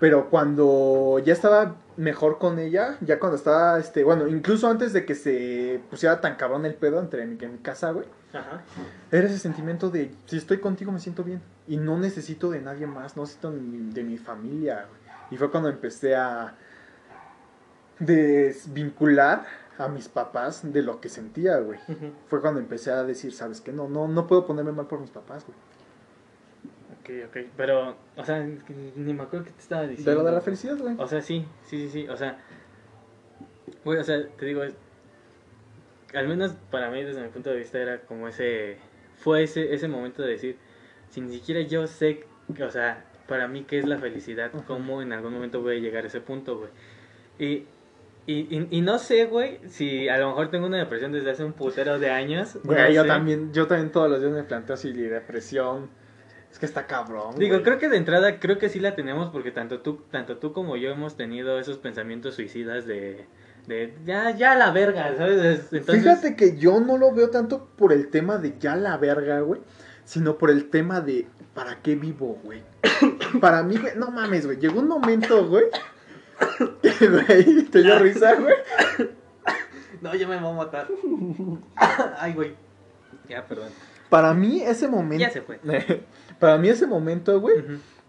Pero 0.01 0.29
cuando 0.29 1.21
ya 1.25 1.33
estaba 1.33 1.77
mejor 1.97 2.39
con 2.39 2.59
ella, 2.59 2.97
ya 3.01 3.19
cuando 3.21 3.37
estaba, 3.37 3.79
este, 3.79 4.03
bueno, 4.05 4.27
incluso 4.27 4.69
antes 4.69 4.93
de 4.93 5.05
que 5.05 5.15
se 5.15 5.81
pusiera 5.91 6.21
tan 6.21 6.35
cabrón 6.37 6.67
el 6.67 6.75
pedo 6.75 6.99
entre 7.01 7.25
mi, 7.27 7.37
en 7.43 7.53
mi 7.53 7.59
casa, 7.59 7.93
güey, 7.93 8.07
Ajá. 8.33 8.63
era 9.13 9.27
ese 9.27 9.39
sentimiento 9.39 9.91
de 9.91 10.11
si 10.27 10.37
estoy 10.37 10.59
contigo 10.59 10.91
me 10.91 10.99
siento 10.99 11.23
bien 11.23 11.41
y 11.69 11.77
no 11.77 11.97
necesito 11.99 12.51
de 12.51 12.61
nadie 12.61 12.87
más, 12.87 13.17
no 13.17 13.23
necesito 13.23 13.53
de 13.53 13.61
mi, 13.61 13.93
de 13.93 14.03
mi 14.05 14.19
familia. 14.19 14.87
güey. 14.89 15.01
Y 15.31 15.37
fue 15.37 15.51
cuando 15.51 15.69
empecé 15.69 16.17
a 16.17 16.55
desvincular 17.99 19.45
a 19.79 19.89
mis 19.89 20.09
papás 20.09 20.61
de 20.73 20.83
lo 20.83 21.01
que 21.01 21.09
sentía, 21.09 21.59
güey. 21.59 21.79
Fue 22.29 22.41
cuando 22.41 22.61
empecé 22.61 22.91
a 22.93 23.03
decir, 23.05 23.33
¿sabes 23.33 23.61
qué? 23.61 23.73
No, 23.73 23.89
no, 23.89 24.09
no 24.09 24.27
puedo 24.27 24.47
ponerme 24.47 24.73
mal 24.73 24.87
por 24.87 25.01
mis 25.01 25.11
papás, 25.11 25.45
güey. 25.47 25.57
Ok, 27.05 27.11
ok. 27.29 27.37
Pero, 27.57 27.97
o 28.17 28.25
sea, 28.25 28.43
ni 28.97 29.13
me 29.13 29.23
acuerdo 29.23 29.45
qué 29.45 29.53
te 29.53 29.61
estaba 29.61 29.83
diciendo. 29.83 30.11
De 30.11 30.17
lo 30.17 30.25
de 30.25 30.33
la 30.33 30.41
felicidad, 30.41 30.79
güey. 30.79 30.95
O 30.99 31.07
sea, 31.07 31.21
sí, 31.21 31.45
sí, 31.67 31.77
sí, 31.79 31.89
sí. 31.91 32.09
O 32.09 32.17
sea, 32.17 32.39
güey, 33.85 33.99
o 33.99 34.05
sea, 34.05 34.27
te 34.27 34.47
digo, 34.47 34.63
es- 34.63 34.75
al 36.15 36.29
menos 36.29 36.53
para 36.71 36.91
mí, 36.91 37.03
desde 37.03 37.21
mi 37.23 37.29
punto 37.29 37.51
de 37.51 37.57
vista, 37.57 37.79
era 37.79 38.01
como 38.01 38.29
ese. 38.29 38.79
Fue 39.17 39.43
ese, 39.43 39.75
ese 39.75 39.87
momento 39.89 40.23
de 40.23 40.31
decir, 40.33 40.57
si 41.11 41.21
ni 41.21 41.33
siquiera 41.35 41.61
yo 41.61 41.87
sé, 41.87 42.25
o 42.65 42.71
sea, 42.71 43.05
para 43.29 43.49
mí, 43.49 43.65
qué 43.65 43.79
es 43.79 43.87
la 43.87 43.99
felicidad, 43.99 44.51
cómo 44.67 45.03
en 45.03 45.13
algún 45.13 45.33
momento 45.33 45.61
voy 45.61 45.77
a 45.77 45.81
llegar 45.81 46.05
a 46.05 46.07
ese 46.07 46.21
punto, 46.21 46.59
güey. 46.59 46.71
Y. 47.39 47.67
Y, 48.27 48.57
y, 48.57 48.69
y 48.71 48.81
no 48.81 48.99
sé, 48.99 49.27
güey, 49.27 49.61
si 49.69 50.09
a 50.09 50.17
lo 50.17 50.29
mejor 50.29 50.51
tengo 50.51 50.67
una 50.67 50.79
depresión 50.79 51.13
desde 51.13 51.31
hace 51.31 51.45
un 51.45 51.53
putero 51.53 51.99
de 51.99 52.09
años. 52.09 52.59
Güey, 52.65 52.79
no 52.85 52.89
yo 52.91 53.03
sé. 53.03 53.09
también, 53.09 53.53
yo 53.53 53.67
también 53.67 53.93
todos 53.93 54.09
los 54.09 54.23
días 54.23 54.33
me 54.33 54.45
planteo 54.45 54.79
si 54.79 54.95
la 54.95 55.17
depresión. 55.17 55.91
Es 56.55 56.61
que 56.61 56.67
está 56.67 56.87
cabrón. 56.87 57.35
Digo, 57.37 57.55
güey. 57.55 57.65
creo 57.65 57.79
que 57.81 57.89
de 57.89 57.97
entrada 57.97 58.39
creo 58.39 58.59
que 58.59 58.69
sí 58.69 58.79
la 58.79 58.95
tenemos 58.95 59.31
porque 59.31 59.51
tanto 59.51 59.81
tú, 59.81 60.05
tanto 60.13 60.37
tú 60.37 60.53
como 60.53 60.77
yo 60.77 60.89
hemos 60.89 61.17
tenido 61.17 61.59
esos 61.59 61.79
pensamientos 61.79 62.37
suicidas 62.37 62.87
de, 62.87 63.27
de 63.67 63.93
ya, 64.05 64.31
ya 64.31 64.55
la 64.55 64.71
verga, 64.71 65.17
¿sabes? 65.17 65.73
Entonces, 65.73 66.03
Fíjate 66.05 66.37
que 66.37 66.57
yo 66.57 66.79
no 66.79 66.97
lo 66.97 67.13
veo 67.13 67.29
tanto 67.31 67.67
por 67.77 67.93
el 67.93 68.09
tema 68.09 68.39
de 68.39 68.55
ya 68.61 68.77
la 68.77 68.97
verga, 68.99 69.41
güey, 69.41 69.63
sino 70.05 70.39
por 70.39 70.49
el 70.49 70.71
tema 70.71 71.01
de 71.01 71.27
¿para 71.55 71.83
qué 71.83 71.97
vivo, 71.97 72.39
güey? 72.45 72.63
Para 73.41 73.65
mí, 73.65 73.77
güey, 73.77 73.97
no 73.97 74.13
mames, 74.13 74.47
güey, 74.47 74.57
llegó 74.59 74.79
un 74.79 74.87
momento, 74.87 75.49
güey, 75.49 75.65
que, 76.83 77.09
güey, 77.09 77.65
te 77.65 77.83
dio 77.83 77.99
risa, 77.99 78.37
güey. 78.37 78.55
no, 80.03 80.15
ya 80.15 80.29
me 80.29 80.39
voy 80.39 80.53
a 80.53 80.57
matar. 80.57 80.87
Ay, 82.17 82.33
güey. 82.33 82.55
Ya, 83.29 83.45
perdón. 83.45 83.71
Para 84.09 84.33
mí 84.35 84.63
ese 84.63 84.87
momento, 84.87 85.21
Ya 85.21 85.31
se 85.31 85.43
fue. 85.43 85.59
para 86.39 86.59
mí 86.59 86.69
ese 86.69 86.87
momento, 86.87 87.41
güey, 87.41 87.57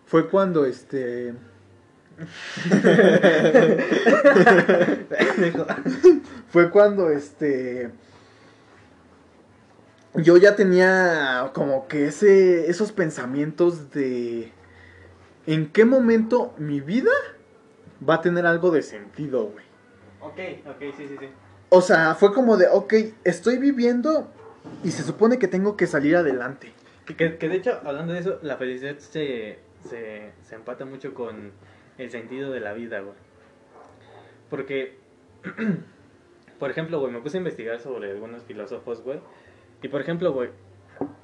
fue 0.05 0.29
cuando, 0.29 0.65
este, 0.65 1.33
fue 6.49 6.69
cuando, 6.69 7.09
este, 7.09 7.89
yo 10.15 10.37
ya 10.37 10.55
tenía 10.55 11.49
como 11.53 11.87
que 11.87 12.07
ese, 12.07 12.69
esos 12.69 12.91
pensamientos 12.91 13.91
de 13.91 14.51
en 15.45 15.71
qué 15.71 15.85
momento 15.85 16.53
mi 16.57 16.81
vida 16.81 17.11
va 18.07 18.15
a 18.15 18.21
tener 18.21 18.45
algo 18.45 18.71
de 18.71 18.81
sentido, 18.81 19.51
güey. 19.51 19.65
ok, 20.21 20.39
ok, 20.69 20.79
sí, 20.97 21.07
sí, 21.07 21.15
sí. 21.19 21.27
O 21.69 21.81
sea, 21.81 22.15
fue 22.15 22.33
como 22.33 22.57
de, 22.57 22.67
ok, 22.71 22.93
estoy 23.23 23.57
viviendo 23.57 24.27
y 24.83 24.91
se 24.91 25.03
supone 25.03 25.39
que 25.39 25.47
tengo 25.47 25.75
que 25.75 25.87
salir 25.87 26.15
adelante. 26.15 26.71
Que, 27.05 27.37
que, 27.37 27.49
de 27.49 27.55
hecho, 27.55 27.79
hablando 27.83 28.13
de 28.13 28.19
eso, 28.19 28.39
la 28.41 28.57
felicidad 28.57 28.97
se, 28.97 29.59
se, 29.81 30.31
se 30.41 30.55
empata 30.55 30.85
mucho 30.85 31.13
con 31.13 31.51
el 31.97 32.09
sentido 32.09 32.51
de 32.51 32.59
la 32.59 32.73
vida, 32.73 32.99
güey. 33.01 33.15
Porque, 34.49 34.97
por 36.59 36.71
ejemplo, 36.71 36.99
güey, 36.99 37.13
me 37.13 37.21
puse 37.21 37.37
a 37.37 37.39
investigar 37.39 37.79
sobre 37.79 38.11
algunos 38.11 38.43
filósofos, 38.43 39.01
güey. 39.01 39.19
Y 39.81 39.87
por 39.87 40.01
ejemplo, 40.01 40.33
güey, 40.33 40.49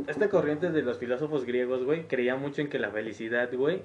esta 0.08 0.30
corriente 0.30 0.70
de 0.70 0.82
los 0.82 1.00
filósofos 1.00 1.46
griegos, 1.46 1.84
güey, 1.84 2.08
creía 2.08 2.36
mucho 2.36 2.62
en 2.62 2.70
que 2.70 2.80
la 2.80 2.92
felicidad, 2.92 3.50
güey, 3.54 3.84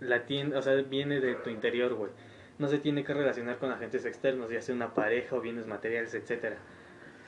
la 0.00 0.24
tiene, 0.24 0.56
o 0.56 0.62
sea, 0.62 0.74
viene 0.74 1.20
de 1.20 1.34
tu 1.34 1.50
interior, 1.50 1.94
güey. 1.94 2.10
No 2.58 2.68
se 2.68 2.78
tiene 2.78 3.04
que 3.04 3.14
relacionar 3.14 3.58
con 3.58 3.70
agentes 3.70 4.04
externos, 4.04 4.50
ya 4.50 4.60
sea 4.60 4.74
una 4.74 4.94
pareja 4.94 5.36
o 5.36 5.40
bienes 5.40 5.66
materiales, 5.66 6.14
etcétera. 6.14 6.56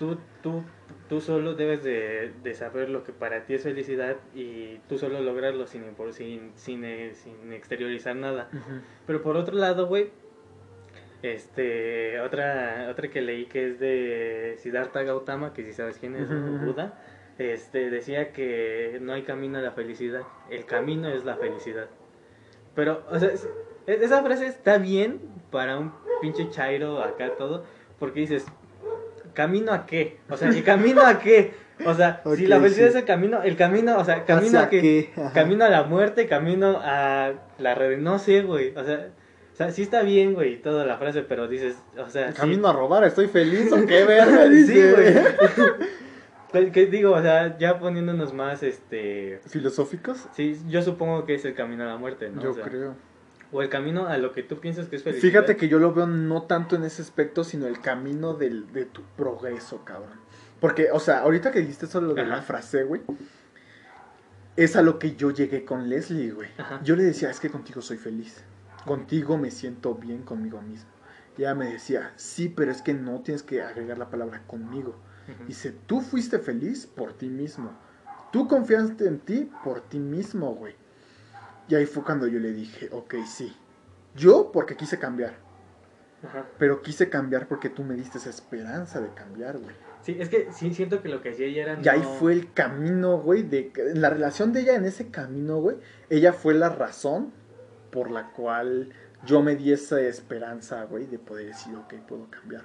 Tú, 0.01 0.17
tú, 0.43 0.65
tú 1.09 1.21
solo 1.21 1.55
debes 1.55 1.85
de, 1.85 2.33
de 2.43 2.55
saber 2.55 2.89
lo 2.89 3.05
que 3.05 3.13
para 3.13 3.45
ti 3.45 3.55
es 3.55 3.63
felicidad 3.63 4.17
y 4.35 4.79
tú 4.89 4.99
solo 4.99 5.21
lograrlo 5.21 5.67
sin, 5.69 5.85
sin, 6.11 6.51
sin, 6.57 6.85
eh, 6.85 7.13
sin 7.15 7.53
exteriorizar 7.53 8.17
nada. 8.17 8.49
Pero 9.07 9.23
por 9.23 9.37
otro 9.37 9.55
lado, 9.57 9.87
güey, 9.87 10.11
este, 11.23 12.19
otra, 12.21 12.89
otra 12.91 13.09
que 13.09 13.21
leí 13.21 13.47
que 13.47 13.69
es 13.69 13.79
de 13.81 14.55
Siddhartha 14.59 15.03
Gautama, 15.03 15.53
que 15.53 15.65
si 15.65 15.73
sabes 15.73 15.99
quién 15.99 16.17
es. 16.17 16.29
Buda, 16.65 16.99
este, 17.39 17.91
decía 17.91 18.33
que 18.33 18.99
no 19.01 19.13
hay 19.13 19.23
camino 19.23 19.59
a 19.59 19.63
la 19.63 19.73
felicidad, 19.73 20.23
el 20.51 20.65
camino 20.65 21.09
es 21.09 21.25
la 21.25 21.37
felicidad. 21.37 21.89
Pero, 22.75 23.05
o 23.11 23.19
sea, 23.19 23.31
es- 23.31 23.49
esa 23.87 24.23
frase 24.23 24.47
está 24.47 24.79
bien 24.79 25.21
para 25.51 25.79
un 25.79 25.93
pinche 26.23 26.49
chairo 26.51 27.03
acá 27.03 27.35
todo, 27.37 27.65
porque 27.99 28.21
dices, 28.21 28.47
¿camino 29.41 29.73
a 29.73 29.87
qué? 29.87 30.19
O 30.29 30.37
sea, 30.37 30.49
¿el 30.49 30.63
camino 30.63 31.01
a 31.01 31.19
qué? 31.19 31.55
O 31.87 31.95
sea, 31.95 32.23
si 32.37 32.47
la 32.47 32.61
felicidad 32.61 32.89
sí. 32.89 32.91
es 32.91 32.97
el 32.97 33.05
camino, 33.07 33.43
el 33.43 33.57
camino, 33.57 33.99
o 33.99 34.05
sea, 34.05 34.25
camino 34.27 34.59
¿Hacia 34.59 34.61
a 34.61 34.69
qué? 34.69 35.11
Ajá. 35.17 35.33
Camino 35.33 35.65
a 35.65 35.71
la 35.71 35.85
muerte, 35.85 36.27
camino 36.27 36.79
a 36.83 37.33
la 37.59 37.75
red, 37.75 37.99
no 37.99 38.19
sé, 38.19 38.43
güey, 38.43 38.77
o 38.77 38.85
sea, 38.85 39.09
o 39.53 39.57
sea, 39.57 39.71
sí 39.71 39.83
está 39.83 40.03
bien, 40.03 40.35
güey, 40.35 40.61
toda 40.61 40.85
la 40.85 40.99
frase, 40.99 41.23
pero 41.23 41.49
dices, 41.49 41.77
o 41.99 42.11
sea, 42.11 42.33
sí. 42.33 42.39
Camino 42.39 42.69
a 42.69 42.73
robar, 42.75 43.05
estoy 43.05 43.29
feliz 43.29 43.73
o 43.73 43.87
qué 43.87 44.05
verga. 44.07 44.47
sí, 44.67 44.75
güey. 44.75 45.15
Pues, 46.51 46.73
¿Qué 46.73 46.87
digo? 46.87 47.13
O 47.13 47.23
sea, 47.23 47.57
ya 47.59 47.79
poniéndonos 47.79 48.35
más, 48.35 48.65
este, 48.65 49.41
¿Filosóficos? 49.47 50.27
sí, 50.33 50.61
yo 50.69 50.83
supongo 50.83 51.25
que 51.25 51.35
es 51.35 51.45
el 51.45 51.55
camino 51.55 51.85
a 51.85 51.87
la 51.87 51.97
muerte, 51.97 52.29
¿no? 52.29 52.43
Yo 52.43 52.51
O 52.51 52.55
sea, 52.55 52.65
creo. 52.65 52.97
O 53.53 53.63
el 53.63 53.69
camino 53.69 54.07
a 54.07 54.17
lo 54.19 54.33
que 54.33 54.43
tú 54.43 54.59
piensas 54.61 54.89
que 54.89 54.97
es 54.97 55.03
felicidad. 55.03 55.31
Fíjate 55.31 55.57
que 55.57 55.69
yo 55.69 55.79
lo 55.79 55.93
veo 55.93 56.07
no 56.07 56.43
tanto 56.43 56.77
en 56.77 56.85
ese 56.85 57.03
aspecto, 57.03 57.43
sino 57.45 57.67
el 57.67 57.81
camino 57.81 58.35
del, 58.35 58.73
de 58.73 58.85
tu 58.85 59.03
progreso, 59.17 59.85
cabrón. 59.85 60.21
Porque, 60.61 60.91
o 60.93 61.01
sea, 61.01 61.21
ahorita 61.21 61.51
que 61.51 61.61
dijiste 61.61 61.87
eso 61.87 62.01
lo 62.01 62.15
de 62.15 62.27
la 62.27 62.43
frase, 62.43 62.85
güey, 62.85 63.01
es 64.57 64.77
a 64.77 64.83
lo 64.83 64.99
que 64.99 65.17
yo 65.17 65.31
llegué 65.31 65.65
con 65.65 65.89
Leslie, 65.89 66.33
güey. 66.33 66.51
Ajá. 66.59 66.81
Yo 66.85 66.95
le 66.97 67.03
decía, 67.03 67.31
es 67.31 67.41
que 67.41 67.51
contigo 67.51 67.81
soy 67.81 67.97
feliz. 67.97 68.45
Contigo 68.85 69.37
me 69.37 69.51
siento 69.51 69.95
bien 69.95 70.23
conmigo 70.23 70.61
mismo. 70.61 70.91
Y 71.37 71.43
ella 71.43 71.55
me 71.55 71.73
decía, 71.73 72.13
sí, 72.17 72.49
pero 72.49 72.71
es 72.71 72.83
que 72.83 72.93
no 72.93 73.21
tienes 73.21 73.43
que 73.43 73.63
agregar 73.63 73.99
la 73.99 74.11
palabra 74.11 74.43
conmigo. 74.47 74.97
Dice, 75.47 75.73
tú 75.87 76.01
fuiste 76.01 76.41
feliz 76.41 76.87
por 76.87 77.13
ti 77.13 77.29
mismo. 77.29 77.71
Tú 78.33 78.49
confiaste 78.49 79.07
en 79.07 79.21
ti 79.21 79.51
por 79.63 79.81
ti 79.81 79.99
mismo, 79.99 80.55
güey. 80.55 80.75
Y 81.71 81.75
ahí 81.77 81.87
fue 81.87 82.03
cuando 82.05 82.27
yo 82.27 82.39
le 82.41 82.53
dije, 82.53 82.89
ok, 82.93 83.15
sí. 83.27 83.57
Yo 84.15 84.51
porque 84.53 84.77
quise 84.77 84.99
cambiar. 84.99 85.35
Ajá. 86.23 86.45
Pero 86.59 86.83
quise 86.83 87.09
cambiar 87.09 87.47
porque 87.49 87.71
tú 87.71 87.83
me 87.85 87.95
diste 87.95 88.19
esa 88.19 88.29
esperanza 88.29 89.01
de 89.01 89.09
cambiar, 89.15 89.57
güey. 89.59 89.75
Sí, 90.03 90.17
es 90.19 90.29
que 90.29 90.49
sí 90.53 90.75
siento 90.75 91.01
que 91.01 91.09
lo 91.09 91.23
que 91.23 91.31
hacía 91.31 91.47
ella 91.47 91.63
era. 91.63 91.79
Y 91.83 91.89
ahí 91.89 92.03
fue 92.19 92.33
el 92.33 92.53
camino, 92.53 93.19
güey, 93.19 93.43
de 93.45 93.73
la 93.95 94.11
relación 94.11 94.53
de 94.53 94.61
ella 94.63 94.75
en 94.75 94.85
ese 94.85 95.11
camino, 95.11 95.59
güey. 95.61 95.77
Ella 96.11 96.33
fue 96.33 96.55
la 96.55 96.69
razón 96.71 97.33
por 97.93 98.11
la 98.11 98.33
cual 98.33 98.91
yo 99.25 99.43
me 99.43 99.55
di 99.57 99.73
esa 99.73 100.01
esperanza, 100.01 100.85
güey, 100.85 101.07
de 101.07 101.19
poder 101.19 101.47
decir, 101.47 101.75
ok, 101.77 101.95
puedo 102.09 102.29
cambiar. 102.31 102.65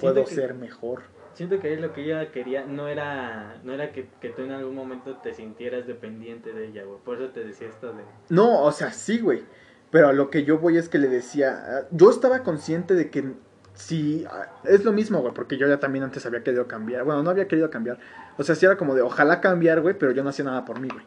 Puedo 0.00 0.14
Siento 0.14 0.28
que- 0.30 0.34
ser 0.36 0.54
mejor. 0.54 1.02
Siento 1.38 1.60
que 1.60 1.76
lo 1.76 1.92
que 1.92 2.02
ella 2.02 2.32
quería 2.32 2.64
no 2.64 2.88
era, 2.88 3.60
no 3.62 3.72
era 3.72 3.92
que, 3.92 4.08
que 4.20 4.30
tú 4.30 4.42
en 4.42 4.50
algún 4.50 4.74
momento 4.74 5.18
te 5.18 5.32
sintieras 5.32 5.86
dependiente 5.86 6.52
de 6.52 6.66
ella, 6.66 6.82
güey. 6.82 6.98
Por 7.04 7.16
eso 7.16 7.30
te 7.30 7.44
decía 7.44 7.68
esto 7.68 7.92
de. 7.92 8.02
No, 8.28 8.64
o 8.64 8.72
sea, 8.72 8.90
sí, 8.90 9.20
güey. 9.20 9.44
Pero 9.92 10.08
a 10.08 10.12
lo 10.12 10.30
que 10.30 10.42
yo 10.42 10.58
voy 10.58 10.78
es 10.78 10.88
que 10.88 10.98
le 10.98 11.06
decía, 11.06 11.64
ah, 11.64 11.86
yo 11.92 12.10
estaba 12.10 12.42
consciente 12.42 12.94
de 12.94 13.08
que 13.08 13.34
si 13.74 14.24
ah, 14.28 14.48
es 14.64 14.84
lo 14.84 14.90
mismo, 14.90 15.20
güey, 15.20 15.32
porque 15.32 15.56
yo 15.56 15.68
ya 15.68 15.78
también 15.78 16.02
antes 16.02 16.26
había 16.26 16.42
querido 16.42 16.66
cambiar. 16.66 17.04
Bueno, 17.04 17.22
no 17.22 17.30
había 17.30 17.46
querido 17.46 17.70
cambiar. 17.70 18.00
O 18.36 18.42
sea, 18.42 18.56
sí 18.56 18.66
era 18.66 18.76
como 18.76 18.96
de, 18.96 19.02
ojalá 19.02 19.40
cambiar, 19.40 19.80
güey, 19.80 19.96
pero 19.96 20.10
yo 20.10 20.24
no 20.24 20.30
hacía 20.30 20.44
nada 20.44 20.64
por 20.64 20.80
mí, 20.80 20.88
güey. 20.88 21.04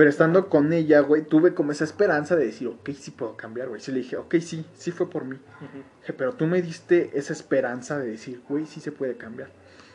Pero 0.00 0.08
estando 0.08 0.48
con 0.48 0.72
ella, 0.72 1.00
güey, 1.00 1.20
tuve 1.20 1.52
como 1.52 1.72
esa 1.72 1.84
esperanza 1.84 2.34
de 2.34 2.46
decir, 2.46 2.68
ok, 2.68 2.88
sí 2.98 3.10
puedo 3.10 3.36
cambiar, 3.36 3.68
güey. 3.68 3.82
Sí 3.82 3.92
le 3.92 3.98
dije, 3.98 4.16
ok, 4.16 4.34
sí, 4.40 4.64
sí 4.74 4.92
fue 4.92 5.10
por 5.10 5.26
mí. 5.26 5.36
Dije, 6.00 6.14
Pero 6.14 6.32
tú 6.32 6.46
me 6.46 6.62
diste 6.62 7.10
esa 7.18 7.34
esperanza 7.34 7.98
de 7.98 8.06
decir, 8.12 8.40
güey, 8.48 8.64
sí 8.64 8.80
se 8.80 8.92
puede 8.92 9.18
cambiar. 9.18 9.50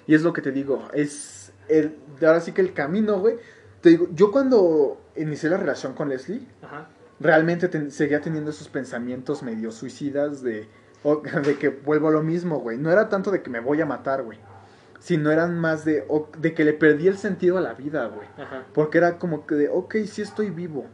Y 0.05 0.13
es 0.13 0.21
lo 0.21 0.31
que 0.31 0.43
te 0.43 0.51
digo, 0.51 0.87
es 0.93 1.53
el, 1.69 1.95
ahora 2.21 2.39
sí 2.39 2.51
que 2.51 2.61
el 2.61 2.73
camino, 2.73 3.19
güey. 3.19 3.37
Te 3.81 3.89
digo, 3.89 4.07
yo 4.13 4.29
cuando 4.31 5.01
inicié 5.15 5.49
la 5.49 5.57
relación 5.57 5.93
con 5.93 6.09
Leslie, 6.09 6.47
Ajá. 6.61 6.87
realmente 7.19 7.67
ten- 7.67 7.89
seguía 7.89 8.21
teniendo 8.21 8.51
esos 8.51 8.67
pensamientos 8.69 9.41
medio 9.41 9.71
suicidas 9.71 10.43
de, 10.43 10.67
de 11.43 11.57
que 11.57 11.69
vuelvo 11.69 12.09
a 12.09 12.11
lo 12.11 12.21
mismo, 12.21 12.59
güey. 12.59 12.77
No 12.77 12.91
era 12.91 13.09
tanto 13.09 13.31
de 13.31 13.41
que 13.41 13.49
me 13.49 13.59
voy 13.59 13.81
a 13.81 13.87
matar, 13.87 14.21
güey. 14.21 14.37
Sino 15.05 15.29
eran 15.29 15.59
más 15.59 15.85
de, 15.85 16.03
o- 16.07 16.29
de 16.39 16.55
que 16.55 16.65
le 16.65 16.73
perdí 16.73 17.07
el 17.07 17.19
sentido 17.19 17.59
a 17.59 17.61
la 17.61 17.75
vida, 17.75 18.07
güey. 18.07 18.27
Ajá. 18.39 18.65
Porque 18.73 18.97
era 18.97 19.19
como 19.19 19.45
que 19.45 19.53
de, 19.53 19.69
ok, 19.69 19.97
sí 20.07 20.23
estoy 20.23 20.49
vivo. 20.49 20.87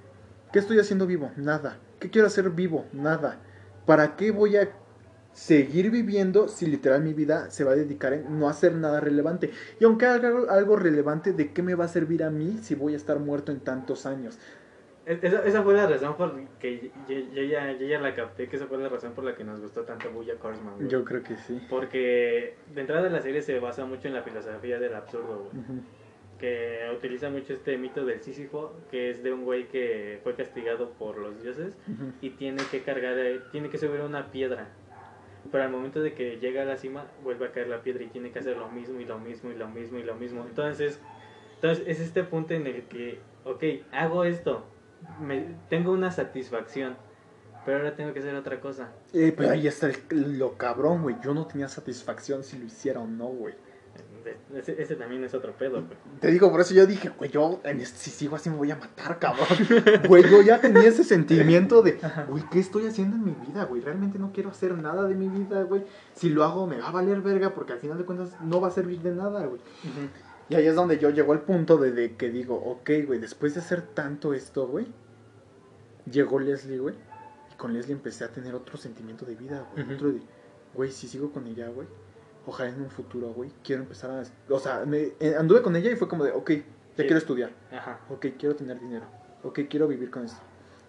¿Qué 0.52 0.60
estoy 0.60 0.80
haciendo 0.80 1.08
vivo? 1.08 1.32
Nada. 1.38 1.78
¿Qué 1.98 2.10
quiero 2.10 2.28
hacer 2.28 2.50
vivo? 2.50 2.86
Nada. 2.92 3.40
¿Para 3.86 4.18
qué 4.18 4.32
voy 4.32 4.58
a 4.58 4.70
seguir 5.32 5.92
viviendo 5.92 6.50
si 6.50 6.66
literal 6.66 7.02
mi 7.04 7.14
vida 7.14 7.50
se 7.52 7.64
va 7.64 7.72
a 7.72 7.76
dedicar 7.76 8.12
en 8.12 8.38
no 8.38 8.50
hacer 8.50 8.76
nada 8.76 9.00
relevante? 9.00 9.52
Y 9.80 9.86
aunque 9.86 10.08
haga 10.08 10.28
algo, 10.28 10.50
algo 10.52 10.76
relevante, 10.76 11.32
¿de 11.32 11.54
qué 11.54 11.64
me 11.64 11.76
va 11.76 11.86
a 11.86 11.88
servir 11.88 12.26
a 12.26 12.30
mí 12.30 12.60
si 12.62 12.76
voy 12.76 12.96
a 12.96 12.98
estar 12.98 13.18
muerto 13.18 13.54
en 13.54 13.62
tantos 13.62 14.06
años? 14.06 14.38
Es- 15.06 15.24
Esa, 15.24 15.44
esa 15.46 15.64
fue 15.64 15.74
la 15.74 15.88
razón 15.88 16.16
por 16.16 16.40
que 16.60 16.92
yo, 17.10 17.16
yo 17.34 17.44
ya, 17.44 17.72
yo 17.74 17.88
ya 17.88 18.00
la 18.00 18.14
capté, 18.14 18.48
que 18.48 18.56
esa 18.56 18.68
fue 18.68 18.78
la 18.78 18.88
razón 18.90 19.14
por 19.14 19.24
la 19.24 19.36
que 19.36 19.44
nos 19.44 19.60
gustó 19.60 19.82
tanto 19.82 20.12
Bojack 20.12 20.44
Horseman, 20.44 20.76
güey. 20.76 20.88
Yo 20.90 21.04
creo 21.04 21.24
que 21.24 21.36
sí. 21.38 21.60
Porque 21.70 22.56
de 22.74 22.82
entrada 22.82 23.10
la 23.10 23.20
serie 23.22 23.42
se 23.42 23.60
basa 23.60 23.86
mucho 23.86 24.08
en 24.08 24.14
la 24.14 24.22
filosofía 24.22 24.80
del 24.80 24.94
absurdo, 24.94 25.50
güey. 25.52 25.64
Ujú. 25.64 25.82
Que 26.40 26.90
utiliza 26.96 27.30
mucho 27.30 27.54
este 27.54 27.78
mito 27.78 28.04
del 28.06 28.20
Sísifo, 28.22 28.76
que 28.90 29.10
es 29.12 29.22
de 29.24 29.32
un 29.34 29.44
güey 29.44 29.68
que 29.68 30.20
fue 30.24 30.36
castigado 30.36 30.92
por 30.92 31.18
los 31.18 31.42
dioses 31.44 31.78
Ujú. 31.88 32.14
y 32.22 32.32
tiene 32.32 32.62
que 32.72 32.82
cargar, 32.82 33.18
eh, 33.20 33.42
tiene 33.52 33.70
que 33.70 33.78
subir 33.78 34.02
una 34.02 34.32
piedra. 34.32 34.70
Pero 35.52 35.64
al 35.64 35.72
momento 35.72 36.00
de 36.02 36.14
que 36.14 36.38
llega 36.38 36.62
a 36.62 36.66
la 36.66 36.78
cima, 36.78 37.06
vuelve 37.24 37.46
a 37.48 37.52
caer 37.52 37.68
la 37.68 37.82
piedra 37.82 38.04
y 38.04 38.08
tiene 38.08 38.32
que 38.32 38.40
hacer 38.40 38.58
lo 38.58 38.70
mismo 38.70 39.00
y 39.00 39.06
lo 39.06 39.18
mismo 39.20 39.52
y 39.52 39.56
lo 39.56 39.68
mismo 39.68 39.98
y 40.00 40.04
lo 40.04 40.16
mismo. 40.16 40.46
Entonces, 40.48 41.00
entonces 41.56 41.84
es 41.88 42.00
este 42.00 42.24
punto 42.24 42.54
en 42.54 42.68
el 42.68 42.84
que, 42.84 43.20
ok, 43.46 43.64
hago 43.92 44.24
esto, 44.24 44.66
me, 45.22 45.56
tengo 45.70 45.92
una 45.92 46.12
satisfacción, 46.12 46.96
pero 47.66 47.78
ahora 47.78 47.96
tengo 47.96 48.14
que 48.14 48.20
hacer 48.20 48.36
otra 48.36 48.60
cosa. 48.60 48.90
Eh, 49.14 49.34
pero 49.36 49.52
ahí 49.52 49.68
está 49.68 49.88
el- 50.10 50.38
lo 50.40 50.58
cabrón, 50.58 51.04
güey. 51.04 51.16
Yo 51.24 51.34
no 51.34 51.46
tenía 51.48 51.68
satisfacción 51.68 52.44
si 52.44 52.58
lo 52.58 52.66
hiciera 52.66 53.00
o 53.00 53.08
no, 53.08 53.26
güey. 53.28 53.54
Ese, 54.56 54.80
ese 54.80 54.96
también 54.96 55.24
es 55.24 55.34
otro 55.34 55.52
pedo, 55.54 55.82
güey. 55.84 55.98
Te 56.20 56.30
digo, 56.30 56.52
por 56.52 56.62
eso 56.62 56.76
yo 56.76 56.86
dije, 56.86 57.10
güey, 57.10 57.32
yo 57.32 57.60
en 57.64 57.82
este- 57.82 57.98
si 57.98 58.12
sigo 58.12 58.36
así 58.36 58.52
me 58.52 58.56
voy 58.56 58.70
a 58.70 58.76
matar, 58.76 59.18
cabrón. 59.18 59.48
Güey, 60.08 60.30
yo 60.30 60.42
ya 60.44 60.62
tenía 60.62 60.84
ese 60.88 61.04
sentimiento 61.04 61.82
de, 61.82 62.00
güey, 62.30 62.44
¿qué 62.52 62.60
estoy 62.60 62.86
haciendo 62.86 63.16
en 63.16 63.26
mi 63.26 63.32
vida, 63.48 63.64
güey? 63.66 63.82
Realmente 63.82 64.20
no 64.20 64.32
quiero 64.32 64.52
hacer 64.52 64.78
nada 64.78 65.08
de 65.08 65.16
mi 65.16 65.28
vida, 65.28 65.64
güey. 65.64 65.84
Si 66.14 66.30
lo 66.30 66.44
hago 66.44 66.68
me 66.68 66.78
va 66.78 66.90
a 66.90 66.92
valer 66.92 67.22
verga 67.22 67.56
porque 67.56 67.74
al 67.74 67.80
final 67.80 67.98
de 67.98 68.06
cuentas 68.06 68.30
no 68.42 68.62
va 68.62 68.68
a 68.68 68.72
servir 68.72 69.02
de 69.02 69.12
nada, 69.12 69.44
güey. 69.48 69.60
Y 70.52 70.56
ahí 70.56 70.68
es 70.68 70.76
donde 70.76 70.98
yo 71.00 71.10
llego 71.10 71.32
al 71.34 71.42
punto 71.42 71.78
de, 71.78 71.92
de 71.92 72.16
que 72.16 72.30
digo, 72.30 72.56
ok, 72.56 72.90
güey, 73.08 73.20
después 73.20 73.54
de 73.54 73.62
hacer 73.62 73.82
tanto 73.82 74.34
esto, 74.34 74.68
güey, 74.68 74.86
llegó 76.12 76.40
Leslie, 76.40 76.80
güey. 76.80 76.96
Y 77.52 77.56
con 77.56 77.74
Leslie 77.74 77.94
empecé 77.94 78.24
a 78.26 78.28
tener 78.30 78.54
otro 78.56 78.78
sentimiento 78.78 79.26
de 79.26 79.36
vida, 79.36 79.66
güey. 79.74 79.94
Otro 79.94 80.12
de, 80.12 80.22
güey, 80.74 80.92
si 80.92 81.08
sigo 81.08 81.32
con 81.32 81.48
ella, 81.48 81.70
güey, 81.70 81.88
ojalá 82.46 82.70
en 82.72 82.82
un 82.82 82.90
futuro, 82.90 83.34
güey, 83.34 83.52
quiero 83.64 83.84
empezar 83.84 84.12
a... 84.12 84.24
O 84.54 84.60
sea, 84.60 84.84
me, 84.86 85.14
eh, 85.20 85.36
anduve 85.38 85.62
con 85.62 85.76
ella 85.76 85.92
y 85.92 85.96
fue 85.96 86.08
como 86.08 86.24
de, 86.24 86.32
ok, 86.32 86.50
ya 86.52 86.64
Sí. 86.98 87.04
quiero 87.04 87.18
estudiar. 87.18 87.52
Ajá. 87.72 88.02
Ok, 88.10 88.26
quiero 88.38 88.56
tener 88.56 88.78
dinero. 88.80 89.06
Ok, 89.44 89.62
quiero 89.70 89.88
vivir 89.88 90.12
con 90.12 90.26
esto. 90.26 90.42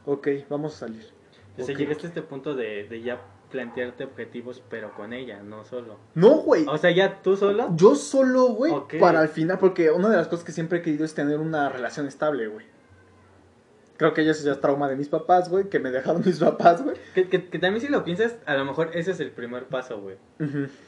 Ok, 0.04 0.26
vamos 0.50 0.74
a 0.74 0.78
salir. 0.78 1.06
O 1.56 1.62
sea, 1.62 1.76
llegaste 1.76 2.06
a 2.06 2.08
este 2.08 2.22
punto 2.22 2.54
de, 2.56 2.88
de 2.88 3.02
ya 3.02 3.20
plantearte 3.53 4.03
objetivos, 4.05 4.62
pero 4.68 4.92
con 4.94 5.12
ella, 5.12 5.42
no 5.42 5.64
solo. 5.64 5.98
No, 6.14 6.38
güey. 6.38 6.66
O 6.66 6.76
sea, 6.78 6.90
ya 6.90 7.22
tú 7.22 7.36
solo. 7.36 7.68
Yo 7.76 7.94
solo, 7.94 8.46
güey, 8.48 8.72
para 8.98 9.20
al 9.20 9.28
final, 9.28 9.59
porque 9.59 9.92
una 9.92 10.09
de 10.09 10.16
las 10.16 10.26
cosas 10.26 10.44
que 10.44 10.50
siempre 10.50 10.78
he 10.78 10.82
querido 10.82 11.05
es 11.05 11.14
tener 11.14 11.38
una 11.38 11.68
relación 11.68 12.09
estable, 12.09 12.48
güey. 12.48 12.66
Creo 13.98 14.14
que 14.14 14.28
eso 14.28 14.44
ya 14.44 14.53
es 14.53 14.61
trauma 14.61 14.88
de 14.88 14.96
mis 14.96 15.09
papás, 15.09 15.48
güey, 15.48 15.68
que 15.68 15.78
me 15.78 15.92
dejaron 15.92 16.22
mis 16.26 16.40
papás, 16.40 16.82
güey. 16.82 16.96
Que, 17.14 17.28
que, 17.28 17.48
que 17.48 17.59
también 17.61 17.80
si 17.80 17.88
lo 17.88 18.03
piensas, 18.03 18.34
a 18.46 18.57
lo 18.57 18.64
mejor 18.64 18.90
ese 18.94 19.12
es 19.12 19.20
el 19.20 19.30
primer 19.30 19.66
paso, 19.66 20.00
güey. 20.00 20.16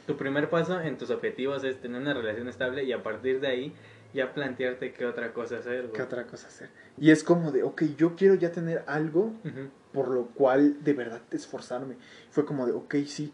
Tu 0.05 0.17
primer 0.17 0.49
paso 0.49 0.81
en 0.81 0.97
tus 0.97 1.11
objetivos 1.11 1.63
es 1.63 1.79
tener 1.79 2.01
una 2.01 2.13
relación 2.13 2.49
estable 2.49 2.83
y 2.83 2.91
a 2.91 3.03
partir 3.03 3.39
de 3.39 3.47
ahí 3.47 3.73
ya 4.13 4.33
plantearte 4.33 4.91
qué 4.91 5.05
otra 5.05 5.31
cosa 5.33 5.59
hacer, 5.59 5.83
güey. 5.83 5.93
¿Qué 5.93 6.01
otra 6.01 6.25
cosa 6.25 6.47
hacer? 6.47 6.69
Y 6.97 7.11
es 7.11 7.23
como 7.23 7.51
de, 7.51 7.63
ok, 7.63 7.83
yo 7.97 8.15
quiero 8.15 8.35
ya 8.35 8.51
tener 8.51 8.83
algo 8.87 9.33
Ujú. 9.43 9.69
Por 9.95 10.09
lo 10.09 10.27
cual 10.27 10.83
de 10.83 10.93
verdad 10.93 11.21
esforzarme. 11.31 11.95
Fue 12.29 12.45
como 12.45 12.67
de, 12.67 12.73
ok, 12.73 12.95
sí, 13.07 13.33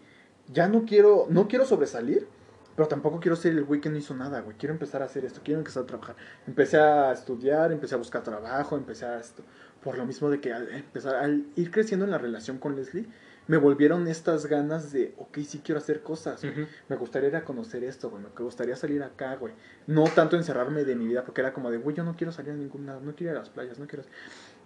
ya 0.54 0.68
no 0.68 0.86
quiero, 0.86 1.26
no 1.30 1.48
quiero 1.48 1.66
sobresalir, 1.66 2.28
pero 2.76 2.88
tampoco 2.88 3.20
quiero 3.20 3.36
ser 3.36 3.54
el 3.54 3.64
güey 3.64 3.82
que 3.82 3.90
no 3.90 3.98
hizo 3.98 4.16
nada, 4.16 4.42
güey. 4.42 4.56
Quiero 4.58 4.74
empezar 4.74 5.02
a 5.02 5.06
hacer 5.06 5.26
esto, 5.26 5.42
quiero 5.44 5.60
empezar 5.60 5.84
a 5.84 5.88
trabajar. 5.88 6.16
Empecé 6.46 6.78
a 6.78 7.12
estudiar, 7.12 7.72
empecé 7.72 7.96
a 7.96 7.98
buscar 7.98 8.22
trabajo, 8.22 8.78
empecé 8.78 9.06
a 9.06 9.20
esto. 9.20 9.42
Por 9.84 9.98
lo 9.98 10.06
mismo 10.06 10.30
de 10.30 10.40
que 10.40 10.54
al 10.54 10.70
empezar, 10.70 11.16
al 11.16 11.48
ir 11.56 11.72
creciendo 11.72 12.06
en 12.06 12.12
la 12.12 12.20
relación 12.20 12.60
con 12.60 12.76
Leslie, 12.76 13.08
me 13.48 13.58
volvieron 13.58 14.08
estas 14.08 14.46
ganas 14.46 14.92
de, 14.92 15.16
ok, 15.18 15.40
sí 15.40 15.62
quiero 15.66 15.80
hacer 15.80 16.04
cosas. 16.04 16.42
güey. 16.42 16.68
Me 16.90 16.96
gustaría 16.96 17.30
ir 17.30 17.36
a 17.38 17.44
conocer 17.44 17.84
esto, 17.84 18.12
güey. 18.12 18.22
Me 18.22 18.30
gustaría 18.30 18.76
salir 18.76 19.02
acá, 19.02 19.36
güey. 19.36 19.56
No 19.88 20.04
tanto 20.04 20.38
encerrarme 20.38 20.84
de 20.84 20.96
mi 20.96 21.08
vida, 21.08 21.26
porque 21.26 21.42
era 21.42 21.54
como 21.54 21.72
de, 21.72 21.78
güey, 21.80 21.96
yo 21.96 22.04
no 22.04 22.16
quiero 22.16 22.32
salir 22.32 22.52
a 22.52 22.56
ningún 22.56 22.86
lado, 22.86 23.02
no 23.02 23.16
quiero 23.16 23.34
ir 23.34 23.38
a 23.38 23.40
las 23.40 23.50
playas, 23.50 23.80
no 23.80 23.88
quiero... 23.88 24.06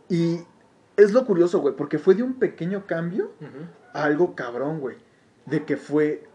Y 0.09 0.41
es 0.97 1.11
lo 1.13 1.25
curioso, 1.25 1.59
güey, 1.59 1.75
porque 1.75 1.99
fue 1.99 2.15
de 2.15 2.23
un 2.23 2.35
pequeño 2.39 2.85
cambio 2.87 3.31
a 3.93 4.03
algo 4.03 4.35
cabrón, 4.35 4.79
güey. 4.79 4.97
De 5.45 5.63
que 5.65 5.77
fue 5.77 6.27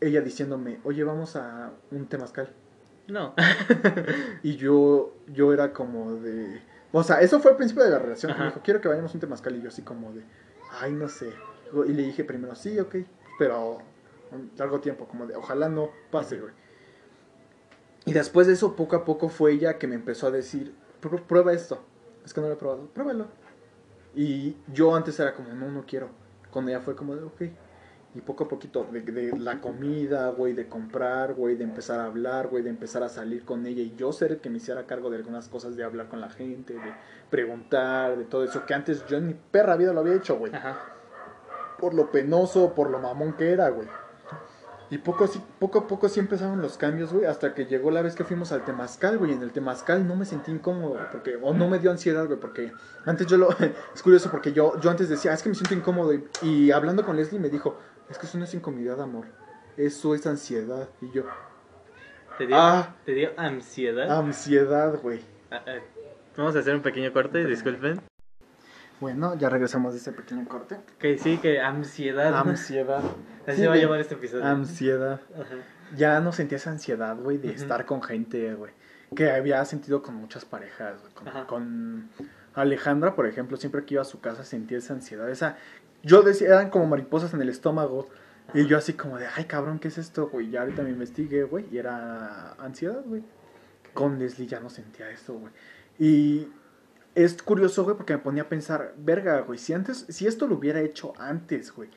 ella 0.00 0.20
diciéndome, 0.20 0.80
oye, 0.84 1.02
vamos 1.04 1.36
a 1.36 1.72
un 1.90 2.06
temazcal. 2.06 2.52
No. 3.06 3.34
Y 4.42 4.56
yo, 4.56 5.14
yo 5.28 5.52
era 5.52 5.72
como 5.72 6.14
de... 6.16 6.60
O 6.92 7.02
sea, 7.02 7.20
eso 7.20 7.40
fue 7.40 7.50
al 7.52 7.56
principio 7.56 7.84
de 7.84 7.90
la 7.90 7.98
relación. 7.98 8.32
Ajá. 8.32 8.40
Me 8.44 8.48
dijo, 8.50 8.60
quiero 8.62 8.80
que 8.80 8.88
vayamos 8.88 9.10
a 9.12 9.14
un 9.14 9.20
temazcal. 9.20 9.56
Y 9.56 9.62
yo 9.62 9.68
así 9.68 9.82
como 9.82 10.12
de, 10.12 10.22
ay, 10.80 10.92
no 10.92 11.08
sé. 11.08 11.32
Y 11.86 11.92
le 11.92 12.02
dije 12.02 12.24
primero, 12.24 12.54
sí, 12.54 12.78
ok. 12.78 12.96
Pero 13.38 13.78
un 14.32 14.50
largo 14.56 14.80
tiempo, 14.80 15.06
como 15.06 15.26
de, 15.26 15.36
ojalá 15.36 15.68
no 15.68 15.90
pase, 16.10 16.38
güey. 16.40 16.52
Y 18.04 18.12
después 18.12 18.46
de 18.46 18.54
eso, 18.54 18.74
poco 18.76 18.96
a 18.96 19.04
poco 19.04 19.28
fue 19.28 19.52
ella 19.52 19.78
que 19.78 19.86
me 19.86 19.94
empezó 19.94 20.26
a 20.28 20.30
decir, 20.30 20.74
"Prue- 21.02 21.22
prueba 21.22 21.52
esto. 21.52 21.82
Es 22.24 22.32
que 22.32 22.40
no 22.40 22.46
lo 22.48 22.54
he 22.54 22.56
probado, 22.56 22.86
pruébalo. 22.94 23.26
Y 24.14 24.56
yo 24.72 24.94
antes 24.94 25.18
era 25.20 25.34
como, 25.34 25.52
no, 25.52 25.70
no 25.70 25.84
quiero. 25.86 26.08
Con 26.50 26.68
ella 26.68 26.80
fue 26.80 26.96
como 26.96 27.14
de, 27.14 27.22
ok. 27.24 27.42
Y 28.14 28.20
poco 28.20 28.44
a 28.44 28.48
poquito, 28.48 28.86
de, 28.90 29.02
de 29.02 29.38
la 29.38 29.60
comida, 29.60 30.30
güey, 30.30 30.54
de 30.54 30.66
comprar, 30.66 31.34
güey, 31.34 31.56
de 31.56 31.64
empezar 31.64 32.00
a 32.00 32.06
hablar, 32.06 32.48
güey, 32.48 32.62
de 32.62 32.70
empezar 32.70 33.02
a 33.02 33.08
salir 33.08 33.44
con 33.44 33.66
ella 33.66 33.82
y 33.82 33.94
yo 33.96 34.12
ser 34.12 34.32
el 34.32 34.38
que 34.38 34.48
me 34.48 34.56
hiciera 34.56 34.86
cargo 34.86 35.10
de 35.10 35.18
algunas 35.18 35.48
cosas, 35.48 35.76
de 35.76 35.84
hablar 35.84 36.08
con 36.08 36.20
la 36.20 36.30
gente, 36.30 36.72
de 36.72 36.94
preguntar, 37.30 38.16
de 38.16 38.24
todo 38.24 38.44
eso, 38.44 38.64
que 38.64 38.74
antes 38.74 39.06
yo 39.06 39.18
en 39.18 39.26
mi 39.28 39.34
perra 39.34 39.76
vida 39.76 39.92
lo 39.92 40.00
había 40.00 40.14
hecho, 40.14 40.38
güey. 40.38 40.54
Ajá. 40.54 40.78
Por 41.78 41.94
lo 41.94 42.10
penoso, 42.10 42.74
por 42.74 42.90
lo 42.90 42.98
mamón 42.98 43.34
que 43.34 43.52
era, 43.52 43.68
güey. 43.68 43.86
Y 44.90 44.98
poco, 44.98 45.24
así, 45.24 45.38
poco 45.58 45.80
a 45.80 45.86
poco 45.86 46.06
así 46.06 46.18
empezaron 46.18 46.62
los 46.62 46.78
cambios, 46.78 47.12
güey, 47.12 47.26
hasta 47.26 47.54
que 47.54 47.66
llegó 47.66 47.90
la 47.90 48.00
vez 48.00 48.14
que 48.14 48.24
fuimos 48.24 48.52
al 48.52 48.64
Temazcal, 48.64 49.18
güey. 49.18 49.32
En 49.32 49.42
el 49.42 49.52
Temazcal 49.52 50.06
no 50.08 50.16
me 50.16 50.24
sentí 50.24 50.50
incómodo, 50.50 50.98
porque, 51.12 51.36
o 51.42 51.52
no 51.52 51.68
me 51.68 51.78
dio 51.78 51.90
ansiedad, 51.90 52.26
güey, 52.26 52.40
porque 52.40 52.72
antes 53.04 53.26
yo 53.26 53.36
lo. 53.36 53.50
es 53.94 54.02
curioso, 54.02 54.30
porque 54.30 54.52
yo, 54.52 54.80
yo 54.80 54.90
antes 54.90 55.08
decía, 55.10 55.32
"Ah, 55.32 55.34
es 55.34 55.42
que 55.42 55.50
me 55.50 55.54
siento 55.54 55.74
incómodo. 55.74 56.14
Y, 56.14 56.24
y 56.42 56.70
hablando 56.70 57.04
con 57.04 57.16
Leslie 57.16 57.38
me 57.38 57.50
dijo, 57.50 57.78
es 58.08 58.16
que 58.18 58.24
eso 58.26 58.38
no 58.38 58.44
es 58.44 58.54
incomodidad, 58.54 59.00
amor. 59.02 59.26
Eso 59.76 60.14
es 60.14 60.26
ansiedad. 60.26 60.88
Y 61.02 61.10
yo, 61.10 61.24
¿Te 62.38 62.46
dio, 62.46 62.56
Ah. 62.56 62.94
¿te 63.04 63.12
dio 63.12 63.30
ansiedad? 63.36 64.10
ansiedad, 64.10 64.98
güey. 65.02 65.20
Ah, 65.50 65.60
ah. 65.66 65.72
Vamos 66.36 66.56
a 66.56 66.60
hacer 66.60 66.74
un 66.74 66.82
pequeño 66.82 67.12
corte, 67.12 67.44
disculpen. 67.44 68.00
Bueno, 69.00 69.36
ya 69.36 69.48
regresamos 69.48 69.92
de 69.92 70.00
ese 70.00 70.12
pequeño 70.12 70.46
corte. 70.48 70.78
Que 70.98 71.18
sí, 71.18 71.38
que 71.38 71.60
ansiedad. 71.60 72.34
Ansiedad. 72.34 73.02
Así 73.46 73.56
Sí, 73.56 73.62
se 73.62 73.68
va 73.68 73.74
a 73.74 73.76
llamar 73.76 74.00
este 74.00 74.14
episodio. 74.14 74.44
Ansiedad. 74.44 75.20
Ajá. 75.34 75.56
Ya 75.96 76.20
no 76.20 76.32
sentía 76.32 76.56
esa 76.56 76.70
ansiedad, 76.70 77.16
güey, 77.16 77.38
de 77.38 77.52
estar 77.52 77.86
con 77.86 78.02
gente, 78.02 78.54
güey. 78.54 78.72
Que 79.14 79.30
había 79.30 79.64
sentido 79.64 80.02
con 80.02 80.16
muchas 80.16 80.44
parejas, 80.44 81.00
güey. 81.00 81.46
Con, 81.46 82.10
Alejandra, 82.54 83.14
por 83.14 83.26
ejemplo, 83.26 83.56
siempre 83.56 83.84
que 83.84 83.94
iba 83.94 84.02
a 84.02 84.06
su 84.06 84.20
casa 84.20 84.44
sentía 84.44 84.78
esa 84.78 84.94
ansiedad. 84.94 85.30
Esa, 85.30 85.56
yo 86.02 86.22
decía, 86.22 86.48
eran 86.48 86.70
como 86.70 86.86
mariposas 86.86 87.32
en 87.34 87.40
el 87.40 87.48
estómago. 87.48 88.08
Y 88.54 88.66
yo 88.66 88.78
así 88.78 88.94
como 88.94 89.18
de, 89.18 89.26
ay, 89.36 89.44
cabrón, 89.44 89.78
¿qué 89.78 89.88
es 89.88 89.98
esto, 89.98 90.28
güey? 90.28 90.50
Ya 90.50 90.60
ahorita 90.60 90.82
me 90.82 90.90
investigué, 90.90 91.44
güey, 91.44 91.66
y 91.70 91.78
era 91.78 92.52
ansiedad, 92.54 93.02
güey. 93.04 93.22
Con 93.92 94.18
Leslie 94.18 94.46
ya 94.46 94.58
no 94.60 94.70
sentía 94.70 95.10
esto, 95.10 95.34
güey. 95.34 95.52
Y 95.98 96.48
es 97.24 97.42
curioso, 97.42 97.84
güey, 97.84 97.96
porque 97.96 98.14
me 98.14 98.18
ponía 98.20 98.42
a 98.44 98.48
pensar, 98.48 98.94
verga, 98.96 99.40
güey, 99.40 99.58
si 99.58 99.72
antes, 99.72 100.06
si 100.08 100.26
esto 100.26 100.46
lo 100.46 100.56
hubiera 100.56 100.80
hecho 100.80 101.12
antes, 101.18 101.72
güey, 101.72 101.90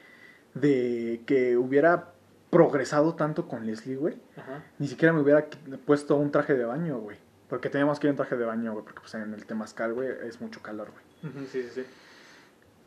de 0.53 1.21
que 1.25 1.57
hubiera 1.57 2.13
progresado 2.49 3.15
tanto 3.15 3.47
con 3.47 3.65
Leslie, 3.65 3.95
güey, 3.95 4.17
Ajá. 4.35 4.63
ni 4.79 4.87
siquiera 4.87 5.13
me 5.13 5.21
hubiera 5.21 5.47
puesto 5.85 6.15
un 6.17 6.31
traje 6.31 6.53
de 6.55 6.65
baño, 6.65 6.99
güey. 6.99 7.17
Porque 7.47 7.69
teníamos 7.69 7.99
que 7.99 8.07
ir 8.07 8.11
en 8.11 8.15
traje 8.17 8.37
de 8.37 8.45
baño, 8.45 8.71
güey, 8.73 8.83
porque 8.85 9.01
pues 9.01 9.13
en 9.15 9.33
el 9.33 9.45
Temazcal, 9.45 9.93
güey, 9.93 10.09
es 10.23 10.39
mucho 10.39 10.61
calor, 10.61 10.89
güey. 10.91 11.33
Sí, 11.47 11.63
sí, 11.63 11.69
sí. 11.73 11.85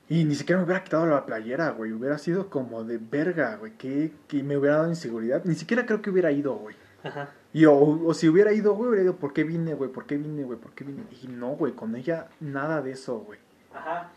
Y 0.09 0.25
ni 0.25 0.35
siquiera 0.35 0.59
me 0.59 0.65
hubiera 0.67 0.85
quitado 0.85 1.07
la 1.07 1.25
playera, 1.25 1.71
güey. 1.71 1.93
Hubiera 1.93 2.19
sido 2.19 2.51
como 2.51 2.85
de 2.85 2.99
verga, 2.99 3.57
güey. 3.57 3.73
Que, 3.73 4.13
que 4.29 4.43
me 4.43 4.57
hubiera 4.57 4.77
dado 4.77 4.89
inseguridad. 4.89 5.43
Ni 5.45 5.55
siquiera 5.55 5.87
creo 5.87 6.03
que 6.03 6.11
hubiera 6.11 6.31
ido, 6.31 6.55
güey. 6.57 6.77
Ajá. 7.03 7.31
Y 7.55 7.67
o, 7.67 7.75
o 7.79 8.13
si 8.15 8.29
hubiera 8.29 8.53
ido, 8.53 8.75
güey, 8.75 8.91
hubiera 8.91 9.05
ido, 9.05 9.17
¿por 9.17 9.33
qué 9.33 9.45
vine, 9.45 9.75
güey? 9.75 9.89
¿Por 9.91 10.05
qué 10.05 10.17
vine, 10.17 10.43
güey? 10.43 10.59
¿Por 10.59 10.73
qué 10.73 10.85
vine? 10.85 11.05
Y 11.23 11.29
no, 11.29 11.51
güey, 11.51 11.73
con 11.73 11.95
ella 11.95 12.27
nada 12.41 12.83
de 12.83 12.91
eso, 12.91 13.21
güey. 13.21 13.39
Ajá. 13.73 14.11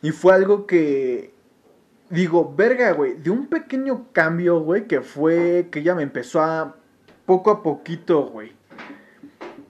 Y 0.00 0.12
fue 0.12 0.32
algo 0.32 0.66
que, 0.66 1.34
digo, 2.08 2.54
verga, 2.56 2.92
güey, 2.92 3.14
de 3.14 3.28
un 3.28 3.48
pequeño 3.48 4.06
cambio, 4.12 4.60
güey, 4.60 4.86
que 4.86 5.02
fue 5.02 5.68
que 5.70 5.80
ella 5.80 5.94
me 5.94 6.02
empezó 6.02 6.40
a, 6.40 6.74
poco 7.26 7.50
a 7.50 7.62
poquito, 7.62 8.22
güey, 8.30 8.54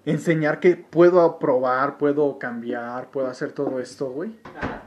enseñar 0.04 0.60
que 0.60 0.76
puedo 0.76 1.40
probar, 1.40 1.98
puedo 1.98 2.38
cambiar, 2.38 3.10
puedo 3.10 3.26
hacer 3.26 3.50
todo 3.50 3.80
esto, 3.80 4.08
güey. 4.10 4.38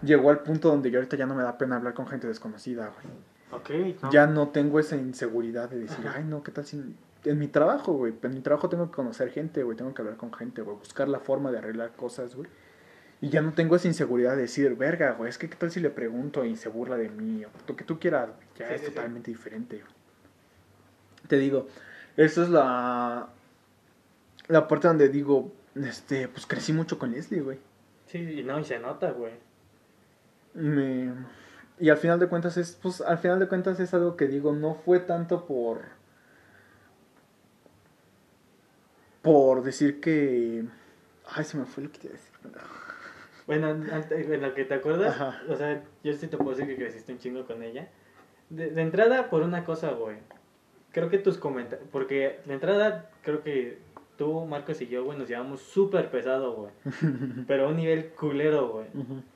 Llegó 0.01 0.29
al 0.29 0.39
punto 0.39 0.69
donde 0.69 0.89
yo 0.91 0.99
ahorita 0.99 1.17
ya 1.17 1.25
no 1.25 1.35
me 1.35 1.43
da 1.43 1.57
pena 1.57 1.75
hablar 1.75 1.93
con 1.93 2.07
gente 2.07 2.27
desconocida, 2.27 2.89
güey. 2.89 3.13
Ok. 3.51 4.01
no. 4.01 4.11
Ya 4.11 4.27
no 4.27 4.47
tengo 4.47 4.79
esa 4.79 4.95
inseguridad 4.95 5.69
de 5.69 5.79
decir, 5.79 6.07
Ajá. 6.07 6.19
ay, 6.19 6.23
no, 6.23 6.41
¿qué 6.41 6.51
tal 6.53 6.65
si... 6.65 6.95
En 7.25 7.39
mi 7.39 7.47
trabajo, 7.47 7.93
güey, 7.93 8.13
en 8.21 8.33
mi 8.33 8.41
trabajo 8.41 8.67
tengo 8.69 8.87
que 8.91 8.95
conocer 8.95 9.29
gente, 9.31 9.63
güey, 9.63 9.77
tengo 9.77 9.93
que 9.93 10.01
hablar 10.01 10.17
con 10.17 10.33
gente, 10.33 10.61
güey, 10.61 10.77
buscar 10.77 11.07
la 11.07 11.19
forma 11.19 11.51
de 11.51 11.59
arreglar 11.59 11.93
cosas, 11.93 12.35
güey. 12.35 12.49
Y 13.21 13.29
ya 13.29 13.41
no 13.41 13.53
tengo 13.53 13.77
esa 13.77 13.87
inseguridad 13.87 14.35
de 14.35 14.41
decir, 14.43 14.75
verga, 14.75 15.13
güey, 15.13 15.29
es 15.29 15.37
que 15.37 15.49
qué 15.49 15.55
tal 15.55 15.71
si 15.71 15.79
le 15.79 15.89
pregunto 15.89 16.43
y 16.43 16.57
se 16.57 16.67
burla 16.67 16.97
de 16.97 17.09
mí, 17.09 17.45
o 17.45 17.49
lo 17.67 17.75
que 17.77 17.85
tú 17.85 17.97
quieras, 17.99 18.27
güey, 18.35 18.47
ya 18.57 18.67
Sí, 18.67 18.73
es 18.73 18.81
sí, 18.81 18.87
sí. 18.87 18.93
totalmente 18.93 19.31
diferente, 19.31 19.77
güey. 19.77 19.93
Te 21.27 21.37
digo, 21.37 21.67
eso 22.17 22.43
es 22.43 22.49
la... 22.49 23.29
La 24.49 24.67
parte 24.67 24.89
donde 24.89 25.07
digo, 25.07 25.53
este, 25.75 26.27
pues 26.27 26.45
crecí 26.45 26.73
mucho 26.73 26.99
con 26.99 27.11
Leslie, 27.11 27.39
güey. 27.39 27.59
Sí, 28.07 28.17
y 28.39 28.43
no, 28.43 28.59
y 28.59 28.65
se 28.65 28.77
nota, 28.79 29.11
güey. 29.11 29.31
Me... 30.53 31.13
Y 31.79 31.89
al 31.89 31.97
final 31.97 32.19
de 32.19 32.27
cuentas 32.27 32.57
es, 32.57 32.77
pues, 32.81 32.99
al 33.01 33.17
final 33.17 33.39
de 33.39 33.47
cuentas 33.47 33.79
es 33.79 33.93
algo 33.93 34.17
que 34.17 34.27
digo, 34.27 34.51
no 34.53 34.75
fue 34.75 34.99
tanto 34.99 35.45
por... 35.45 35.81
Por 39.23 39.63
decir 39.63 39.99
que... 39.99 40.65
Ay, 41.25 41.43
se 41.45 41.57
me 41.57 41.65
fue 41.65 41.85
lo 41.85 41.91
que 41.91 41.97
te 41.97 42.07
iba 42.07 42.15
a 42.15 42.17
decir. 42.17 42.33
Bueno, 43.47 43.69
en 43.69 44.41
lo 44.41 44.53
que 44.53 44.65
te 44.65 44.73
acuerdas, 44.75 45.15
Ajá. 45.15 45.41
o 45.49 45.55
sea, 45.55 45.83
yo 46.03 46.13
sí 46.13 46.27
te 46.27 46.37
puedo 46.37 46.51
decir 46.51 46.67
que 46.67 46.75
creciste 46.75 47.11
un 47.11 47.19
chingo 47.19 47.45
con 47.47 47.63
ella. 47.63 47.89
De, 48.49 48.69
de 48.69 48.81
entrada, 48.81 49.29
por 49.29 49.41
una 49.41 49.65
cosa, 49.65 49.91
güey. 49.91 50.17
Creo 50.91 51.09
que 51.09 51.17
tus 51.17 51.37
comentarios. 51.37 51.87
Porque 51.91 52.41
de 52.45 52.53
entrada, 52.53 53.09
creo 53.21 53.41
que 53.41 53.79
tú, 54.17 54.45
Marcos 54.45 54.81
y 54.81 54.87
yo, 54.87 55.03
güey, 55.03 55.17
nos 55.17 55.27
llevamos 55.27 55.61
súper 55.61 56.11
pesado, 56.11 56.53
güey. 56.53 56.71
Pero 57.47 57.65
a 57.65 57.69
un 57.69 57.77
nivel 57.77 58.09
culero, 58.09 58.69
güey. 58.69 58.87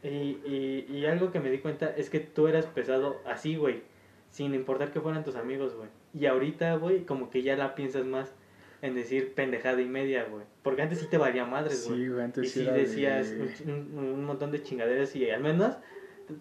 Y, 0.04 0.40
y, 0.46 0.86
y 0.90 1.06
algo 1.06 1.32
que 1.32 1.40
me 1.40 1.50
di 1.50 1.60
cuenta 1.60 1.90
es 1.96 2.10
que 2.10 2.20
tú 2.20 2.48
eras 2.48 2.66
pesado 2.66 3.22
así, 3.26 3.56
güey. 3.56 3.84
Sin 4.30 4.54
importar 4.54 4.92
que 4.92 5.02
fueran 5.02 5.24
tus 5.24 5.36
amigos, 5.36 5.76
güey. 5.76 5.90
Y 6.14 6.26
ahorita, 6.26 6.76
güey, 6.76 7.06
como 7.06 7.30
que 7.30 7.42
ya 7.42 7.56
la 7.56 7.76
piensas 7.76 8.06
más 8.06 8.34
en 8.82 8.96
decir 8.96 9.34
pendejada 9.34 9.82
y 9.82 9.86
media, 9.88 10.26
güey. 10.30 10.46
Porque 10.64 10.82
antes 10.84 11.00
sí 11.00 11.08
te 11.08 11.18
valía 11.18 11.46
madres, 11.46 11.88
güey. 11.88 12.00
Sí, 12.00 12.08
güey, 12.10 12.24
antes 12.24 12.46
Y 12.46 12.48
sí 12.50 12.66
decías 12.66 13.32
de- 13.32 13.56
un, 13.72 13.98
un- 13.98 14.26
montón 14.26 14.52
de 14.52 14.62
chingaderas 14.62 15.16
y 15.16 15.30
al 15.30 15.42
menos 15.42 15.76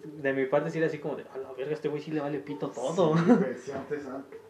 de 0.03 0.33
mi 0.33 0.45
parte 0.45 0.69
sí 0.69 0.77
era 0.79 0.87
así 0.87 0.97
como 0.99 1.15
de, 1.15 1.23
a 1.33 1.37
la 1.37 1.53
verga, 1.53 1.71
este 1.73 1.87
güey 1.87 2.01
sí 2.01 2.11
le 2.11 2.19
vale 2.19 2.39
pito 2.39 2.69
todo. 2.69 3.15
Sí, 3.17 3.23
güey, 3.25 3.53
sí, 3.65 3.71
antes, 3.71 4.03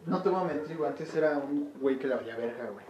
no 0.06 0.20
te 0.22 0.28
voy 0.28 0.40
a 0.40 0.44
mentir, 0.44 0.76
güey, 0.76 0.90
antes 0.90 1.14
era 1.14 1.38
un 1.38 1.72
güey 1.80 1.96
que 1.98 2.08
la 2.08 2.16
valía 2.16 2.36
verga, 2.36 2.70
güey. 2.72 2.84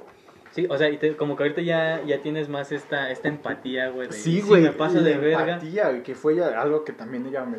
Sí, 0.50 0.66
o 0.68 0.78
sea, 0.78 0.88
y 0.88 0.96
te- 0.96 1.14
como 1.14 1.36
que 1.36 1.42
ahorita 1.42 1.60
ya, 1.60 2.02
ya 2.04 2.22
tienes 2.22 2.48
más 2.48 2.72
esta, 2.72 3.10
esta 3.10 3.28
empatía, 3.28 3.90
güey. 3.90 4.08
de, 4.08 4.14
Sí, 4.14 4.40
si 4.40 4.48
güey. 4.48 4.62
me 4.62 4.72
paso 4.72 4.98
y 5.00 5.04
de 5.04 5.18
verga. 5.18 5.54
empatía, 5.56 6.02
que 6.02 6.14
fue 6.14 6.36
ya 6.36 6.58
algo 6.60 6.84
que 6.84 6.92
también 6.94 7.26
ella 7.26 7.44
me, 7.44 7.58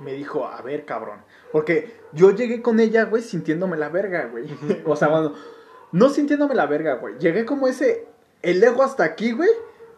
me 0.00 0.12
dijo, 0.12 0.46
a 0.46 0.60
ver, 0.60 0.84
cabrón. 0.84 1.20
Porque 1.50 1.94
yo 2.12 2.32
llegué 2.32 2.60
con 2.60 2.80
ella, 2.80 3.04
güey, 3.04 3.22
sintiéndome 3.22 3.78
la 3.78 3.88
verga, 3.88 4.26
güey. 4.26 4.44
o 4.84 4.94
sea, 4.94 5.08
bueno, 5.08 5.32
no 5.92 6.08
sintiéndome 6.08 6.54
la 6.54 6.66
verga, 6.66 6.94
güey. 6.94 7.18
Llegué 7.18 7.44
como 7.44 7.68
ese, 7.68 8.06
el 8.42 8.62
ego 8.62 8.82
hasta 8.82 9.04
aquí, 9.04 9.32
güey, 9.32 9.50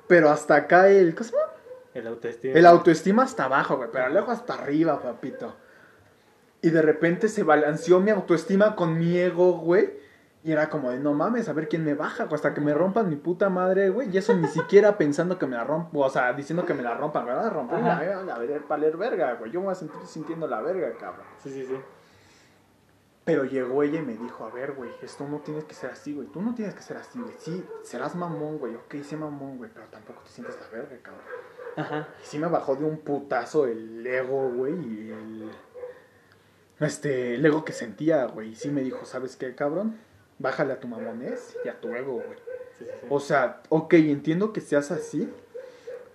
pero 0.07 0.31
hasta 0.31 0.57
acá 0.57 0.89
el, 0.89 1.15
¿cómo 1.15 1.25
se 1.25 1.37
llama? 1.37 1.53
El 1.95 2.07
autoestima. 2.07 2.59
El 2.59 2.67
autoestima 2.67 3.23
hasta 3.25 3.45
abajo, 3.45 3.77
güey, 3.77 3.89
pero 3.93 4.07
el 4.07 4.17
ego 4.17 4.31
hasta 4.31 4.55
arriba, 4.55 5.01
papito. 5.01 5.57
Y 6.61 6.71
de 6.71 6.83
repente 6.83 7.29
se 7.29 7.43
balanceó 7.43 8.01
mi 8.01 8.11
autoestima 8.11 8.75
con 8.75 8.99
mi 8.99 9.17
ego, 9.17 9.53
güey. 9.59 10.09
Y 10.45 10.53
era 10.53 10.71
como 10.71 10.91
de, 10.91 10.99
no 10.99 11.15
mames, 11.15 11.49
a 11.49 11.53
ver 11.53 11.69
quién 11.69 11.85
me 11.85 11.95
baja, 11.95 12.25
güey, 12.25 12.37
hasta 12.37 12.55
que 12.55 12.61
me 12.61 12.73
rompan 12.73 13.09
mi 13.09 13.17
puta 13.17 13.49
madre, 13.49 13.91
güey. 13.91 14.09
Y 14.11 14.19
eso 14.19 14.35
ni 14.35 14.47
siquiera 14.49 14.97
pensando 14.97 15.39
que 15.39 15.47
me 15.47 15.57
la 15.57 15.65
rompan, 15.65 16.01
o 16.01 16.11
sea, 16.11 16.33
diciendo 16.33 16.65
que 16.65 16.75
me 16.75 16.83
la 16.83 16.95
rompan, 16.95 17.27
¿verdad? 17.27 17.53
Romper 17.53 17.81
la, 17.81 18.03
la, 18.03 18.23
la, 18.23 18.61
valer 18.69 18.97
verga, 18.97 19.35
güey. 19.35 19.51
Yo 19.51 19.61
me 19.61 19.67
voy 19.67 19.73
a 19.73 19.77
sentir 19.77 20.01
sintiendo 20.07 20.47
la 20.47 20.61
verga, 20.61 20.93
cabrón. 20.99 21.27
Sí, 21.43 21.51
sí, 21.51 21.65
sí. 21.67 21.77
Pero 23.29 23.45
llegó 23.45 23.83
ella 23.83 23.99
y 23.99 24.03
me 24.03 24.17
dijo, 24.17 24.47
a 24.47 24.51
ver, 24.51 24.73
güey, 24.73 24.91
esto 25.03 25.29
no 25.29 25.41
tienes 25.41 25.65
que 25.65 25.75
ser 25.75 25.91
así, 25.91 26.15
güey. 26.15 26.29
Tú 26.29 26.41
no 26.41 26.55
tienes 26.55 26.75
que 26.75 26.81
ser 26.81 26.97
así, 26.97 27.21
güey. 27.21 27.35
Sí, 27.39 27.63
serás 27.83 28.15
mamón, 28.15 28.57
güey. 28.57 28.75
Ok, 28.75 28.95
sí 29.05 29.17
mamón, 29.17 29.59
güey, 29.59 29.71
pero 29.71 29.85
tampoco 29.89 30.23
te 30.23 30.31
sientes 30.31 30.57
la 30.59 30.67
verga, 30.71 30.97
cabrón. 31.03 31.25
Ajá. 31.77 32.09
Y 32.23 32.27
sí 32.27 32.39
me 32.39 32.47
bajó 32.47 32.75
de 32.77 32.87
un 32.87 32.97
putazo 33.01 33.67
el 33.67 34.07
ego, 34.07 34.51
güey, 34.53 34.73
y 34.73 35.11
el... 35.11 35.51
Este, 36.81 37.35
el 37.35 37.45
ego 37.45 37.67
que 37.67 37.73
sentía, 37.75 38.25
güey. 38.25 38.53
Y 38.53 38.55
sí 38.55 38.71
me 38.71 38.81
dijo, 38.81 39.05
¿sabes 39.05 39.37
qué, 39.37 39.55
cabrón? 39.55 39.99
Bájale 40.39 40.73
a 40.73 40.81
tu 40.81 40.89
mamonés 40.89 41.55
y 41.67 41.69
a 41.69 41.79
tu 41.79 41.95
ego, 41.95 42.15
güey. 42.15 42.39
Sí, 42.79 42.87
sí, 42.87 42.91
sí. 42.99 43.07
O 43.11 43.21
sea, 43.21 43.61
ok, 43.69 43.93
entiendo 43.93 44.55
que 44.55 44.63
seas 44.63 44.91
así, 44.91 45.31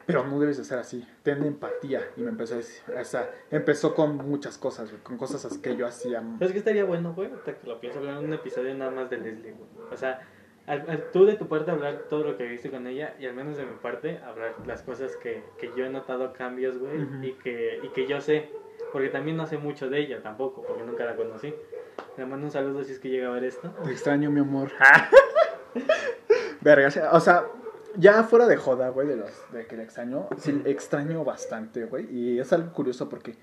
pero 0.05 0.25
no 0.25 0.39
debes 0.39 0.57
de 0.57 0.63
ser 0.63 0.79
así. 0.79 1.07
Ten 1.23 1.43
empatía. 1.43 2.01
Y 2.17 2.21
me 2.21 2.29
empezó 2.29 2.55
a 2.55 2.57
decir, 2.57 2.81
o 2.99 3.03
sea, 3.03 3.29
empezó 3.51 3.93
con 3.95 4.17
muchas 4.17 4.57
cosas, 4.57 4.89
güey, 4.91 5.01
con 5.03 5.17
cosas 5.17 5.57
que 5.57 5.75
yo 5.75 5.87
hacía. 5.87 6.21
¿Sabes 6.39 6.51
qué 6.51 6.57
estaría 6.59 6.85
bueno, 6.85 7.13
güey? 7.13 7.29
Ahorita 7.29 7.53
que 7.55 7.67
lo 7.67 7.79
pienso 7.79 7.99
hablar 7.99 8.17
en 8.19 8.25
un 8.25 8.33
episodio 8.33 8.73
nada 8.75 8.91
más 8.91 9.09
de 9.09 9.17
Leslie, 9.17 9.51
güey. 9.53 9.69
O 9.91 9.97
sea, 9.97 10.21
al- 10.67 10.89
al- 10.89 11.11
tú 11.11 11.25
de 11.25 11.35
tu 11.35 11.47
parte 11.47 11.71
hablar 11.71 12.03
todo 12.09 12.23
lo 12.23 12.37
que 12.37 12.45
viste 12.47 12.69
con 12.71 12.87
ella 12.87 13.15
y 13.19 13.25
al 13.25 13.33
menos 13.33 13.57
de 13.57 13.65
mi 13.65 13.75
parte 13.75 14.19
hablar 14.19 14.53
las 14.65 14.81
cosas 14.81 15.15
que, 15.17 15.43
que 15.57 15.71
yo 15.75 15.85
he 15.85 15.89
notado 15.89 16.33
cambios, 16.33 16.77
güey, 16.77 17.01
Ujú. 17.03 17.23
y, 17.23 17.33
que, 17.33 17.79
y 17.83 17.89
que 17.89 18.07
yo 18.07 18.21
sé. 18.21 18.49
Porque 18.91 19.09
también 19.09 19.37
no 19.37 19.45
sé 19.47 19.57
mucho 19.57 19.89
de 19.89 19.99
ella 19.99 20.21
tampoco, 20.21 20.61
porque 20.63 20.83
nunca 20.83 21.03
la 21.05 21.15
conocí. 21.15 21.53
Le 22.17 22.25
mando 22.25 22.45
un 22.45 22.51
saludo 22.51 22.83
si 22.83 22.91
es 22.93 22.99
que 22.99 23.09
llega 23.09 23.27
a 23.27 23.31
ver 23.31 23.43
esto. 23.43 23.69
Te 23.83 23.91
extraño, 23.91 24.29
mi 24.31 24.39
amor. 24.41 24.69
Verga, 26.61 26.87
o 26.87 26.91
sea, 26.91 27.11
o 27.11 27.19
sea, 27.19 27.45
ya 27.95 28.23
fuera 28.23 28.47
de 28.47 28.57
joda, 28.57 28.89
güey, 28.89 29.07
de, 29.07 29.15
los, 29.15 29.31
de 29.51 29.67
que 29.67 29.77
le 29.77 29.83
extraño, 29.83 30.27
sí, 30.37 30.51
le 30.51 30.71
extraño 30.71 31.23
bastante, 31.23 31.85
güey. 31.85 32.07
Y 32.11 32.39
es 32.39 32.51
algo 32.53 32.73
curioso 32.73 33.09
porque 33.09 33.35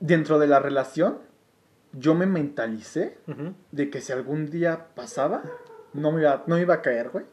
dentro 0.00 0.38
de 0.38 0.46
la 0.46 0.60
relación, 0.60 1.18
yo 1.92 2.14
me 2.14 2.26
mentalicé 2.26 3.18
de 3.72 3.90
que 3.90 4.00
si 4.00 4.12
algún 4.12 4.50
día 4.50 4.88
pasaba, 4.94 5.42
no 5.92 6.12
me 6.12 6.22
iba, 6.22 6.44
no 6.46 6.56
me 6.56 6.62
iba 6.62 6.74
a 6.74 6.82
caer, 6.82 7.10
güey. 7.10 7.24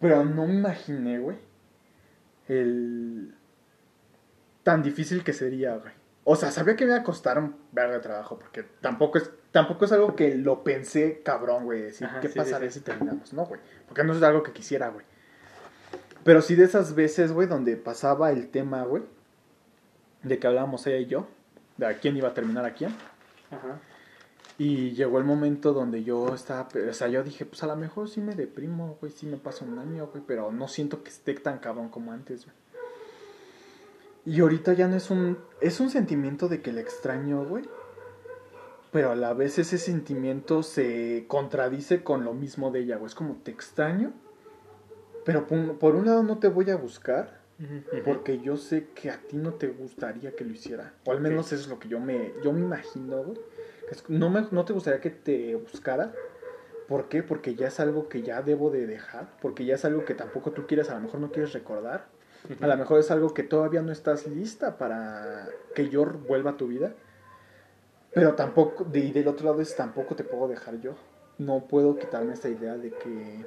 Pero 0.00 0.24
no 0.24 0.46
me 0.46 0.54
imaginé, 0.54 1.18
güey, 1.18 1.38
el 2.48 3.34
tan 4.62 4.82
difícil 4.82 5.22
que 5.22 5.32
sería, 5.32 5.76
güey. 5.76 5.92
O 6.24 6.36
sea, 6.36 6.50
sabía 6.50 6.76
que 6.76 6.84
me 6.84 6.92
iba 6.92 7.00
a 7.00 7.04
costar 7.04 7.38
un 7.38 7.56
verga 7.72 7.94
de 7.94 8.00
trabajo, 8.00 8.38
porque 8.38 8.62
tampoco 8.80 9.18
es, 9.18 9.30
tampoco 9.52 9.84
es 9.84 9.92
algo 9.92 10.16
que 10.16 10.34
lo 10.34 10.64
pensé 10.64 11.22
cabrón, 11.22 11.64
güey, 11.64 11.82
decir, 11.82 12.06
Ajá, 12.06 12.20
¿qué 12.20 12.28
sí, 12.28 12.32
sí, 12.32 12.38
pasaría 12.38 12.70
sí. 12.70 12.78
si 12.80 12.84
terminamos? 12.84 13.32
No, 13.32 13.46
güey, 13.46 13.60
porque 13.86 14.02
no 14.02 14.12
es 14.12 14.22
algo 14.22 14.42
que 14.42 14.52
quisiera, 14.52 14.88
güey. 14.88 15.06
Pero 16.24 16.40
sí 16.40 16.54
de 16.54 16.64
esas 16.64 16.94
veces, 16.94 17.32
güey, 17.32 17.48
donde 17.48 17.76
pasaba 17.76 18.30
el 18.30 18.48
tema, 18.48 18.82
güey, 18.84 19.02
de 20.22 20.38
que 20.38 20.46
hablábamos 20.46 20.86
ella 20.86 20.98
y 20.98 21.06
yo, 21.06 21.26
de 21.76 21.86
a 21.86 21.98
quién 21.98 22.16
iba 22.16 22.28
a 22.28 22.34
terminar 22.34 22.64
a 22.64 22.74
quién. 22.74 22.90
Ajá. 23.50 23.80
Y 24.58 24.92
llegó 24.92 25.18
el 25.18 25.24
momento 25.24 25.72
donde 25.72 26.04
yo 26.04 26.34
estaba, 26.34 26.68
o 26.88 26.92
sea, 26.92 27.08
yo 27.08 27.24
dije, 27.24 27.44
pues 27.44 27.62
a 27.62 27.66
lo 27.66 27.76
mejor 27.76 28.08
sí 28.08 28.20
me 28.20 28.34
deprimo, 28.34 28.96
güey, 29.00 29.10
sí 29.10 29.26
me 29.26 29.36
pasa 29.36 29.64
un 29.64 29.78
año, 29.78 30.06
güey, 30.06 30.22
pero 30.26 30.52
no 30.52 30.68
siento 30.68 31.02
que 31.02 31.10
esté 31.10 31.34
tan 31.34 31.58
cabrón 31.58 31.88
como 31.88 32.12
antes, 32.12 32.44
güey. 32.44 32.56
Y 34.24 34.40
ahorita 34.40 34.72
ya 34.74 34.86
no 34.86 34.96
es 34.96 35.10
un. 35.10 35.38
Es 35.60 35.80
un 35.80 35.90
sentimiento 35.90 36.48
de 36.48 36.62
que 36.62 36.72
le 36.72 36.80
extraño, 36.80 37.44
güey. 37.44 37.64
Pero 38.92 39.10
a 39.10 39.16
la 39.16 39.32
vez 39.32 39.58
ese 39.58 39.78
sentimiento 39.78 40.62
se 40.62 41.24
contradice 41.26 42.04
con 42.04 42.24
lo 42.24 42.34
mismo 42.34 42.70
de 42.70 42.80
ella, 42.80 42.96
güey. 42.96 43.06
Es 43.06 43.14
como 43.14 43.36
te 43.36 43.50
extraño. 43.50 44.12
Pero 45.24 45.46
por, 45.46 45.78
por 45.78 45.96
un 45.96 46.06
lado 46.06 46.22
no 46.22 46.38
te 46.38 46.48
voy 46.48 46.70
a 46.70 46.76
buscar. 46.76 47.40
Porque 48.04 48.40
yo 48.40 48.56
sé 48.56 48.88
que 48.94 49.08
a 49.08 49.18
ti 49.18 49.36
no 49.36 49.54
te 49.54 49.68
gustaría 49.68 50.34
que 50.34 50.44
lo 50.44 50.52
hiciera. 50.52 50.94
O 51.06 51.12
al 51.12 51.20
menos 51.20 51.52
eso 51.52 51.62
es 51.62 51.68
lo 51.68 51.78
que 51.78 51.88
yo 51.88 52.00
me, 52.00 52.32
yo 52.42 52.52
me 52.52 52.60
imagino, 52.60 53.22
güey. 53.22 53.38
No, 54.08 54.30
me, 54.30 54.46
no 54.50 54.64
te 54.64 54.72
gustaría 54.72 55.00
que 55.00 55.10
te 55.10 55.54
buscara. 55.54 56.12
¿Por 56.88 57.08
qué? 57.08 57.22
Porque 57.22 57.54
ya 57.54 57.68
es 57.68 57.78
algo 57.78 58.08
que 58.08 58.22
ya 58.22 58.42
debo 58.42 58.70
de 58.70 58.86
dejar. 58.86 59.36
Porque 59.40 59.64
ya 59.64 59.76
es 59.76 59.84
algo 59.84 60.04
que 60.04 60.14
tampoco 60.14 60.50
tú 60.50 60.66
quieres, 60.66 60.90
a 60.90 60.94
lo 60.94 61.02
mejor 61.02 61.20
no 61.20 61.30
quieres 61.30 61.52
recordar. 61.52 62.06
A 62.60 62.66
lo 62.66 62.76
mejor 62.76 62.98
es 62.98 63.10
algo 63.12 63.32
que 63.32 63.44
todavía 63.44 63.82
no 63.82 63.92
estás 63.92 64.26
lista 64.26 64.76
para 64.76 65.48
que 65.76 65.88
yo 65.88 66.04
vuelva 66.04 66.52
a 66.52 66.56
tu 66.56 66.66
vida. 66.66 66.94
Pero 68.14 68.34
tampoco, 68.34 68.84
de- 68.84 69.00
y 69.00 69.12
del 69.12 69.28
otro 69.28 69.46
lado 69.46 69.62
es 69.62 69.74
tampoco 69.74 70.14
te 70.14 70.24
puedo 70.24 70.48
dejar 70.48 70.80
yo. 70.80 70.94
No 71.38 71.66
puedo 71.66 71.96
quitarme 71.96 72.34
esta 72.34 72.48
idea 72.48 72.76
de 72.76 72.90
que, 72.90 73.44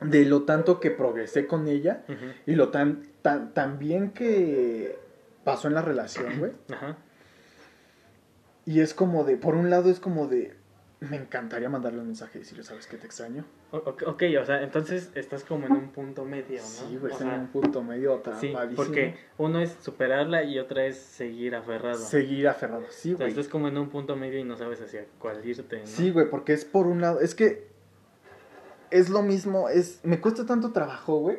de 0.00 0.24
lo 0.24 0.42
tanto 0.44 0.80
que 0.80 0.90
progresé 0.90 1.46
con 1.46 1.66
ella 1.68 2.04
y 2.46 2.54
lo 2.54 2.70
tan, 2.70 3.02
tan, 3.22 3.52
tan 3.52 3.78
bien 3.78 4.10
que 4.12 4.96
pasó 5.44 5.68
en 5.68 5.74
la 5.74 5.82
relación, 5.82 6.38
güey. 6.38 6.52
Ajá. 6.72 6.96
Y 8.64 8.80
es 8.80 8.94
como 8.94 9.24
de, 9.24 9.36
por 9.36 9.56
un 9.56 9.70
lado 9.70 9.90
es 9.90 9.98
como 9.98 10.28
de, 10.28 10.54
me 11.10 11.16
encantaría 11.16 11.68
mandarle 11.68 12.00
un 12.00 12.06
mensaje 12.06 12.38
y 12.38 12.42
decirle, 12.42 12.62
¿sabes 12.64 12.86
que 12.86 12.96
te 12.96 13.06
extraño? 13.06 13.44
O- 13.72 13.78
ok, 13.78 14.22
o 14.40 14.44
sea, 14.46 14.62
entonces 14.62 15.10
estás 15.14 15.42
como 15.44 15.66
en 15.66 15.72
un 15.72 15.88
punto 15.90 16.24
medio, 16.24 16.60
¿no? 16.62 16.68
Sí, 16.68 16.96
güey, 16.96 17.12
O 17.12 17.14
está 17.14 17.24
en 17.24 17.30
sea, 17.30 17.40
un 17.40 17.48
punto 17.48 17.82
medio 17.82 18.22
Sí, 18.40 18.48
atrapadísimo. 18.48 18.76
porque 18.76 19.16
uno 19.38 19.60
es 19.60 19.76
superarla 19.82 20.44
y 20.44 20.58
otra 20.58 20.86
es 20.86 20.96
seguir 20.98 21.54
aferrado. 21.56 21.98
Seguir 21.98 22.46
aferrado, 22.48 22.84
sí, 22.90 23.14
o 23.14 23.16
sea, 23.16 23.26
güey. 23.26 23.30
estás 23.30 23.48
como 23.48 23.68
en 23.68 23.76
un 23.78 23.88
punto 23.90 24.14
medio 24.16 24.38
y 24.38 24.44
no 24.44 24.56
sabes 24.56 24.80
hacia 24.80 25.04
cuál 25.18 25.44
irte, 25.44 25.80
¿no? 25.80 25.86
Sí, 25.86 26.10
güey, 26.10 26.30
porque 26.30 26.52
es 26.52 26.64
por 26.64 26.86
un 26.86 27.00
lado, 27.00 27.20
es 27.20 27.34
que 27.34 27.66
es 28.90 29.08
lo 29.08 29.22
mismo, 29.22 29.68
es 29.68 30.00
me 30.04 30.20
cuesta 30.20 30.44
tanto 30.46 30.70
trabajo, 30.72 31.18
güey, 31.18 31.38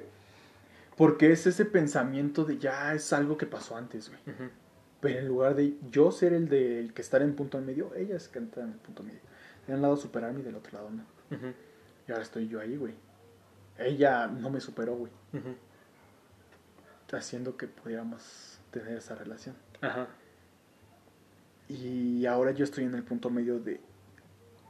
porque 0.97 1.31
es 1.31 1.45
ese 1.47 1.65
pensamiento 1.65 2.45
de 2.45 2.57
ya 2.57 2.93
es 2.93 3.13
algo 3.13 3.37
que 3.37 3.45
pasó 3.45 3.75
antes, 3.77 4.09
güey. 4.09 4.21
Pero 4.99 5.19
en 5.19 5.27
lugar 5.27 5.55
de 5.55 5.73
yo 5.91 6.11
ser 6.11 6.33
el 6.33 6.47
del 6.47 6.93
que 6.93 7.01
estar 7.01 7.21
en 7.21 7.35
punto 7.35 7.59
medio, 7.59 7.93
ella 7.95 8.15
es 8.15 8.27
que 8.29 8.39
entra 8.39 8.63
en 8.63 8.69
el 8.73 8.77
punto 8.77 9.03
medio. 9.03 9.19
De 9.67 9.73
un 9.73 9.81
lado 9.81 9.95
superarme 9.97 10.41
y 10.41 10.43
del 10.43 10.55
otro 10.55 10.73
lado 10.77 10.89
no. 10.89 11.03
Y 12.07 12.11
ahora 12.11 12.23
estoy 12.23 12.47
yo 12.47 12.59
ahí, 12.59 12.75
güey. 12.77 12.93
Ella 13.77 14.27
no 14.27 14.49
me 14.49 14.59
superó, 14.59 14.95
güey, 14.95 15.11
haciendo 17.11 17.57
que 17.57 17.67
pudiéramos 17.67 18.59
tener 18.71 18.97
esa 18.97 19.15
relación. 19.15 19.55
Ajá. 19.81 20.07
Y 21.69 22.25
ahora 22.25 22.51
yo 22.51 22.63
estoy 22.63 22.83
en 22.83 22.93
el 22.95 23.03
punto 23.03 23.29
medio 23.29 23.59
de, 23.59 23.79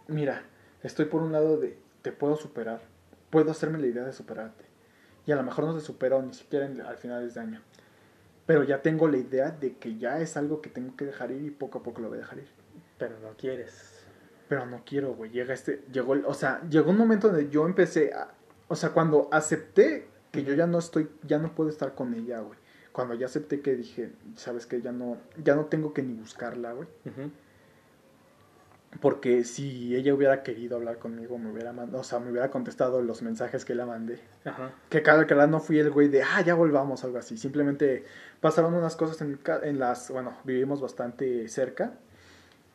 mira, 0.08 0.44
estoy 0.84 1.06
por 1.06 1.22
un 1.22 1.32
lado 1.32 1.58
de, 1.58 1.78
te 2.02 2.12
puedo 2.12 2.36
superar, 2.36 2.82
puedo 3.30 3.52
hacerme 3.52 3.80
la 3.80 3.88
idea 3.88 4.04
de 4.04 4.14
superarte. 4.14 4.66
Y 5.26 5.32
a 5.32 5.36
lo 5.38 5.44
mejor 5.44 5.66
no 5.66 5.74
te 5.74 5.82
supero 5.82 6.22
ni 6.22 6.34
siquiera 6.34 6.66
en- 6.66 6.82
al 6.82 6.98
final 6.98 7.22
de 7.22 7.28
este 7.28 7.40
año. 7.40 7.62
Pero 8.46 8.64
ya 8.64 8.82
tengo 8.82 9.08
la 9.08 9.18
idea 9.18 9.52
de 9.52 9.78
que 9.78 9.98
ya 9.98 10.20
es 10.20 10.36
algo 10.36 10.62
que 10.62 10.70
tengo 10.70 10.96
que 10.98 11.06
dejar 11.06 11.32
ir 11.32 11.42
y 11.44 11.50
poco 11.52 11.80
a 11.80 11.84
poco 11.84 12.02
lo 12.02 12.10
voy 12.10 12.18
a 12.18 12.22
dejar 12.22 12.40
ir. 12.40 12.50
Pero 12.98 13.18
no 13.22 13.30
quieres. 13.38 13.93
Pero 14.54 14.68
no 14.68 14.84
quiero, 14.86 15.16
güey. 15.16 15.32
Llega 15.32 15.52
este, 15.52 15.84
llegó, 15.92 16.16
o 16.28 16.34
sea, 16.36 16.62
llegó 16.70 16.92
un 16.92 16.98
momento 17.00 17.30
donde 17.30 17.50
yo 17.50 17.66
empecé 17.66 18.14
a, 18.14 18.36
o 18.68 18.76
sea, 18.76 18.92
cuando 18.92 19.28
acepté 19.32 20.06
que 20.32 20.44
yo 20.44 20.54
ya 20.54 20.68
no 20.68 20.78
estoy, 20.78 21.10
ya 21.24 21.40
no 21.40 21.56
puedo 21.56 21.72
estar 21.72 21.96
con 21.96 22.14
ella, 22.14 22.42
güey. 22.42 22.60
Cuando 22.92 23.16
ya 23.16 23.26
acepté 23.26 23.62
que 23.62 23.76
dije, 23.76 24.12
sabes 24.36 24.68
que 24.68 24.80
ya 24.80 24.92
no, 24.92 25.18
ya 25.44 25.56
no 25.56 25.66
tengo 25.66 25.92
que 25.92 26.04
ni 26.04 26.14
buscarla, 26.14 26.74
güey. 26.74 26.88
Porque 29.02 29.44
si 29.44 29.96
ella 29.96 30.14
hubiera 30.14 30.44
querido 30.44 30.76
hablar 30.78 31.00
conmigo, 31.00 31.40
me 31.40 31.52
hubiera 31.52 31.74
mandado, 31.74 32.02
o 32.02 32.04
sea, 32.04 32.20
me 32.20 32.30
hubiera 32.30 32.52
contestado 32.52 33.02
los 33.02 33.24
mensajes 33.24 33.66
que 33.66 33.74
la 33.74 33.88
mandé. 33.88 34.20
Ajá. 34.46 34.72
Que 34.88 35.02
cada 35.02 35.26
que 35.26 35.34
no 35.34 35.62
fui 35.62 35.80
el 35.80 35.90
güey 35.90 36.10
de, 36.10 36.22
ah, 36.22 36.42
ya 36.46 36.54
volvamos, 36.54 37.04
algo 37.04 37.18
así. 37.18 37.40
Simplemente 37.40 38.06
pasaron 38.40 38.76
unas 38.76 38.96
cosas 38.96 39.20
en, 39.22 39.40
en 39.64 39.80
las, 39.80 40.12
bueno, 40.12 40.38
vivimos 40.44 40.80
bastante 40.80 41.48
cerca. 41.48 41.98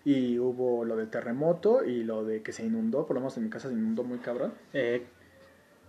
Y 0.09 0.39
hubo 0.39 0.87
lo 0.87 0.97
del 0.97 1.11
terremoto 1.11 1.85
y 1.85 2.03
lo 2.03 2.25
de 2.25 2.41
que 2.41 2.53
se 2.53 2.65
inundó, 2.65 3.05
por 3.05 3.13
lo 3.13 3.21
menos 3.21 3.37
en 3.37 3.45
mi 3.45 3.51
casa 3.51 3.69
se 3.69 3.75
inundó 3.75 4.05
muy 4.05 4.21
cabrón. 4.21 4.55
Eh, 4.73 5.03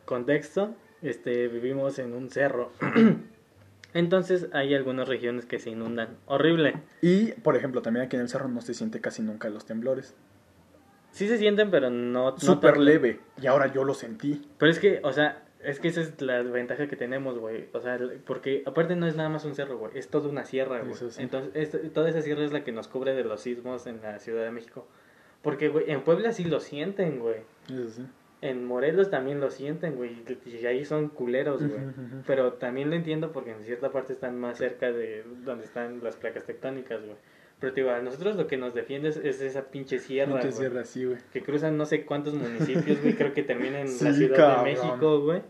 contexto, 0.04 0.76
este, 1.02 1.48
vivimos 1.48 2.00
en 2.00 2.12
un 2.12 2.30
cerro. 2.30 2.74
Entonces 3.94 4.50
hay 4.52 4.76
algunas 4.76 5.08
regiones 5.08 5.46
que 5.46 5.58
se 5.58 5.70
inundan. 5.70 6.18
Horrible. 6.26 6.74
Y, 7.02 7.32
por 7.32 7.56
ejemplo, 7.56 7.82
también 7.82 8.08
aquí 8.08 8.18
en 8.18 8.24
el 8.24 8.28
cerro 8.28 8.50
no 8.50 8.60
se 8.60 8.74
siente 8.74 9.00
casi 9.00 9.22
nunca 9.22 9.48
los 9.48 9.66
temblores. 9.66 10.14
Sí 11.12 11.30
se 11.30 11.38
sienten, 11.38 11.72
pero 11.72 11.90
no... 11.90 12.38
Súper 12.38 12.76
leve. 12.76 13.22
Y 13.42 13.48
ahora 13.48 13.72
yo 13.72 13.86
lo 13.86 13.94
sentí. 13.94 14.46
Pero 14.58 14.70
es 14.70 14.80
que, 14.80 15.00
o 15.02 15.14
sea, 15.14 15.46
es 15.64 15.80
que 15.80 15.88
esa 15.90 16.02
es 16.02 16.22
la 16.22 16.42
ventaja 16.42 16.88
que 16.88 16.96
tenemos, 16.96 17.38
güey. 17.38 17.68
O 17.74 17.80
sea, 17.80 18.00
porque 18.26 18.64
aparte 18.66 18.96
no 18.96 19.08
es 19.08 19.16
nada 19.16 19.30
más 19.30 19.46
un 19.46 19.56
cerro, 19.56 19.78
güey. 19.78 19.92
Es 19.98 20.08
toda 20.10 20.30
una 20.30 20.46
sierra, 20.46 20.80
güey. 20.82 20.94
Sí. 20.94 21.22
Entonces, 21.22 21.74
es- 21.76 21.94
toda 21.94 22.10
esa 22.10 22.22
sierra 22.22 22.44
es 22.46 22.52
la 22.54 22.64
que 22.64 22.72
nos 22.72 22.88
cubre 22.88 23.14
de 23.14 23.24
los 23.24 23.42
sismos 23.42 23.86
en 23.88 24.02
la 24.02 24.20
Ciudad 24.20 24.44
de 24.44 24.52
México. 24.52 24.88
Porque, 25.42 25.70
güey, 25.70 25.90
en 25.92 26.02
Puebla 26.02 26.32
sí 26.34 26.44
lo 26.46 26.60
sienten, 26.60 27.20
güey. 27.20 27.42
Eso 27.66 27.90
sí. 27.90 28.06
En 28.42 28.64
Morelos 28.66 29.10
también 29.10 29.42
lo 29.42 29.50
sienten, 29.52 29.96
güey. 29.98 30.24
Y 30.46 30.66
ahí 30.66 30.86
son 30.86 31.10
culeros, 31.10 31.62
güey. 31.62 31.82
Pero 32.26 32.54
también 32.54 32.90
lo 32.90 32.96
entiendo 32.96 33.32
porque 33.34 33.52
en 33.52 33.64
cierta 33.66 33.92
parte 33.92 34.14
están 34.14 34.40
más 34.40 34.58
cerca 34.58 34.92
de 34.94 35.24
donde 35.44 35.66
están 35.66 36.02
las 36.04 36.16
placas 36.16 36.46
tectónicas, 36.46 37.02
güey. 37.04 37.18
Pero 37.60 37.74
te 37.74 37.82
digo, 37.82 37.92
a 37.94 38.00
nosotros 38.02 38.38
lo 38.38 38.48
que 38.48 38.56
nos 38.56 38.74
defiende 38.74 39.10
es, 39.10 39.18
es 39.18 39.42
esa 39.42 39.64
pinche 39.64 40.00
sierra, 40.00 40.34
Pinche 40.40 40.52
sierra 40.54 40.82
así, 40.82 41.04
güey. 41.04 41.18
Que 41.34 41.44
cruzan 41.44 41.76
no 41.78 41.86
sé 41.86 42.06
cuántos 42.06 42.34
municipios, 42.34 43.02
güey. 43.02 43.16
Creo 43.16 43.34
que 43.34 43.44
termina 43.44 43.82
en 43.82 43.88
la 43.88 43.92
Sí, 43.92 44.14
Ciudad 44.14 44.38
cabrón. 44.38 44.66
de 44.66 44.72
México, 44.72 45.22
güey. 45.22 45.42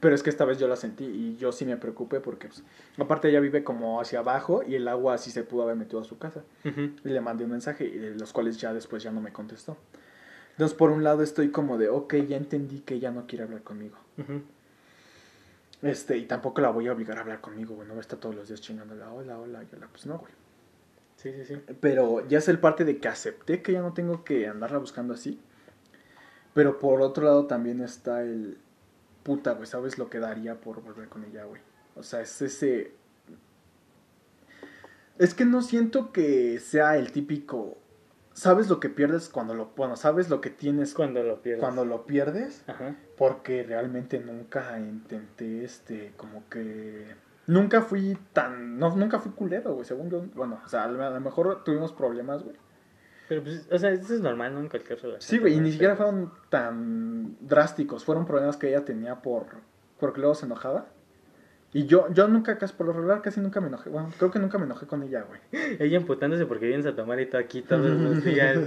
Pero 0.00 0.14
es 0.16 0.24
que 0.24 0.30
esta 0.30 0.44
vez 0.44 0.58
yo 0.58 0.66
la 0.66 0.74
sentí 0.74 1.04
y 1.04 1.36
yo 1.36 1.52
sí 1.52 1.64
me 1.64 1.76
preocupé 1.76 2.18
porque, 2.18 2.48
pues, 2.48 2.64
aparte 2.98 3.28
ella 3.28 3.38
vive 3.38 3.62
como 3.62 4.00
hacia 4.00 4.18
abajo 4.18 4.64
y 4.66 4.74
el 4.74 4.88
agua 4.88 5.16
sí 5.18 5.30
se 5.30 5.44
pudo 5.44 5.62
haber 5.62 5.76
metido 5.76 6.00
a 6.00 6.04
su 6.04 6.18
casa. 6.18 6.42
Y 6.64 7.08
le 7.08 7.20
mandé 7.20 7.44
un 7.44 7.52
mensaje 7.52 7.84
y 7.84 7.96
de 7.96 8.14
los 8.16 8.32
cuales 8.32 8.56
ya 8.58 8.72
después 8.74 9.04
ya 9.04 9.12
no 9.12 9.20
me 9.20 9.32
contestó. 9.32 9.76
Entonces, 10.52 10.76
por 10.76 10.90
un 10.90 11.04
lado 11.04 11.22
estoy 11.22 11.50
como 11.50 11.78
de, 11.78 11.88
ok, 11.88 12.14
ya 12.28 12.36
entendí 12.36 12.80
que 12.80 12.94
ella 12.94 13.12
no 13.12 13.28
quiere 13.28 13.44
hablar 13.44 13.62
conmigo. 13.62 13.96
Este, 15.82 16.16
y 16.16 16.26
tampoco 16.26 16.60
la 16.60 16.70
voy 16.70 16.88
a 16.88 16.92
obligar 16.92 17.18
a 17.18 17.20
hablar 17.20 17.40
conmigo, 17.40 17.74
güey. 17.76 17.86
No 17.86 17.94
va 17.94 17.98
a 17.98 18.02
estar 18.02 18.18
todos 18.18 18.34
los 18.34 18.48
días 18.48 18.60
chingándola, 18.60 19.12
hola, 19.12 19.38
hola, 19.38 19.62
y 19.62 19.74
hola. 19.76 19.88
Pues 19.90 20.06
no, 20.06 20.18
güey. 20.18 20.32
Sí, 21.22 21.32
sí, 21.32 21.44
sí. 21.44 21.56
Pero 21.80 22.26
ya 22.26 22.38
es 22.38 22.48
el 22.48 22.58
parte 22.58 22.84
de 22.84 22.98
que 22.98 23.06
acepté 23.06 23.62
que 23.62 23.72
ya 23.72 23.80
no 23.80 23.92
tengo 23.94 24.24
que 24.24 24.48
andarla 24.48 24.78
buscando 24.78 25.14
así. 25.14 25.40
Pero 26.52 26.80
por 26.80 27.00
otro 27.00 27.24
lado 27.24 27.46
también 27.46 27.80
está 27.80 28.22
el 28.22 28.58
puta, 29.22 29.52
güey, 29.52 29.66
¿sabes 29.66 29.98
lo 29.98 30.10
que 30.10 30.18
daría 30.18 30.60
por 30.60 30.82
volver 30.82 31.08
con 31.08 31.24
ella, 31.24 31.44
güey? 31.44 31.62
O 31.94 32.02
sea, 32.02 32.20
es 32.20 32.42
ese... 32.42 32.92
Es 35.18 35.34
que 35.34 35.44
no 35.44 35.62
siento 35.62 36.12
que 36.12 36.58
sea 36.58 36.96
el 36.96 37.12
típico... 37.12 37.78
¿Sabes 38.32 38.68
lo 38.68 38.80
que 38.80 38.88
pierdes 38.88 39.28
cuando 39.28 39.54
lo... 39.54 39.66
Bueno, 39.76 39.94
¿sabes 39.94 40.28
lo 40.30 40.40
que 40.40 40.50
tienes 40.50 40.94
Cuando 40.94 41.22
lo 41.22 41.42
pierdes. 41.42 41.60
cuando 41.60 41.84
lo 41.84 42.06
pierdes? 42.06 42.64
Ajá. 42.66 42.96
Porque 43.16 43.62
realmente 43.62 44.18
nunca 44.18 44.78
intenté, 44.80 45.64
este, 45.64 46.14
como 46.16 46.48
que... 46.48 47.14
Nunca 47.46 47.82
fui 47.82 48.16
tan... 48.32 48.78
No, 48.78 48.94
nunca 48.94 49.18
fui 49.18 49.32
culero, 49.32 49.74
güey, 49.74 49.84
según 49.84 50.10
yo. 50.10 50.24
Bueno, 50.34 50.60
o 50.64 50.68
sea, 50.68 50.84
a 50.84 50.88
lo 50.88 51.20
mejor 51.20 51.64
tuvimos 51.64 51.92
problemas, 51.92 52.42
güey. 52.42 52.56
Pero 53.28 53.42
pues, 53.42 53.68
o 53.70 53.78
sea, 53.78 53.90
eso 53.90 54.14
es 54.14 54.20
normal, 54.20 54.54
¿no? 54.54 54.60
En 54.60 54.68
cualquier 54.68 55.00
relación. 55.00 55.22
Sí, 55.22 55.38
güey, 55.38 55.54
y 55.54 55.60
ni 55.60 55.72
siquiera 55.72 55.96
fueron 55.96 56.32
tan 56.50 57.36
drásticos. 57.40 58.04
Fueron 58.04 58.26
problemas 58.26 58.56
que 58.56 58.68
ella 58.68 58.84
tenía 58.84 59.16
por... 59.22 59.46
Porque 59.98 60.20
luego 60.20 60.34
se 60.34 60.46
enojaba. 60.46 60.86
Y 61.72 61.86
yo, 61.86 62.12
yo 62.12 62.28
nunca, 62.28 62.58
casi 62.58 62.74
por 62.74 62.86
lo 62.86 62.92
regular, 62.92 63.22
casi 63.22 63.40
nunca 63.40 63.60
me 63.60 63.68
enojé. 63.68 63.88
Bueno, 63.88 64.10
creo 64.18 64.30
que 64.30 64.38
nunca 64.38 64.58
me 64.58 64.66
enojé 64.66 64.86
con 64.86 65.02
ella, 65.02 65.22
güey. 65.22 65.40
Ella 65.80 65.96
emputándose 65.96 66.44
porque 66.44 66.66
vienes 66.66 66.86
a 66.86 66.94
tomar 66.94 67.18
y 67.20 67.26
todo 67.26 67.40
aquí 67.40 67.62
todos 67.62 67.90
los 67.90 68.22
días. 68.24 68.58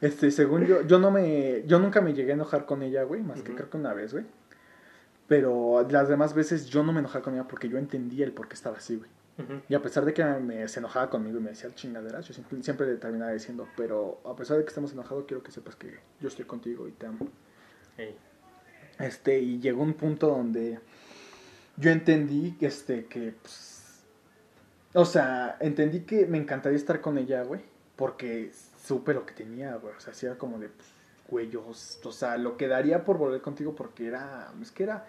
Este, 0.00 0.30
según 0.30 0.64
yo, 0.66 0.82
yo 0.82 0.98
no 0.98 1.10
me, 1.10 1.64
yo 1.66 1.78
nunca 1.78 2.00
me 2.00 2.14
llegué 2.14 2.32
a 2.32 2.34
enojar 2.34 2.66
con 2.66 2.82
ella, 2.82 3.02
güey, 3.02 3.22
más 3.22 3.42
que 3.42 3.54
creo 3.54 3.68
que 3.68 3.76
una 3.76 3.94
vez, 3.94 4.12
güey. 4.12 4.24
Pero 5.28 5.86
las 5.88 6.08
demás 6.08 6.34
veces 6.34 6.66
yo 6.66 6.82
no 6.82 6.92
me 6.92 7.00
enojaba 7.00 7.22
con 7.22 7.34
ella 7.34 7.46
porque 7.46 7.68
yo 7.68 7.78
entendía 7.78 8.24
el 8.24 8.32
por 8.32 8.48
qué 8.48 8.54
estaba 8.54 8.78
así, 8.78 8.96
güey. 8.96 9.10
Y 9.68 9.74
a 9.74 9.80
pesar 9.80 10.04
de 10.04 10.12
que 10.12 10.24
me, 10.24 10.66
se 10.66 10.80
enojaba 10.80 11.08
conmigo 11.10 11.38
y 11.38 11.40
me 11.40 11.50
decía 11.50 11.72
chingaderas, 11.72 12.26
yo 12.26 12.34
siempre, 12.34 12.60
siempre 12.60 12.88
le 12.88 12.96
terminaba 12.96 13.30
diciendo, 13.30 13.68
pero 13.76 14.20
a 14.24 14.34
pesar 14.34 14.56
de 14.56 14.64
que 14.64 14.68
estemos 14.68 14.92
enojados, 14.92 15.26
quiero 15.28 15.44
que 15.44 15.52
sepas 15.52 15.76
que 15.76 15.96
yo 16.20 16.26
estoy 16.26 16.44
contigo 16.44 16.88
y 16.88 16.92
te 16.92 17.06
amo. 17.06 17.28
Este, 18.98 19.38
y 19.38 19.60
llegó 19.60 19.84
un 19.84 19.94
punto 19.94 20.26
donde 20.26 20.80
yo 21.76 21.90
entendí 21.92 22.56
que, 22.58 22.66
este, 22.66 23.04
que, 23.04 23.32
pues, 23.40 24.02
o 24.94 25.04
sea, 25.04 25.56
entendí 25.60 26.00
que 26.00 26.26
me 26.26 26.38
encantaría 26.38 26.76
estar 26.76 27.00
con 27.00 27.16
ella, 27.16 27.44
güey, 27.44 27.60
porque 27.94 28.50
supe 28.84 29.14
lo 29.14 29.24
que 29.24 29.34
tenía, 29.34 29.76
güey, 29.76 29.94
o 29.94 30.00
sea, 30.00 30.12
era 30.20 30.36
como 30.36 30.58
de, 30.58 30.68
pues, 30.68 30.88
yo, 31.30 31.64
o 31.66 32.12
sea, 32.12 32.38
lo 32.38 32.56
que 32.56 32.68
daría 32.68 33.04
por 33.04 33.18
volver 33.18 33.40
contigo 33.42 33.74
porque 33.74 34.06
era, 34.06 34.50
es 34.62 34.70
que 34.72 34.84
era, 34.84 35.06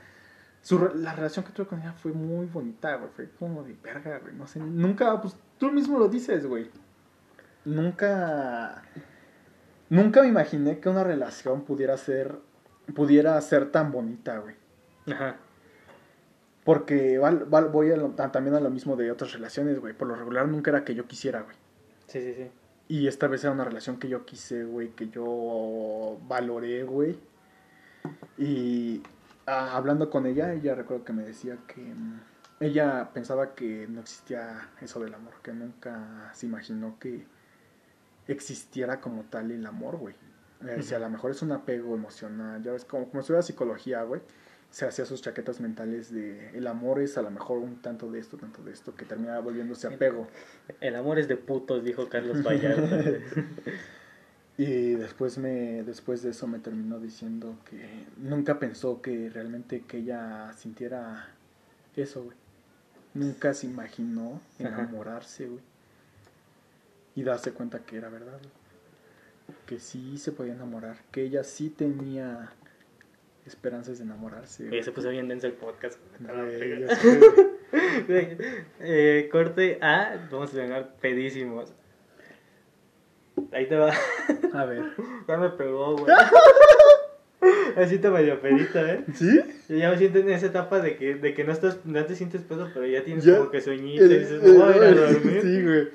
su, 0.61 0.91
la 0.95 1.13
relación 1.13 1.45
que 1.45 1.51
tuve 1.53 1.67
con 1.67 1.79
ella 1.79 1.93
fue 1.93 2.11
muy 2.11 2.45
bonita, 2.47 2.95
güey. 2.95 3.09
Fue 3.15 3.29
como 3.39 3.63
de 3.63 3.73
verga, 3.81 4.19
güey. 4.19 4.35
No 4.35 4.45
sé, 4.45 4.59
nunca, 4.59 5.21
pues 5.21 5.35
tú 5.57 5.71
mismo 5.71 5.97
lo 5.97 6.09
dices, 6.09 6.45
güey. 6.45 6.69
Nunca. 7.65 8.83
Nunca 9.89 10.21
me 10.21 10.27
imaginé 10.27 10.79
que 10.79 10.89
una 10.89 11.03
relación 11.03 11.61
pudiera 11.63 11.97
ser. 11.97 12.35
pudiera 12.95 13.39
ser 13.41 13.71
tan 13.71 13.91
bonita, 13.91 14.39
güey. 14.39 14.55
Ajá. 15.11 15.37
Porque 16.63 17.17
val- 17.17 17.45
val- 17.45 17.69
voy 17.69 17.91
a 17.91 17.97
lo- 17.97 18.09
ta- 18.11 18.31
también 18.31 18.55
a 18.55 18.59
lo 18.59 18.69
mismo 18.69 18.95
de 18.95 19.11
otras 19.11 19.33
relaciones, 19.33 19.79
güey. 19.79 19.93
Por 19.93 20.07
lo 20.07 20.15
regular 20.15 20.47
nunca 20.47 20.71
era 20.71 20.83
que 20.83 20.93
yo 20.95 21.05
quisiera, 21.07 21.41
güey. 21.41 21.55
Sí, 22.07 22.21
sí, 22.21 22.33
sí. 22.33 22.51
Y 22.89 23.07
esta 23.07 23.27
vez 23.27 23.43
era 23.43 23.53
una 23.53 23.63
relación 23.63 23.99
que 23.99 24.09
yo 24.09 24.25
quise, 24.25 24.63
güey, 24.65 24.89
que 24.89 25.09
yo 25.09 26.19
valoré, 26.27 26.83
güey. 26.83 27.19
Y 28.35 29.03
ah, 29.45 29.75
hablando 29.75 30.09
con 30.09 30.25
ella, 30.25 30.53
ella 30.53 30.73
recuerdo 30.73 31.05
que 31.05 31.13
me 31.13 31.23
decía 31.23 31.59
que 31.67 31.81
mm, 31.81 32.19
ella 32.61 33.11
pensaba 33.13 33.53
que 33.53 33.85
no 33.87 34.01
existía 34.01 34.71
eso 34.81 34.99
del 35.01 35.13
amor, 35.13 35.35
que 35.43 35.53
nunca 35.53 36.31
se 36.33 36.47
imaginó 36.47 36.97
que 36.99 37.27
existiera 38.27 38.99
como 38.99 39.23
tal 39.25 39.51
el 39.51 39.67
amor, 39.67 39.97
güey. 39.97 40.15
Me 40.59 40.71
decía, 40.71 40.97
a 40.97 41.01
lo 41.01 41.11
mejor 41.11 41.29
es 41.29 41.43
un 41.43 41.51
apego 41.51 41.93
emocional, 41.93 42.63
ya 42.63 42.71
ves, 42.71 42.85
como, 42.85 43.07
como 43.07 43.21
estudia 43.21 43.43
psicología, 43.43 44.01
güey. 44.01 44.21
Se 44.71 44.85
hacía 44.85 45.05
sus 45.05 45.21
chaquetas 45.21 45.59
mentales 45.59 46.13
de 46.13 46.49
el 46.55 46.67
amor 46.67 47.01
es 47.01 47.17
a 47.17 47.23
lo 47.23 47.31
mejor 47.31 47.57
un 47.57 47.81
tanto 47.81 48.11
de 48.11 48.19
esto, 48.19 48.37
tanto 48.37 48.61
de 48.63 48.71
esto, 48.71 48.95
que 48.95 49.05
termina 49.05 49.39
volviéndose 49.39 49.87
apego. 49.87 50.27
El 50.79 50.95
amor 50.95 51.17
es 51.17 51.27
de 51.27 51.37
putos, 51.37 51.83
dijo 51.83 52.07
Carlos 52.07 52.43
Vallarta. 52.45 53.03
Y 54.57 54.95
después 54.95 55.37
me 55.37 55.83
después 55.83 56.21
de 56.21 56.31
eso 56.31 56.45
me 56.45 56.59
terminó 56.59 56.99
diciendo 56.99 57.57
que 57.69 58.05
nunca 58.17 58.59
pensó 58.59 59.01
que 59.01 59.29
realmente 59.29 59.85
que 59.87 59.99
ella 59.99 60.51
sintiera 60.51 61.29
eso, 61.95 62.23
güey. 62.23 62.37
Nunca 63.13 63.53
se 63.53 63.67
imaginó 63.67 64.41
enamorarse, 64.59 65.47
güey. 65.47 65.63
Y 67.15 67.23
darse 67.23 67.53
cuenta 67.53 67.79
que 67.79 67.97
era 67.97 68.09
verdad. 68.09 68.39
Que 69.65 69.79
sí 69.79 70.17
se 70.17 70.31
podía 70.31 70.53
enamorar, 70.53 70.97
que 71.11 71.23
ella 71.23 71.43
sí 71.43 71.69
tenía 71.69 72.51
esperanzas 73.45 73.97
de 73.97 74.03
enamorarse. 74.03 74.67
güey. 74.67 74.83
Se 74.83 74.91
puso 74.91 75.09
bien 75.09 75.27
denso 75.27 75.47
el 75.47 75.53
podcast. 75.53 75.99
Güey. 78.07 78.37
Eh, 78.79 79.29
corte 79.31 79.77
A, 79.81 80.27
vamos 80.31 80.49
a 80.51 80.53
terminar 80.55 80.95
pedísimos. 80.99 81.71
Ahí 83.51 83.67
te 83.67 83.75
va. 83.75 83.93
A 84.53 84.65
ver. 84.65 84.83
Ya 85.27 85.37
me 85.37 85.49
pegó, 85.49 85.95
güey. 85.97 86.11
Así 87.77 87.99
te 87.99 88.09
medio 88.09 88.41
pedita, 88.41 88.93
¿eh? 88.93 89.05
¿Sí? 89.13 89.39
Yo 89.69 89.75
ya 89.77 89.91
me 89.91 89.97
siento 89.97 90.17
en 90.19 90.29
esa 90.31 90.47
etapa 90.47 90.81
de 90.81 90.97
que, 90.97 91.13
de 91.15 91.33
que 91.35 91.43
no 91.43 91.51
estás, 91.53 91.85
no 91.85 92.03
te 92.05 92.15
sientes 92.15 92.41
pedo, 92.41 92.69
pero 92.73 92.87
ya 92.87 93.03
tienes 93.03 93.23
Ya. 93.23 93.37
como 93.37 93.51
que 93.51 93.61
sueñito 93.61 94.03
y 94.05 94.17
dices, 94.19 94.41
voy 94.41 94.73
a 94.73 94.77
ir 94.77 94.83
a 94.83 95.11
dormir. 95.11 95.41
Sí, 95.43 95.63
güey. 95.63 95.87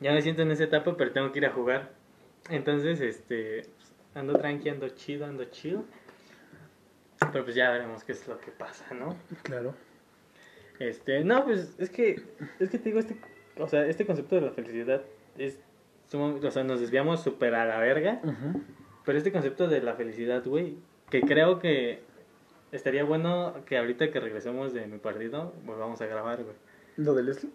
Ya 0.00 0.12
me 0.12 0.22
siento 0.22 0.42
en 0.42 0.52
esa 0.52 0.64
etapa, 0.64 0.96
pero 0.96 1.10
tengo 1.12 1.32
que 1.32 1.40
ir 1.40 1.46
a 1.46 1.50
jugar. 1.50 1.90
Entonces, 2.48 3.00
este, 3.00 3.62
ando 4.14 4.38
tranqui, 4.38 4.68
ando 4.68 4.88
chido, 4.90 5.26
ando 5.26 5.44
chido. 5.46 5.84
Pero 7.32 7.44
pues 7.44 7.54
ya 7.54 7.70
veremos 7.70 8.04
qué 8.04 8.12
es 8.12 8.26
lo 8.26 8.38
que 8.40 8.50
pasa, 8.50 8.94
¿no? 8.94 9.16
Claro. 9.42 9.74
Este, 10.78 11.22
no, 11.24 11.44
pues 11.44 11.74
es 11.78 11.90
que, 11.90 12.22
es 12.58 12.70
que 12.70 12.78
te 12.78 12.84
digo, 12.84 12.98
este, 12.98 13.16
o 13.58 13.68
sea, 13.68 13.86
este 13.86 14.04
concepto 14.06 14.34
de 14.34 14.40
la 14.40 14.50
felicidad 14.50 15.02
es, 15.38 15.60
o 16.12 16.50
sea, 16.50 16.64
nos 16.64 16.80
desviamos 16.80 17.22
súper 17.22 17.54
a 17.54 17.64
la 17.64 17.78
verga, 17.78 18.20
pero 19.04 19.18
este 19.18 19.30
concepto 19.30 19.68
de 19.68 19.80
la 19.80 19.94
felicidad, 19.94 20.44
güey, 20.44 20.76
que 21.10 21.20
creo 21.20 21.58
que 21.58 22.02
estaría 22.72 23.04
bueno 23.04 23.54
que 23.66 23.78
ahorita 23.78 24.10
que 24.10 24.18
regresemos 24.18 24.72
de 24.72 24.86
mi 24.86 24.98
partido, 24.98 25.54
volvamos 25.64 26.00
a 26.00 26.06
grabar, 26.06 26.42
güey. 26.42 26.56
¿Lo 26.96 27.14
de 27.14 27.22
Leslie? 27.22 27.52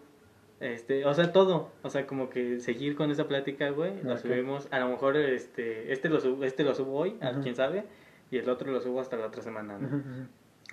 Este, 0.60 1.04
o 1.04 1.14
sea, 1.14 1.32
todo, 1.32 1.70
o 1.82 1.90
sea, 1.90 2.06
como 2.06 2.30
que 2.30 2.58
seguir 2.58 2.96
con 2.96 3.10
esa 3.10 3.28
plática, 3.28 3.70
güey, 3.70 4.02
lo 4.02 4.16
subimos, 4.18 4.66
a 4.72 4.80
lo 4.80 4.88
mejor 4.88 5.16
este, 5.16 5.92
este 5.92 6.08
lo 6.08 6.20
subo, 6.20 6.42
este 6.44 6.64
lo 6.64 6.74
subo 6.74 6.98
hoy, 6.98 7.16
Ujú. 7.22 7.42
quién 7.42 7.54
sabe, 7.54 7.84
y 8.30 8.38
el 8.38 8.48
otro 8.50 8.72
lo 8.72 8.80
subo 8.80 9.00
hasta 9.00 9.16
la 9.16 9.26
otra 9.26 9.40
semana, 9.42 9.78
¿no? 9.78 10.26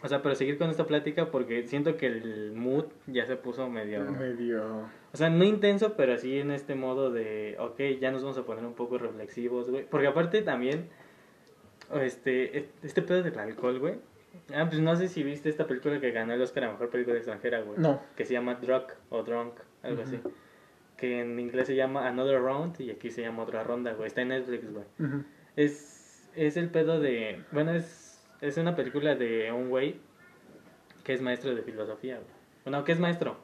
O 0.03 0.07
sea, 0.07 0.21
pero 0.21 0.35
seguir 0.35 0.57
con 0.57 0.69
esta 0.69 0.85
plática 0.85 1.31
porque 1.31 1.63
siento 1.63 1.95
que 1.97 2.07
el 2.07 2.51
mood 2.53 2.85
ya 3.07 3.25
se 3.25 3.37
puso 3.37 3.69
medio... 3.69 4.03
Medio. 4.11 4.89
O 5.13 5.17
sea, 5.17 5.29
no 5.29 5.45
intenso, 5.45 5.93
pero 5.95 6.13
así 6.13 6.37
en 6.37 6.51
este 6.51 6.75
modo 6.75 7.11
de, 7.11 7.55
ok, 7.59 7.79
ya 8.01 8.11
nos 8.11 8.21
vamos 8.21 8.37
a 8.37 8.45
poner 8.45 8.65
un 8.65 8.73
poco 8.73 8.97
reflexivos, 8.97 9.69
güey. 9.69 9.85
Porque 9.85 10.07
aparte 10.07 10.41
también, 10.41 10.89
este, 12.01 12.69
este 12.83 13.01
pedo 13.01 13.23
del 13.23 13.39
alcohol, 13.39 13.79
güey. 13.79 13.95
Ah, 14.53 14.65
pues 14.67 14.81
no 14.81 14.95
sé 14.97 15.07
si 15.07 15.23
viste 15.23 15.49
esta 15.49 15.65
película 15.65 15.99
que 16.01 16.11
ganó 16.11 16.33
el 16.33 16.41
Oscar 16.41 16.65
a 16.65 16.71
Mejor 16.71 16.89
Película 16.89 17.15
Extranjera, 17.15 17.61
güey. 17.61 17.79
No. 17.79 18.01
Que 18.17 18.25
se 18.25 18.33
llama 18.33 18.55
Drunk 18.55 18.91
o 19.09 19.23
Drunk, 19.23 19.53
algo 19.85 20.03
así. 20.03 20.19
Que 20.97 21.21
en 21.21 21.39
inglés 21.39 21.67
se 21.67 21.75
llama 21.75 22.07
Another 22.07 22.39
Round 22.39 22.79
y 22.79 22.91
aquí 22.91 23.11
se 23.11 23.21
llama 23.21 23.43
Otra 23.43 23.63
Ronda, 23.63 23.93
güey. 23.93 24.07
Está 24.07 24.21
en 24.21 24.29
Netflix, 24.29 24.71
güey. 24.71 24.85
Es, 25.55 26.29
es 26.35 26.57
el 26.57 26.69
pedo 26.69 26.99
de... 26.99 27.43
Bueno, 27.51 27.71
es, 27.71 28.25
es 28.41 28.57
una 28.57 28.75
película 28.75 29.15
de 29.15 29.51
un 29.51 29.69
güey 29.69 29.99
que 31.03 31.13
es 31.13 31.21
maestro 31.21 31.53
de 31.53 31.61
filosofía, 31.61 32.15
güey. 32.15 32.27
Bueno, 32.63 32.83
que 32.83 32.93
es 32.93 32.99
maestro. 32.99 33.37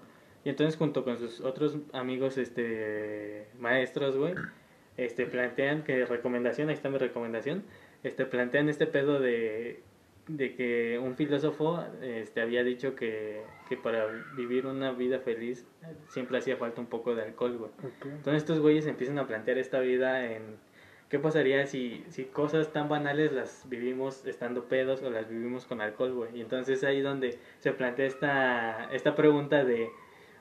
Y 0.43 0.49
entonces 0.49 0.77
junto 0.77 1.03
con 1.03 1.17
sus 1.17 1.41
otros 1.41 1.77
amigos 1.93 2.37
este 2.37 3.47
maestros, 3.59 4.17
güey, 4.17 4.33
este 4.97 5.25
plantean 5.25 5.83
que 5.83 6.05
recomendación, 6.05 6.69
ahí 6.69 6.73
está 6.73 6.89
mi 6.89 6.97
recomendación, 6.97 7.63
este 8.03 8.25
plantean 8.25 8.67
este 8.67 8.87
pedo 8.87 9.19
de 9.19 9.83
de 10.37 10.55
que 10.55 10.99
un 10.99 11.15
filósofo 11.15 11.83
este 12.01 12.41
había 12.41 12.63
dicho 12.63 12.95
que, 12.95 13.43
que 13.67 13.77
para 13.77 14.07
vivir 14.35 14.65
una 14.65 14.91
vida 14.91 15.19
feliz 15.19 15.65
siempre 16.07 16.37
hacía 16.37 16.57
falta 16.57 16.81
un 16.81 16.87
poco 16.87 17.15
de 17.15 17.23
alcohol, 17.23 17.57
güey. 17.57 17.71
Entonces 18.03 18.43
estos 18.43 18.59
güeyes 18.59 18.85
empiezan 18.87 19.19
a 19.19 19.27
plantear 19.27 19.57
esta 19.57 19.79
vida 19.79 20.31
en 20.31 20.57
qué 21.09 21.19
pasaría 21.19 21.65
si, 21.67 22.05
si 22.09 22.23
cosas 22.23 22.71
tan 22.71 22.87
banales 22.87 23.33
las 23.33 23.67
vivimos 23.67 24.25
estando 24.25 24.65
pedos 24.65 25.03
o 25.03 25.09
las 25.09 25.27
vivimos 25.27 25.65
con 25.65 25.81
alcohol, 25.81 26.13
güey. 26.13 26.37
Y 26.37 26.41
entonces 26.41 26.83
ahí 26.83 27.01
donde 27.01 27.37
se 27.59 27.73
plantea 27.73 28.05
esta, 28.05 28.89
esta 28.93 29.15
pregunta 29.15 29.65
de, 29.65 29.89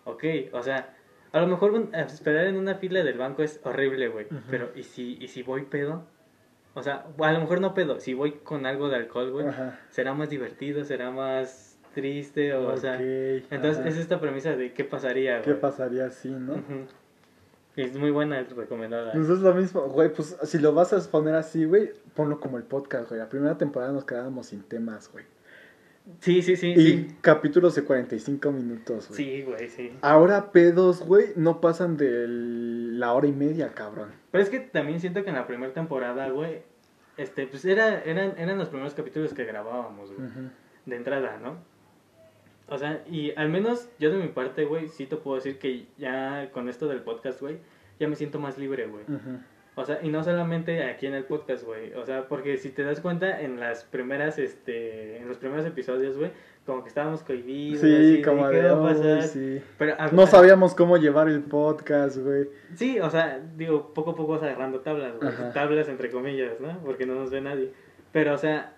ok, 0.05 0.25
o 0.53 0.63
sea, 0.63 0.97
a 1.33 1.41
lo 1.41 1.47
mejor 1.47 1.89
esperar 1.93 2.47
en 2.47 2.57
una 2.57 2.77
fila 2.77 3.03
del 3.03 3.19
banco 3.19 3.43
es 3.43 3.61
horrible, 3.65 4.09
güey. 4.09 4.27
Pero 4.49 4.71
¿y 4.77 4.85
si, 4.85 5.19
¿y 5.21 5.29
si 5.29 5.43
voy 5.43 5.63
pedo? 5.63 6.07
O 6.75 6.83
sea, 6.83 7.07
a 7.19 7.33
lo 7.33 7.41
mejor 7.41 7.61
no 7.61 7.75
pedo, 7.75 7.99
si 8.01 8.15
voy 8.15 8.33
con 8.33 8.65
algo 8.65 8.89
de 8.89 8.97
alcohol, 8.97 9.31
güey, 9.33 9.47
Ajá. 9.49 9.81
será 9.91 10.15
más 10.15 10.31
divertido, 10.31 10.85
será 10.85 11.11
más 11.11 11.79
triste, 11.95 12.55
o, 12.55 12.69
o 12.69 12.77
sea... 12.77 13.01
Entonces 13.01 13.79
ajá. 13.79 13.89
es 13.89 13.97
esta 13.97 14.21
premisa 14.21 14.55
de 14.55 14.73
qué 14.73 14.85
pasaría, 14.85 15.43
¿Qué 15.43 15.51
güey. 15.51 15.61
pasaría 15.61 16.11
si, 16.11 16.29
no? 16.31 16.63
Es 17.77 17.97
muy 17.97 18.11
buena, 18.11 18.41
es 18.41 18.55
recomendada. 18.55 19.13
Pues 19.13 19.29
es 19.29 19.41
lo 19.41 19.55
mismo, 19.55 19.83
güey, 19.89 20.13
pues 20.13 20.37
si 20.43 20.59
lo 20.59 20.73
vas 20.73 20.93
a 20.93 21.11
poner 21.11 21.35
así, 21.35 21.65
güey, 21.65 21.93
ponlo 22.15 22.39
como 22.39 22.57
el 22.57 22.65
podcast, 22.65 23.09
güey. 23.09 23.21
La 23.21 23.29
primera 23.29 23.59
temporada 23.59 23.93
nos 23.93 24.05
quedábamos 24.05 24.47
sin 24.47 24.63
temas, 24.63 25.11
güey. 25.11 25.25
Sí, 26.21 26.43
sí, 26.43 26.57
sí, 26.57 26.73
Y 26.73 26.87
sí. 26.87 27.17
capítulos 27.21 27.75
de 27.75 27.85
45 27.85 28.53
minutos, 28.53 29.09
güey. 29.09 29.17
Sí, 29.17 29.43
güey, 29.43 29.69
sí. 29.69 29.93
Ahora 30.03 30.51
pedos, 30.51 31.03
güey, 31.07 31.27
no 31.37 31.61
pasan 31.61 31.97
de 31.97 32.27
la 32.29 33.13
hora 33.13 33.27
y 33.27 33.33
media, 33.33 33.73
cabrón. 33.75 34.11
Pero 34.31 34.43
es 34.43 34.51
que 34.51 34.61
también 34.61 35.01
siento 35.01 35.23
que 35.23 35.31
en 35.31 35.37
la 35.37 35.47
primera 35.47 35.73
temporada, 35.73 36.29
güey, 36.31 36.63
este, 37.17 37.47
pues 37.47 37.65
era, 37.65 38.03
eran, 38.03 38.35
eran 38.39 38.59
los 38.59 38.69
primeros 38.69 38.95
capítulos 38.95 39.35
que 39.35 39.45
grabábamos, 39.45 40.13
güey, 40.13 40.29
de 40.87 40.97
entrada, 40.97 41.39
¿no? 41.39 41.59
O 42.69 42.79
sea, 42.79 43.03
y 43.11 43.33
al 43.37 43.49
menos 43.49 43.89
yo 43.99 44.11
de 44.11 44.17
mi 44.19 44.29
parte, 44.29 44.65
güey, 44.65 44.89
sí 44.89 45.07
te 45.07 45.17
puedo 45.17 45.37
decir 45.37 45.59
que 45.59 45.87
ya 45.99 46.51
con 46.53 46.69
esto 46.69 46.87
del 46.89 47.01
podcast, 47.03 47.41
güey, 47.41 47.59
ya 47.99 48.09
me 48.09 48.17
siento 48.17 48.39
más 48.39 48.59
libre, 48.59 48.87
güey. 48.87 49.05
Ujú. 49.05 49.41
O 49.77 49.85
sea, 49.85 50.01
y 50.03 50.09
no 50.09 50.23
solamente 50.25 50.83
aquí 50.85 51.07
en 51.07 51.15
el 51.15 51.25
podcast, 51.25 51.65
güey. 51.65 51.93
O 51.95 52.05
sea, 52.05 52.27
porque 52.29 52.57
si 52.59 52.71
te 52.71 52.83
das 52.83 53.01
cuenta, 53.01 53.41
en 53.41 53.59
las 53.61 53.85
primeras, 53.85 54.39
este, 54.39 55.19
en 55.19 55.29
los 55.29 55.39
primeros 55.39 55.65
episodios, 55.65 56.17
güey, 56.19 56.33
como 56.67 56.83
que 56.83 56.89
estábamos 56.89 57.23
cohibidos. 57.23 57.81
Sí, 57.81 57.95
así, 57.95 58.23
como 58.23 58.49
¿qué 58.51 58.57
de, 58.57 58.71
va 58.71 58.89
a 58.89 58.91
"Ay, 58.91 58.95
pasar? 58.97 59.23
sí. 59.23 59.63
Pero, 59.79 59.95
a- 59.99 60.09
No 60.09 60.27
sabíamos 60.27 60.75
cómo 60.75 60.97
llevar 60.99 61.29
el 61.29 61.41
podcast, 61.43 62.19
güey. 62.19 62.49
Sí, 62.75 62.99
o 63.01 63.09
sea, 63.11 63.41
digo, 63.57 63.95
poco 63.95 64.11
a 64.11 64.15
poco 64.17 64.33
vas 64.33 64.43
agarrando 64.43 64.81
tablas, 64.81 65.17
güey. 65.19 65.33
Tablas 65.55 65.89
entre 65.89 66.11
comillas, 66.11 66.61
¿no? 66.61 66.79
Porque 66.85 67.07
no 67.07 67.15
nos 67.15 67.31
ve 67.31 67.41
nadie. 67.41 67.73
Pero, 68.13 68.35
o 68.35 68.39
sea, 68.39 68.75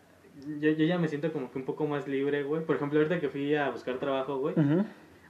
yo, 0.60 0.70
yo 0.70 0.84
ya 0.84 0.98
me 0.98 1.08
siento 1.08 1.32
como 1.32 1.50
que 1.50 1.58
un 1.58 1.64
poco 1.64 1.86
más 1.86 2.06
libre, 2.06 2.42
güey. 2.44 2.62
Por 2.64 2.76
ejemplo, 2.76 2.98
ahorita 2.98 3.18
que 3.18 3.28
fui 3.28 3.54
a 3.56 3.70
buscar 3.70 3.98
trabajo, 3.98 4.38
güey. 4.38 4.54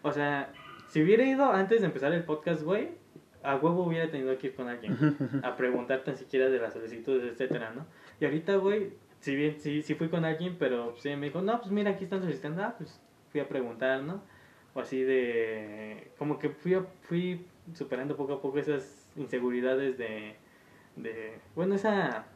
O 0.03 0.13
sea, 0.13 0.53
si 0.89 1.03
hubiera 1.03 1.25
ido 1.25 1.45
antes 1.51 1.81
de 1.81 1.87
empezar 1.87 2.13
el 2.13 2.25
podcast, 2.25 2.63
güey, 2.63 2.91
a 3.43 3.57
huevo 3.57 3.85
hubiera 3.85 4.11
tenido 4.11 4.37
que 4.39 4.49
ir 4.49 4.55
con 4.55 4.69
alguien. 4.69 4.97
A 5.43 5.57
preguntar 5.57 6.05
tan 6.05 6.17
siquiera 6.17 6.49
de 6.49 6.59
las 6.59 6.73
solicitudes, 6.73 7.33
etcétera, 7.33 7.73
¿no? 7.75 7.87
Y 8.21 8.25
ahorita, 8.25 8.57
güey, 8.57 8.93
si 9.21 9.35
bien, 9.37 9.61
sí, 9.61 9.83
sí 9.83 9.95
fui 9.95 10.09
con 10.09 10.25
alguien, 10.25 10.57
pero 10.59 10.95
sí 10.99 11.15
me 11.17 11.27
dijo, 11.27 11.43
no, 11.43 11.61
pues 11.61 11.71
mira, 11.73 11.91
aquí 11.93 12.05
están 12.05 12.21
solicitando, 12.23 12.63
ah, 12.63 12.75
pues 12.79 13.01
fui 13.31 13.41
a 13.41 13.49
preguntar, 13.49 14.03
¿no? 14.03 14.23
O 14.75 14.81
así 14.81 15.03
de, 15.03 16.11
como 16.19 16.39
que 16.39 16.49
fui, 16.51 16.75
a- 16.75 16.87
fui 17.03 17.45
superando 17.75 18.17
poco 18.17 18.35
a 18.35 18.41
poco 18.43 18.59
esas 18.59 19.07
inseguridades 19.17 19.99
de, 19.99 20.37
de, 20.97 21.39
bueno, 21.55 21.75
esa, 21.75 22.27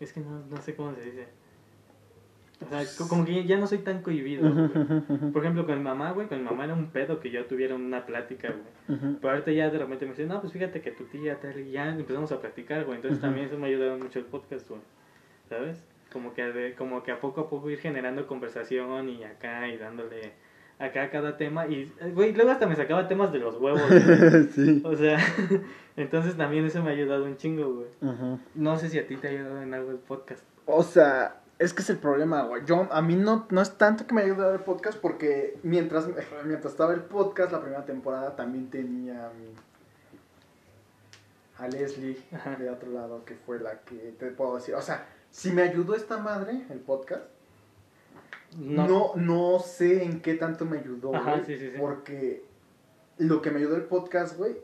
es 0.00 0.12
que 0.12 0.20
no, 0.20 0.44
no 0.50 0.56
sé 0.60 0.74
cómo 0.74 0.94
se 0.94 1.02
dice. 1.02 1.28
O 2.64 2.68
sea, 2.68 2.82
co- 2.98 3.08
como 3.08 3.24
que 3.24 3.44
ya 3.44 3.56
no 3.58 3.66
soy 3.66 3.78
tan 3.78 4.00
cohibido. 4.02 4.50
güey. 4.50 4.68
Por 5.32 5.42
ejemplo, 5.42 5.66
con 5.66 5.76
mi 5.78 5.82
mamá, 5.84 6.12
güey, 6.12 6.28
con 6.28 6.38
mi 6.38 6.44
mamá 6.44 6.64
era 6.64 6.74
un 6.74 6.86
pedo 6.90 7.20
que 7.20 7.30
yo 7.30 7.44
tuviera 7.46 7.74
una 7.74 8.06
plática, 8.06 8.48
güey. 8.52 8.98
Ujú. 8.98 9.18
Pero 9.20 9.32
ahorita 9.34 9.52
ya 9.52 9.70
de 9.70 9.78
repente 9.78 10.04
me 10.06 10.12
dicen, 10.12 10.28
no, 10.28 10.40
pues 10.40 10.52
fíjate 10.52 10.80
que 10.80 10.90
tu 10.92 11.04
tía 11.04 11.40
tal, 11.40 11.58
y 11.58 11.72
ya 11.72 11.88
empezamos 11.90 12.30
a 12.32 12.40
platicar, 12.40 12.84
güey. 12.84 12.96
Entonces 12.96 13.18
Ujú. 13.18 13.26
también 13.26 13.46
eso 13.46 13.58
me 13.58 13.66
ha 13.66 13.68
ayudado 13.70 13.98
mucho 13.98 14.18
el 14.18 14.24
podcast, 14.24 14.68
güey. 14.68 14.80
¿Sabes? 15.48 15.82
Como 16.12 16.32
que, 16.32 16.42
de- 16.44 16.74
como 16.74 17.02
que 17.02 17.10
a 17.12 17.20
poco 17.20 17.40
a 17.42 17.50
poco 17.50 17.68
ir 17.70 17.78
generando 17.78 18.26
conversación 18.26 19.08
y 19.08 19.24
acá 19.24 19.68
y 19.68 19.76
dándole 19.76 20.32
acá 20.78 21.10
cada 21.10 21.36
tema. 21.36 21.66
Y, 21.66 21.92
eh, 22.00 22.12
güey, 22.14 22.32
luego 22.34 22.50
hasta 22.52 22.66
me 22.66 22.76
sacaba 22.76 23.08
temas 23.08 23.32
de 23.32 23.40
los 23.40 23.56
huevos, 23.60 23.82
güey. 23.88 24.00
sí. 24.54 24.80
O 24.84 24.94
sea, 24.96 25.18
entonces 25.96 26.36
también 26.36 26.64
eso 26.64 26.82
me 26.82 26.90
ha 26.90 26.92
ayudado 26.92 27.24
un 27.24 27.36
chingo, 27.36 27.74
güey. 27.74 27.88
Ujú. 28.00 28.38
No 28.54 28.76
sé 28.78 28.88
si 28.88 28.98
a 28.98 29.06
ti 29.06 29.16
te 29.16 29.26
ha 29.26 29.30
ayudado 29.30 29.60
en 29.62 29.74
algo 29.74 29.90
el 29.90 29.98
podcast. 29.98 30.42
O 30.66 30.82
sea, 30.82 31.40
es 31.58 31.72
que 31.72 31.82
es 31.82 31.90
el 31.90 31.98
problema, 31.98 32.42
güey. 32.42 32.64
Yo, 32.64 32.88
a 32.90 33.00
mí 33.02 33.14
no, 33.16 33.46
no 33.50 33.60
es 33.60 33.76
tanto 33.78 34.06
que 34.06 34.14
me 34.14 34.22
ayude 34.22 34.42
a 34.42 34.46
ver 34.46 34.56
el 34.56 34.64
podcast 34.64 34.98
porque 34.98 35.58
mientras, 35.62 36.06
mientras 36.44 36.72
estaba 36.72 36.92
el 36.94 37.02
podcast, 37.02 37.52
la 37.52 37.60
primera 37.60 37.84
temporada, 37.84 38.34
también 38.36 38.70
tenía 38.70 39.30
mi- 39.38 39.54
a 41.56 41.68
Leslie 41.68 42.20
Ajá. 42.32 42.56
de 42.56 42.68
otro 42.68 42.90
lado, 42.90 43.24
que 43.24 43.34
fue 43.36 43.60
la 43.60 43.80
que 43.80 44.14
te 44.18 44.26
puedo 44.32 44.56
decir. 44.56 44.74
O 44.74 44.82
sea, 44.82 45.06
si 45.30 45.52
me 45.52 45.62
ayudó 45.62 45.94
esta 45.94 46.18
madre, 46.18 46.64
el 46.70 46.80
podcast, 46.80 47.22
no, 48.58 49.12
no, 49.14 49.58
sé 49.60 50.02
en 50.02 50.20
qué 50.20 50.34
tanto 50.34 50.64
me 50.64 50.78
ayudó, 50.78 51.14
Ajá, 51.14 51.32
güey, 51.32 51.44
sí, 51.44 51.58
sí, 51.58 51.70
sí. 51.70 51.76
Porque 51.78 52.44
lo 53.18 53.40
que 53.40 53.50
me 53.52 53.58
ayudó 53.58 53.76
el 53.76 53.84
podcast, 53.84 54.36
güey, 54.36 54.56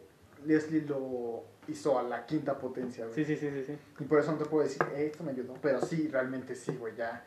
Leslie 0.44 0.82
lo 0.82 1.44
hizo 1.70 1.98
a 1.98 2.02
la 2.02 2.26
quinta 2.26 2.58
potencia, 2.58 3.04
güey. 3.06 3.14
Sí, 3.14 3.24
sí, 3.24 3.36
sí, 3.36 3.50
sí, 3.50 3.64
sí. 3.64 3.78
Y 3.98 4.04
por 4.04 4.18
eso 4.20 4.32
no 4.32 4.38
te 4.38 4.44
puedo 4.46 4.64
decir, 4.64 4.82
"Eh, 4.94 5.06
esto 5.06 5.24
me 5.24 5.30
ayudó. 5.32 5.54
Pero 5.62 5.80
sí, 5.82 6.08
realmente 6.08 6.54
sí, 6.54 6.76
güey, 6.76 6.94
ya. 6.96 7.24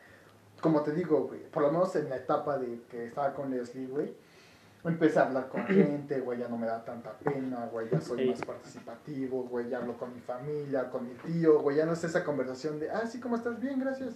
Como 0.60 0.82
te 0.82 0.92
digo, 0.92 1.26
güey, 1.26 1.42
por 1.50 1.62
lo 1.62 1.70
menos 1.72 1.94
en 1.96 2.08
la 2.08 2.16
etapa 2.16 2.58
de 2.58 2.80
que 2.90 3.06
estaba 3.06 3.34
con 3.34 3.50
Leslie, 3.50 3.86
güey, 3.86 4.14
empecé 4.84 5.18
a 5.18 5.26
hablar 5.26 5.48
con 5.48 5.66
gente, 5.66 6.20
güey, 6.20 6.38
ya 6.38 6.48
no 6.48 6.56
me 6.56 6.66
da 6.66 6.84
tanta 6.84 7.12
pena, 7.18 7.66
güey, 7.66 7.88
ya 7.90 8.00
soy 8.00 8.30
más 8.30 8.40
participativo, 8.42 9.42
güey, 9.44 9.68
ya 9.68 9.78
hablo 9.78 9.96
con 9.98 10.14
mi 10.14 10.20
familia, 10.20 10.90
con 10.90 11.06
mi 11.06 11.14
tío, 11.14 11.60
güey, 11.60 11.76
ya 11.76 11.86
no 11.86 11.92
es 11.92 12.04
esa 12.04 12.24
conversación 12.24 12.78
de, 12.80 12.90
ah, 12.90 13.06
sí, 13.06 13.20
¿cómo 13.20 13.36
estás? 13.36 13.60
Bien, 13.60 13.78
gracias. 13.80 14.14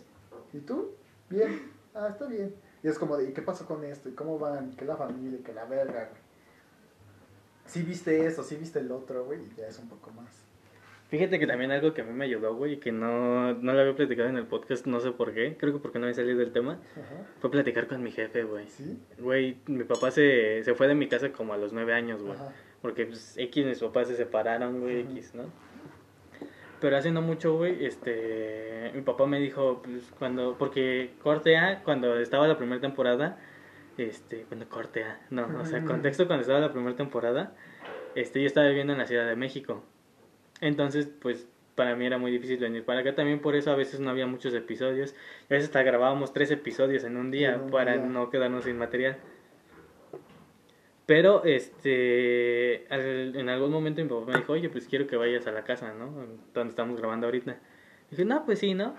¿Y 0.53 0.61
tú? 0.61 0.93
Bien. 1.29 1.73
Ah, 1.95 2.09
está 2.11 2.27
bien. 2.27 2.55
Y 2.83 2.89
es 2.89 2.99
como 2.99 3.17
de, 3.17 3.29
¿y 3.29 3.33
qué 3.33 3.43
pasó 3.43 3.67
con 3.67 3.85
esto? 3.85 4.09
¿Y 4.09 4.13
cómo 4.13 4.39
van? 4.39 4.71
¿Qué 4.77 4.85
la 4.85 4.97
familia? 4.97 5.41
¿Qué 5.45 5.53
la 5.53 5.65
verga, 5.65 6.09
güey? 6.11 6.23
Sí 7.69 7.83
viste 7.83 8.27
eso, 8.27 8.43
sí 8.43 8.57
viste 8.57 8.81
el 8.81 8.91
otro, 8.91 9.25
güey, 9.25 9.41
y 9.41 9.55
ya 9.57 9.69
es 9.69 9.79
un 9.79 9.89
poco 9.89 10.11
más. 10.11 10.45
Fíjate 11.11 11.39
que 11.39 11.47
también 11.47 11.71
algo 11.71 11.95
que 11.95 12.03
a 12.03 12.05
mí 12.05 12.13
me 12.13 12.25
ayudó, 12.27 12.55
güey, 12.55 12.75
y 12.75 12.77
que 12.79 12.93
no, 12.93 13.55
no 13.55 13.73
lo 13.73 13.81
había 13.81 13.95
platicado 13.95 14.29
en 14.29 14.37
el 14.37 14.47
podcast, 14.47 14.87
no 14.87 15.01
sé 15.01 15.11
por 15.13 15.33
qué, 15.33 15.57
creo 15.59 15.73
que 15.73 15.79
porque 15.79 15.99
no 15.99 16.05
había 16.05 16.15
salido 16.15 16.39
del 16.39 16.53
tema, 16.53 16.81
Ajá. 16.93 17.27
fue 17.41 17.51
platicar 17.51 17.87
con 17.87 18.03
mi 18.03 18.11
jefe, 18.11 18.43
güey. 18.43 18.67
¿Sí? 18.69 18.99
Güey, 19.19 19.57
mi 19.67 19.85
papá 19.85 20.11
se, 20.11 20.63
se 20.65 20.75
fue 20.75 20.89
de 20.89 20.95
mi 20.95 21.09
casa 21.09 21.31
como 21.33 21.55
a 21.55 21.57
los 21.57 21.73
nueve 21.73 21.95
años, 21.95 22.23
güey. 22.23 22.35
Ajá. 22.35 22.53
Porque 22.83 23.07
pues, 23.07 23.37
X, 23.39 23.67
mis 23.67 23.81
papás 23.81 24.09
se 24.09 24.17
separaron, 24.17 24.81
güey. 24.81 25.01
X, 25.01 25.35
¿no? 25.35 25.45
Pero 26.81 26.97
hace 26.97 27.11
no 27.11 27.23
mucho, 27.23 27.57
güey, 27.57 27.85
este, 27.85 28.93
mi 28.95 29.01
papá 29.03 29.27
me 29.27 29.41
dijo, 29.41 29.83
pues, 29.83 30.13
cuando, 30.19 30.57
porque 30.59 31.11
corte 31.23 31.57
A, 31.57 31.83
cuando 31.83 32.19
estaba 32.21 32.47
la 32.47 32.57
primera 32.57 32.81
temporada, 32.81 33.39
este, 33.99 34.45
cuando 34.45 34.69
corte 34.69 35.05
no, 35.31 35.47
o 35.61 35.65
sea, 35.67 35.79
Ujú. 35.81 35.89
contexto, 35.89 36.27
cuando 36.27 36.43
estaba 36.43 36.61
la 36.61 36.73
primera 36.73 36.97
temporada, 36.97 37.55
este, 38.15 38.41
yo 38.41 38.47
estaba 38.47 38.69
viviendo 38.69 38.93
en 38.95 38.99
la 38.99 39.07
Ciudad 39.07 39.27
de 39.29 39.37
México. 39.37 39.85
Entonces, 40.61 41.07
pues, 41.21 41.47
para 41.75 41.95
mí 41.95 42.07
era 42.07 42.19
muy 42.19 42.31
difícil 42.33 42.59
venir 42.59 42.85
para 42.85 43.01
acá, 43.01 43.15
también 43.15 43.41
por 43.41 43.55
eso 43.55 43.71
a 43.71 43.77
veces 43.77 44.01
no 44.01 44.11
había 44.11 44.27
muchos 44.27 44.55
episodios, 44.55 45.15
a 45.51 45.55
veces 45.55 45.67
hasta 45.69 45.83
grabábamos 45.83 46.33
tres 46.33 46.51
episodios 46.51 47.05
en 47.05 47.17
un 47.17 47.31
día 47.31 47.61
para 47.71 47.97
no 47.97 48.31
quedarnos 48.31 48.65
sin 48.65 48.79
material. 48.79 49.19
Pero, 51.07 51.43
este, 51.45 52.87
al- 52.91 53.35
en 53.35 53.49
algún 53.49 53.71
momento 53.71 54.03
mi 54.03 54.09
papá 54.09 54.27
me 54.27 54.39
dijo, 54.39 54.53
oye, 54.53 54.69
pues 54.69 54.87
quiero 54.89 55.07
que 55.07 55.17
vayas 55.17 55.47
a 55.47 55.53
la 55.53 55.65
casa, 55.65 55.95
¿no? 55.95 56.13
Donde 56.53 56.71
estamos 56.71 56.99
grabando 56.99 57.27
ahorita. 57.27 57.57
dije, 58.11 58.25
no, 58.25 58.45
pues 58.45 58.59
sí, 58.59 58.75
¿no? 58.75 58.95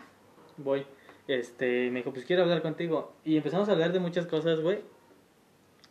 Voy. 0.58 0.86
Este, 1.30 1.92
me 1.92 2.00
dijo, 2.00 2.12
pues 2.12 2.26
quiero 2.26 2.42
hablar 2.42 2.64
contigo. 2.64 3.14
Y 3.24 3.38
empezamos 3.38 3.70
a 3.70 3.74
hablar 3.74 3.92
de 3.94 4.00
muchas 4.00 4.26
cosas, 4.26 4.62
güey. 4.62 4.80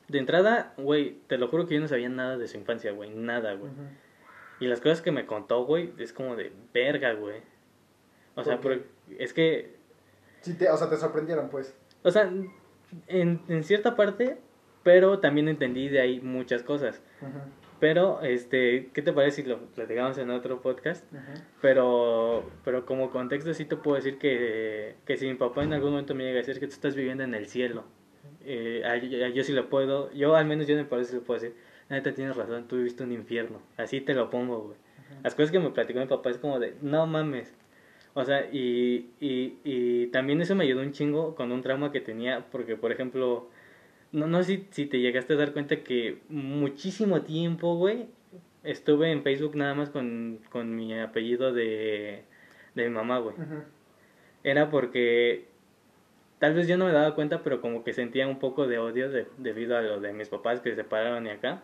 De 0.09 0.19
entrada, 0.19 0.73
güey, 0.77 1.19
te 1.29 1.39
lo 1.39 1.47
juro 1.47 1.67
que 1.69 1.75
yo 1.77 1.81
no 1.81 1.87
sabía 1.87 2.09
nada 2.09 2.37
de 2.37 2.49
su 2.49 2.57
infancia, 2.57 2.91
güey, 2.91 3.11
nada, 3.11 3.53
güey. 3.55 3.71
Y 4.59 4.67
las 4.67 4.81
cosas 4.81 5.01
que 5.01 5.13
me 5.13 5.27
contó, 5.27 5.65
güey, 5.65 5.93
es 5.99 6.13
como 6.13 6.35
de 6.35 6.51
verga, 6.75 7.13
güey. 7.13 7.41
O 8.35 8.43
sea, 8.43 8.59
es 9.19 9.33
que 9.33 9.77
Sí, 10.41 10.55
te, 10.55 10.69
o 10.71 10.77
sea, 10.77 10.89
te 10.91 10.97
sorprendieron, 10.97 11.49
pues. 11.51 11.73
o 12.03 12.11
sea, 12.11 12.31
en, 13.07 13.41
en 13.49 13.65
cierta 13.65 13.95
parte, 13.95 14.39
pero 14.83 15.21
también 15.21 15.49
entendí 15.49 15.89
de 15.89 16.01
ahí 16.01 16.21
muchas 16.21 16.63
cosas. 16.65 17.01
Ujú, 17.21 17.39
Pero, 17.81 18.21
este, 18.23 18.91
¿qué 18.93 19.03
te 19.03 19.13
parece 19.13 19.43
si 19.43 19.49
lo 19.49 19.59
platicamos 19.59 20.19
en 20.19 20.31
otro 20.31 20.61
podcast? 20.61 21.05
Pero, 21.61 22.51
pero 22.65 22.85
como 22.87 23.11
contexto 23.11 23.55
sí 23.55 23.65
te 23.65 23.77
puedo 23.77 23.97
decir 23.97 24.19
que, 24.19 24.95
que 25.07 25.17
si 25.17 25.27
mi 25.27 25.35
papá 25.35 25.63
en 25.65 25.73
algún 25.73 25.91
momento 25.91 26.15
me 26.15 26.25
llega 26.25 26.37
a 26.41 26.43
decir 26.43 26.59
que 26.59 26.67
tú 26.67 26.73
estás 26.73 26.95
viviendo 26.97 27.23
en 27.25 27.35
el 27.35 27.47
cielo, 27.47 27.85
eh, 28.45 28.83
a- 28.85 28.93
a- 28.93 29.29
yo 29.29 29.45
sí 29.45 29.53
lo 29.53 29.69
puedo, 29.69 30.11
yo 30.13 30.35
al 30.37 30.47
menos 30.47 30.67
yo 30.67 30.75
me 30.77 30.85
parece 30.85 31.17
lo 31.17 31.23
puedo 31.23 31.41
decir, 31.41 31.57
neta 31.89 32.13
tienes 32.15 32.37
razón, 32.37 32.67
tú 32.69 32.77
viviste 32.77 33.03
un 33.05 33.13
infierno, 33.13 33.61
así 33.77 34.01
te 34.01 34.15
lo 34.15 34.31
pongo, 34.31 34.59
güey. 34.61 34.77
Las 35.25 35.35
cosas 35.35 35.51
que 35.51 35.59
me 35.59 35.71
platicó 35.71 36.01
mi 36.01 36.07
papá 36.07 36.31
es 36.31 36.39
como 36.39 36.59
de, 36.61 36.75
no 36.83 37.07
mames. 37.07 37.55
O 38.15 38.25
sea, 38.25 38.47
y, 38.53 39.11
y, 39.21 39.59
y 39.65 40.07
también 40.09 40.41
eso 40.41 40.55
me 40.55 40.65
ayudó 40.65 40.81
un 40.83 40.93
chingo 40.93 41.35
con 41.35 41.53
un 41.53 41.63
trauma 41.63 41.93
que 41.93 42.01
tenía, 42.01 42.47
porque 42.51 42.77
por 42.77 42.91
ejemplo, 42.93 43.49
no, 44.13 44.27
no 44.27 44.43
sé 44.43 44.57
si, 44.57 44.67
si 44.71 44.87
te 44.87 45.01
llegaste 45.01 45.35
a 45.35 45.37
dar 45.37 45.53
cuenta 45.53 45.83
que 45.83 46.19
muchísimo 46.29 47.23
tiempo, 47.23 47.77
güey, 47.77 48.07
estuve 48.65 49.11
en 49.13 49.23
Facebook 49.23 49.57
nada 49.57 49.75
más 49.75 49.91
con, 49.91 50.39
con 50.51 50.75
mi 50.75 50.99
apellido 50.99 51.53
de, 51.53 52.25
de 52.75 52.89
mi 52.89 52.95
mamá, 52.95 53.19
güey. 53.19 53.37
Era 54.45 54.71
porque 54.71 55.47
tal 56.39 56.55
vez 56.55 56.69
yo 56.69 56.77
no 56.79 56.87
me 56.87 56.93
daba 56.93 57.15
cuenta, 57.15 57.43
pero 57.43 57.61
como 57.61 57.85
que 57.85 57.93
sentía 57.93 58.27
un 58.29 58.39
poco 58.39 58.67
de 58.67 58.79
odio 58.79 59.11
de- 59.11 59.27
debido 59.39 59.77
a 59.77 59.83
lo 59.83 60.01
de 60.01 60.13
mis 60.13 60.29
papás 60.29 60.61
que 60.61 60.71
se 60.71 60.77
separaron 60.77 61.27
y 61.27 61.31
acá. 61.31 61.61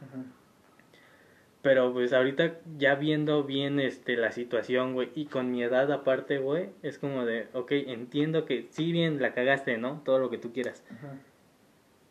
Pero 1.62 1.94
pues 1.94 2.12
ahorita 2.12 2.58
ya 2.76 2.94
viendo 2.94 3.42
bien 3.44 3.80
este 3.80 4.16
la 4.16 4.32
situación, 4.32 4.92
güey, 4.92 5.08
y 5.14 5.24
con 5.26 5.50
mi 5.50 5.62
edad 5.62 5.90
aparte, 5.92 6.36
güey, 6.38 6.68
es 6.82 6.98
como 6.98 7.24
de, 7.24 7.46
ok, 7.54 7.72
entiendo 7.72 8.44
que 8.44 8.66
sí 8.70 8.92
bien 8.92 9.22
la 9.22 9.32
cagaste, 9.32 9.78
¿no? 9.78 10.02
Todo 10.04 10.18
lo 10.18 10.28
que 10.28 10.36
tú 10.36 10.52
quieras. 10.52 10.84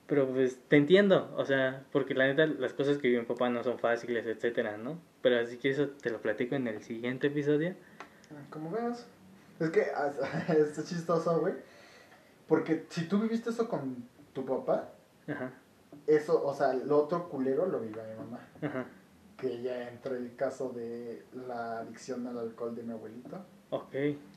Pero 0.07 0.27
pues 0.27 0.59
te 0.67 0.75
entiendo, 0.77 1.33
o 1.37 1.45
sea, 1.45 1.85
porque 1.91 2.13
la 2.13 2.27
neta 2.27 2.45
las 2.45 2.73
cosas 2.73 2.97
que 2.97 3.07
vive 3.07 3.21
mi 3.21 3.25
papá 3.25 3.49
no 3.49 3.63
son 3.63 3.79
fáciles, 3.79 4.25
etcétera, 4.25 4.77
¿no? 4.77 4.99
Pero 5.21 5.39
así 5.39 5.57
que 5.57 5.69
eso 5.69 5.87
te 5.89 6.09
lo 6.09 6.21
platico 6.21 6.55
en 6.55 6.67
el 6.67 6.81
siguiente 6.81 7.27
episodio. 7.27 7.75
Como 8.49 8.69
veas. 8.71 9.07
Es 9.59 9.69
que 9.69 9.85
ah, 9.95 10.11
es 10.49 10.87
chistoso, 10.87 11.39
güey. 11.39 11.53
Porque 12.47 12.85
si 12.89 13.07
tú 13.07 13.19
viviste 13.19 13.49
eso 13.49 13.69
con 13.69 14.07
tu 14.33 14.45
papá, 14.45 14.89
Ajá, 15.27 15.53
eso, 16.07 16.45
o 16.45 16.53
sea, 16.53 16.73
lo 16.73 17.03
otro 17.03 17.29
culero 17.29 17.65
lo 17.65 17.79
vive 17.79 18.01
mi 18.09 18.15
mamá. 18.17 18.39
ajá. 18.61 18.85
Que 19.37 19.61
ya 19.61 19.89
entra 19.89 20.15
el 20.15 20.35
caso 20.35 20.69
de 20.69 21.25
la 21.47 21.79
adicción 21.79 22.25
al 22.27 22.37
alcohol 22.37 22.75
de 22.75 22.83
mi 22.83 22.93
abuelito. 22.93 23.43
Ok. 23.71 23.95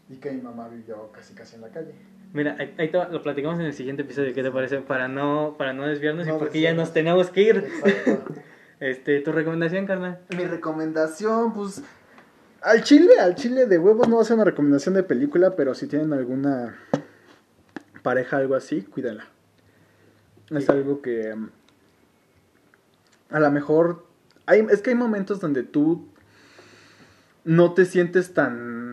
Y 0.09 0.17
que 0.17 0.31
mi 0.33 0.41
mamá 0.41 0.69
vivió 0.69 1.13
casi 1.13 1.35
casi 1.35 1.57
en 1.57 1.61
la 1.61 1.69
calle. 1.69 1.95
Mira, 2.37 2.55
ahí, 2.59 2.91
lo 2.93 3.23
platicamos 3.23 3.59
en 3.61 3.65
el 3.65 3.73
siguiente 3.73 4.03
episodio, 4.03 4.35
¿qué 4.35 4.43
te 4.43 4.51
parece? 4.51 4.83
Para 4.83 5.09
no, 5.09 5.55
para 5.57 5.73
no 5.73 5.87
desviarnos 5.87 6.27
No 6.27 6.37
y 6.37 6.39
porque 6.39 6.61
ya 6.61 6.75
nos 6.75 6.93
tenemos 6.93 7.31
que 7.31 7.43
ir. 7.43 7.57
Exacto. 7.85 8.35
Este, 8.79 9.23
tu 9.23 9.33
recomendación, 9.33 9.87
carnal. 9.87 10.19
Mi 10.37 10.45
recomendación, 10.45 11.55
pues. 11.55 11.83
Al 12.61 12.85
chile, 12.85 13.19
al 13.19 13.35
chile 13.35 13.65
de 13.65 13.79
huevos 13.79 14.07
no 14.07 14.17
va 14.17 14.23
a 14.23 14.25
ser 14.27 14.35
una 14.35 14.45
recomendación 14.45 14.95
de 14.95 15.03
película, 15.03 15.57
pero 15.57 15.75
si 15.75 15.87
tienen 15.87 16.13
alguna 16.13 16.77
pareja, 18.03 18.37
algo 18.37 18.55
así, 18.55 18.83
cuídala. 18.83 19.25
Es 20.51 20.69
algo 20.69 21.01
que. 21.01 21.35
mm, 21.35 21.49
A 23.31 23.41
lo 23.41 23.51
mejor. 23.51 24.05
Hay, 24.45 24.67
es 24.71 24.83
que 24.83 24.91
hay 24.91 24.97
momentos 24.97 25.41
donde 25.41 25.63
tú 25.63 26.09
no 27.45 27.73
te 27.73 27.87
sientes 27.87 28.35
tan. 28.35 28.86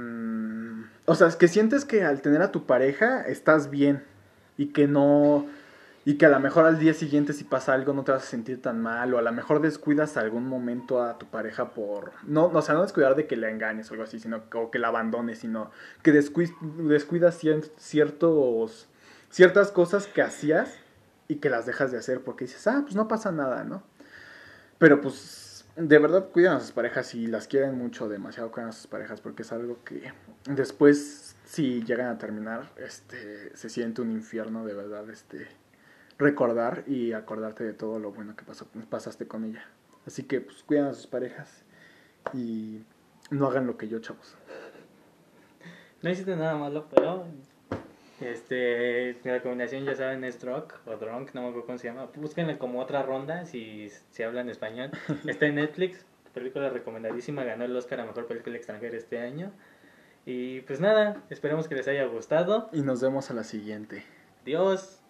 O 1.06 1.16
sea, 1.16 1.28
es 1.28 1.36
que 1.36 1.48
sientes 1.48 1.86
que 1.86 2.04
al 2.04 2.22
tener 2.22 2.42
a 2.42 2.52
tu 2.52 2.66
pareja 2.66 3.22
estás 3.22 3.70
bien. 3.70 4.04
Y 4.58 4.68
que 4.68 4.88
no. 4.88 5.48
Y 6.06 6.16
que 6.18 6.26
a 6.26 6.30
lo 6.30 6.40
mejor 6.40 6.66
al 6.66 6.80
día 6.80 6.94
siguiente 6.94 7.32
si 7.32 7.46
pasa 7.46 7.74
algo 7.74 7.94
no 7.94 8.04
te 8.04 8.12
vas 8.12 8.24
a 8.24 8.26
sentir 8.26 8.62
tan 8.62 8.82
mal. 8.82 9.14
O 9.14 9.18
a 9.18 9.22
lo 9.22 9.32
mejor 9.32 9.62
descuidas 9.62 10.18
algún 10.18 10.48
momento 10.48 11.02
a 11.02 11.18
tu 11.18 11.26
pareja 11.28 11.70
por... 11.70 12.12
No, 12.24 12.46
o 12.46 12.62
sea, 12.62 12.76
no 12.76 12.82
descuidar 12.82 13.16
de 13.16 13.26
que 13.26 13.38
la 13.38 13.50
engañes 13.50 13.90
o 13.90 13.94
algo 13.94 14.04
así, 14.04 14.20
sino 14.20 14.44
o 14.54 14.70
que 14.70 14.80
la 14.80 14.90
abandones, 14.90 15.40
sino 15.40 15.72
que 16.02 16.14
descui- 16.14 16.56
descuidas 16.88 17.40
ciertos, 17.78 18.88
ciertas 19.30 19.72
cosas 19.72 20.08
que 20.08 20.22
hacías 20.22 20.74
y 21.30 21.36
que 21.36 21.50
las 21.50 21.66
dejas 21.66 21.92
de 21.92 21.98
hacer 21.98 22.22
porque 22.22 22.46
dices, 22.46 22.68
ah, 22.68 22.82
pues 22.84 22.96
no 22.96 23.08
pasa 23.08 23.32
nada, 23.32 23.64
¿no? 23.64 23.82
Pero 24.78 25.00
pues 25.00 25.43
de 25.76 26.00
verdad 26.00 26.30
cuidan 26.30 26.58
a 26.58 26.60
sus 26.60 26.72
parejas 26.72 27.16
y 27.16 27.28
las 27.28 27.48
quieren 27.48 27.78
mucho, 27.78 28.08
demasiado 28.08 28.52
cuidan 28.52 28.70
a 28.70 28.74
sus 28.74 28.88
parejas 28.88 29.22
porque 29.22 29.42
es 29.42 29.52
algo 29.52 29.84
que 29.84 30.12
después 30.46 31.36
si 31.46 31.84
llegan 31.84 32.08
a 32.08 32.18
terminar, 32.18 32.72
este, 32.78 33.56
se 33.56 33.70
siente 33.70 34.02
un 34.02 34.12
infierno 34.12 34.66
de 34.66 34.74
verdad, 34.74 35.10
este, 35.10 35.48
recordar 36.18 36.84
y 36.88 37.14
acordarte 37.14 37.64
de 37.64 37.74
todo 37.74 38.00
lo 38.00 38.12
bueno 38.12 38.36
que 38.36 38.44
pasó, 38.44 38.68
pasaste 38.90 39.28
con 39.28 39.46
ella. 39.46 39.66
Así 40.06 40.24
que, 40.24 40.42
pues, 40.42 40.64
cuidan 40.64 40.88
a 40.88 40.94
sus 40.94 41.08
parejas 41.08 41.64
y 42.34 42.82
no 43.30 43.48
hagan 43.48 43.68
lo 43.68 43.78
que 43.78 43.88
yo, 43.88 44.00
chavos. 44.00 44.36
No 46.02 46.10
hiciste 46.10 46.36
nada 46.36 46.56
malo, 46.56 46.88
pero 46.94 47.26
este, 48.22 49.18
mi 49.24 49.32
recomendación 49.32 49.86
ya 49.86 49.96
saben 49.96 50.24
es 50.24 50.40
Drunk 50.40 50.74
o 50.86 50.96
Drunk, 50.98 51.34
no 51.34 51.42
me 51.42 51.48
acuerdo 51.48 51.66
cómo 51.66 51.78
se 51.78 51.88
llama. 51.88 52.10
Búsquenle 52.16 52.58
como 52.58 52.80
otra 52.80 53.04
ronda 53.04 53.46
si, 53.46 53.90
si 54.10 54.24
hablan 54.24 54.50
español. 54.50 54.92
Está 55.28 55.48
en 55.48 55.56
Netflix, 55.56 56.06
película 56.34 56.70
recomendadísima, 56.70 57.44
ganó 57.44 57.66
el 57.66 57.76
Oscar 57.76 58.00
a 58.00 58.06
Mejor 58.06 58.28
Película 58.28 58.56
Extranjera 58.56 58.98
este 58.98 59.20
año. 59.20 59.52
Y 60.26 60.62
pues 60.62 60.80
nada, 60.80 61.22
esperemos 61.30 61.68
que 61.68 61.76
les 61.76 61.88
haya 61.88 62.06
gustado. 62.06 62.70
Y 62.72 62.82
nos 62.82 63.02
vemos 63.02 63.30
a 63.30 63.34
la 63.34 63.44
siguiente. 63.44 64.04
Adiós. 64.44 65.03